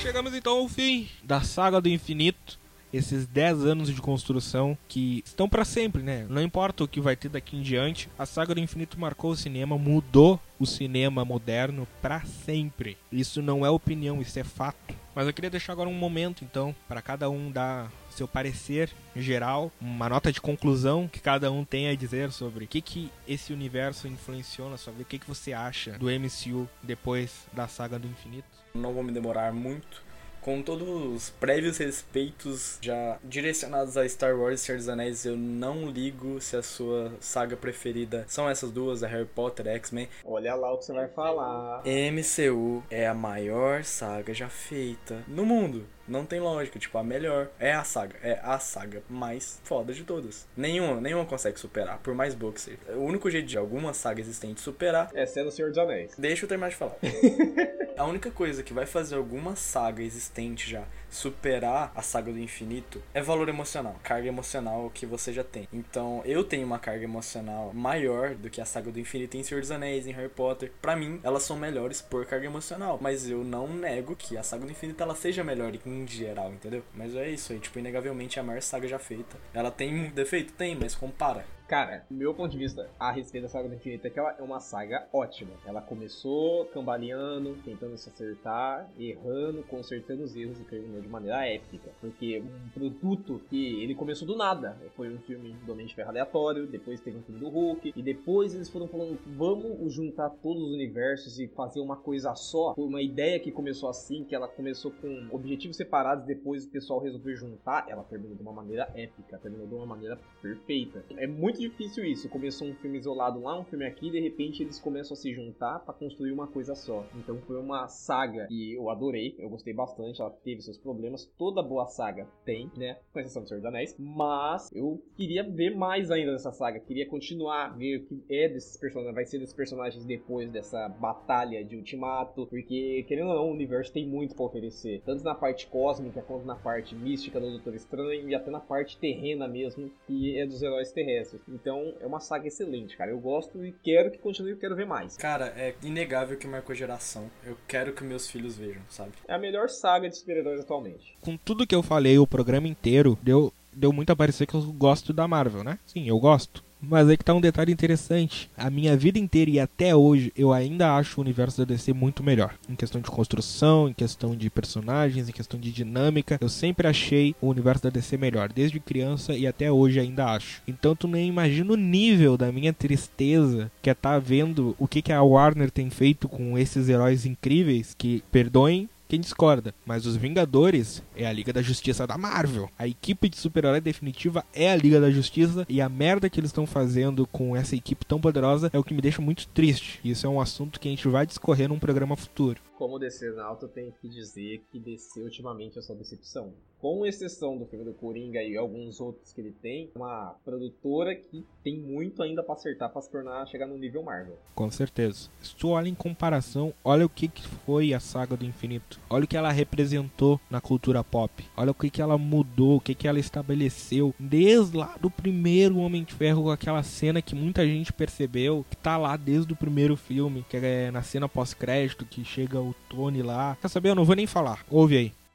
Chegamos 0.07 0.33
então 0.33 0.59
ao 0.59 0.69
fim 0.69 1.09
da 1.21 1.41
saga 1.41 1.81
do 1.81 1.89
infinito. 1.89 2.57
Esses 2.93 3.27
10 3.27 3.65
anos 3.65 3.93
de 3.93 4.01
construção 4.01 4.77
que 4.87 5.21
estão 5.25 5.49
pra 5.49 5.65
sempre, 5.65 6.01
né? 6.01 6.25
Não 6.29 6.41
importa 6.41 6.85
o 6.85 6.87
que 6.87 7.01
vai 7.01 7.17
ter 7.17 7.27
daqui 7.27 7.57
em 7.57 7.61
diante, 7.61 8.09
a 8.17 8.25
saga 8.25 8.55
do 8.55 8.61
infinito 8.61 8.97
marcou 8.97 9.31
o 9.31 9.35
cinema, 9.35 9.77
mudou 9.77 10.39
o 10.57 10.65
cinema 10.65 11.25
moderno 11.25 11.85
pra 12.01 12.21
sempre. 12.21 12.97
Isso 13.11 13.41
não 13.41 13.65
é 13.65 13.69
opinião, 13.69 14.21
isso 14.21 14.39
é 14.39 14.45
fato. 14.45 14.95
Mas 15.13 15.27
eu 15.27 15.33
queria 15.33 15.49
deixar 15.49 15.73
agora 15.73 15.89
um 15.89 15.93
momento, 15.93 16.45
então, 16.45 16.73
para 16.87 17.01
cada 17.01 17.29
um 17.29 17.51
dar 17.51 17.91
seu 18.09 18.29
parecer 18.29 18.89
geral, 19.13 19.69
uma 19.81 20.07
nota 20.07 20.31
de 20.31 20.39
conclusão 20.39 21.09
que 21.09 21.19
cada 21.19 21.51
um 21.51 21.65
tem 21.65 21.89
a 21.89 21.95
dizer 21.95 22.31
sobre 22.31 22.63
o 22.63 22.67
que, 22.69 22.79
que 22.79 23.11
esse 23.27 23.51
universo 23.51 24.07
influenciou 24.07 24.69
na 24.69 24.77
sua 24.77 24.93
vida, 24.93 25.03
o 25.03 25.07
que, 25.07 25.19
que 25.19 25.27
você 25.27 25.51
acha 25.51 25.99
do 25.99 26.05
MCU 26.05 26.69
depois 26.81 27.45
da 27.51 27.67
saga 27.67 27.99
do 27.99 28.07
infinito. 28.07 28.56
Não 28.73 28.93
vou 28.93 29.03
me 29.03 29.11
demorar 29.11 29.51
muito. 29.53 30.07
Com 30.47 30.61
todos 30.61 30.87
os 30.87 31.29
prévios 31.29 31.77
respeitos 31.77 32.77
já 32.81 33.19
direcionados 33.21 33.97
a 33.97 34.07
Star 34.07 34.33
Wars 34.33 34.61
e 34.61 34.63
Senhor 34.63 34.77
dos 34.77 34.87
Anéis, 34.87 35.25
eu 35.25 35.35
não 35.35 35.89
ligo 35.89 36.39
se 36.39 36.55
a 36.55 36.63
sua 36.63 37.11
saga 37.19 37.57
preferida 37.57 38.23
são 38.29 38.49
essas 38.49 38.71
duas, 38.71 39.03
a 39.03 39.07
Harry 39.09 39.25
Potter, 39.25 39.67
X-Men. 39.67 40.07
Olha 40.23 40.55
lá 40.55 40.71
o 40.71 40.77
que 40.77 40.85
você 40.85 40.93
vai 40.93 41.09
falar. 41.09 41.83
MCU 41.83 42.81
é 42.89 43.05
a 43.05 43.13
maior 43.13 43.83
saga 43.83 44.33
já 44.33 44.47
feita 44.47 45.21
no 45.27 45.45
mundo. 45.45 45.85
Não 46.07 46.25
tem 46.25 46.39
lógica, 46.39 46.79
tipo, 46.79 46.97
a 46.97 47.03
melhor 47.03 47.49
é 47.59 47.73
a 47.73 47.83
saga, 47.83 48.15
é 48.23 48.39
a 48.41 48.57
saga 48.57 49.03
mais 49.09 49.59
foda 49.65 49.91
de 49.93 50.05
todas. 50.05 50.47
Nenhuma, 50.55 51.01
nenhuma 51.01 51.25
consegue 51.25 51.59
superar, 51.59 51.97
por 51.97 52.15
mais 52.15 52.33
boa 52.33 52.53
que 52.53 52.61
seja. 52.61 52.77
O 52.95 53.01
único 53.01 53.29
jeito 53.29 53.47
de 53.47 53.57
alguma 53.57 53.93
saga 53.93 54.21
existente 54.21 54.61
superar 54.61 55.09
É 55.13 55.25
sendo 55.25 55.49
o 55.49 55.51
Senhor 55.51 55.67
dos 55.67 55.77
Anéis. 55.77 56.13
Deixa 56.17 56.45
eu 56.45 56.47
terminar 56.47 56.69
de 56.69 56.77
falar. 56.77 56.95
a 57.97 58.05
única 58.05 58.31
coisa 58.31 58.63
que 58.63 58.73
vai 58.73 58.85
fazer 58.85 59.15
alguma 59.15 59.55
saga 59.55 60.03
existente 60.03 60.69
já 60.69 60.83
superar 61.09 61.91
a 61.95 62.01
saga 62.01 62.31
do 62.31 62.39
infinito 62.39 63.01
é 63.13 63.21
valor 63.21 63.49
emocional, 63.49 63.95
carga 64.03 64.27
emocional 64.27 64.91
que 64.93 65.05
você 65.05 65.33
já 65.33 65.43
tem. 65.43 65.67
Então, 65.71 66.21
eu 66.25 66.43
tenho 66.43 66.65
uma 66.65 66.79
carga 66.79 67.03
emocional 67.03 67.71
maior 67.73 68.35
do 68.35 68.49
que 68.49 68.61
a 68.61 68.65
saga 68.65 68.91
do 68.91 68.99
infinito 68.99 69.37
em 69.37 69.43
Senhor 69.43 69.61
dos 69.61 69.71
Anéis, 69.71 70.05
em 70.05 70.11
Harry 70.11 70.29
Potter. 70.29 70.71
Pra 70.81 70.95
mim, 70.95 71.19
elas 71.23 71.43
são 71.43 71.57
melhores 71.57 72.01
por 72.01 72.25
carga 72.25 72.45
emocional, 72.45 72.99
mas 73.01 73.29
eu 73.29 73.43
não 73.43 73.67
nego 73.67 74.15
que 74.15 74.37
a 74.37 74.43
saga 74.43 74.65
do 74.65 74.71
infinito 74.71 75.01
ela 75.01 75.15
seja 75.15 75.43
melhor 75.43 75.73
em 75.85 76.07
geral, 76.07 76.51
entendeu? 76.51 76.83
Mas 76.93 77.15
é 77.15 77.29
isso 77.29 77.53
aí, 77.53 77.59
tipo, 77.59 77.79
inegavelmente 77.79 78.37
é 78.37 78.41
a 78.41 78.45
maior 78.45 78.61
saga 78.61 78.87
já 78.87 78.99
feita. 78.99 79.37
Ela 79.53 79.71
tem 79.71 79.93
um 79.93 80.09
defeito? 80.09 80.53
Tem, 80.53 80.75
mas 80.75 80.95
compara. 80.95 81.45
Cara, 81.67 82.05
meu 82.09 82.33
ponto 82.33 82.49
de 82.49 82.57
vista 82.57 82.89
a 82.97 83.11
respeito 83.11 83.43
da 83.43 83.49
saga 83.49 83.67
do 83.67 83.75
infinito 83.75 84.07
é 84.07 84.09
que 84.09 84.17
ela 84.17 84.33
é 84.39 84.41
uma 84.41 84.61
saga 84.61 85.05
ótima. 85.11 85.51
Ela 85.65 85.81
começou 85.81 86.63
cambaleando, 86.67 87.57
tentando 87.65 87.97
se 87.97 88.07
acertar, 88.07 88.89
errando, 88.97 89.63
consertando 89.63 90.23
os 90.23 90.33
erros 90.33 90.57
e 90.61 90.63
terminou 90.63 91.01
de 91.01 91.09
maneira 91.09 91.45
épica. 91.45 91.91
Porque 91.99 92.39
um 92.39 92.69
produto 92.69 93.41
que 93.49 93.83
ele 93.83 93.93
começou 93.95 94.25
do 94.25 94.37
nada. 94.37 94.77
Foi 94.95 95.13
um 95.13 95.19
filme 95.19 95.57
do 95.65 95.73
Homem 95.73 95.85
de 95.85 95.93
Ferro 95.93 96.09
aleatório, 96.09 96.65
depois 96.65 97.01
teve 97.01 97.17
um 97.17 97.21
filme 97.23 97.41
do 97.41 97.49
Hulk, 97.49 97.91
e 97.93 98.01
depois 98.01 98.55
eles 98.55 98.69
foram 98.69 98.87
falando, 98.87 99.19
vamos 99.35 99.91
juntar 99.93 100.29
todos 100.29 100.63
os 100.63 100.71
universos 100.71 101.37
e 101.37 101.49
fazer 101.49 101.81
uma 101.81 101.97
coisa 101.97 102.33
só. 102.33 102.75
Foi 102.75 102.85
uma 102.85 103.01
ideia 103.01 103.41
que 103.41 103.51
começou 103.51 103.89
assim, 103.89 104.23
que 104.23 104.33
ela 104.33 104.47
começou 104.47 104.91
com 104.91 105.27
objetivos 105.31 105.75
separados, 105.75 106.25
depois 106.25 106.63
o 106.63 106.69
pessoal 106.69 107.01
resolveu 107.01 107.35
juntar, 107.35 107.87
ela 107.89 108.03
terminou 108.03 108.37
de 108.37 108.41
uma 108.41 108.53
maneira 108.53 108.89
épica, 108.95 109.37
terminou 109.37 109.67
de 109.67 109.75
uma 109.75 109.85
maneira 109.85 110.17
perfeita. 110.41 111.03
É 111.17 111.27
muito 111.27 111.56
difícil 111.59 112.05
isso. 112.05 112.29
Começou 112.29 112.67
um 112.67 112.75
filme 112.75 112.97
isolado 112.97 113.39
lá, 113.41 113.59
um 113.59 113.65
filme 113.65 113.85
aqui, 113.85 114.07
e 114.07 114.11
de 114.11 114.19
repente 114.19 114.63
eles 114.63 114.79
começam 114.79 115.13
a 115.13 115.17
se 115.17 115.33
juntar 115.33 115.79
pra 115.79 115.93
construir 115.93 116.31
uma 116.31 116.47
coisa 116.47 116.75
só. 116.75 117.05
Então 117.15 117.37
foi 117.41 117.57
uma 117.57 117.87
saga 117.87 118.47
que 118.47 118.73
eu 118.73 118.89
adorei, 118.89 119.35
eu 119.37 119.49
gostei 119.49 119.73
bastante, 119.73 120.21
ela 120.21 120.29
teve 120.29 120.61
seus 120.61 120.77
problemas, 120.77 121.25
toda 121.37 121.63
boa 121.63 121.87
saga 121.87 122.27
tem, 122.45 122.71
né? 122.77 122.97
Com 123.11 123.19
exceção 123.19 123.43
do 123.43 123.47
Senhor 123.47 123.59
dos 123.59 123.67
Anéis, 123.67 123.95
mas 123.97 124.71
eu 124.73 125.01
queria 125.15 125.43
ver 125.43 125.75
mais 125.75 126.11
ainda 126.11 126.31
dessa 126.31 126.51
saga, 126.51 126.79
queria 126.79 127.07
continuar, 127.07 127.77
ver 127.77 127.97
o 127.97 128.05
que 128.05 128.23
é 128.29 128.49
desses 128.49 128.77
personagens, 128.77 129.15
vai 129.15 129.25
ser 129.25 129.39
desses 129.39 129.55
personagens 129.55 130.05
depois 130.05 130.49
dessa 130.51 130.87
batalha 130.89 131.63
de 131.63 131.75
Ultimato, 131.75 132.47
porque 132.47 133.03
querendo 133.07 133.29
ou 133.29 133.35
não, 133.35 133.49
o 133.49 133.53
universo 133.53 133.91
tem 133.91 134.07
muito 134.07 134.35
pra 134.35 134.45
oferecer, 134.45 135.01
tanto 135.05 135.23
na 135.23 135.35
parte 135.35 135.67
cósmica 135.67 136.21
quanto 136.21 136.45
na 136.45 136.55
parte 136.55 136.95
mística 136.95 137.39
do 137.39 137.49
Doutor 137.49 137.75
Estranho 137.75 138.29
e 138.29 138.35
até 138.35 138.51
na 138.51 138.59
parte 138.59 138.97
terrena 138.97 139.47
mesmo, 139.47 139.91
que 140.05 140.37
é 140.37 140.45
dos 140.45 140.61
heróis 140.61 140.91
terrestres. 140.91 141.41
Então 141.47 141.93
é 141.99 142.05
uma 142.05 142.19
saga 142.19 142.47
excelente, 142.47 142.97
cara. 142.97 143.11
Eu 143.11 143.19
gosto 143.19 143.63
e 143.65 143.71
quero 143.71 144.11
que 144.11 144.17
continue, 144.17 144.51
eu 144.51 144.57
quero 144.57 144.75
ver 144.75 144.85
mais. 144.85 145.15
Cara, 145.17 145.47
é 145.55 145.75
inegável 145.81 146.37
que 146.37 146.47
marcou 146.47 146.75
geração. 146.75 147.29
Eu 147.45 147.57
quero 147.67 147.93
que 147.93 148.03
meus 148.03 148.29
filhos 148.29 148.57
vejam, 148.57 148.81
sabe? 148.89 149.11
É 149.27 149.33
a 149.33 149.39
melhor 149.39 149.69
saga 149.69 150.09
de 150.09 150.17
super-heróis 150.17 150.59
atualmente. 150.59 151.17
Com 151.21 151.37
tudo 151.37 151.65
que 151.65 151.75
eu 151.75 151.83
falei, 151.83 152.17
o 152.17 152.27
programa 152.27 152.67
inteiro, 152.67 153.17
deu, 153.21 153.53
deu 153.71 153.93
muito 153.93 154.11
a 154.11 154.15
parecer 154.15 154.45
que 154.45 154.55
eu 154.55 154.61
gosto 154.73 155.13
da 155.13 155.27
Marvel, 155.27 155.63
né? 155.63 155.79
Sim, 155.85 156.07
eu 156.07 156.19
gosto. 156.19 156.66
Mas 156.81 157.09
aí 157.09 157.17
que 157.17 157.23
tá 157.23 157.33
um 157.33 157.41
detalhe 157.41 157.71
interessante. 157.71 158.49
A 158.55 158.69
minha 158.69 158.95
vida 158.95 159.17
inteira 159.19 159.51
e 159.51 159.59
até 159.59 159.95
hoje 159.95 160.31
eu 160.35 160.53
ainda 160.53 160.95
acho 160.95 161.19
o 161.19 161.23
universo 161.23 161.59
da 161.59 161.65
DC 161.65 161.93
muito 161.93 162.23
melhor. 162.23 162.53
Em 162.69 162.75
questão 162.75 163.01
de 163.01 163.09
construção, 163.09 163.89
em 163.89 163.93
questão 163.93 164.35
de 164.35 164.49
personagens, 164.49 165.27
em 165.27 165.31
questão 165.31 165.59
de 165.59 165.71
dinâmica. 165.71 166.37
Eu 166.39 166.49
sempre 166.49 166.87
achei 166.87 167.35
o 167.41 167.47
universo 167.47 167.83
da 167.83 167.89
DC 167.89 168.17
melhor. 168.17 168.51
Desde 168.51 168.79
criança 168.79 169.33
e 169.33 169.47
até 169.47 169.71
hoje 169.71 169.99
ainda 169.99 170.31
acho. 170.31 170.61
Então 170.67 170.95
tu 170.95 171.07
nem 171.07 171.27
imagina 171.27 171.73
o 171.73 171.77
nível 171.77 172.37
da 172.37 172.51
minha 172.51 172.73
tristeza 172.73 173.71
que 173.81 173.89
é 173.89 173.93
tá 173.93 174.19
vendo 174.19 174.75
o 174.77 174.87
que, 174.87 175.01
que 175.01 175.11
a 175.11 175.23
Warner 175.23 175.71
tem 175.71 175.89
feito 175.89 176.29
com 176.29 176.57
esses 176.57 176.89
heróis 176.89 177.25
incríveis. 177.25 177.95
Que, 177.97 178.23
perdoem 178.31 178.87
quem 179.07 179.19
discorda, 179.19 179.73
mas 179.85 180.05
os 180.05 180.15
Vingadores 180.15 181.01
é 181.15 181.25
a 181.25 181.31
Liga 181.31 181.53
da 181.53 181.61
Justiça 181.61 182.05
da 182.05 182.17
Marvel. 182.17 182.69
A 182.77 182.87
equipe 182.87 183.29
de 183.29 183.37
super-herói 183.37 183.79
definitiva 183.79 184.43
é 184.53 184.71
a 184.71 184.75
Liga 184.75 184.99
da 184.99 185.09
Justiça 185.09 185.65
e 185.69 185.81
a 185.81 185.87
merda 185.87 186.29
que 186.29 186.39
eles 186.39 186.49
estão 186.49 186.65
fazendo 186.65 187.25
com 187.27 187.55
essa 187.55 187.75
equipe 187.75 188.05
tão 188.05 188.19
poderosa 188.19 188.69
é 188.73 188.77
o 188.77 188.83
que 188.83 188.93
me 188.93 189.01
deixa 189.01 189.21
muito 189.21 189.47
triste. 189.47 189.99
Isso 190.03 190.27
é 190.27 190.29
um 190.29 190.41
assunto 190.41 190.79
que 190.79 190.87
a 190.87 190.91
gente 190.91 191.07
vai 191.07 191.25
discorrer 191.25 191.69
num 191.69 191.79
programa 191.79 192.15
futuro. 192.15 192.59
Como 192.77 192.99
DC 192.99 193.31
Nauta, 193.31 193.65
eu 193.65 193.69
tenho 193.69 193.91
que 193.91 194.07
dizer 194.07 194.61
que 194.71 194.79
DC 194.79 195.21
ultimamente 195.21 195.79
é 195.79 195.81
só 195.81 195.95
decepção. 195.95 196.53
Com 196.79 197.05
exceção 197.05 197.57
do 197.57 197.65
filme 197.65 197.85
do 197.85 197.93
Coringa 197.93 198.41
e 198.41 198.55
alguns 198.55 198.99
outros 198.99 199.33
que 199.33 199.41
ele 199.41 199.51
tem, 199.51 199.89
uma 199.95 200.35
produtora 200.45 201.15
que 201.15 201.45
tem 201.63 201.77
muito 201.77 202.21
ainda 202.21 202.43
pra 202.43 202.53
acertar 202.55 202.89
pra 202.89 203.01
se 203.01 203.11
tornar, 203.11 203.45
chegar 203.47 203.67
no 203.67 203.77
nível 203.77 204.03
Marvel. 204.03 204.37
Com 204.53 204.69
certeza. 204.69 205.29
Se 205.41 205.55
tu 205.55 205.69
olha 205.69 205.89
em 205.89 205.95
comparação, 205.95 206.73
olha 206.83 207.05
o 207.05 207.09
que, 207.09 207.27
que 207.27 207.47
foi 207.47 207.93
a 207.93 207.99
saga 207.99 208.37
do 208.37 208.45
infinito. 208.45 208.99
Olha 209.09 209.25
o 209.25 209.27
que 209.27 209.37
ela 209.37 209.51
representou 209.51 210.39
na 210.49 210.61
cultura 210.61 211.03
pop. 211.03 211.43
Olha 211.55 211.71
o 211.71 211.75
que, 211.75 211.89
que 211.89 212.01
ela 212.01 212.17
mudou, 212.17 212.77
o 212.77 212.81
que, 212.81 212.95
que 212.95 213.07
ela 213.07 213.19
estabeleceu. 213.19 214.13
Desde 214.19 214.77
lá 214.77 214.95
do 215.01 215.09
primeiro 215.09 215.77
Homem 215.77 216.03
de 216.03 216.13
Ferro, 216.13 216.51
aquela 216.51 216.83
cena 216.83 217.21
que 217.21 217.35
muita 217.35 217.65
gente 217.65 217.91
percebeu, 217.91 218.65
que 218.69 218.77
tá 218.77 218.97
lá 218.97 219.17
desde 219.17 219.53
o 219.53 219.55
primeiro 219.55 219.95
filme, 219.95 220.45
que 220.47 220.57
é 220.57 220.91
na 220.91 221.01
cena 221.01 221.27
pós-crédito, 221.27 222.05
que 222.05 222.23
chega 222.23 222.59
o 222.59 222.75
Tony 222.89 223.21
lá. 223.21 223.57
Quer 223.61 223.67
saber? 223.67 223.89
Eu 223.89 223.95
não 223.95 224.05
vou 224.05 224.15
nem 224.15 224.27
falar. 224.27 224.65
Ouve 224.69 224.97
aí. 224.97 225.26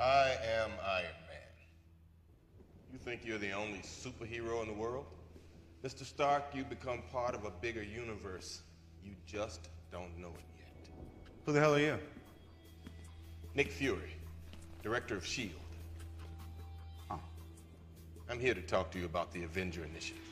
I 0.00 0.30
am 0.62 0.70
Iron 0.82 1.04
Man. 1.28 1.52
You 2.90 2.98
think 2.98 3.20
you're 3.22 3.36
the 3.36 3.52
only 3.52 3.80
superhero 3.80 4.62
in 4.62 4.68
the 4.68 4.74
world? 4.74 5.04
Mr. 5.84 6.06
Stark, 6.06 6.44
you 6.54 6.64
become 6.64 7.02
part 7.12 7.34
of 7.34 7.44
a 7.44 7.50
bigger 7.50 7.82
universe. 7.82 8.62
You 9.04 9.12
just 9.26 9.68
don't 9.92 10.18
know 10.18 10.28
it 10.28 10.44
yet. 10.56 10.88
Who 11.44 11.52
the 11.52 11.60
hell 11.60 11.74
are 11.74 11.80
you? 11.80 11.98
Nick 13.54 13.70
Fury, 13.70 14.16
director 14.82 15.16
of 15.16 15.24
S.H.I.E.L.D. 15.24 15.54
Oh. 17.10 17.20
I'm 18.30 18.40
here 18.40 18.54
to 18.54 18.62
talk 18.62 18.90
to 18.92 18.98
you 18.98 19.04
about 19.04 19.30
the 19.32 19.42
Avenger 19.42 19.84
Initiative. 19.84 20.29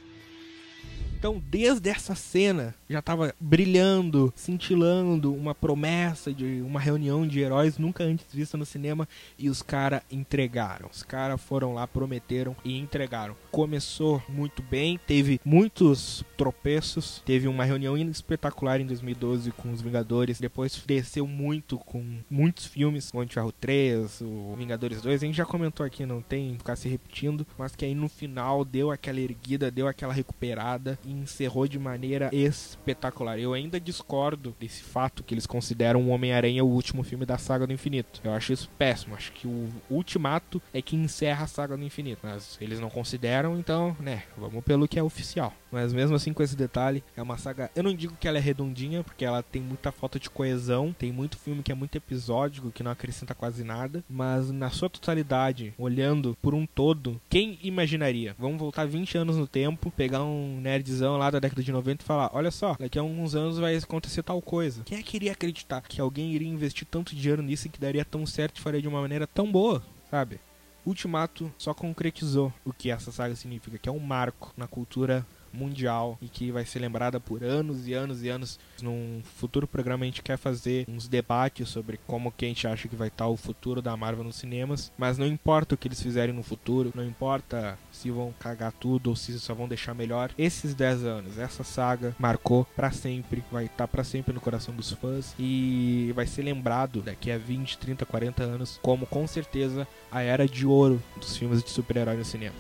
Então, 1.19 1.43
desde 1.51 1.91
essa 1.91 2.15
cena, 2.15 2.73
já 2.89 3.03
tava 3.03 3.35
brilhando, 3.41 4.33
cintilando 4.37 5.35
uma 5.35 5.53
promessa 5.53 6.33
de 6.33 6.63
uma 6.63 6.79
reunião 6.79 7.27
de 7.27 7.41
heróis 7.41 7.77
nunca 7.77 8.05
antes 8.05 8.25
vista 8.33 8.57
no 8.57 8.65
cinema 8.65 9.09
e 9.37 9.51
os 9.51 9.61
caras 9.61 10.01
entregaram. 10.13 10.89
Os 10.89 11.03
caras 11.03 11.41
foram 11.41 11.75
lá, 11.75 11.89
prometeram 11.89 12.55
e 12.65 12.79
entregaram. 12.79 13.35
Começou 13.51 14.23
muito 14.29 14.63
bem, 14.63 15.01
teve 15.09 15.41
muitos 15.45 16.23
tropeços, 16.37 17.21
teve 17.27 17.49
uma 17.49 17.65
reunião 17.65 17.99
espetacular 17.99 18.81
em 18.81 18.87
2012 18.87 19.51
com 19.51 19.73
os 19.73 19.83
Vingadores, 19.83 20.39
depois 20.39 20.81
desceu 20.87 21.27
muito 21.27 21.79
com 21.79 22.21
muitos 22.31 22.65
filmes, 22.65 23.11
o 23.13 23.19
Anti-Ferro 23.19 23.51
3, 23.51 24.21
o 24.21 24.55
Vingadores 24.57 25.03
2, 25.03 25.21
a 25.21 25.27
gente 25.27 25.37
já 25.37 25.45
comentou 25.45 25.85
aqui, 25.85 26.07
não 26.07 26.23
tem 26.23 26.57
ficar 26.59 26.77
se 26.77 26.89
repetindo, 26.89 27.45
mas 27.59 27.75
que 27.75 27.85
aí 27.85 27.95
no 27.95 28.09
final 28.09 28.65
deu 28.65 28.93
aquela 28.93 29.19
erguida, 29.19 29.69
deu 29.69 29.89
aquela 29.89 30.13
recuperada 30.13 30.97
e 31.09 31.13
encerrou 31.13 31.67
de 31.67 31.79
maneira 31.79 32.29
espetacular. 32.33 33.39
Eu 33.39 33.55
ainda 33.55 33.81
discordo 33.81 34.55
desse 34.61 34.83
fato 34.83 35.23
que 35.23 35.33
eles 35.33 35.47
consideram 35.47 36.03
o 36.03 36.09
Homem-Aranha 36.09 36.65
o 36.65 36.69
último 36.69 37.03
filme 37.03 37.25
da 37.25 37.39
saga 37.39 37.67
do 37.67 37.73
infinito. 37.73 38.21
Eu 38.23 38.33
acho 38.33 38.53
isso 38.53 38.71
péssimo. 38.77 39.15
Acho 39.15 39.33
que 39.33 39.47
o 39.47 39.69
Ultimato 39.89 40.61
é 40.73 40.83
que 40.83 40.95
encerra 40.97 41.45
a 41.45 41.49
saga 41.49 41.77
do 41.77 41.85
infinito. 41.85 42.21
Mas 42.23 42.59
eles 42.61 42.79
não 42.79 42.91
consideram, 42.91 43.59
então, 43.59 43.97
né, 43.99 44.25
vamos 44.37 44.63
pelo 44.63 44.87
que 44.87 44.99
é 44.99 45.03
oficial. 45.03 45.55
Mas 45.71 45.93
mesmo 45.93 46.17
assim, 46.17 46.33
com 46.33 46.43
esse 46.43 46.57
detalhe, 46.57 47.03
é 47.17 47.23
uma 47.23 47.37
saga. 47.37 47.71
Eu 47.75 47.83
não 47.83 47.95
digo 47.95 48.17
que 48.19 48.27
ela 48.27 48.39
é 48.39 48.41
redondinha, 48.41 49.05
porque 49.05 49.25
ela 49.25 49.43
tem 49.43 49.61
muita 49.63 49.93
falta 49.93 50.19
de 50.19 50.31
coesão. 50.31 50.95
Tem 50.99 51.13
muito 51.13 51.39
filme 51.39 51.63
que 51.63 51.73
é 51.73 51.75
muito 51.75 51.97
episódico, 51.97 52.71
que 52.71 52.83
não 52.83 52.91
acrescenta 52.91 53.35
quase 53.35 53.65
nada. 53.65 54.05
Mas 54.09 54.51
na 54.51 54.71
sua 54.71 54.89
totalidade, 54.89 55.75
olhando 55.79 56.37
por 56.41 56.55
um 56.55 56.67
todo, 56.67 57.21
quem 57.29 57.59
imaginaria? 57.63 58.35
Vamos 58.39 58.59
voltar 58.59 58.87
20 58.87 59.19
anos 59.19 59.37
no 59.37 59.47
tempo, 59.47 59.91
pegar 59.91 60.23
um 60.23 60.61
lá 61.01 61.31
da 61.31 61.39
década 61.39 61.63
de 61.63 61.73
90 61.73 62.03
e 62.03 62.07
falar: 62.07 62.31
olha 62.33 62.51
só, 62.51 62.77
daqui 62.79 62.99
a 62.99 63.03
alguns 63.03 63.35
anos 63.35 63.59
vai 63.59 63.77
acontecer 63.77 64.23
tal 64.23 64.41
coisa. 64.43 64.83
Quem 64.85 64.99
é 64.99 65.03
que 65.03 65.17
iria 65.17 65.33
acreditar 65.33 65.81
que 65.83 66.01
alguém 66.01 66.33
iria 66.33 66.49
investir 66.49 66.87
tanto 66.91 67.15
dinheiro 67.15 67.43
nisso 67.43 67.67
e 67.67 67.71
que 67.71 67.81
daria 67.81 68.05
tão 68.05 68.27
certo 68.27 68.59
e 68.59 68.61
faria 68.61 68.83
de 68.83 68.89
uma 68.89 69.01
maneira 69.01 69.27
tão 69.27 69.51
boa, 69.51 69.83
sabe? 70.11 70.41
Ultimato 70.85 71.53
só 71.59 71.75
concretizou 71.75 72.53
o 72.65 72.73
que 72.73 72.91
essa 72.91 73.13
saga 73.13 73.37
significa, 73.37 73.79
que 73.79 73.89
é 73.89 73.93
um 73.93 73.99
marco 73.99 74.53
na 74.57 74.67
cultura 74.67 75.27
mundial 75.53 76.19
e 76.21 76.29
que 76.29 76.51
vai 76.51 76.65
ser 76.65 76.79
lembrada 76.79 77.19
por 77.21 77.43
anos 77.43 77.87
e 77.87 77.95
anos 77.95 78.23
e 78.23 78.29
anos. 78.29 78.59
Num 78.83 79.23
futuro 79.37 79.67
programa 79.67 80.05
a 80.05 80.07
gente 80.07 80.23
quer 80.23 80.37
fazer 80.37 80.85
uns 80.89 81.09
debates 81.09 81.69
sobre 81.69 81.99
como 82.07 82.33
que 82.33 82.45
a 82.45 82.49
gente 82.49 82.67
acha 82.67 82.89
que 82.89 82.97
vai 82.97 83.09
estar 83.09 83.27
o 83.27 83.37
futuro 83.37 83.83
da 83.83 83.97
Marvel 83.97 84.25
nos 84.25 84.37
cinemas, 84.37 84.93
mas 84.97 85.19
não 85.19 85.27
importa 85.27 85.75
o 85.75 85.79
que 85.79 85.89
eles 85.89 86.03
fizerem 86.03 86.35
no 86.35 86.43
futuro, 86.43 86.93
não 86.95 87.05
importa 87.05 87.79
se 87.91 88.11
vão 88.11 88.33
cagar 88.39 88.73
tudo 88.73 89.11
ou 89.11 89.17
se 89.17 89.39
só 89.39 89.55
vão 89.55 89.69
deixar 89.69 89.95
melhor. 89.95 90.31
Esses 90.39 90.75
10 90.75 91.05
anos, 91.05 91.39
essa 91.39 91.65
saga 91.65 92.15
marcou 92.19 92.67
para 92.77 92.91
sempre, 92.91 93.45
vai 93.51 93.67
estar 93.67 93.89
para 93.89 94.05
sempre 94.05 94.33
no 94.33 94.41
coração 94.41 94.75
dos 94.75 94.93
fãs 94.93 95.35
e 95.39 96.13
vai 96.15 96.27
ser 96.27 96.43
lembrado 96.43 97.01
daqui 97.03 97.31
a 97.31 97.39
20, 97.39 97.79
30, 97.79 98.07
40 98.07 98.43
anos 98.43 98.79
como 98.83 99.07
com 99.07 99.27
certeza 99.27 99.87
a 100.11 100.23
era 100.23 100.47
de 100.47 100.67
ouro 100.67 101.03
dos 101.17 101.37
filmes 101.37 101.63
de 101.63 101.71
super-herói 101.71 102.17
no 102.17 102.25
cinema. 102.25 102.57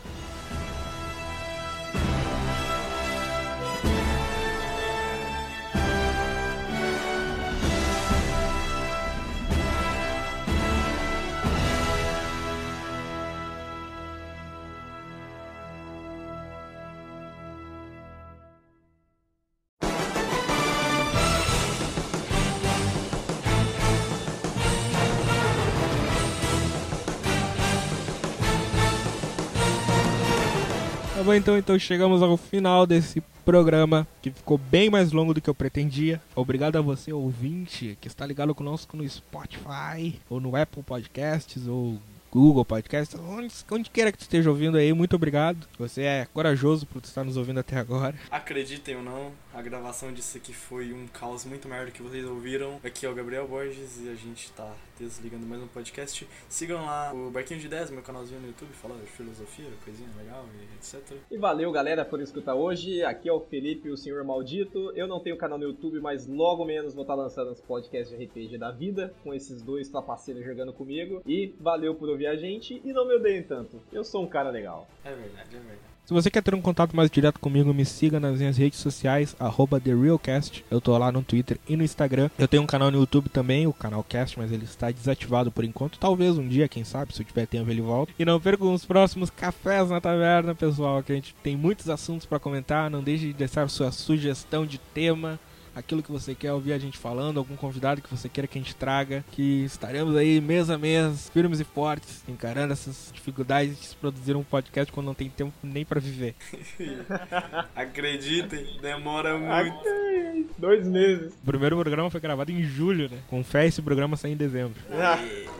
Então, 31.34 31.59
então 31.59 31.78
chegamos 31.78 32.22
ao 32.22 32.36
final 32.36 32.86
desse 32.86 33.22
programa 33.44 34.06
que 34.20 34.30
ficou 34.30 34.59
bem 34.59 34.90
mais 34.90 35.12
longo 35.12 35.32
do 35.32 35.40
que 35.40 35.48
eu 35.48 35.55
pretendia. 35.55 36.20
Obrigado 36.34 36.76
a 36.76 36.82
você, 36.82 37.12
ouvinte, 37.12 37.96
que 38.00 38.09
está 38.09 38.26
ligado 38.26 38.55
conosco 38.55 38.96
no 38.96 39.09
Spotify, 39.09 40.20
ou 40.28 40.40
no 40.40 40.55
Apple 40.55 40.82
Podcasts, 40.82 41.66
ou 41.66 41.98
Google 42.30 42.64
Podcasts, 42.64 43.18
onde, 43.18 43.55
onde 43.70 43.90
queira 43.90 44.12
que 44.12 44.18
tu 44.18 44.22
esteja 44.22 44.50
ouvindo 44.50 44.76
aí, 44.76 44.92
muito 44.92 45.16
obrigado. 45.16 45.66
Você 45.78 46.02
é 46.02 46.26
corajoso 46.26 46.86
por 46.86 47.02
estar 47.02 47.24
nos 47.24 47.36
ouvindo 47.36 47.60
até 47.60 47.76
agora. 47.76 48.14
Acreditem 48.30 48.96
ou 48.96 49.02
não, 49.02 49.32
a 49.55 49.62
gravação 49.62 50.12
disso 50.12 50.36
aqui 50.36 50.52
foi 50.52 50.92
um 50.92 51.06
caos 51.06 51.44
muito 51.44 51.68
maior 51.68 51.86
do 51.86 51.92
que 51.92 52.02
vocês 52.02 52.24
ouviram. 52.24 52.78
Aqui 52.84 53.06
é 53.06 53.09
o 53.09 53.14
Gabriel 53.14 53.48
Borges 53.48 54.00
e 54.05 54.09
a 54.09 54.14
gente 54.14 54.52
tá 54.52 54.72
desligando 54.98 55.46
mais 55.46 55.62
um 55.62 55.66
podcast. 55.66 56.28
Sigam 56.48 56.84
lá 56.84 57.12
o 57.14 57.30
Barquinho 57.30 57.60
de 57.60 57.68
10, 57.68 57.90
meu 57.90 58.02
canalzinho 58.02 58.40
no 58.40 58.48
YouTube, 58.48 58.72
fala 58.72 58.96
de 58.96 59.06
filosofia, 59.06 59.66
coisinha 59.84 60.09
legal 60.18 60.44
e 60.55 60.76
etc. 60.76 61.16
E 61.30 61.38
valeu, 61.38 61.70
galera, 61.70 62.05
por 62.05 62.20
escutar 62.20 62.55
hoje. 62.55 63.02
Aqui 63.02 63.28
é 63.28 63.32
o 63.32 63.40
Felipe, 63.40 63.90
o 63.90 63.96
Senhor 63.96 64.24
Maldito. 64.24 64.92
Eu 64.94 65.06
não 65.06 65.20
tenho 65.20 65.36
canal 65.36 65.59
no 65.59 65.64
YouTube, 65.64 66.00
mas 66.00 66.26
logo 66.26 66.64
menos 66.64 66.94
vou 66.94 67.02
estar 67.02 67.14
lançando 67.14 67.50
os 67.50 67.60
podcasts 67.60 68.16
de 68.16 68.24
RPG 68.24 68.59
da 68.59 68.70
vida, 68.70 69.14
com 69.22 69.32
esses 69.32 69.62
dois 69.62 69.88
trapaceiros 69.88 70.44
jogando 70.44 70.72
comigo. 70.72 71.22
E 71.26 71.55
valeu 71.60 71.94
por 71.94 72.09
ouvir 72.09 72.18
a 72.27 72.36
gente 72.36 72.81
e 72.85 72.93
não 72.93 73.07
me 73.07 73.15
odeiem 73.15 73.43
tanto. 73.43 73.81
Eu 73.93 74.05
sou 74.05 74.24
um 74.24 74.28
cara 74.28 74.51
legal. 74.51 74.89
É 75.05 75.11
verdade, 75.11 75.49
é 75.55 75.59
verdade. 75.59 75.89
Se 76.09 76.15
você 76.15 76.31
quer 76.31 76.43
ter 76.43 76.55
um 76.55 76.62
contato 76.62 76.97
mais 76.97 77.11
direto 77.11 77.39
comigo, 77.39 77.74
me 77.74 77.85
siga 77.85 78.19
nas 78.19 78.39
minhas 78.39 78.57
redes 78.57 78.78
sociais, 78.78 79.36
arroba 79.39 79.78
TheRealCast. 79.78 80.65
Eu 80.70 80.81
tô 80.81 80.97
lá 80.97 81.12
no 81.12 81.23
Twitter 81.23 81.59
e 81.69 81.77
no 81.77 81.85
Instagram. 81.85 82.31
Eu 82.39 82.49
tenho 82.49 82.62
um 82.62 82.66
canal 82.66 82.90
no 82.90 83.01
YouTube 83.01 83.28
também, 83.28 83.66
o 83.66 83.74
canal 83.74 84.03
Cast, 84.03 84.39
mas 84.39 84.51
ele 84.51 84.65
está 84.65 84.90
desativado 84.90 85.53
por 85.53 85.65
enquanto. 85.65 85.99
Talvez 85.99 86.39
um 86.39 86.49
dia, 86.49 86.66
quem 86.66 86.82
sabe, 86.82 87.12
se 87.12 87.20
eu 87.20 87.27
tiver 87.27 87.47
tempo 87.47 87.70
ele 87.70 87.82
volta. 87.82 88.11
E 88.19 88.24
não 88.24 88.40
percam 88.40 88.73
os 88.73 88.86
próximos 88.86 89.28
cafés 89.28 89.90
na 89.90 90.01
taverna, 90.01 90.55
pessoal, 90.55 91.03
que 91.03 91.12
a 91.12 91.15
gente 91.15 91.35
tem 91.43 91.55
muitos 91.55 91.90
assuntos 91.90 92.24
para 92.24 92.39
comentar. 92.39 92.89
Não 92.89 93.03
deixe 93.03 93.27
de 93.27 93.32
deixar 93.35 93.69
sua 93.69 93.93
sugestão 93.93 94.65
de 94.65 94.78
tema 94.78 95.39
aquilo 95.78 96.02
que 96.02 96.10
você 96.10 96.34
quer 96.34 96.52
ouvir 96.52 96.72
a 96.72 96.78
gente 96.78 96.98
falando, 96.98 97.38
algum 97.38 97.56
convidado 97.56 98.02
que 98.02 98.10
você 98.10 98.28
queira 98.28 98.46
que 98.46 98.59
a 98.59 98.62
gente 98.62 98.74
traga, 98.74 99.24
que 99.30 99.64
estaremos 99.64 100.16
aí 100.16 100.40
mês 100.40 100.68
a 100.68 100.76
mês, 100.76 101.30
firmes 101.30 101.60
e 101.60 101.64
fortes, 101.64 102.22
encarando 102.28 102.72
essas 102.72 103.10
dificuldades 103.12 103.78
de 103.78 103.86
se 103.86 103.96
produzir 103.96 104.36
um 104.36 104.42
podcast 104.42 104.92
quando 104.92 105.06
não 105.06 105.14
tem 105.14 105.30
tempo 105.30 105.52
nem 105.62 105.84
para 105.84 106.00
viver. 106.00 106.34
Acreditem, 107.74 108.78
demora 108.80 109.38
muito. 109.38 110.55
Dois 110.59 110.86
meses. 110.86 111.32
O 111.42 111.46
primeiro 111.46 111.76
programa 111.76 112.10
foi 112.10 112.20
gravado 112.20 112.50
em 112.50 112.62
julho, 112.62 113.09
né? 113.09 113.18
Com 113.28 113.44
fé 113.44 113.66
esse 113.66 113.80
programa 113.80 114.16
sair 114.16 114.32
em 114.32 114.36
dezembro. 114.36 114.80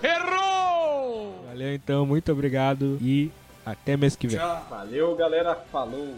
Errou! 0.03 1.45
Valeu 1.47 1.75
então, 1.75 2.05
muito 2.05 2.31
obrigado 2.33 2.99
e 3.01 3.31
até 3.65 3.97
mês 3.97 4.17
que 4.17 4.27
vem. 4.27 4.39
Tchau. 4.39 4.67
Valeu, 4.69 5.15
galera. 5.15 5.55
Falou. 5.55 6.17